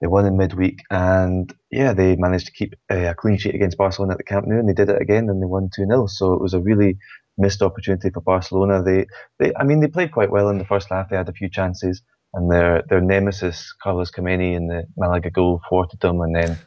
They 0.00 0.06
won 0.06 0.26
in 0.26 0.36
midweek, 0.36 0.82
and 0.90 1.52
yeah, 1.70 1.92
they 1.92 2.14
managed 2.14 2.46
to 2.46 2.52
keep 2.52 2.74
uh, 2.90 3.10
a 3.10 3.14
clean 3.14 3.36
sheet 3.36 3.54
against 3.54 3.78
Barcelona 3.78 4.12
at 4.12 4.18
the 4.18 4.24
Camp 4.24 4.46
Nou, 4.46 4.58
and 4.58 4.68
they 4.68 4.72
did 4.72 4.88
it 4.88 5.02
again, 5.02 5.28
and 5.28 5.42
they 5.42 5.46
won 5.46 5.70
two 5.74 5.86
0 5.86 6.06
So 6.06 6.34
it 6.34 6.40
was 6.40 6.54
a 6.54 6.60
really 6.60 6.98
missed 7.36 7.62
opportunity 7.62 8.10
for 8.10 8.20
Barcelona. 8.20 8.82
They, 8.82 9.06
they, 9.38 9.52
I 9.56 9.64
mean, 9.64 9.80
they 9.80 9.88
played 9.88 10.12
quite 10.12 10.30
well 10.30 10.50
in 10.50 10.58
the 10.58 10.64
first 10.64 10.88
half. 10.88 11.08
They 11.08 11.16
had 11.16 11.28
a 11.28 11.32
few 11.32 11.50
chances, 11.50 12.02
and 12.32 12.50
their 12.50 12.82
their 12.88 13.00
nemesis 13.00 13.74
Carlos 13.82 14.12
Kameni 14.12 14.54
in 14.54 14.68
the 14.68 14.84
Malaga 14.96 15.30
goal 15.30 15.60
thwarted 15.68 16.00
them, 16.00 16.20
and 16.20 16.34
then 16.34 16.58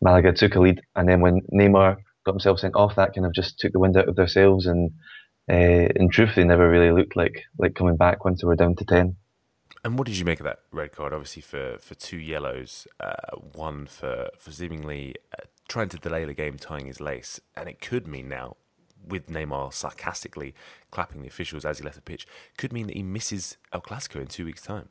Malaga 0.00 0.32
took 0.32 0.56
a 0.56 0.60
lead, 0.60 0.80
and 0.96 1.08
then 1.08 1.20
when 1.20 1.42
Neymar 1.52 1.98
got 2.24 2.32
himself 2.32 2.58
sent 2.58 2.74
off, 2.74 2.96
that 2.96 3.14
kind 3.14 3.26
of 3.26 3.32
just 3.32 3.58
took 3.58 3.72
the 3.72 3.78
wind 3.78 3.96
out 3.96 4.08
of 4.08 4.16
their 4.16 4.28
sails. 4.28 4.66
And 4.66 4.90
uh, 5.50 5.88
in 5.94 6.08
truth, 6.10 6.34
they 6.34 6.44
never 6.44 6.68
really 6.68 6.90
looked 6.90 7.16
like 7.16 7.44
like 7.58 7.74
coming 7.74 7.96
back 7.96 8.24
once 8.24 8.42
they 8.42 8.46
were 8.46 8.56
down 8.56 8.74
to 8.76 8.84
ten. 8.84 9.16
And 9.84 9.98
what 9.98 10.06
did 10.06 10.16
you 10.16 10.24
make 10.24 10.38
of 10.38 10.44
that 10.44 10.60
red 10.70 10.92
card? 10.92 11.12
Obviously, 11.12 11.42
for, 11.42 11.76
for 11.80 11.94
two 11.94 12.18
yellows, 12.18 12.86
uh, 13.00 13.36
one 13.52 13.86
for 13.86 14.28
for 14.38 14.52
seemingly 14.52 15.16
uh, 15.36 15.44
trying 15.68 15.88
to 15.88 15.96
delay 15.96 16.24
the 16.24 16.34
game, 16.34 16.56
tying 16.56 16.86
his 16.86 17.00
lace, 17.00 17.40
and 17.56 17.68
it 17.68 17.80
could 17.80 18.06
mean 18.06 18.28
now, 18.28 18.56
with 19.04 19.26
Neymar 19.26 19.72
sarcastically 19.72 20.54
clapping 20.92 21.22
the 21.22 21.28
officials 21.28 21.64
as 21.64 21.78
he 21.78 21.84
left 21.84 21.96
the 21.96 22.02
pitch, 22.02 22.28
could 22.56 22.72
mean 22.72 22.86
that 22.86 22.96
he 22.96 23.02
misses 23.02 23.56
El 23.72 23.80
Clasico 23.80 24.20
in 24.20 24.28
two 24.28 24.44
weeks' 24.44 24.62
time. 24.62 24.88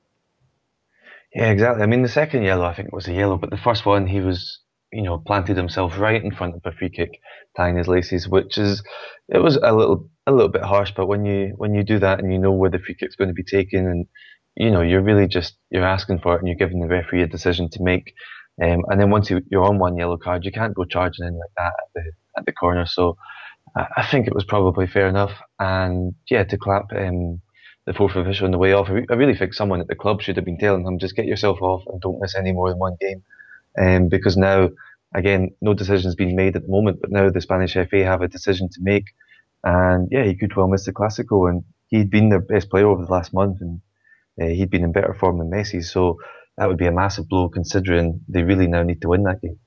Yeah, 1.34 1.52
exactly. 1.52 1.84
I 1.84 1.86
mean, 1.86 2.02
the 2.02 2.10
second 2.10 2.44
yellow 2.44 2.66
I 2.66 2.74
think 2.74 2.92
was 2.92 3.08
a 3.08 3.14
yellow, 3.14 3.38
but 3.38 3.50
the 3.50 3.58
first 3.58 3.86
one 3.86 4.08
he 4.08 4.20
was, 4.20 4.60
you 4.92 5.04
know, 5.04 5.18
planted 5.20 5.56
himself 5.56 5.98
right 5.98 6.22
in 6.22 6.32
front 6.32 6.56
of 6.56 6.62
a 6.66 6.74
free 6.74 6.90
kick, 6.90 7.22
tying 7.56 7.78
his 7.78 7.88
laces, 7.88 8.28
which 8.28 8.58
is 8.58 8.84
it 9.30 9.40
was 9.40 9.56
a 9.56 9.72
little 9.72 10.10
a 10.28 10.34
little 10.34 10.50
bit 10.52 10.64
harsh. 10.64 10.92
But 10.94 11.08
when 11.08 11.24
you 11.24 11.54
when 11.56 11.74
you 11.74 11.84
do 11.84 12.00
that 12.00 12.20
and 12.20 12.34
you 12.34 12.40
know 12.40 12.52
where 12.52 12.70
the 12.70 12.80
free 12.80 12.96
kick's 12.96 13.16
going 13.16 13.30
to 13.30 13.34
be 13.34 13.44
taken 13.44 13.88
and 13.88 14.08
you 14.56 14.72
know, 14.72 14.82
you're 14.82 15.02
really 15.02 15.28
just 15.28 15.56
you're 15.70 15.86
asking 15.86 16.20
for 16.20 16.36
it 16.36 16.40
and 16.40 16.48
you're 16.48 16.58
giving 16.58 16.82
the 16.82 16.88
referee 16.88 17.24
a 17.24 17.28
decision 17.28 17.70
to 17.72 17.84
make. 17.84 18.14
Um, 18.62 18.84
and 18.90 19.00
then 19.00 19.10
once 19.10 19.30
you, 19.30 19.42
are 19.54 19.64
on 19.64 19.80
one 19.80 19.98
yellow 19.98 20.18
card, 20.18 20.46
you 20.46 20.52
can't 20.52 20.76
go 20.76 20.84
charging 20.84 21.26
in 21.26 21.34
like 21.38 21.50
that 21.58 21.74
at 21.80 21.90
the 21.96 22.12
at 22.38 22.46
the 22.46 22.52
corner. 22.52 22.86
So 22.86 23.18
I 23.76 24.06
think 24.06 24.28
it 24.28 24.36
was 24.36 24.44
probably 24.44 24.88
fair 24.88 25.08
enough. 25.08 25.32
And 25.60 26.16
yeah, 26.30 26.44
to 26.44 26.58
clap 26.58 26.92
um, 26.94 27.42
the 27.86 27.94
fourth 27.94 28.16
official 28.16 28.46
on 28.46 28.52
the 28.52 28.58
way 28.58 28.74
off, 28.74 28.90
I 28.90 29.14
really 29.14 29.36
think 29.36 29.54
someone 29.54 29.80
at 29.80 29.88
the 29.88 29.96
club 29.96 30.22
should 30.22 30.36
have 30.36 30.46
been 30.46 30.58
telling 30.58 30.86
him 30.86 31.00
just 31.00 31.16
get 31.16 31.26
yourself 31.26 31.62
off 31.62 31.84
and 31.88 32.02
don't 32.02 32.20
miss 32.20 32.36
any 32.36 32.52
more 32.52 32.70
than 32.70 32.80
one 32.80 32.98
game. 33.00 33.24
Um, 33.80 34.10
because 34.10 34.36
now, 34.36 34.70
again, 35.16 35.52
no 35.62 35.74
decision's 35.74 36.16
been 36.16 36.36
made 36.36 36.58
at 36.58 36.64
the 36.64 36.72
moment, 36.72 37.00
but 37.00 37.12
now 37.12 37.30
the 37.30 37.40
Spanish 37.40 37.74
FA 37.74 38.04
have 38.04 38.22
a 38.22 38.28
decision 38.28 38.68
to 38.70 38.82
make. 38.82 39.06
And 39.64 40.10
yeah, 40.12 40.24
he 40.24 40.36
could 40.36 40.56
well 40.56 40.68
miss 40.68 40.86
the 40.86 40.92
Clasico, 40.92 41.50
and 41.50 41.64
he'd 41.88 42.10
been 42.10 42.30
their 42.30 42.42
best 42.42 42.70
player 42.70 42.88
over 42.88 43.06
the 43.06 43.12
last 43.12 43.34
month, 43.34 43.62
and 43.62 43.80
uh, 44.40 44.46
he'd 44.46 44.70
been 44.70 44.84
in 44.84 44.92
better 44.92 45.14
form 45.14 45.40
than 45.40 45.50
Messi, 45.50 45.84
so 45.84 46.20
that 46.58 46.68
would 46.68 46.78
be 46.78 46.86
a 46.86 46.92
massive 46.92 47.28
blow 47.28 47.50
considering 47.50 48.22
they 48.28 48.44
really 48.44 48.68
now 48.68 48.84
need 48.84 49.02
to 49.02 49.10
win 49.10 49.24
that 49.24 49.42
game. 49.42 49.60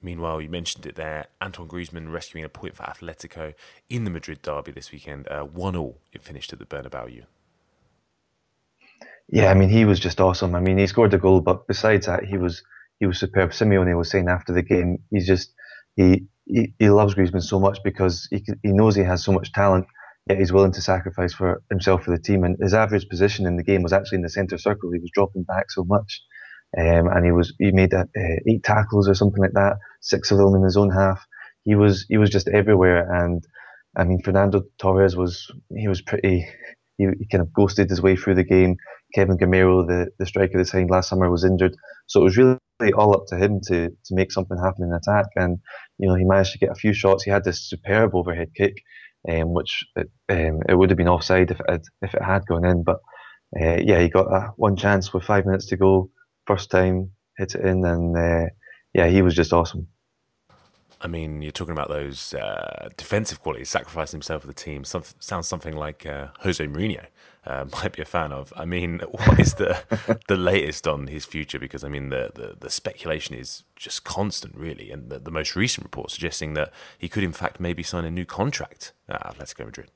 Meanwhile, 0.00 0.40
you 0.40 0.48
mentioned 0.48 0.86
it 0.86 0.94
there. 0.94 1.26
Antoine 1.42 1.68
Griezmann 1.68 2.12
rescuing 2.12 2.44
a 2.44 2.48
point 2.48 2.76
for 2.76 2.84
Atletico 2.84 3.54
in 3.88 4.04
the 4.04 4.10
Madrid 4.10 4.42
derby 4.42 4.70
this 4.70 4.92
weekend. 4.92 5.26
Uh, 5.28 5.42
one 5.42 5.74
all, 5.74 5.98
it 6.12 6.22
finished 6.22 6.52
at 6.52 6.60
the 6.60 6.66
Bernabeu. 6.66 7.24
Yeah, 9.30 9.50
I 9.50 9.54
mean 9.54 9.68
he 9.68 9.84
was 9.84 10.00
just 10.00 10.20
awesome. 10.20 10.54
I 10.54 10.60
mean 10.60 10.78
he 10.78 10.86
scored 10.86 11.10
the 11.10 11.18
goal, 11.18 11.40
but 11.40 11.66
besides 11.66 12.06
that, 12.06 12.24
he 12.24 12.38
was 12.38 12.62
he 13.00 13.06
was 13.06 13.18
superb. 13.18 13.50
Simeone 13.50 13.96
was 13.96 14.10
saying 14.10 14.28
after 14.28 14.52
the 14.52 14.62
game, 14.62 15.02
he's 15.10 15.26
just 15.26 15.52
he 15.96 16.26
he, 16.46 16.72
he 16.78 16.88
loves 16.88 17.14
Griezmann 17.14 17.42
so 17.42 17.60
much 17.60 17.82
because 17.82 18.28
he 18.30 18.44
he 18.62 18.72
knows 18.72 18.94
he 18.94 19.02
has 19.02 19.22
so 19.22 19.32
much 19.32 19.52
talent, 19.52 19.86
yet 20.28 20.38
he's 20.38 20.52
willing 20.52 20.72
to 20.72 20.82
sacrifice 20.82 21.32
for 21.32 21.62
himself 21.70 22.04
for 22.04 22.10
the 22.10 22.22
team. 22.22 22.44
And 22.44 22.56
his 22.60 22.74
average 22.74 23.08
position 23.08 23.46
in 23.46 23.56
the 23.56 23.64
game 23.64 23.82
was 23.82 23.92
actually 23.92 24.16
in 24.16 24.22
the 24.22 24.28
centre 24.28 24.58
circle. 24.58 24.90
He 24.92 25.00
was 25.00 25.10
dropping 25.12 25.44
back 25.44 25.70
so 25.70 25.84
much, 25.84 26.20
um, 26.78 27.08
and 27.08 27.24
he 27.24 27.32
was 27.32 27.54
he 27.58 27.72
made 27.72 27.94
uh, 27.94 28.04
eight 28.48 28.62
tackles 28.62 29.08
or 29.08 29.14
something 29.14 29.40
like 29.40 29.54
that, 29.54 29.76
six 30.00 30.30
of 30.30 30.38
them 30.38 30.54
in 30.54 30.62
his 30.62 30.76
own 30.76 30.90
half. 30.90 31.24
He 31.64 31.74
was 31.74 32.06
he 32.08 32.18
was 32.18 32.30
just 32.30 32.48
everywhere. 32.48 33.10
And 33.22 33.42
I 33.96 34.04
mean, 34.04 34.22
Fernando 34.22 34.62
Torres 34.78 35.16
was 35.16 35.50
he 35.74 35.88
was 35.88 36.02
pretty. 36.02 36.46
He, 36.98 37.06
he 37.20 37.28
kind 37.30 37.42
of 37.42 37.52
ghosted 37.52 37.88
his 37.88 38.02
way 38.02 38.16
through 38.16 38.34
the 38.34 38.44
game. 38.44 38.76
Kevin 39.14 39.38
Gameiro, 39.38 39.86
the, 39.86 40.08
the 40.18 40.26
striker 40.26 40.58
they 40.58 40.64
signed 40.64 40.90
last 40.90 41.08
summer, 41.08 41.30
was 41.30 41.44
injured, 41.44 41.74
so 42.06 42.20
it 42.20 42.24
was 42.24 42.36
really 42.36 42.58
all 42.96 43.14
up 43.14 43.24
to 43.28 43.36
him 43.36 43.60
to 43.68 43.88
to 43.88 44.14
make 44.14 44.32
something 44.32 44.58
happen 44.58 44.84
in 44.84 44.92
attack. 44.92 45.26
And 45.36 45.58
you 45.98 46.08
know, 46.08 46.16
he 46.16 46.24
managed 46.24 46.52
to 46.52 46.58
get 46.58 46.70
a 46.70 46.74
few 46.74 46.92
shots. 46.92 47.22
He 47.22 47.30
had 47.30 47.44
this 47.44 47.68
superb 47.70 48.14
overhead 48.14 48.48
kick 48.56 48.74
um, 49.28 49.52
which 49.54 49.84
it, 49.96 50.10
um, 50.28 50.60
it 50.68 50.74
would 50.74 50.90
have 50.90 50.96
been 50.98 51.08
offside 51.08 51.50
if 51.50 51.60
it 51.60 51.70
had, 51.70 51.82
if 52.02 52.14
it 52.14 52.22
had 52.22 52.46
gone 52.46 52.64
in. 52.64 52.84
But 52.84 52.98
uh, 53.60 53.78
yeah, 53.82 54.00
he 54.00 54.08
got 54.08 54.26
a, 54.32 54.52
one 54.56 54.76
chance 54.76 55.12
with 55.12 55.24
five 55.24 55.46
minutes 55.46 55.66
to 55.68 55.76
go, 55.76 56.10
first 56.46 56.70
time 56.70 57.12
hit 57.38 57.54
it 57.54 57.62
in, 57.64 57.84
and 57.84 58.16
uh, 58.16 58.48
yeah, 58.94 59.06
he 59.08 59.22
was 59.22 59.34
just 59.34 59.52
awesome. 59.52 59.88
I 61.00 61.06
mean, 61.06 61.42
you're 61.42 61.52
talking 61.52 61.72
about 61.72 61.88
those 61.88 62.34
uh, 62.34 62.88
defensive 62.96 63.40
qualities, 63.40 63.68
sacrificing 63.68 64.18
himself 64.18 64.42
for 64.42 64.48
the 64.48 64.54
team. 64.54 64.84
Some, 64.84 65.04
sounds 65.20 65.46
something 65.46 65.76
like 65.76 66.04
uh, 66.04 66.28
Jose 66.40 66.64
Mourinho 66.66 67.06
uh, 67.46 67.66
might 67.72 67.92
be 67.92 68.02
a 68.02 68.06
fan 68.06 68.32
of. 68.32 68.52
I 68.56 68.64
mean, 68.64 69.00
what 69.10 69.38
is 69.38 69.54
the 69.54 69.80
the 70.28 70.36
latest 70.36 70.88
on 70.88 71.06
his 71.06 71.24
future? 71.24 71.58
Because 71.58 71.84
I 71.84 71.88
mean, 71.88 72.08
the, 72.08 72.30
the, 72.34 72.56
the 72.58 72.70
speculation 72.70 73.36
is 73.36 73.64
just 73.76 74.04
constant, 74.04 74.56
really, 74.56 74.90
and 74.90 75.08
the, 75.08 75.18
the, 75.20 75.30
most 75.30 75.54
recent 75.54 75.84
report 75.84 76.10
suggesting 76.10 76.54
that 76.54 76.72
he 76.98 77.08
could, 77.08 77.22
in 77.22 77.32
fact, 77.32 77.60
maybe 77.60 77.82
sign 77.82 78.04
a 78.04 78.10
new 78.10 78.24
contract 78.24 78.92
at 79.08 79.22
Atletico 79.22 79.66
Madrid. 79.66 79.90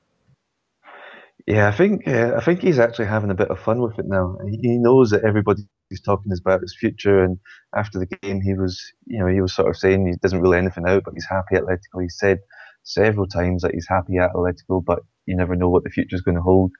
Yeah, 1.45 1.67
I 1.67 1.71
think 1.71 2.07
I 2.07 2.39
think 2.39 2.61
he's 2.61 2.79
actually 2.79 3.07
having 3.07 3.29
a 3.29 3.35
bit 3.35 3.49
of 3.49 3.59
fun 3.59 3.81
with 3.81 3.99
it 3.99 4.05
now. 4.05 4.37
He 4.47 4.77
knows 4.77 5.09
that 5.09 5.25
everybody 5.25 5.63
he's 5.93 6.01
talking 6.01 6.31
about 6.31 6.61
his 6.61 6.75
future. 6.77 7.23
And 7.23 7.37
after 7.75 7.99
the 7.99 8.05
game, 8.05 8.41
he 8.41 8.53
was, 8.53 8.81
you 9.05 9.19
know, 9.19 9.27
he 9.27 9.41
was 9.41 9.53
sort 9.53 9.69
of 9.69 9.77
saying 9.77 10.07
he 10.07 10.15
doesn't 10.21 10.41
rule 10.41 10.55
anything 10.55 10.85
out, 10.87 11.03
but 11.05 11.13
he's 11.13 11.27
happy 11.29 11.55
at 11.55 11.63
Atletico. 11.63 12.01
He 12.01 12.09
said 12.09 12.39
several 12.83 13.27
times 13.27 13.61
that 13.61 13.73
he's 13.73 13.87
happy 13.87 14.17
at 14.17 14.33
Atletico, 14.33 14.83
but 14.83 14.99
you 15.25 15.35
never 15.35 15.55
know 15.55 15.69
what 15.69 15.83
the 15.83 15.89
future 15.89 16.15
is 16.15 16.21
going 16.21 16.35
to 16.35 16.41
hold. 16.41 16.71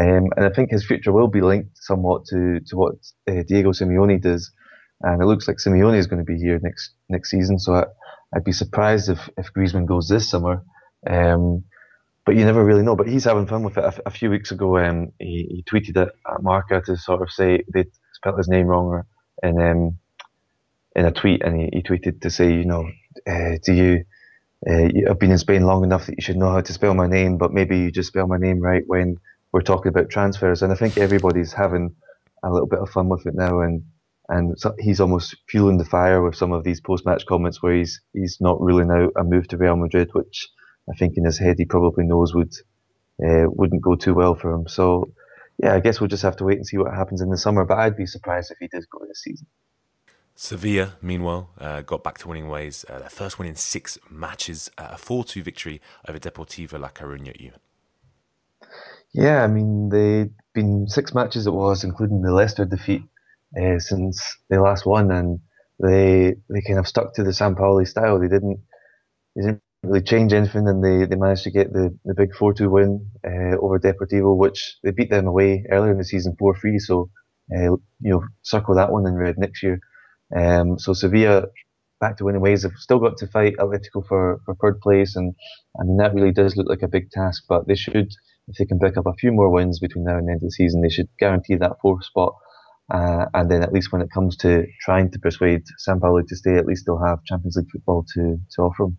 Um, 0.00 0.28
and 0.36 0.46
I 0.46 0.50
think 0.50 0.70
his 0.70 0.86
future 0.86 1.12
will 1.12 1.28
be 1.28 1.40
linked 1.40 1.76
somewhat 1.76 2.24
to 2.26 2.60
to 2.60 2.76
what 2.76 2.94
uh, 3.28 3.42
Diego 3.46 3.72
Simeone 3.72 4.22
does. 4.22 4.50
And 5.02 5.22
it 5.22 5.26
looks 5.26 5.48
like 5.48 5.56
Simeone 5.56 5.98
is 5.98 6.06
going 6.06 6.24
to 6.24 6.32
be 6.32 6.38
here 6.38 6.58
next 6.62 6.92
next 7.08 7.30
season. 7.30 7.58
So 7.58 7.74
I, 7.74 7.86
would 8.34 8.44
be 8.44 8.52
surprised 8.52 9.08
if 9.08 9.28
if 9.36 9.52
Griezmann 9.52 9.86
goes 9.86 10.08
this 10.08 10.30
summer. 10.30 10.62
Um, 11.08 11.64
but 12.24 12.36
you 12.36 12.44
never 12.44 12.64
really 12.64 12.82
know. 12.82 12.96
But 12.96 13.08
he's 13.08 13.24
having 13.24 13.46
fun 13.46 13.62
with 13.62 13.76
it. 13.76 14.00
A, 14.06 14.10
few 14.10 14.30
weeks 14.30 14.52
ago, 14.52 14.78
um, 14.78 15.12
he, 15.18 15.48
he 15.50 15.64
tweeted 15.68 16.00
at, 16.00 16.12
at 16.30 16.42
Marca 16.42 16.80
to 16.82 16.96
sort 16.96 17.22
of 17.22 17.30
say 17.30 17.64
they 17.72 17.86
spelled 18.20 18.38
his 18.38 18.48
name 18.48 18.66
wrong 18.66 19.02
in 19.42 19.60
um, 19.60 19.98
in 20.94 21.04
a 21.06 21.12
tweet, 21.12 21.42
and 21.42 21.58
he, 21.58 21.68
he 21.72 21.82
tweeted 21.82 22.20
to 22.20 22.30
say, 22.30 22.52
you 22.52 22.64
know, 22.64 22.88
uh, 23.26 23.56
do 23.64 23.72
you, 23.72 24.04
uh, 24.68 24.88
have 25.06 25.18
been 25.18 25.30
in 25.30 25.38
Spain 25.38 25.64
long 25.64 25.84
enough 25.84 26.06
that 26.06 26.16
you 26.16 26.22
should 26.22 26.36
know 26.36 26.50
how 26.50 26.60
to 26.60 26.72
spell 26.72 26.94
my 26.94 27.06
name, 27.06 27.38
but 27.38 27.52
maybe 27.52 27.78
you 27.78 27.90
just 27.90 28.08
spell 28.08 28.26
my 28.26 28.36
name 28.36 28.60
right 28.60 28.82
when 28.86 29.16
we're 29.52 29.62
talking 29.62 29.88
about 29.88 30.10
transfers. 30.10 30.62
And 30.62 30.72
I 30.72 30.76
think 30.76 30.98
everybody's 30.98 31.52
having 31.52 31.94
a 32.42 32.50
little 32.50 32.66
bit 32.68 32.80
of 32.80 32.90
fun 32.90 33.08
with 33.08 33.26
it 33.26 33.34
now, 33.34 33.60
and 33.60 33.84
and 34.28 34.58
so 34.58 34.74
he's 34.78 35.00
almost 35.00 35.36
fueling 35.48 35.78
the 35.78 35.84
fire 35.84 36.22
with 36.22 36.36
some 36.36 36.52
of 36.52 36.62
these 36.62 36.80
post-match 36.80 37.24
comments 37.26 37.62
where 37.62 37.74
he's 37.74 38.00
he's 38.12 38.38
not 38.40 38.60
ruling 38.60 38.90
out 38.90 39.12
a 39.16 39.24
move 39.24 39.48
to 39.48 39.56
Real 39.56 39.76
Madrid, 39.76 40.10
which 40.12 40.48
I 40.90 40.94
think 40.96 41.16
in 41.16 41.24
his 41.24 41.38
head 41.38 41.56
he 41.58 41.64
probably 41.64 42.04
knows 42.04 42.34
would 42.34 42.52
uh, 43.24 43.46
wouldn't 43.48 43.82
go 43.82 43.94
too 43.96 44.14
well 44.14 44.34
for 44.34 44.52
him. 44.52 44.68
So 44.68 45.12
yeah, 45.62 45.74
I 45.74 45.80
guess 45.80 46.00
we'll 46.00 46.08
just 46.08 46.22
have 46.22 46.36
to 46.36 46.44
wait 46.44 46.56
and 46.56 46.66
see 46.66 46.78
what 46.78 46.94
happens 46.94 47.20
in 47.20 47.28
the 47.28 47.36
summer. 47.36 47.64
But 47.64 47.78
I'd 47.78 47.96
be 47.96 48.06
surprised 48.06 48.50
if 48.50 48.58
he 48.58 48.68
does 48.68 48.86
go 48.86 49.04
this 49.06 49.22
season. 49.22 49.46
Sevilla, 50.34 50.94
meanwhile, 51.02 51.50
uh, 51.58 51.82
got 51.82 52.02
back 52.02 52.16
to 52.18 52.28
winning 52.28 52.48
ways. 52.48 52.86
Uh, 52.88 52.98
their 52.98 53.10
first 53.10 53.38
win 53.38 53.46
in 53.46 53.56
six 53.56 53.98
matches, 54.08 54.70
uh, 54.78 54.88
a 54.92 54.96
4 54.96 55.24
2 55.24 55.42
victory 55.42 55.82
over 56.08 56.18
Deportivo 56.18 56.80
La 56.80 56.88
Coruña 56.88 57.36
even. 57.36 57.58
Yeah, 59.12 59.42
I 59.44 59.48
mean, 59.48 59.90
they'd 59.90 60.32
been 60.54 60.86
six 60.88 61.12
matches 61.12 61.46
it 61.46 61.52
was, 61.52 61.84
including 61.84 62.22
the 62.22 62.32
Leicester 62.32 62.64
defeat, 62.64 63.02
uh, 63.60 63.78
since 63.80 64.38
they 64.48 64.56
last 64.56 64.86
won, 64.86 65.10
and 65.10 65.40
they 65.78 66.36
they 66.48 66.62
kind 66.66 66.78
of 66.78 66.88
stuck 66.88 67.14
to 67.14 67.22
the 67.22 67.32
Sampaoli 67.32 67.86
style. 67.86 68.18
They 68.18 68.28
didn't 68.28 68.60
they 69.36 69.42
didn't 69.42 69.62
really 69.82 70.02
change 70.02 70.32
anything, 70.32 70.68
and 70.68 70.84
they, 70.84 71.06
they 71.06 71.16
managed 71.16 71.44
to 71.44 71.50
get 71.50 71.72
the, 71.72 71.96
the 72.04 72.14
big 72.14 72.34
4 72.34 72.54
2 72.54 72.70
win 72.70 73.06
uh, 73.24 73.56
over 73.58 73.78
Deportivo, 73.78 74.36
which 74.36 74.76
they 74.82 74.90
beat 74.90 75.10
them 75.10 75.26
away 75.26 75.64
earlier 75.70 75.92
in 75.92 75.98
the 75.98 76.04
season 76.04 76.36
4 76.38 76.56
3. 76.56 76.78
So, 76.78 77.10
uh, 77.54 77.76
you 78.00 78.10
know, 78.12 78.22
circle 78.42 78.74
that 78.76 78.92
one 78.92 79.06
in 79.06 79.14
red 79.14 79.38
next 79.38 79.62
year. 79.62 79.80
Um, 80.36 80.78
so 80.78 80.92
Sevilla 80.92 81.46
back 82.00 82.16
to 82.16 82.24
winning 82.24 82.40
ways. 82.40 82.62
They've 82.62 82.72
still 82.76 82.98
got 82.98 83.16
to 83.18 83.26
fight 83.26 83.56
Atletico 83.58 84.06
for, 84.06 84.40
for 84.44 84.54
third 84.56 84.80
place, 84.80 85.16
and 85.16 85.34
I 85.78 85.84
mean 85.84 85.96
that 85.98 86.14
really 86.14 86.32
does 86.32 86.56
look 86.56 86.68
like 86.68 86.82
a 86.82 86.88
big 86.88 87.10
task. 87.10 87.44
But 87.48 87.66
they 87.66 87.74
should, 87.74 88.08
if 88.48 88.56
they 88.58 88.66
can 88.66 88.78
pick 88.78 88.96
up 88.96 89.06
a 89.06 89.14
few 89.14 89.32
more 89.32 89.50
wins 89.50 89.78
between 89.78 90.04
now 90.04 90.18
and 90.18 90.28
the 90.28 90.32
end 90.32 90.42
of 90.42 90.48
the 90.48 90.50
season, 90.50 90.82
they 90.82 90.88
should 90.88 91.08
guarantee 91.18 91.56
that 91.56 91.80
fourth 91.80 92.04
spot. 92.04 92.34
Uh, 92.92 93.26
and 93.34 93.48
then 93.48 93.62
at 93.62 93.72
least 93.72 93.92
when 93.92 94.02
it 94.02 94.10
comes 94.12 94.36
to 94.36 94.66
trying 94.80 95.08
to 95.12 95.18
persuade 95.20 95.62
Sampaoli 95.86 96.26
to 96.26 96.34
stay, 96.34 96.56
at 96.56 96.66
least 96.66 96.86
they'll 96.86 97.04
have 97.04 97.22
Champions 97.24 97.56
League 97.56 97.70
football 97.70 98.04
to 98.14 98.38
to 98.56 98.62
offer 98.62 98.84
them. 98.84 98.98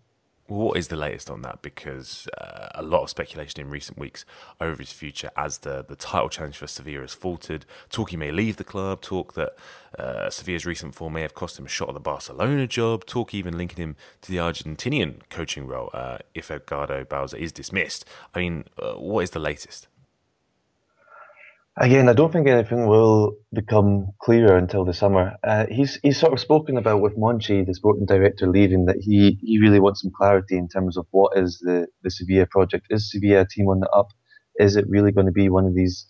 What 0.51 0.75
is 0.77 0.89
the 0.89 0.97
latest 0.97 1.29
on 1.29 1.43
that? 1.43 1.61
Because 1.61 2.27
uh, 2.37 2.67
a 2.75 2.83
lot 2.83 3.03
of 3.03 3.09
speculation 3.09 3.61
in 3.61 3.69
recent 3.69 3.97
weeks 3.97 4.25
over 4.59 4.75
his 4.81 4.91
future 4.91 5.31
as 5.37 5.59
the, 5.59 5.81
the 5.87 5.95
title 5.95 6.27
challenge 6.27 6.57
for 6.57 6.67
Sevilla 6.67 6.99
has 6.99 7.13
faltered. 7.13 7.65
Talk 7.89 8.09
he 8.09 8.17
may 8.17 8.33
leave 8.33 8.57
the 8.57 8.65
club, 8.65 8.99
talk 8.99 9.33
that 9.35 9.55
uh, 9.97 10.29
Sevilla's 10.29 10.65
recent 10.65 10.93
form 10.93 11.13
may 11.13 11.21
have 11.21 11.35
cost 11.35 11.57
him 11.57 11.67
a 11.67 11.69
shot 11.69 11.87
at 11.87 11.93
the 11.93 12.01
Barcelona 12.01 12.67
job, 12.67 13.05
talk 13.05 13.33
even 13.33 13.57
linking 13.57 13.81
him 13.81 13.95
to 14.23 14.29
the 14.29 14.39
Argentinian 14.39 15.21
coaching 15.29 15.67
role 15.67 15.89
uh, 15.93 16.17
if 16.35 16.51
Edgardo 16.51 17.05
Bauza 17.05 17.37
is 17.39 17.53
dismissed. 17.53 18.03
I 18.35 18.39
mean, 18.39 18.65
uh, 18.77 18.95
what 18.95 19.21
is 19.21 19.29
the 19.29 19.39
latest? 19.39 19.87
Again, 21.77 22.09
I 22.09 22.13
don't 22.13 22.31
think 22.33 22.47
anything 22.47 22.85
will 22.85 23.35
become 23.53 24.09
clearer 24.21 24.57
until 24.57 24.83
the 24.83 24.93
summer. 24.93 25.37
Uh, 25.43 25.65
he's 25.71 25.99
he's 26.03 26.19
sort 26.19 26.33
of 26.33 26.39
spoken 26.39 26.77
about 26.77 27.01
with 27.01 27.17
Monchi, 27.17 27.65
the 27.65 27.73
sporting 27.73 28.05
director, 28.05 28.47
leaving 28.47 28.85
that 28.85 28.97
he, 28.99 29.39
he 29.41 29.57
really 29.59 29.79
wants 29.79 30.01
some 30.01 30.11
clarity 30.15 30.57
in 30.57 30.67
terms 30.67 30.97
of 30.97 31.07
what 31.11 31.37
is 31.37 31.59
the, 31.59 31.87
the 32.03 32.11
Sevilla 32.11 32.45
project. 32.45 32.87
Is 32.89 33.09
Sevilla 33.09 33.41
a 33.41 33.47
team 33.47 33.67
on 33.69 33.79
the 33.79 33.89
up? 33.89 34.09
Is 34.59 34.75
it 34.75 34.85
really 34.89 35.13
going 35.13 35.27
to 35.27 35.31
be 35.31 35.47
one 35.47 35.65
of 35.65 35.73
these 35.73 36.07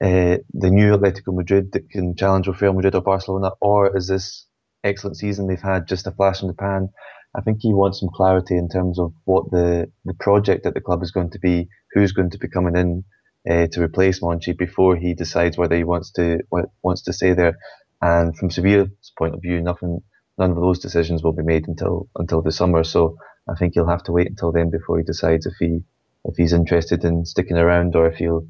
uh, 0.00 0.38
the 0.54 0.70
new 0.70 0.96
Atletico 0.96 1.34
Madrid 1.34 1.72
that 1.72 1.90
can 1.90 2.14
challenge 2.16 2.46
with 2.46 2.62
Real 2.62 2.72
Madrid 2.72 2.94
or 2.94 3.02
Barcelona, 3.02 3.50
or 3.60 3.96
is 3.96 4.06
this 4.06 4.46
excellent 4.84 5.16
season 5.16 5.48
they've 5.48 5.60
had 5.60 5.88
just 5.88 6.06
a 6.06 6.12
flash 6.12 6.42
in 6.42 6.48
the 6.48 6.54
pan? 6.54 6.88
I 7.34 7.40
think 7.40 7.58
he 7.60 7.72
wants 7.74 7.98
some 7.98 8.08
clarity 8.14 8.56
in 8.56 8.68
terms 8.68 9.00
of 9.00 9.12
what 9.24 9.50
the, 9.50 9.90
the 10.04 10.14
project 10.14 10.64
at 10.66 10.74
the 10.74 10.80
club 10.80 11.02
is 11.02 11.10
going 11.10 11.30
to 11.30 11.38
be, 11.40 11.68
who's 11.92 12.12
going 12.12 12.30
to 12.30 12.38
be 12.38 12.48
coming 12.48 12.76
in 12.76 13.04
uh, 13.48 13.66
to 13.72 13.82
replace 13.82 14.20
Monchi 14.20 14.56
before 14.56 14.96
he 14.96 15.14
decides 15.14 15.58
whether 15.58 15.76
he 15.76 15.84
wants 15.84 16.12
to 16.12 16.38
wants 16.82 17.02
to 17.02 17.12
stay 17.12 17.32
there. 17.32 17.58
And 18.00 18.36
from 18.36 18.50
Sevilla's 18.50 19.12
point 19.16 19.34
of 19.34 19.42
view, 19.42 19.60
nothing, 19.60 20.02
none 20.38 20.50
of 20.50 20.56
those 20.56 20.80
decisions 20.80 21.22
will 21.22 21.32
be 21.32 21.42
made 21.42 21.68
until 21.68 22.08
until 22.16 22.42
the 22.42 22.52
summer. 22.52 22.84
So 22.84 23.16
I 23.48 23.54
think 23.54 23.74
he'll 23.74 23.88
have 23.88 24.04
to 24.04 24.12
wait 24.12 24.28
until 24.28 24.52
then 24.52 24.70
before 24.70 24.98
he 24.98 25.04
decides 25.04 25.46
if 25.46 25.54
he 25.58 25.82
if 26.24 26.36
he's 26.36 26.52
interested 26.52 27.04
in 27.04 27.24
sticking 27.24 27.56
around 27.56 27.96
or 27.96 28.06
if 28.06 28.16
he'll 28.16 28.46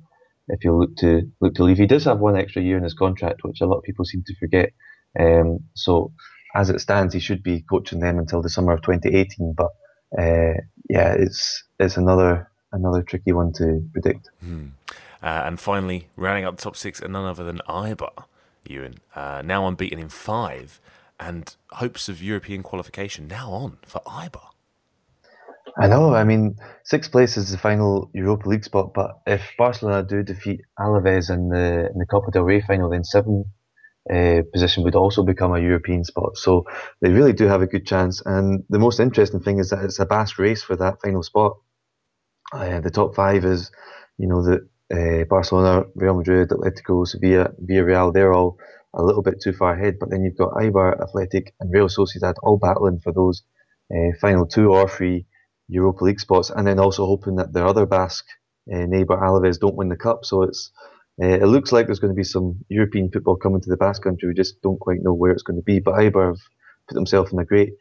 if 0.48 0.60
he'll 0.62 0.78
look 0.80 0.96
to 0.96 1.30
look 1.40 1.54
to 1.54 1.64
leave. 1.64 1.78
He 1.78 1.86
does 1.86 2.04
have 2.04 2.18
one 2.18 2.36
extra 2.36 2.62
year 2.62 2.76
in 2.76 2.84
his 2.84 2.94
contract, 2.94 3.44
which 3.44 3.60
a 3.60 3.66
lot 3.66 3.78
of 3.78 3.84
people 3.84 4.04
seem 4.04 4.22
to 4.26 4.36
forget. 4.36 4.72
Um, 5.18 5.60
so 5.74 6.12
as 6.54 6.70
it 6.70 6.80
stands, 6.80 7.14
he 7.14 7.20
should 7.20 7.42
be 7.42 7.62
coaching 7.62 8.00
them 8.00 8.18
until 8.18 8.42
the 8.42 8.50
summer 8.50 8.72
of 8.72 8.82
2018. 8.82 9.54
But 9.56 9.70
uh, 10.18 10.60
yeah, 10.88 11.14
it's 11.14 11.64
it's 11.78 11.96
another 11.96 12.50
another 12.72 13.02
tricky 13.02 13.32
one 13.32 13.52
to 13.54 13.82
predict. 13.92 14.28
Hmm. 14.40 14.68
Uh, 15.22 15.42
and 15.46 15.60
finally, 15.60 16.08
rounding 16.16 16.44
up 16.44 16.56
the 16.56 16.62
top 16.62 16.76
six, 16.76 17.00
and 17.00 17.12
none 17.12 17.24
other 17.24 17.44
than 17.44 17.60
Eibar, 17.68 18.24
Euan, 18.68 18.96
uh, 19.14 19.42
now 19.44 19.66
unbeaten 19.66 19.98
in 19.98 20.08
five, 20.08 20.80
and 21.20 21.54
hopes 21.72 22.08
of 22.08 22.22
European 22.22 22.62
qualification 22.62 23.28
now 23.28 23.50
on 23.52 23.78
for 23.86 24.00
Eibar. 24.00 24.48
I 25.78 25.86
know. 25.86 26.14
I 26.14 26.24
mean, 26.24 26.56
sixth 26.84 27.12
place 27.12 27.36
is 27.36 27.50
the 27.50 27.58
final 27.58 28.10
Europa 28.12 28.48
League 28.48 28.64
spot, 28.64 28.92
but 28.94 29.20
if 29.26 29.42
Barcelona 29.56 30.02
do 30.02 30.22
defeat 30.22 30.60
Alaves 30.78 31.30
in 31.30 31.48
the 31.48 31.88
in 31.92 31.98
the 31.98 32.06
Copa 32.06 32.30
del 32.30 32.42
Rey 32.42 32.60
final, 32.60 32.90
then 32.90 33.04
seven 33.04 33.44
uh, 34.12 34.42
position 34.52 34.82
would 34.84 34.94
also 34.94 35.22
become 35.22 35.54
a 35.54 35.60
European 35.60 36.04
spot. 36.04 36.36
So 36.36 36.66
they 37.00 37.10
really 37.10 37.32
do 37.32 37.46
have 37.46 37.62
a 37.62 37.66
good 37.66 37.86
chance. 37.86 38.20
And 38.24 38.64
the 38.68 38.78
most 38.78 39.00
interesting 39.00 39.40
thing 39.40 39.58
is 39.58 39.70
that 39.70 39.84
it's 39.84 40.00
a 40.00 40.06
Basque 40.06 40.38
race 40.38 40.62
for 40.62 40.76
that 40.76 41.00
final 41.00 41.22
spot. 41.22 41.56
Uh, 42.52 42.80
the 42.80 42.90
top 42.90 43.14
five 43.14 43.44
is, 43.44 43.70
you 44.18 44.26
know, 44.26 44.42
the 44.42 44.68
uh, 44.92 45.24
Barcelona, 45.24 45.84
Real 45.94 46.14
Madrid, 46.14 46.50
Atletico, 46.50 47.06
Sevilla, 47.06 47.50
Villarreal. 47.64 48.12
They're 48.12 48.32
all 48.32 48.58
a 48.94 49.02
little 49.02 49.22
bit 49.22 49.40
too 49.40 49.52
far 49.52 49.72
ahead. 49.74 49.98
But 49.98 50.10
then 50.10 50.22
you've 50.22 50.36
got 50.36 50.52
Eibar, 50.54 51.00
Athletic, 51.00 51.54
and 51.60 51.72
Real 51.72 51.88
Sociedad 51.88 52.34
all 52.42 52.58
battling 52.58 53.00
for 53.00 53.12
those 53.12 53.42
uh, 53.94 54.16
final 54.20 54.46
two 54.46 54.72
or 54.72 54.88
three 54.88 55.26
Europa 55.68 56.04
League 56.04 56.20
spots, 56.20 56.50
and 56.50 56.66
then 56.66 56.78
also 56.78 57.06
hoping 57.06 57.36
that 57.36 57.52
their 57.52 57.66
other 57.66 57.86
Basque 57.86 58.26
uh, 58.72 58.86
neighbour 58.86 59.16
Alaves 59.16 59.58
don't 59.58 59.76
win 59.76 59.88
the 59.88 59.96
cup. 59.96 60.24
So 60.24 60.42
it's 60.42 60.70
it 61.18 61.46
looks 61.46 61.72
like 61.72 61.86
there's 61.86 62.00
going 62.00 62.12
to 62.12 62.18
be 62.18 62.24
some 62.24 62.64
European 62.68 63.10
football 63.10 63.36
coming 63.36 63.60
to 63.60 63.70
the 63.70 63.76
Basque 63.76 64.02
Country. 64.02 64.28
We 64.28 64.34
just 64.34 64.60
don't 64.62 64.80
quite 64.80 65.02
know 65.02 65.12
where 65.12 65.30
it's 65.30 65.42
going 65.42 65.58
to 65.58 65.62
be. 65.62 65.78
But 65.78 65.94
Eibar 65.94 66.28
have 66.28 66.40
put 66.88 66.94
themselves 66.94 67.32
in 67.32 67.38
a 67.38 67.44
great 67.44 67.74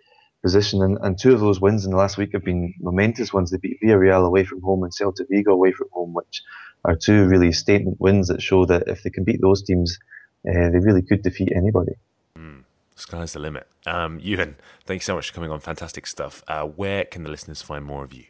position, 0.44 0.82
and, 0.82 0.98
and 1.02 1.18
two 1.18 1.34
of 1.34 1.40
those 1.40 1.62
wins 1.62 1.86
in 1.86 1.92
the 1.92 1.98
last 1.98 2.18
week 2.18 2.32
have 2.34 2.44
been 2.44 2.74
momentous 2.80 3.34
ones. 3.34 3.50
They 3.50 3.58
beat 3.58 3.78
Villarreal 3.84 4.26
away 4.26 4.44
from 4.44 4.62
home 4.62 4.84
and 4.84 4.92
Celta 4.92 5.26
Vigo 5.30 5.52
away 5.54 5.72
from 5.72 5.88
home, 5.92 6.14
which 6.14 6.44
are 6.84 6.96
two 6.96 7.26
really 7.26 7.52
statement 7.52 8.00
wins 8.00 8.28
that 8.28 8.42
show 8.42 8.66
that 8.66 8.88
if 8.88 9.04
they 9.04 9.10
can 9.10 9.24
beat 9.24 9.42
those 9.42 9.62
teams, 9.62 10.00
uh, 10.48 10.70
they 10.70 10.80
really 10.80 11.02
could 11.02 11.22
defeat 11.22 11.52
anybody. 11.56 11.94
Mm, 12.38 12.64
sky's 12.96 13.34
the 13.34 13.40
limit. 13.40 13.68
Um, 13.86 14.20
Euan, 14.20 14.56
thank 14.86 15.02
you 15.02 15.06
so 15.06 15.16
much 15.16 15.30
for 15.30 15.36
coming 15.36 15.52
on. 15.52 15.60
Fantastic 15.60 16.08
stuff. 16.08 16.44
Uh, 16.48 16.64
where 16.64 17.06
can 17.06 17.24
the 17.24 17.30
listeners 17.30 17.62
find 17.62 17.86
more 17.86 18.04
of 18.04 18.14
you? 18.14 18.26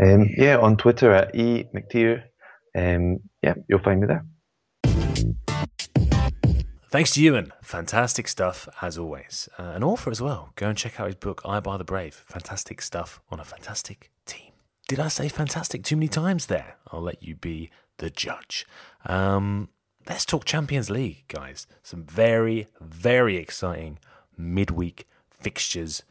Um, 0.00 0.28
yeah, 0.36 0.58
on 0.58 0.76
Twitter 0.76 1.12
at 1.12 1.34
e 1.34 1.66
mcteer. 1.74 2.24
Um, 2.76 3.20
yeah, 3.42 3.54
you'll 3.68 3.80
find 3.80 4.00
me 4.00 4.06
there. 4.06 4.24
Thanks 6.90 7.12
to 7.12 7.20
Euan. 7.20 7.50
Fantastic 7.60 8.28
stuff, 8.28 8.66
as 8.80 8.96
always. 8.96 9.46
Uh, 9.58 9.72
an 9.74 9.84
author 9.84 10.10
as 10.10 10.22
well. 10.22 10.52
Go 10.56 10.68
and 10.68 10.78
check 10.78 10.98
out 10.98 11.06
his 11.06 11.16
book, 11.16 11.42
Eibar 11.42 11.76
the 11.76 11.84
Brave. 11.84 12.24
Fantastic 12.26 12.80
stuff 12.80 13.20
on 13.30 13.40
a 13.40 13.44
fantastic. 13.44 14.10
Did 14.88 15.00
I 15.00 15.08
say 15.08 15.28
fantastic 15.28 15.84
too 15.84 15.96
many 15.96 16.08
times 16.08 16.46
there? 16.46 16.76
I'll 16.90 17.02
let 17.02 17.22
you 17.22 17.36
be 17.36 17.70
the 17.98 18.08
judge. 18.08 18.66
Um, 19.04 19.68
let's 20.08 20.24
talk 20.24 20.46
Champions 20.46 20.88
League, 20.88 21.24
guys. 21.28 21.66
Some 21.82 22.04
very, 22.04 22.68
very 22.80 23.36
exciting 23.36 23.98
midweek 24.38 25.06
fixtures, 25.30 26.04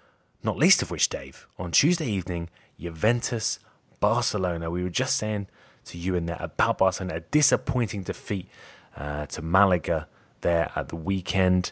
not 0.43 0.57
least 0.57 0.83
of 0.83 0.91
which, 0.91 1.09
Dave, 1.09 1.47
on 1.57 1.71
Tuesday 1.71 2.05
evening, 2.05 2.49
Juventus 2.79 3.57
Barcelona. 3.99 4.69
We 4.69 4.83
were 4.83 4.91
just 4.91 5.15
saying 5.15 5.47
to 5.85 5.97
you 5.97 6.13
in 6.13 6.27
there 6.27 6.37
about 6.39 6.77
Barcelona. 6.77 7.15
A 7.15 7.21
disappointing 7.21 8.03
defeat 8.03 8.47
uh, 8.95 9.25
to 9.25 9.41
Malaga 9.41 10.07
there 10.41 10.71
at 10.75 10.89
the 10.89 10.95
weekend. 10.95 11.71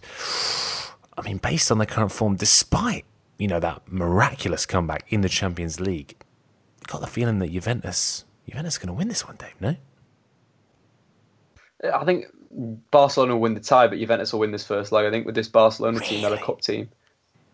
I 1.15 1.21
mean, 1.21 1.37
based 1.37 1.71
on 1.71 1.77
the 1.77 1.85
current 1.85 2.11
form, 2.11 2.35
despite 2.35 3.05
you 3.37 3.47
know 3.47 3.59
that 3.59 3.83
miraculous 3.91 4.65
comeback 4.65 5.05
in 5.09 5.21
the 5.21 5.29
Champions 5.29 5.79
League, 5.79 6.15
got 6.87 7.01
the 7.01 7.07
feeling 7.07 7.39
that 7.39 7.51
Juventus 7.51 8.25
Juventus 8.47 8.77
are 8.77 8.79
going 8.79 8.87
to 8.87 8.93
win 8.93 9.07
this 9.07 9.25
one, 9.25 9.35
Dave. 9.37 9.55
No. 9.59 9.75
I 11.93 12.05
think 12.05 12.25
Barcelona 12.91 13.33
will 13.33 13.41
win 13.41 13.53
the 13.53 13.59
tie, 13.59 13.87
but 13.87 13.99
Juventus 13.99 14.31
will 14.31 14.39
win 14.39 14.51
this 14.51 14.65
first 14.65 14.91
leg. 14.91 15.05
I 15.05 15.11
think 15.11 15.25
with 15.25 15.35
this 15.35 15.47
Barcelona 15.47 15.97
really? 15.97 16.09
team, 16.09 16.21
they're 16.21 16.33
a 16.33 16.43
cup 16.43 16.61
team 16.61 16.89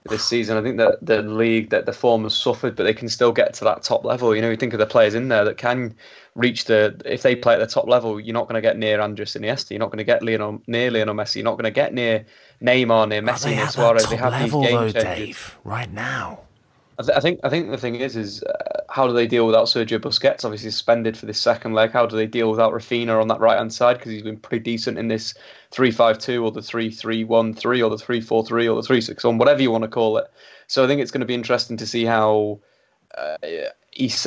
this 0.09 0.23
season. 0.23 0.57
I 0.57 0.61
think 0.61 0.77
that 0.77 1.03
the 1.05 1.21
league, 1.21 1.69
that 1.69 1.85
the 1.85 1.93
form 1.93 2.23
has 2.23 2.35
suffered, 2.35 2.75
but 2.75 2.83
they 2.83 2.93
can 2.93 3.07
still 3.07 3.31
get 3.31 3.53
to 3.55 3.63
that 3.65 3.83
top 3.83 4.03
level. 4.03 4.35
You 4.35 4.41
know, 4.41 4.49
you 4.49 4.57
think 4.57 4.73
of 4.73 4.79
the 4.79 4.85
players 4.85 5.15
in 5.15 5.27
there 5.27 5.45
that 5.45 5.57
can 5.57 5.95
reach 6.35 6.65
the. 6.65 6.99
If 7.05 7.21
they 7.21 7.35
play 7.35 7.53
at 7.53 7.59
the 7.59 7.67
top 7.67 7.87
level, 7.87 8.19
you're 8.19 8.33
not 8.33 8.47
going 8.47 8.55
to 8.55 8.61
get 8.61 8.77
near 8.77 8.99
Andres 8.99 9.33
Iniesta. 9.33 9.71
You're 9.71 9.79
not 9.79 9.89
going 9.89 9.99
to 9.99 10.03
get 10.03 10.23
Lionel, 10.23 10.61
near 10.67 10.91
Lionel 10.91 11.15
Messi. 11.15 11.37
You're 11.37 11.45
not 11.45 11.55
going 11.55 11.65
to 11.65 11.71
get 11.71 11.93
near 11.93 12.25
Neymar, 12.61 13.09
near 13.09 13.21
Messi, 13.21 13.55
near 13.55 13.67
Suarez. 13.67 14.09
They 14.09 14.15
have 14.17 14.33
level, 14.33 14.61
these 14.61 14.69
game 14.69 14.79
though, 14.79 14.91
changers. 14.91 15.17
Dave, 15.17 15.57
right 15.63 15.91
now. 15.91 16.41
I, 16.99 17.03
th- 17.03 17.17
I, 17.17 17.19
think 17.19 17.39
I 17.43 17.49
think 17.49 17.71
the 17.71 17.77
thing 17.77 17.95
is 17.95 18.15
is 18.15 18.43
uh, 18.43 18.70
how 18.91 19.07
do 19.07 19.13
they 19.13 19.25
deal 19.25 19.47
without 19.47 19.67
Sergio 19.67 19.99
Busquets? 19.99 20.43
Obviously 20.43 20.69
suspended 20.69 21.15
for 21.15 21.25
this 21.25 21.39
second 21.39 21.73
leg. 21.73 21.91
How 21.91 22.05
do 22.05 22.17
they 22.17 22.27
deal 22.27 22.51
without 22.51 22.73
Rafinha 22.73 23.21
on 23.21 23.29
that 23.29 23.39
right 23.39 23.57
hand 23.57 23.71
side 23.73 23.97
because 23.97 24.11
he's 24.11 24.21
been 24.21 24.37
pretty 24.37 24.63
decent 24.63 24.97
in 24.97 25.07
this 25.07 25.33
three-five-two 25.71 26.43
or 26.43 26.51
the 26.51 26.61
three-three-one-three 26.61 27.81
or 27.81 27.89
the 27.89 27.97
three-four-three 27.97 28.67
or 28.67 28.75
the 28.75 28.85
three-six-one, 28.85 29.37
whatever 29.37 29.61
you 29.61 29.71
want 29.71 29.83
to 29.83 29.87
call 29.87 30.17
it. 30.17 30.29
So 30.67 30.83
I 30.83 30.87
think 30.87 30.99
it's 30.99 31.11
going 31.11 31.21
to 31.21 31.25
be 31.25 31.33
interesting 31.33 31.77
to 31.77 31.87
see 31.87 32.03
how 32.03 32.59
uh, 33.17 33.37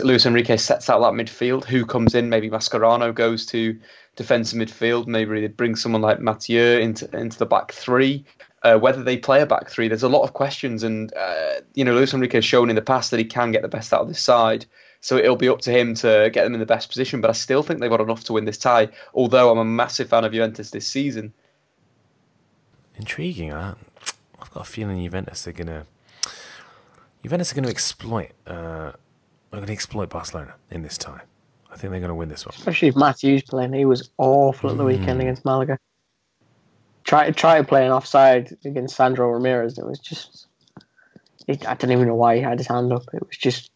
Luis 0.03 0.25
Enrique 0.25 0.57
sets 0.57 0.89
out 0.89 1.01
that 1.01 1.13
midfield. 1.13 1.65
Who 1.65 1.85
comes 1.85 2.15
in? 2.15 2.31
Maybe 2.31 2.49
Mascherano 2.49 3.15
goes 3.15 3.45
to 3.47 3.79
defensive 4.17 4.59
midfield. 4.59 5.07
Maybe 5.07 5.43
they 5.43 5.47
bring 5.49 5.77
someone 5.77 6.03
like 6.03 6.21
Mathieu 6.21 6.79
into 6.79 7.15
into 7.15 7.39
the 7.39 7.47
back 7.47 7.73
three. 7.73 8.25
Uh, 8.65 8.79
whether 8.79 9.03
they 9.03 9.17
play 9.17 9.43
a 9.43 9.47
back 9.47 9.69
three, 9.69 9.89
there's 9.89 10.03
a 10.03 10.09
lot 10.09 10.23
of 10.23 10.33
questions, 10.33 10.83
and 10.83 11.13
uh, 11.15 11.61
you 11.75 11.85
know 11.85 11.95
Luis 11.95 12.15
Enrique 12.15 12.39
has 12.39 12.45
shown 12.45 12.71
in 12.71 12.77
the 12.77 12.83
past 12.83 13.11
that 13.11 13.19
he 13.19 13.25
can 13.25 13.53
get 13.53 13.63
the 13.63 13.69
best 13.69 13.93
out 13.93 14.01
of 14.01 14.09
this 14.09 14.23
side. 14.23 14.65
So 15.01 15.19
it'll 15.19 15.37
be 15.37 15.51
up 15.51 15.61
to 15.63 15.71
him 15.71 15.95
to 15.97 16.31
get 16.33 16.45
them 16.45 16.55
in 16.55 16.61
the 16.61 16.67
best 16.67 16.89
position. 16.89 17.21
But 17.21 17.29
I 17.29 17.35
still 17.35 17.63
think 17.63 17.81
they've 17.81 17.91
got 17.91 18.01
enough 18.01 18.25
to 18.25 18.33
win 18.33 18.47
this 18.47 18.57
tie. 18.57 18.89
Although 19.13 19.51
I'm 19.53 19.59
a 19.59 19.65
massive 19.65 20.09
fan 20.09 20.25
of 20.25 20.33
Juventus 20.33 20.71
this 20.71 20.87
season. 20.87 21.35
Intriguing. 22.97 23.53
I've 23.53 23.77
got 24.53 24.61
a 24.63 24.65
feeling 24.65 25.03
Juventus 25.05 25.47
are 25.47 25.53
gonna 25.53 25.85
Juventus 27.23 27.53
are 27.53 27.55
going 27.55 27.65
to 27.65 27.71
exploit. 27.71 28.31
Uh, 28.47 28.93
are 29.53 29.59
going 29.59 29.67
to 29.67 29.73
exploit 29.73 30.09
Barcelona 30.11 30.55
in 30.71 30.83
this 30.83 30.99
tie. 30.99 31.21
I 31.71 31.77
think 31.77 31.91
they're 31.91 32.01
going 32.01 32.09
to 32.09 32.15
win 32.15 32.29
this 32.29 32.45
one. 32.47 32.55
Especially 32.57 32.89
if 32.89 32.95
Mathieu's 32.95 33.43
playing. 33.43 33.73
He 33.73 33.85
was 33.85 34.11
awful 34.19 34.71
at 34.71 34.77
the 34.77 34.85
weekend 34.85 35.19
Mm. 35.19 35.23
against 35.23 35.45
Malaga. 35.45 35.79
Try 37.05 37.31
try 37.31 37.59
to 37.59 37.65
play 37.65 37.85
an 37.85 37.93
offside 37.93 38.57
against 38.65 38.97
Sandro 38.97 39.29
Ramirez. 39.31 39.79
It 39.79 39.87
was 39.87 39.99
just. 39.99 40.47
It, 41.47 41.69
I 41.69 41.75
don't 41.75 41.93
even 41.93 42.09
know 42.09 42.15
why 42.15 42.37
he 42.37 42.43
had 42.43 42.59
his 42.59 42.69
hand 42.69 42.93
up. 42.93 43.03
It 43.13 43.27
was 43.27 43.37
just 43.37 43.71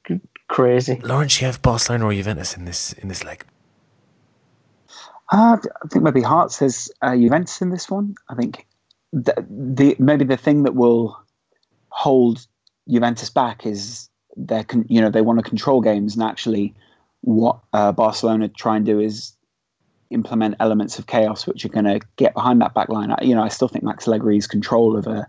crazy. 0.49 1.01
Laurence, 1.05 1.41
you 1.41 1.47
have 1.47 1.61
Barcelona 1.61 2.07
or 2.07 2.15
Juventus 2.15 2.57
in 2.57 2.65
this 2.65 2.95
in 2.95 3.09
this 3.09 3.25
leg? 3.25 3.45
Uh, 5.31 5.59
I 5.63 5.89
think 5.89 6.03
maybe 6.03 6.23
Hart 6.23 6.53
says 6.53 6.91
uh, 7.03 7.15
Juventus 7.15 7.61
in 7.61 7.71
this 7.71 7.91
one. 7.91 8.15
I 8.31 8.35
think 8.35 8.67
the, 9.13 9.35
the 9.49 9.97
maybe 9.99 10.25
the 10.25 10.37
thing 10.37 10.63
that 10.63 10.75
will 10.75 11.23
hold 11.91 12.47
Juventus 12.89 13.31
back 13.31 13.67
is 13.67 14.09
they 14.37 14.65
can 14.65 14.87
you 14.89 15.01
know 15.01 15.11
they 15.11 15.21
want 15.21 15.39
to 15.39 15.49
control 15.49 15.81
games 15.81 16.15
and 16.15 16.23
actually 16.23 16.75
what 17.23 17.59
uh, 17.73 17.93
Barcelona 17.93 18.49
try 18.49 18.77
and 18.77 18.87
do 18.87 19.01
is 19.01 19.33
implement 20.11 20.57
elements 20.61 20.99
of 20.99 21.07
chaos 21.07 21.47
which 21.47 21.65
are 21.65 21.69
going 21.71 21.85
to 21.85 22.01
get 22.17 22.35
behind 22.35 22.61
that 22.61 22.75
back 22.75 22.89
line. 22.89 23.11
I- 23.13 23.23
You 23.23 23.35
know, 23.35 23.43
I 23.43 23.49
still 23.49 23.69
think 23.69 23.85
Max 23.85 24.07
Allegri's 24.07 24.47
control 24.47 24.97
of 24.97 25.07
a 25.07 25.27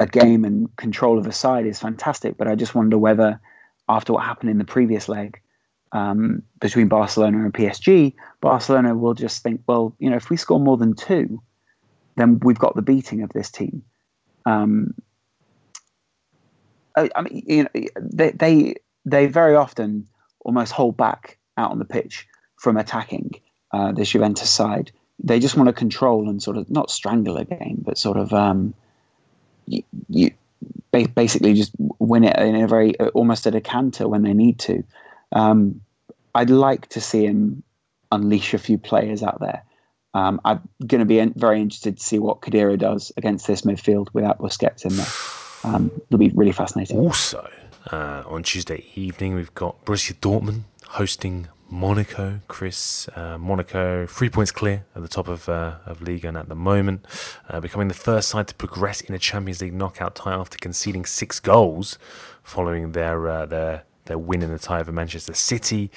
a 0.00 0.06
game 0.06 0.44
and 0.44 0.74
control 0.76 1.18
of 1.18 1.26
a 1.26 1.32
side 1.32 1.66
is 1.66 1.80
fantastic, 1.80 2.36
but 2.36 2.46
I 2.46 2.54
just 2.54 2.72
wonder 2.72 2.96
whether 2.96 3.40
after 3.88 4.12
what 4.12 4.24
happened 4.24 4.50
in 4.50 4.58
the 4.58 4.64
previous 4.64 5.08
leg 5.08 5.40
um, 5.90 6.42
between 6.60 6.86
Barcelona 6.86 7.38
and 7.44 7.52
PSG, 7.52 8.14
Barcelona 8.40 8.94
will 8.94 9.14
just 9.14 9.42
think, 9.42 9.62
well, 9.66 9.96
you 9.98 10.08
know, 10.08 10.14
if 10.16 10.30
we 10.30 10.36
score 10.36 10.60
more 10.60 10.76
than 10.76 10.94
two, 10.94 11.42
then 12.14 12.38
we've 12.44 12.58
got 12.60 12.76
the 12.76 12.82
beating 12.82 13.22
of 13.22 13.30
this 13.30 13.50
team. 13.50 13.82
Um, 14.46 14.94
I, 16.96 17.10
I 17.16 17.22
mean, 17.22 17.42
you 17.46 17.62
know, 17.64 17.86
they, 18.00 18.30
they 18.30 18.74
they 19.04 19.26
very 19.26 19.56
often 19.56 20.06
almost 20.40 20.72
hold 20.72 20.96
back 20.96 21.38
out 21.56 21.70
on 21.70 21.78
the 21.78 21.84
pitch 21.84 22.26
from 22.56 22.76
attacking, 22.76 23.32
uh, 23.72 23.92
this 23.92 24.10
Juventus 24.10 24.50
side. 24.50 24.92
They 25.22 25.40
just 25.40 25.56
want 25.56 25.68
to 25.68 25.72
control 25.72 26.28
and 26.28 26.42
sort 26.42 26.56
of 26.56 26.70
not 26.70 26.90
strangle 26.90 27.36
a 27.38 27.44
game, 27.44 27.82
but 27.84 27.98
sort 27.98 28.16
of 28.16 28.32
um, 28.32 28.74
you, 29.66 29.82
you 30.08 30.30
basically 30.92 31.54
just 31.54 31.72
win 31.98 32.24
it 32.24 32.36
in 32.38 32.54
a 32.56 32.66
very 32.66 32.98
almost 32.98 33.46
at 33.46 33.54
a 33.54 33.60
canter 33.60 34.08
when 34.08 34.22
they 34.22 34.32
need 34.32 34.58
to. 34.60 34.84
Um, 35.32 35.80
I'd 36.34 36.50
like 36.50 36.88
to 36.90 37.00
see 37.00 37.24
him 37.24 37.62
unleash 38.10 38.54
a 38.54 38.58
few 38.58 38.78
players 38.78 39.22
out 39.22 39.40
there. 39.40 39.64
Um, 40.14 40.40
I'm 40.44 40.68
going 40.84 41.00
to 41.00 41.04
be 41.04 41.24
very 41.36 41.60
interested 41.60 41.98
to 41.98 42.02
see 42.02 42.18
what 42.18 42.40
Khedira 42.40 42.78
does 42.78 43.12
against 43.16 43.46
this 43.46 43.62
midfield 43.62 44.08
without 44.12 44.38
Busquets 44.38 44.84
in 44.84 44.96
there. 44.96 45.74
Um, 45.74 45.90
it'll 46.06 46.18
be 46.18 46.30
really 46.34 46.52
fascinating. 46.52 46.98
Also, 46.98 47.48
uh, 47.92 48.22
on 48.26 48.42
Tuesday 48.42 48.84
evening, 48.94 49.34
we've 49.34 49.54
got 49.54 49.84
Borussia 49.84 50.14
Dortmund 50.14 50.62
hosting 50.86 51.48
Monaco. 51.70 52.40
Kris, 52.48 53.08
uh, 53.14 53.36
Monaco, 53.38 54.06
three 54.06 54.30
points 54.30 54.50
clear 54.50 54.84
at 54.94 55.02
the 55.02 55.08
top 55.08 55.28
of 55.28 55.48
uh, 55.48 55.76
of 55.86 56.00
Liga 56.00 56.28
at 56.28 56.48
the 56.48 56.54
moment, 56.54 57.04
uh, 57.48 57.60
becoming 57.60 57.88
the 57.88 57.94
first 57.94 58.28
side 58.28 58.48
to 58.48 58.54
progress 58.54 59.00
in 59.00 59.14
a 59.14 59.18
Champions 59.18 59.60
League 59.60 59.74
knockout 59.74 60.14
tie 60.14 60.32
after 60.32 60.56
conceding 60.58 61.04
six 61.04 61.40
goals 61.40 61.98
following 62.42 62.92
their 62.92 63.28
uh, 63.28 63.46
their 63.46 63.84
their 64.06 64.18
win 64.18 64.42
in 64.42 64.50
the 64.50 64.58
tie 64.58 64.80
over 64.80 64.92
Manchester 64.92 65.34
City. 65.34 65.90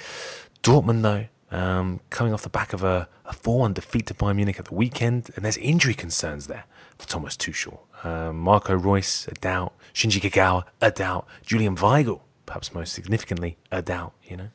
Dortmund, 0.62 1.02
though, 1.02 1.26
um, 1.56 2.00
coming 2.10 2.32
off 2.32 2.42
the 2.42 2.48
back 2.48 2.72
of 2.72 2.84
a, 2.84 3.08
a 3.24 3.32
4 3.32 3.58
1 3.60 3.72
defeat 3.72 4.06
to 4.06 4.14
Bayern 4.14 4.36
Munich 4.36 4.58
at 4.58 4.66
the 4.66 4.74
weekend, 4.74 5.30
and 5.34 5.44
there's 5.44 5.56
injury 5.56 5.94
concerns 5.94 6.46
there 6.46 6.64
for 6.98 7.08
Thomas 7.08 7.36
Tuchel. 7.36 7.80
Um, 8.04 8.38
Marco 8.38 8.76
Reus, 8.76 9.26
a 9.28 9.34
doubt. 9.34 9.72
Shinji 9.94 10.20
Kagawa, 10.20 10.64
a 10.80 10.90
doubt. 10.90 11.26
Julian 11.44 11.76
Weigl, 11.76 12.20
perhaps 12.46 12.72
most 12.72 12.92
significantly, 12.92 13.58
a 13.70 13.82
doubt, 13.82 14.12
you 14.24 14.36
know? 14.36 14.48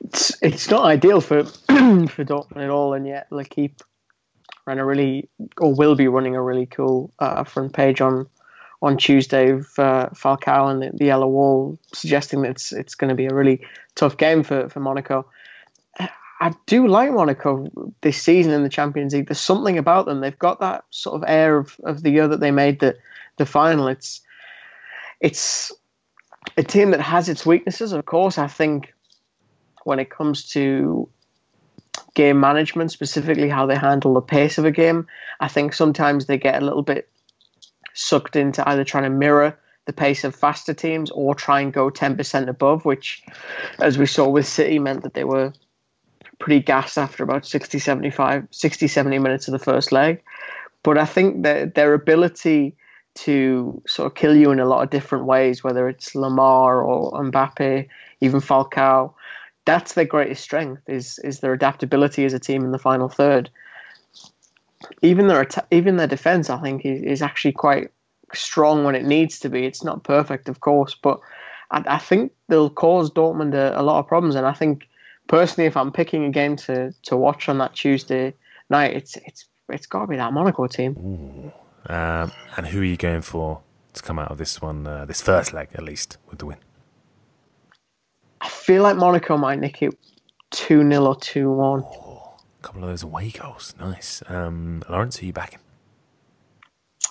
It's, 0.00 0.42
it's 0.42 0.70
not 0.70 0.84
ideal 0.84 1.20
for 1.20 1.44
for 1.44 2.24
Dortmund 2.24 2.64
at 2.64 2.70
all, 2.70 2.94
and 2.94 3.06
yet 3.06 3.26
L'Equipe 3.30 3.82
ran 4.66 4.78
a 4.78 4.84
really, 4.84 5.28
or 5.58 5.74
will 5.74 5.94
be 5.94 6.08
running 6.08 6.36
a 6.36 6.42
really 6.42 6.66
cool 6.66 7.12
uh, 7.18 7.44
front 7.44 7.72
page 7.72 8.00
on 8.00 8.26
on 8.82 8.96
Tuesday 8.96 9.50
of 9.50 9.66
uh, 9.78 10.08
Falcao 10.14 10.70
and 10.70 10.82
the, 10.82 10.90
the, 10.94 11.04
yellow 11.04 11.28
wall, 11.28 11.78
suggesting 11.92 12.42
that 12.42 12.52
it's 12.52 12.72
it's 12.72 12.94
going 12.94 13.10
to 13.10 13.14
be 13.14 13.26
a 13.26 13.34
really 13.34 13.60
tough 13.94 14.16
game 14.16 14.42
for, 14.42 14.68
for 14.70 14.80
Monaco. 14.80 15.26
I 16.42 16.54
do 16.64 16.88
like 16.88 17.12
Monaco 17.12 17.66
this 18.00 18.20
season 18.20 18.52
in 18.52 18.62
the 18.62 18.70
Champions 18.70 19.12
League. 19.12 19.28
There's 19.28 19.38
something 19.38 19.76
about 19.76 20.06
them. 20.06 20.20
They've 20.20 20.38
got 20.38 20.60
that 20.60 20.84
sort 20.88 21.16
of 21.16 21.28
air 21.28 21.58
of, 21.58 21.78
of 21.84 22.02
the 22.02 22.10
year 22.10 22.28
that 22.28 22.40
they 22.40 22.50
made 22.50 22.80
the 22.80 22.96
the 23.36 23.44
final. 23.44 23.88
It's 23.88 24.22
it's 25.20 25.70
a 26.56 26.62
team 26.62 26.92
that 26.92 27.00
has 27.00 27.28
its 27.28 27.44
weaknesses, 27.44 27.92
of 27.92 28.06
course. 28.06 28.38
I 28.38 28.46
think 28.46 28.94
when 29.84 29.98
it 29.98 30.10
comes 30.10 30.50
to 30.50 31.08
game 32.14 32.40
management, 32.40 32.92
specifically 32.92 33.48
how 33.48 33.66
they 33.66 33.76
handle 33.76 34.14
the 34.14 34.20
pace 34.20 34.58
of 34.58 34.64
a 34.64 34.70
game, 34.70 35.06
I 35.38 35.48
think 35.48 35.72
sometimes 35.72 36.26
they 36.26 36.38
get 36.38 36.60
a 36.60 36.64
little 36.64 36.82
bit 36.82 37.08
sucked 37.94 38.36
into 38.36 38.66
either 38.68 38.84
trying 38.84 39.04
to 39.04 39.10
mirror 39.10 39.58
the 39.86 39.92
pace 39.92 40.24
of 40.24 40.34
faster 40.34 40.74
teams 40.74 41.10
or 41.10 41.34
try 41.34 41.60
and 41.60 41.72
go 41.72 41.90
10% 41.90 42.48
above, 42.48 42.84
which, 42.84 43.24
as 43.80 43.98
we 43.98 44.06
saw 44.06 44.28
with 44.28 44.46
City, 44.46 44.78
meant 44.78 45.02
that 45.02 45.14
they 45.14 45.24
were 45.24 45.52
pretty 46.38 46.60
gassed 46.60 46.98
after 46.98 47.22
about 47.22 47.46
60, 47.46 47.78
75, 47.78 48.46
60, 48.50 48.86
70 48.88 49.18
minutes 49.18 49.48
of 49.48 49.52
the 49.52 49.58
first 49.58 49.92
leg. 49.92 50.22
But 50.82 50.98
I 50.98 51.04
think 51.04 51.42
that 51.44 51.74
their 51.74 51.94
ability 51.94 52.76
to 53.14 53.82
sort 53.86 54.06
of 54.06 54.14
kill 54.14 54.36
you 54.36 54.50
in 54.50 54.60
a 54.60 54.64
lot 54.66 54.82
of 54.82 54.90
different 54.90 55.24
ways, 55.24 55.64
whether 55.64 55.88
it's 55.88 56.14
Lemar 56.14 56.84
or 56.86 57.12
Mbappe, 57.24 57.88
even 58.20 58.40
Falcao, 58.40 59.12
that's 59.70 59.94
their 59.94 60.04
greatest 60.04 60.42
strength 60.42 60.82
is 60.88 61.18
is 61.24 61.40
their 61.40 61.52
adaptability 61.52 62.24
as 62.24 62.34
a 62.34 62.38
team 62.38 62.64
in 62.64 62.72
the 62.72 62.78
final 62.78 63.08
third 63.08 63.50
even 65.02 65.28
their 65.28 65.46
even 65.70 65.96
their 65.96 66.06
defense, 66.06 66.50
I 66.50 66.60
think, 66.60 66.84
is, 66.84 67.02
is 67.02 67.22
actually 67.22 67.52
quite 67.52 67.90
strong 68.32 68.84
when 68.84 68.94
it 68.94 69.04
needs 69.04 69.38
to 69.40 69.48
be. 69.48 69.66
It's 69.66 69.84
not 69.84 70.04
perfect, 70.04 70.48
of 70.48 70.60
course, 70.60 70.94
but 70.94 71.20
I, 71.70 71.84
I 71.86 71.98
think 71.98 72.32
they'll 72.48 72.70
cause 72.70 73.10
Dortmund 73.10 73.54
a, 73.54 73.78
a, 73.78 73.82
lot 73.82 73.98
of 73.98 74.06
problems. 74.06 74.34
And 74.34 74.46
I 74.46 74.52
think 74.52 74.88
personally, 75.28 75.66
if 75.66 75.76
I'm 75.76 75.92
picking 75.92 76.24
a 76.24 76.30
game 76.30 76.56
to, 76.56 76.92
to 77.02 77.16
watch 77.16 77.48
on 77.48 77.58
that 77.58 77.74
Tuesday 77.74 78.34
night, 78.68 78.94
it's 78.94 79.16
it's 79.16 79.46
it's 79.68 79.86
got 79.86 80.02
to 80.02 80.06
be 80.06 80.16
that 80.16 80.32
Monaco 80.32 80.66
team. 80.66 81.52
Um, 81.86 82.32
and 82.56 82.66
who 82.66 82.80
are 82.80 82.84
you 82.84 82.96
going 82.96 83.22
for 83.22 83.60
to 83.94 84.02
come 84.02 84.18
out 84.18 84.30
of 84.30 84.38
this 84.38 84.60
one, 84.62 84.86
uh, 84.86 85.04
this 85.04 85.20
first 85.20 85.52
leg 85.52 85.68
at 85.74 85.82
least, 85.82 86.18
with 86.28 86.38
the 86.38 86.46
win? 86.46 86.58
I 88.40 88.48
feel 88.48 88.82
like 88.82 88.96
Monaco 88.96 89.36
might 89.36 89.58
nick 89.58 89.82
it 89.82 89.98
2 90.50 90.88
0 90.88 91.04
or 91.04 91.16
2 91.16 91.50
1. 91.50 91.80
A 91.80 92.62
couple 92.62 92.82
of 92.82 92.88
those 92.88 93.02
away 93.02 93.30
goals. 93.30 93.74
Nice. 93.78 94.22
Um, 94.28 94.82
Laurence, 94.88 95.22
are 95.22 95.26
you 95.26 95.32
backing? 95.32 95.60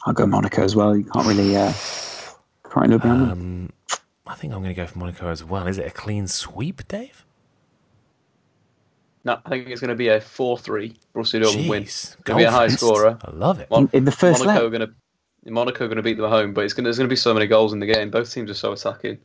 I'll 0.05 0.13
go 0.13 0.25
Monaco 0.25 0.63
as 0.63 0.75
well. 0.75 0.95
You 0.95 1.03
can't 1.03 1.27
really, 1.27 1.55
uh, 1.55 1.73
can't 2.71 2.89
really 2.89 3.01
um, 3.01 3.73
I 4.27 4.35
think 4.35 4.53
I'm 4.53 4.59
going 4.59 4.73
to 4.73 4.79
go 4.79 4.85
for 4.85 4.99
Monaco 4.99 5.29
as 5.29 5.43
well. 5.43 5.67
Is 5.67 5.77
it 5.77 5.87
a 5.87 5.91
clean 5.91 6.27
sweep, 6.27 6.87
Dave? 6.87 7.25
No, 9.25 9.39
I 9.45 9.49
think 9.49 9.67
it's 9.67 9.81
going 9.81 9.89
to 9.89 9.95
be 9.95 10.07
a 10.07 10.19
4-3 10.19 10.95
Borussia 11.13 11.41
Dortmund 11.41 11.69
win. 11.69 11.83
It's 11.83 12.15
going 12.23 12.37
to 12.37 12.43
be 12.43 12.47
a 12.47 12.51
high 12.51 12.67
scorer. 12.69 13.17
I 13.21 13.31
love 13.31 13.59
it. 13.59 13.69
Mon- 13.69 13.89
in, 13.91 13.99
in, 13.99 14.05
the 14.05 14.11
first 14.11 14.45
Monaco 14.45 14.69
leg. 14.69 14.71
going 14.71 14.87
to 14.87 15.51
Monaco 15.51 15.87
going 15.87 15.97
to 15.97 16.03
beat 16.03 16.17
them 16.17 16.25
at 16.25 16.31
home, 16.31 16.53
but 16.53 16.63
it's 16.63 16.73
going 16.73 16.83
to, 16.83 16.87
there's 16.87 16.97
going 16.97 17.09
to 17.09 17.11
be 17.11 17.17
so 17.17 17.33
many 17.33 17.47
goals 17.47 17.73
in 17.73 17.79
the 17.79 17.85
game. 17.85 18.11
Both 18.11 18.31
teams 18.31 18.49
are 18.49 18.55
so 18.55 18.71
attacking 18.71 19.17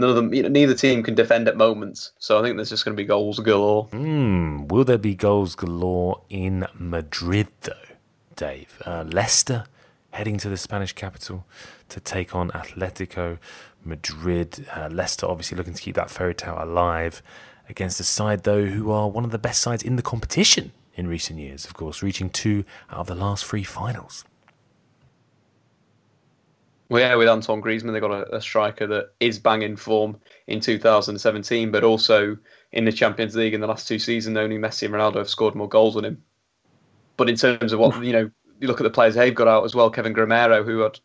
none 0.00 0.10
of 0.10 0.16
them, 0.16 0.34
you 0.34 0.42
know, 0.42 0.48
neither 0.48 0.74
team 0.74 1.02
can 1.02 1.14
defend 1.14 1.46
at 1.46 1.56
moments. 1.56 2.12
So 2.18 2.38
I 2.38 2.42
think 2.42 2.56
there's 2.56 2.70
just 2.70 2.84
going 2.84 2.96
to 2.96 3.00
be 3.00 3.06
goals 3.06 3.38
galore. 3.38 3.86
Mm, 3.88 4.68
will 4.68 4.84
there 4.84 4.98
be 4.98 5.14
goals 5.14 5.54
galore 5.54 6.22
in 6.28 6.66
Madrid, 6.74 7.48
though, 7.62 7.72
Dave? 8.34 8.82
Uh, 8.84 9.04
Leicester 9.06 9.64
heading 10.12 10.38
to 10.38 10.48
the 10.48 10.56
Spanish 10.56 10.92
capital 10.92 11.44
to 11.88 12.00
take 12.00 12.34
on 12.34 12.50
Atletico 12.50 13.38
Madrid. 13.84 14.66
Uh, 14.74 14.88
Leicester 14.90 15.26
obviously 15.26 15.56
looking 15.56 15.74
to 15.74 15.82
keep 15.82 15.94
that 15.96 16.10
fairy 16.10 16.34
tale 16.34 16.56
alive 16.58 17.22
against 17.68 18.00
a 18.00 18.04
side, 18.04 18.42
though, 18.42 18.64
who 18.66 18.90
are 18.90 19.08
one 19.08 19.24
of 19.24 19.30
the 19.30 19.38
best 19.38 19.60
sides 19.62 19.82
in 19.82 19.96
the 19.96 20.02
competition 20.02 20.72
in 20.94 21.06
recent 21.06 21.38
years, 21.38 21.64
of 21.64 21.74
course, 21.74 22.02
reaching 22.02 22.28
two 22.28 22.64
out 22.90 22.98
of 22.98 23.06
the 23.06 23.14
last 23.14 23.44
three 23.44 23.62
finals. 23.62 24.24
Well, 26.90 27.00
yeah, 27.00 27.14
with 27.14 27.28
Antoine 27.28 27.62
Griezmann, 27.62 27.92
they've 27.92 28.02
got 28.02 28.10
a, 28.10 28.36
a, 28.36 28.40
striker 28.40 28.84
that 28.88 29.12
is 29.20 29.38
banging 29.38 29.76
form 29.76 30.18
in 30.48 30.58
2017, 30.58 31.70
but 31.70 31.84
also 31.84 32.36
in 32.72 32.84
the 32.84 32.90
Champions 32.90 33.36
League 33.36 33.54
in 33.54 33.60
the 33.60 33.68
last 33.68 33.86
two 33.86 34.00
seasons, 34.00 34.36
only 34.36 34.58
Messi 34.58 34.86
and 34.86 34.94
Ronaldo 34.94 35.18
have 35.18 35.28
scored 35.28 35.54
more 35.54 35.68
goals 35.68 35.94
than 35.94 36.04
him. 36.04 36.24
But 37.16 37.30
in 37.30 37.36
terms 37.36 37.72
of 37.72 37.78
what, 37.78 38.04
you 38.04 38.12
know, 38.12 38.28
you 38.58 38.66
look 38.66 38.80
at 38.80 38.82
the 38.82 38.90
players 38.90 39.14
they've 39.14 39.34
got 39.34 39.46
out 39.46 39.64
as 39.64 39.72
well, 39.72 39.88
Kevin 39.88 40.14
Gameiro, 40.14 40.64
who 40.64 40.80
had 40.80 40.98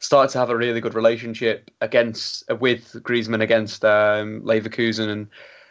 started 0.00 0.30
to 0.32 0.38
have 0.38 0.50
a 0.50 0.56
really 0.56 0.82
good 0.82 0.94
relationship 0.94 1.70
against 1.80 2.44
with 2.60 2.92
Griezmann 3.02 3.40
against 3.40 3.86
um, 3.86 4.42
Leverkusen 4.42 5.08
and 5.08 5.28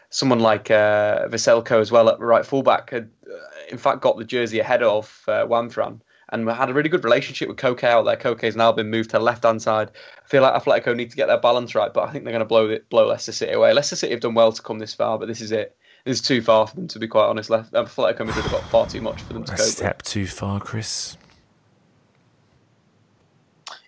someone 0.10 0.40
like 0.40 0.72
uh, 0.72 1.28
Vrsaljko 1.28 1.80
as 1.80 1.92
well 1.92 2.10
at 2.10 2.20
right 2.20 2.48
fullback 2.48 2.90
had, 2.90 3.12
uh, 3.32 3.38
in 3.70 3.78
fact, 3.78 4.02
got 4.02 4.18
the 4.18 4.26
jersey 4.26 4.60
ahead 4.60 4.82
of 4.82 5.24
uh, 5.28 5.46
Juanfran 5.46 6.02
and 6.32 6.46
we 6.46 6.54
had 6.54 6.70
a 6.70 6.74
really 6.74 6.90
good 6.90 7.04
relationship 7.04 7.50
with 7.50 7.58
Koke 7.58 7.84
out 7.84 8.04
there. 8.04 8.16
Koke's 8.16 8.56
now 8.56 8.72
been 8.72 8.90
moved 8.90 9.10
to 9.12 9.18
the 9.18 9.24
left 9.24 9.44
hand 9.44 9.62
side. 9.62 9.92
I 10.24 10.28
feel 10.28 10.42
like 10.42 10.54
Atletico 10.54 10.96
need 10.96 11.12
to 11.12 11.18
get 11.18 11.28
their 11.28 11.40
balance 11.40 11.76
right, 11.76 11.94
but 11.94 12.08
I 12.08 12.12
think 12.12 12.24
they're 12.24 12.32
going 12.32 12.40
to 12.40 12.46
blow 12.46 12.70
it, 12.70 12.90
blow 12.90 13.08
Leicester 13.08 13.32
City 13.34 13.52
away. 13.52 13.74
Leicester 13.74 13.96
City 13.96 14.14
have 14.14 14.22
done 14.22 14.34
well 14.34 14.52
to 14.52 14.62
come 14.62 14.80
this 14.80 14.94
far, 14.94 15.20
but 15.20 15.28
this 15.28 15.42
is 15.42 15.52
it. 15.52 15.76
This 16.06 16.20
is 16.20 16.26
too 16.26 16.42
far 16.42 16.66
for 16.66 16.76
them 16.76 16.88
to 16.88 17.00
be 17.00 17.08
quite 17.08 17.26
honest. 17.26 17.50
Atletico 17.50 18.26
Madrid 18.26 18.44
have 18.44 18.52
got 18.52 18.64
far 18.70 18.88
too 18.88 19.02
much 19.02 19.22
for 19.22 19.34
them 19.34 19.44
to 19.44 19.54
a 19.54 19.58
cope. 19.58 19.66
Step 19.66 19.98
with. 19.98 20.06
too 20.06 20.26
far, 20.26 20.60
Kris. 20.60 21.18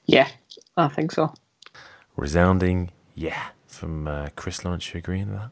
Yeah, 0.05 0.27
I 0.75 0.89
think 0.89 1.11
so. 1.11 1.33
Resounding, 2.15 2.91
yeah, 3.15 3.47
from 3.67 4.07
uh, 4.07 4.29
Kris 4.35 4.63
Laurence. 4.65 4.93
You 4.93 4.97
agreeing 4.99 5.29
with 5.29 5.39
that? 5.39 5.49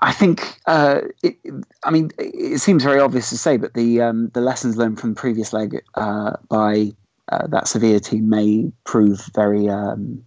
I 0.00 0.12
think, 0.12 0.58
uh, 0.66 1.02
it, 1.22 1.36
I 1.84 1.90
mean, 1.90 2.10
it 2.18 2.60
seems 2.60 2.84
very 2.84 3.00
obvious 3.00 3.30
to 3.30 3.38
say, 3.38 3.56
but 3.56 3.74
the 3.74 4.00
um, 4.00 4.28
the 4.32 4.40
lessons 4.40 4.76
learned 4.76 4.98
from 4.98 5.10
the 5.10 5.20
previous 5.20 5.52
leg 5.52 5.82
uh, 5.94 6.36
by 6.48 6.92
uh, 7.30 7.46
that 7.48 7.68
Sevilla 7.68 8.00
team 8.00 8.28
may 8.28 8.72
prove 8.84 9.30
very 9.34 9.68
um, 9.68 10.24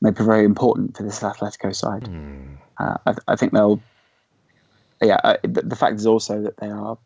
may 0.00 0.10
prove 0.10 0.26
very 0.26 0.44
important 0.44 0.96
for 0.96 1.02
this 1.02 1.20
Atletico 1.20 1.74
side. 1.74 2.04
Mm. 2.04 2.56
I, 2.78 3.14
I, 3.28 3.36
think 3.36 3.52
they'll. 3.52 3.80
Yeah, 5.00 5.18
uh, 5.22 5.36
the, 5.42 5.62
the, 5.62 5.76
fact 5.76 5.96
is 5.96 6.06
also 6.06 6.42
that 6.42 6.56
they 6.56 6.68
are 6.68 6.92
a 6.92 6.98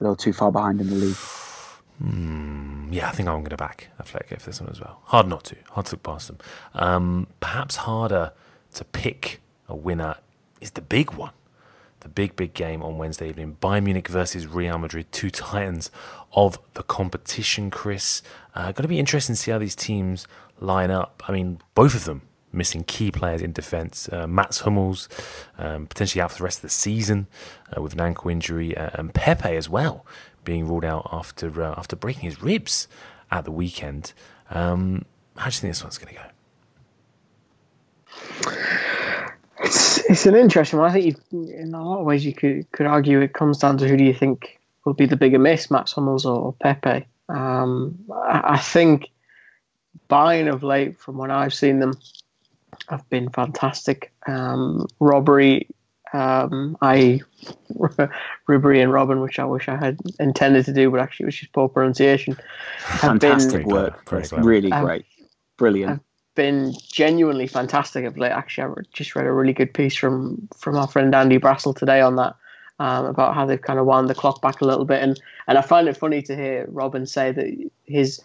little 0.00 0.16
too 0.16 0.32
far 0.32 0.52
behind 0.52 0.80
in 0.80 0.88
the 0.88 0.96
league. 0.96 1.16
Mm, 2.02 2.92
yeah, 2.92 3.08
I 3.08 3.12
think 3.12 3.28
I'm 3.28 3.38
going 3.40 3.50
to 3.50 3.56
back 3.56 3.88
Atletico 4.00 4.40
for 4.40 4.50
this 4.50 4.60
one 4.60 4.70
as 4.70 4.80
well. 4.80 5.00
Hard 5.04 5.28
not 5.28 5.44
to. 5.44 5.56
Hard 5.70 5.86
to 5.86 5.94
look 5.94 6.02
past 6.02 6.28
them. 6.28 6.38
Um, 6.74 7.26
perhaps 7.40 7.76
harder 7.76 8.32
to 8.74 8.84
pick 8.84 9.40
a 9.68 9.74
winner 9.74 10.16
is 10.60 10.72
the 10.72 10.82
big 10.82 11.12
one. 11.12 11.32
The 12.00 12.08
big, 12.08 12.34
big 12.34 12.54
game 12.54 12.82
on 12.82 12.96
Wednesday 12.96 13.28
evening. 13.28 13.58
Bayern 13.60 13.84
Munich 13.84 14.08
versus 14.08 14.46
Real 14.46 14.78
Madrid, 14.78 15.12
two 15.12 15.30
titans 15.30 15.90
of 16.32 16.58
the 16.72 16.82
competition, 16.82 17.70
Kris. 17.70 18.22
Uh, 18.54 18.72
going 18.72 18.82
to 18.84 18.88
be 18.88 18.98
interesting 18.98 19.34
to 19.34 19.40
see 19.40 19.50
how 19.50 19.58
these 19.58 19.76
teams 19.76 20.26
line 20.60 20.90
up. 20.90 21.22
I 21.28 21.32
mean, 21.32 21.60
both 21.74 21.94
of 21.94 22.04
them 22.04 22.22
missing 22.52 22.84
key 22.84 23.10
players 23.10 23.42
in 23.42 23.52
defence. 23.52 24.08
Uh, 24.10 24.26
Mats 24.26 24.60
Hummels 24.60 25.08
um, 25.58 25.86
potentially 25.86 26.22
out 26.22 26.32
for 26.32 26.38
the 26.38 26.44
rest 26.44 26.58
of 26.58 26.62
the 26.62 26.70
season 26.70 27.26
uh, 27.76 27.82
with 27.82 27.92
an 27.92 28.00
ankle 28.00 28.30
injury, 28.30 28.76
uh, 28.76 28.90
and 28.94 29.12
Pepe 29.14 29.56
as 29.56 29.68
well 29.68 30.06
being 30.44 30.66
ruled 30.66 30.84
out 30.84 31.08
after 31.12 31.62
uh, 31.62 31.74
after 31.76 31.96
breaking 31.96 32.22
his 32.22 32.42
ribs 32.42 32.88
at 33.30 33.44
the 33.44 33.52
weekend. 33.52 34.12
Um, 34.50 35.04
how 35.36 35.50
do 35.50 35.54
you 35.54 35.60
think 35.60 35.74
this 35.74 35.82
one's 35.82 35.98
going 35.98 36.14
to 36.14 36.20
go? 38.44 38.86
It's 39.70 39.98
it's 40.10 40.26
an 40.26 40.34
interesting 40.34 40.80
one. 40.80 40.90
I 40.90 40.92
think 40.92 41.16
you, 41.30 41.48
in 41.52 41.74
a 41.74 41.84
lot 41.84 42.00
of 42.00 42.04
ways 42.04 42.24
you 42.24 42.34
could 42.34 42.70
could 42.72 42.86
argue 42.86 43.20
it 43.20 43.34
comes 43.34 43.58
down 43.58 43.78
to 43.78 43.88
who 43.88 43.96
do 43.96 44.04
you 44.04 44.12
think 44.12 44.58
will 44.84 44.94
be 44.94 45.06
the 45.06 45.16
bigger 45.16 45.38
miss, 45.38 45.70
Mats 45.70 45.92
Hummels 45.92 46.26
or, 46.26 46.40
or 46.40 46.52
Pepe. 46.54 47.06
Um, 47.28 47.98
I, 48.12 48.54
I 48.54 48.58
think 48.58 49.10
Bayern 50.08 50.52
of 50.52 50.64
late, 50.64 50.98
from 50.98 51.18
when 51.18 51.30
I've 51.30 51.54
seen 51.54 51.78
them, 51.78 51.92
have 52.88 53.08
been 53.10 53.30
fantastic. 53.30 54.12
Um, 54.26 54.88
Ribery, 55.00 55.68
um, 56.12 56.76
I 56.82 57.20
Ribery 58.48 58.82
and 58.82 58.92
Robin, 58.92 59.20
which 59.20 59.38
I 59.38 59.44
wish 59.44 59.68
I 59.68 59.76
had 59.76 60.00
intended 60.18 60.64
to 60.64 60.72
do, 60.72 60.90
but 60.90 60.98
actually 60.98 61.24
it 61.24 61.28
was 61.28 61.36
just 61.36 61.52
poor 61.52 61.68
pronunciation. 61.68 62.36
Fantastic 62.78 63.66
been, 63.66 63.72
work, 63.72 64.10
really 64.38 64.70
great, 64.70 65.04
brilliant. 65.56 66.02
Been 66.40 66.74
genuinely 66.90 67.46
fantastic 67.46 68.06
of 68.06 68.16
late. 68.16 68.32
Actually, 68.32 68.72
I 68.72 68.82
just 68.94 69.14
read 69.14 69.26
a 69.26 69.32
really 69.32 69.52
good 69.52 69.74
piece 69.74 69.94
from 69.94 70.48
from 70.56 70.74
our 70.74 70.88
friend 70.88 71.14
Andy 71.14 71.38
Brassell 71.38 71.76
today 71.76 72.00
on 72.00 72.16
that. 72.16 72.34
Um, 72.78 73.04
about 73.04 73.34
how 73.34 73.44
they've 73.44 73.60
kind 73.60 73.78
of 73.78 73.84
wound 73.84 74.08
the 74.08 74.14
clock 74.14 74.40
back 74.40 74.62
a 74.62 74.64
little 74.64 74.86
bit, 74.86 75.02
and 75.02 75.20
and 75.48 75.58
I 75.58 75.60
find 75.60 75.86
it 75.86 75.98
funny 75.98 76.22
to 76.22 76.34
hear 76.34 76.64
Robin 76.70 77.04
say 77.04 77.30
that 77.30 77.70
his 77.84 78.22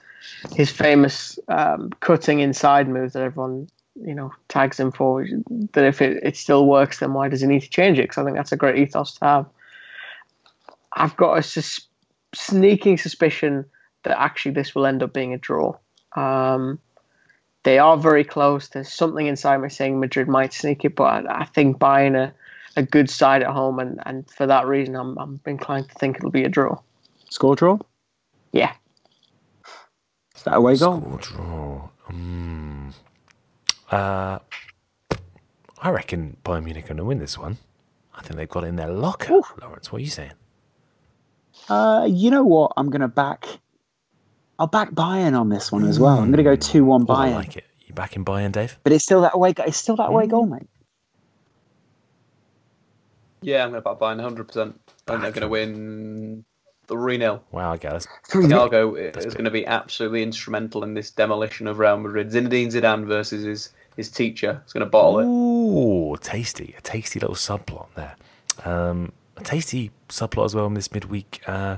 his 0.56 0.72
famous 0.72 1.38
um, 1.50 1.90
cutting 2.00 2.40
inside 2.40 2.88
move 2.88 3.12
that 3.12 3.22
everyone 3.22 3.68
you 4.02 4.16
know 4.16 4.32
tags 4.48 4.80
him 4.80 4.94
for 4.94 5.28
that 5.74 5.84
if 5.84 6.02
it, 6.02 6.24
it 6.24 6.38
still 6.38 6.66
works 6.68 7.00
then 7.00 7.14
why 7.14 7.28
does 7.28 7.42
he 7.42 7.48
need 7.48 7.64
to 7.64 7.70
change 7.70 8.00
it 8.00 8.04
because 8.04 8.18
i 8.18 8.24
think 8.24 8.36
that's 8.36 8.52
a 8.52 8.58
great 8.58 8.78
ethos 8.78 9.14
to 9.14 9.24
have 9.24 9.46
i've 10.94 11.16
got 11.16 11.38
a 11.38 11.42
sus- 11.42 11.88
sneaking 12.34 12.98
suspicion 12.98 13.64
that 14.04 14.20
actually 14.20 14.52
this 14.52 14.76
will 14.76 14.86
end 14.86 15.02
up 15.02 15.14
being 15.14 15.34
a 15.34 15.38
draw 15.38 15.74
um, 16.18 16.78
they 17.66 17.78
are 17.78 17.98
very 17.98 18.24
close 18.24 18.70
there's 18.70 18.92
something 18.92 19.28
inside 19.28 19.58
me 19.58 19.70
saying 19.70 20.00
madrid 20.00 20.28
might 20.28 20.54
sneak 20.54 20.86
it 20.86 20.96
but 20.96 21.28
i, 21.28 21.42
I 21.42 21.46
think 21.46 21.78
Bayern 21.78 22.16
a, 22.16 22.34
a 22.78 22.84
good 22.84 23.10
side 23.10 23.44
at 23.44 23.50
home 23.50 23.80
and, 23.80 24.00
and 24.06 24.30
for 24.30 24.48
that 24.48 24.66
reason 24.66 24.96
I'm, 24.96 25.18
I'm 25.18 25.42
inclined 25.46 25.90
to 25.90 25.96
think 25.96 26.18
it'll 26.18 26.32
be 26.32 26.46
a 26.46 26.50
draw 26.50 26.80
score 27.30 27.56
draw 27.56 27.78
yeah 28.54 28.74
is 30.36 30.44
that 30.44 30.56
away 30.56 30.78
goal 30.78 31.02
score 31.02 31.20
draw 31.20 31.90
um, 32.08 32.94
uh, 33.92 34.40
I 35.86 35.90
reckon 35.90 36.38
Bayern 36.44 36.64
Munich 36.64 36.86
are 36.86 36.88
going 36.88 36.98
to 36.98 37.06
win 37.06 37.20
this 37.20 37.38
one. 37.38 37.58
I 38.16 38.22
think 38.22 38.38
they've 38.38 38.50
got 38.50 38.64
it 38.64 38.68
in 38.68 38.76
their 38.76 38.90
locker. 38.90 39.34
Ooh. 39.34 39.44
Laurence, 39.62 39.92
what 39.92 40.00
are 40.00 40.04
you 40.04 40.10
saying? 40.10 40.32
Uh, 41.70 42.08
you 42.10 42.32
know 42.32 42.44
what? 42.44 42.72
I'm 42.76 42.90
going 42.90 43.02
to 43.02 43.08
back. 43.08 43.46
I'll 44.58 44.68
back 44.68 44.92
Bayern 44.92 45.38
on 45.40 45.50
this 45.50 45.72
one 45.72 45.86
as 45.86 46.00
well. 46.00 46.18
I'm 46.18 46.32
going 46.32 46.38
to 46.38 46.44
go 46.44 46.56
two-one 46.56 47.06
Bayern. 47.06 47.34
I 47.34 47.36
like 47.36 47.58
it. 47.58 47.66
You 47.86 47.94
backing 47.94 48.24
Bayern, 48.24 48.52
Dave? 48.52 48.78
But 48.84 48.94
it's 48.94 49.04
still 49.04 49.22
that 49.22 49.36
away. 49.36 49.54
It's 49.58 49.78
still 49.78 49.96
that 49.98 50.10
away 50.10 50.26
mm. 50.26 50.30
goal, 50.30 50.46
mate. 50.46 50.68
Yeah, 53.42 53.64
I'm 53.64 53.72
going 53.72 53.84
to 53.84 53.90
back 53.90 54.00
Bayern 54.00 54.18
100. 54.18 54.48
percent 54.48 54.80
I 55.08 55.12
think 55.12 55.22
they're 55.22 55.32
going 55.32 55.42
to 55.42 55.48
win 55.48 56.46
3 56.88 57.18
0. 57.18 57.44
Wow, 57.52 57.74
I 57.74 57.78
guess. 57.78 58.08
Thiago 58.30 59.18
is 59.18 59.34
going 59.34 59.46
to 59.46 59.52
be 59.52 59.66
absolutely 59.66 60.24
instrumental 60.24 60.84
in 60.84 60.94
this 60.94 61.12
demolition 61.12 61.68
of 61.68 61.80
Real 61.80 61.98
Madrid. 61.98 62.32
Zinedine 62.32 62.68
Zidane 62.68 63.06
versus 63.06 63.44
his, 63.44 63.70
his 63.98 64.10
teacher 64.10 64.62
is 64.66 64.74
going 64.74 64.86
to 64.86 64.90
bottle 64.90 65.20
it. 65.20 65.26
Ooh, 65.26 66.18
tasty. 66.22 66.76
A 66.78 66.82
tasty 66.82 67.20
little 67.20 67.36
subplot 67.36 67.88
there. 67.96 68.16
Um, 68.64 69.12
a 69.38 69.44
tasty 69.44 69.92
subplot 70.10 70.46
as 70.46 70.56
well 70.56 70.66
in 70.68 70.74
this 70.74 70.92
midweek. 70.92 71.42
Uh, 71.46 71.78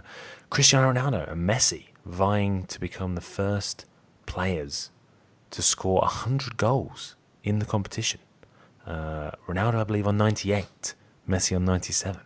Cristiano 0.49 0.93
Ronaldo 0.93 1.31
and 1.31 1.49
Messi 1.49 1.87
vying 2.09 2.65
to 2.65 2.79
become 2.79 3.15
the 3.15 3.21
first 3.21 3.85
players 4.25 4.91
to 5.51 5.61
score 5.61 6.01
100 6.01 6.57
goals 6.57 7.15
in 7.43 7.59
the 7.59 7.65
competition. 7.65 8.19
Uh, 8.85 9.31
Ronaldo, 9.47 9.75
I 9.75 9.83
believe, 9.83 10.07
on 10.07 10.17
98, 10.17 10.95
Messi 11.27 11.55
on 11.55 11.65
97. 11.65 12.21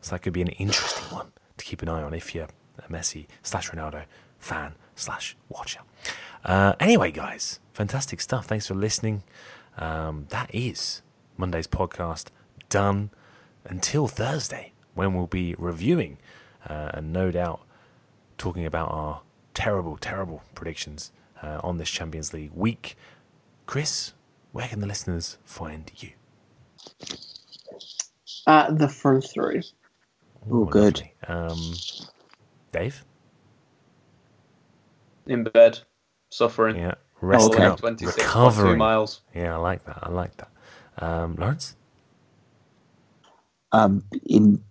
So 0.00 0.10
that 0.10 0.20
could 0.20 0.32
be 0.32 0.42
an 0.42 0.48
interesting 0.48 1.04
one 1.16 1.32
to 1.56 1.64
keep 1.64 1.82
an 1.82 1.88
eye 1.88 2.02
on 2.02 2.14
if 2.14 2.34
you're 2.34 2.48
a 2.78 2.92
Messi 2.92 3.26
slash 3.42 3.70
Ronaldo 3.70 4.04
fan 4.38 4.74
slash 4.94 5.36
watcher. 5.48 5.80
Uh, 6.44 6.74
anyway, 6.80 7.10
guys, 7.10 7.60
fantastic 7.72 8.20
stuff. 8.20 8.46
Thanks 8.46 8.66
for 8.66 8.74
listening. 8.74 9.22
Um, 9.76 10.26
that 10.30 10.54
is 10.54 11.02
Monday's 11.36 11.66
podcast 11.66 12.26
done 12.68 13.10
until 13.64 14.08
Thursday 14.08 14.72
when 14.94 15.14
we'll 15.14 15.26
be 15.26 15.54
reviewing 15.58 16.18
uh, 16.68 16.90
and 16.94 17.12
no 17.12 17.30
doubt 17.30 17.60
talking 18.38 18.64
about 18.64 18.90
our 18.90 19.22
terrible, 19.56 19.96
terrible 19.96 20.42
predictions 20.54 21.10
uh, 21.42 21.60
on 21.64 21.78
this 21.78 21.90
Champions 21.90 22.32
League 22.32 22.52
week. 22.54 22.96
Kris, 23.64 24.12
where 24.52 24.68
can 24.68 24.80
the 24.80 24.86
listeners 24.86 25.38
find 25.44 25.90
you? 25.96 26.10
At 28.46 28.78
the 28.78 28.88
front 28.88 29.24
three. 29.24 29.62
Oh, 30.48 30.66
good. 30.66 31.02
Um, 31.26 31.58
Dave? 32.70 33.04
In 35.26 35.42
bed, 35.42 35.80
suffering. 36.28 36.76
Yeah, 36.76 36.94
resting 37.20 37.62
up, 37.62 37.82
recovering. 37.82 38.78
miles. 38.78 39.22
Yeah, 39.34 39.54
I 39.54 39.56
like 39.56 39.84
that. 39.86 39.98
I 40.02 40.10
like 40.10 40.36
that. 40.36 40.50
Um, 40.98 41.34
Laurence? 41.36 41.74
Um, 43.72 44.04
in 44.26 44.62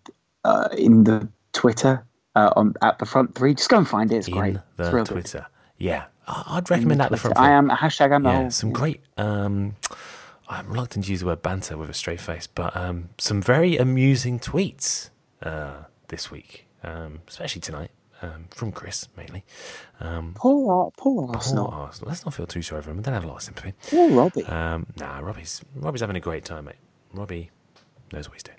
uh, 0.45 0.70
in 0.78 1.03
the 1.03 1.28
Twitter 1.52 2.06
uh, 2.36 2.53
on 2.56 2.74
at 2.82 2.99
the 2.99 3.06
front 3.06 3.36
three, 3.36 3.53
just 3.53 3.70
go 3.70 3.78
and 3.78 3.88
find 3.88 4.12
it. 4.12 4.18
It's 4.18 4.28
in 4.28 4.34
great. 4.34 4.57
The 4.78 4.98
it's 4.98 5.10
Twitter. 5.10 5.40
Good. 5.40 5.84
Yeah, 5.84 6.06
I'd 6.28 6.70
recommend 6.70 7.02
at 7.02 7.12
the 7.12 7.18
front. 7.18 7.38
I 7.38 7.52
am 7.52 7.70
hashtag. 7.70 8.14
I'm 8.14 8.24
yeah, 8.24 8.49
some 8.49 8.72
great. 8.72 9.02
Um, 9.18 9.76
I'm 10.48 10.70
reluctant 10.70 11.06
to 11.06 11.12
use 11.12 11.22
the 11.22 11.26
word 11.26 11.41
banter 11.41 11.78
with 11.78 11.90
a 11.90 11.94
straight 11.94 12.22
face, 12.22 12.48
but 12.48 12.76
um, 12.76 13.10
some 13.18 13.41
very 13.41 13.78
amusing 13.78 14.40
tweets 14.40 15.10
uh, 15.41 15.86
this 16.10 16.30
week, 16.30 16.66
um, 16.84 17.22
especially 17.28 17.62
tonight. 17.62 17.91
Um, 18.22 18.45
from 18.49 18.72
Kris 18.72 19.10
mainly. 19.18 19.44
Um, 19.99 20.34
poor, 20.36 20.90
poor 20.98 21.36
Arsenal. 21.36 21.68
Poor 21.68 21.76
Arsenal. 21.82 22.10
Let's 22.10 22.26
not 22.26 22.34
feel 22.34 22.48
too 22.48 22.62
sorry 22.62 22.82
for 22.82 22.90
him. 22.91 22.99
I 22.99 23.02
don't 23.02 23.14
have 23.14 23.26
a 23.26 23.28
lot 23.28 23.36
of 23.36 23.41
sympathy. 23.44 23.74
Poor 23.90 24.10
Robbie. 24.10 24.45
Um, 24.45 24.88
nah, 24.95 25.20
Robbie's 25.20 25.62
Robbie's 25.76 25.99
having 25.99 26.16
a 26.16 26.22
great 26.22 26.45
time, 26.45 26.66
mate. 26.66 26.76
Robbie 27.14 27.52
knows 28.14 28.30
what 28.30 28.36
he's 28.36 28.44
doing. 28.44 28.57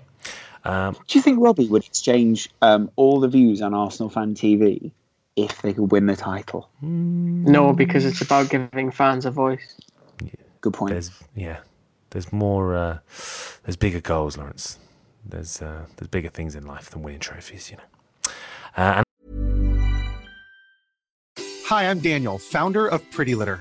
Um, 0.66 0.94
Do 1.06 1.18
you 1.18 1.22
think 1.22 1.38
Robbie 1.40 1.68
would 1.68 1.84
exchange 1.84 2.50
um, 2.60 2.90
all 2.96 3.20
the 3.20 3.28
views 3.28 3.62
on 3.62 3.72
Arsenal 3.72 4.10
fan 4.10 4.34
TV 4.34 4.90
if 5.36 5.62
they 5.62 5.72
could 5.72 5.92
win 5.92 6.06
the 6.06 6.16
title? 6.16 6.68
No, 6.82 7.72
because 7.72 8.04
it's 8.04 8.20
about 8.20 8.50
giving 8.50 8.90
fans 8.90 9.24
a 9.26 9.30
voice. 9.30 9.76
Yeah, 10.20 10.30
Good 10.60 10.74
point. 10.74 10.92
There's 10.92 11.10
yeah, 11.36 11.58
there's 12.10 12.32
more, 12.32 12.74
uh, 12.74 12.98
there's 13.64 13.76
bigger 13.76 14.00
goals, 14.00 14.36
Laurence. 14.36 14.78
There's 15.24 15.62
uh, 15.62 15.86
there's 15.96 16.08
bigger 16.08 16.30
things 16.30 16.54
in 16.56 16.66
life 16.66 16.90
than 16.90 17.02
winning 17.02 17.20
trophies, 17.20 17.70
you 17.70 17.76
know. 17.76 18.32
Uh, 18.76 19.02
and 19.02 19.06
Hi, 21.66 21.90
I'm 21.90 22.00
Daniel, 22.00 22.38
founder 22.38 22.86
of 22.86 23.08
Pretty 23.10 23.34
Litter. 23.34 23.60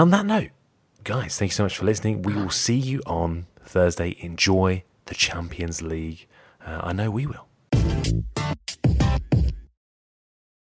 On 0.00 0.08
that 0.12 0.24
note, 0.24 0.48
guys, 1.04 1.38
thank 1.38 1.50
you 1.50 1.54
so 1.54 1.64
much 1.64 1.76
for 1.76 1.84
listening. 1.84 2.22
We 2.22 2.32
will 2.32 2.48
see 2.48 2.78
you 2.78 3.02
on 3.04 3.46
Thursday. 3.62 4.16
Enjoy 4.20 4.82
the 5.04 5.14
Champions 5.14 5.82
League. 5.82 6.26
Uh, 6.64 6.80
I 6.82 6.94
know 6.94 7.10
we 7.10 7.26
will. 7.26 7.46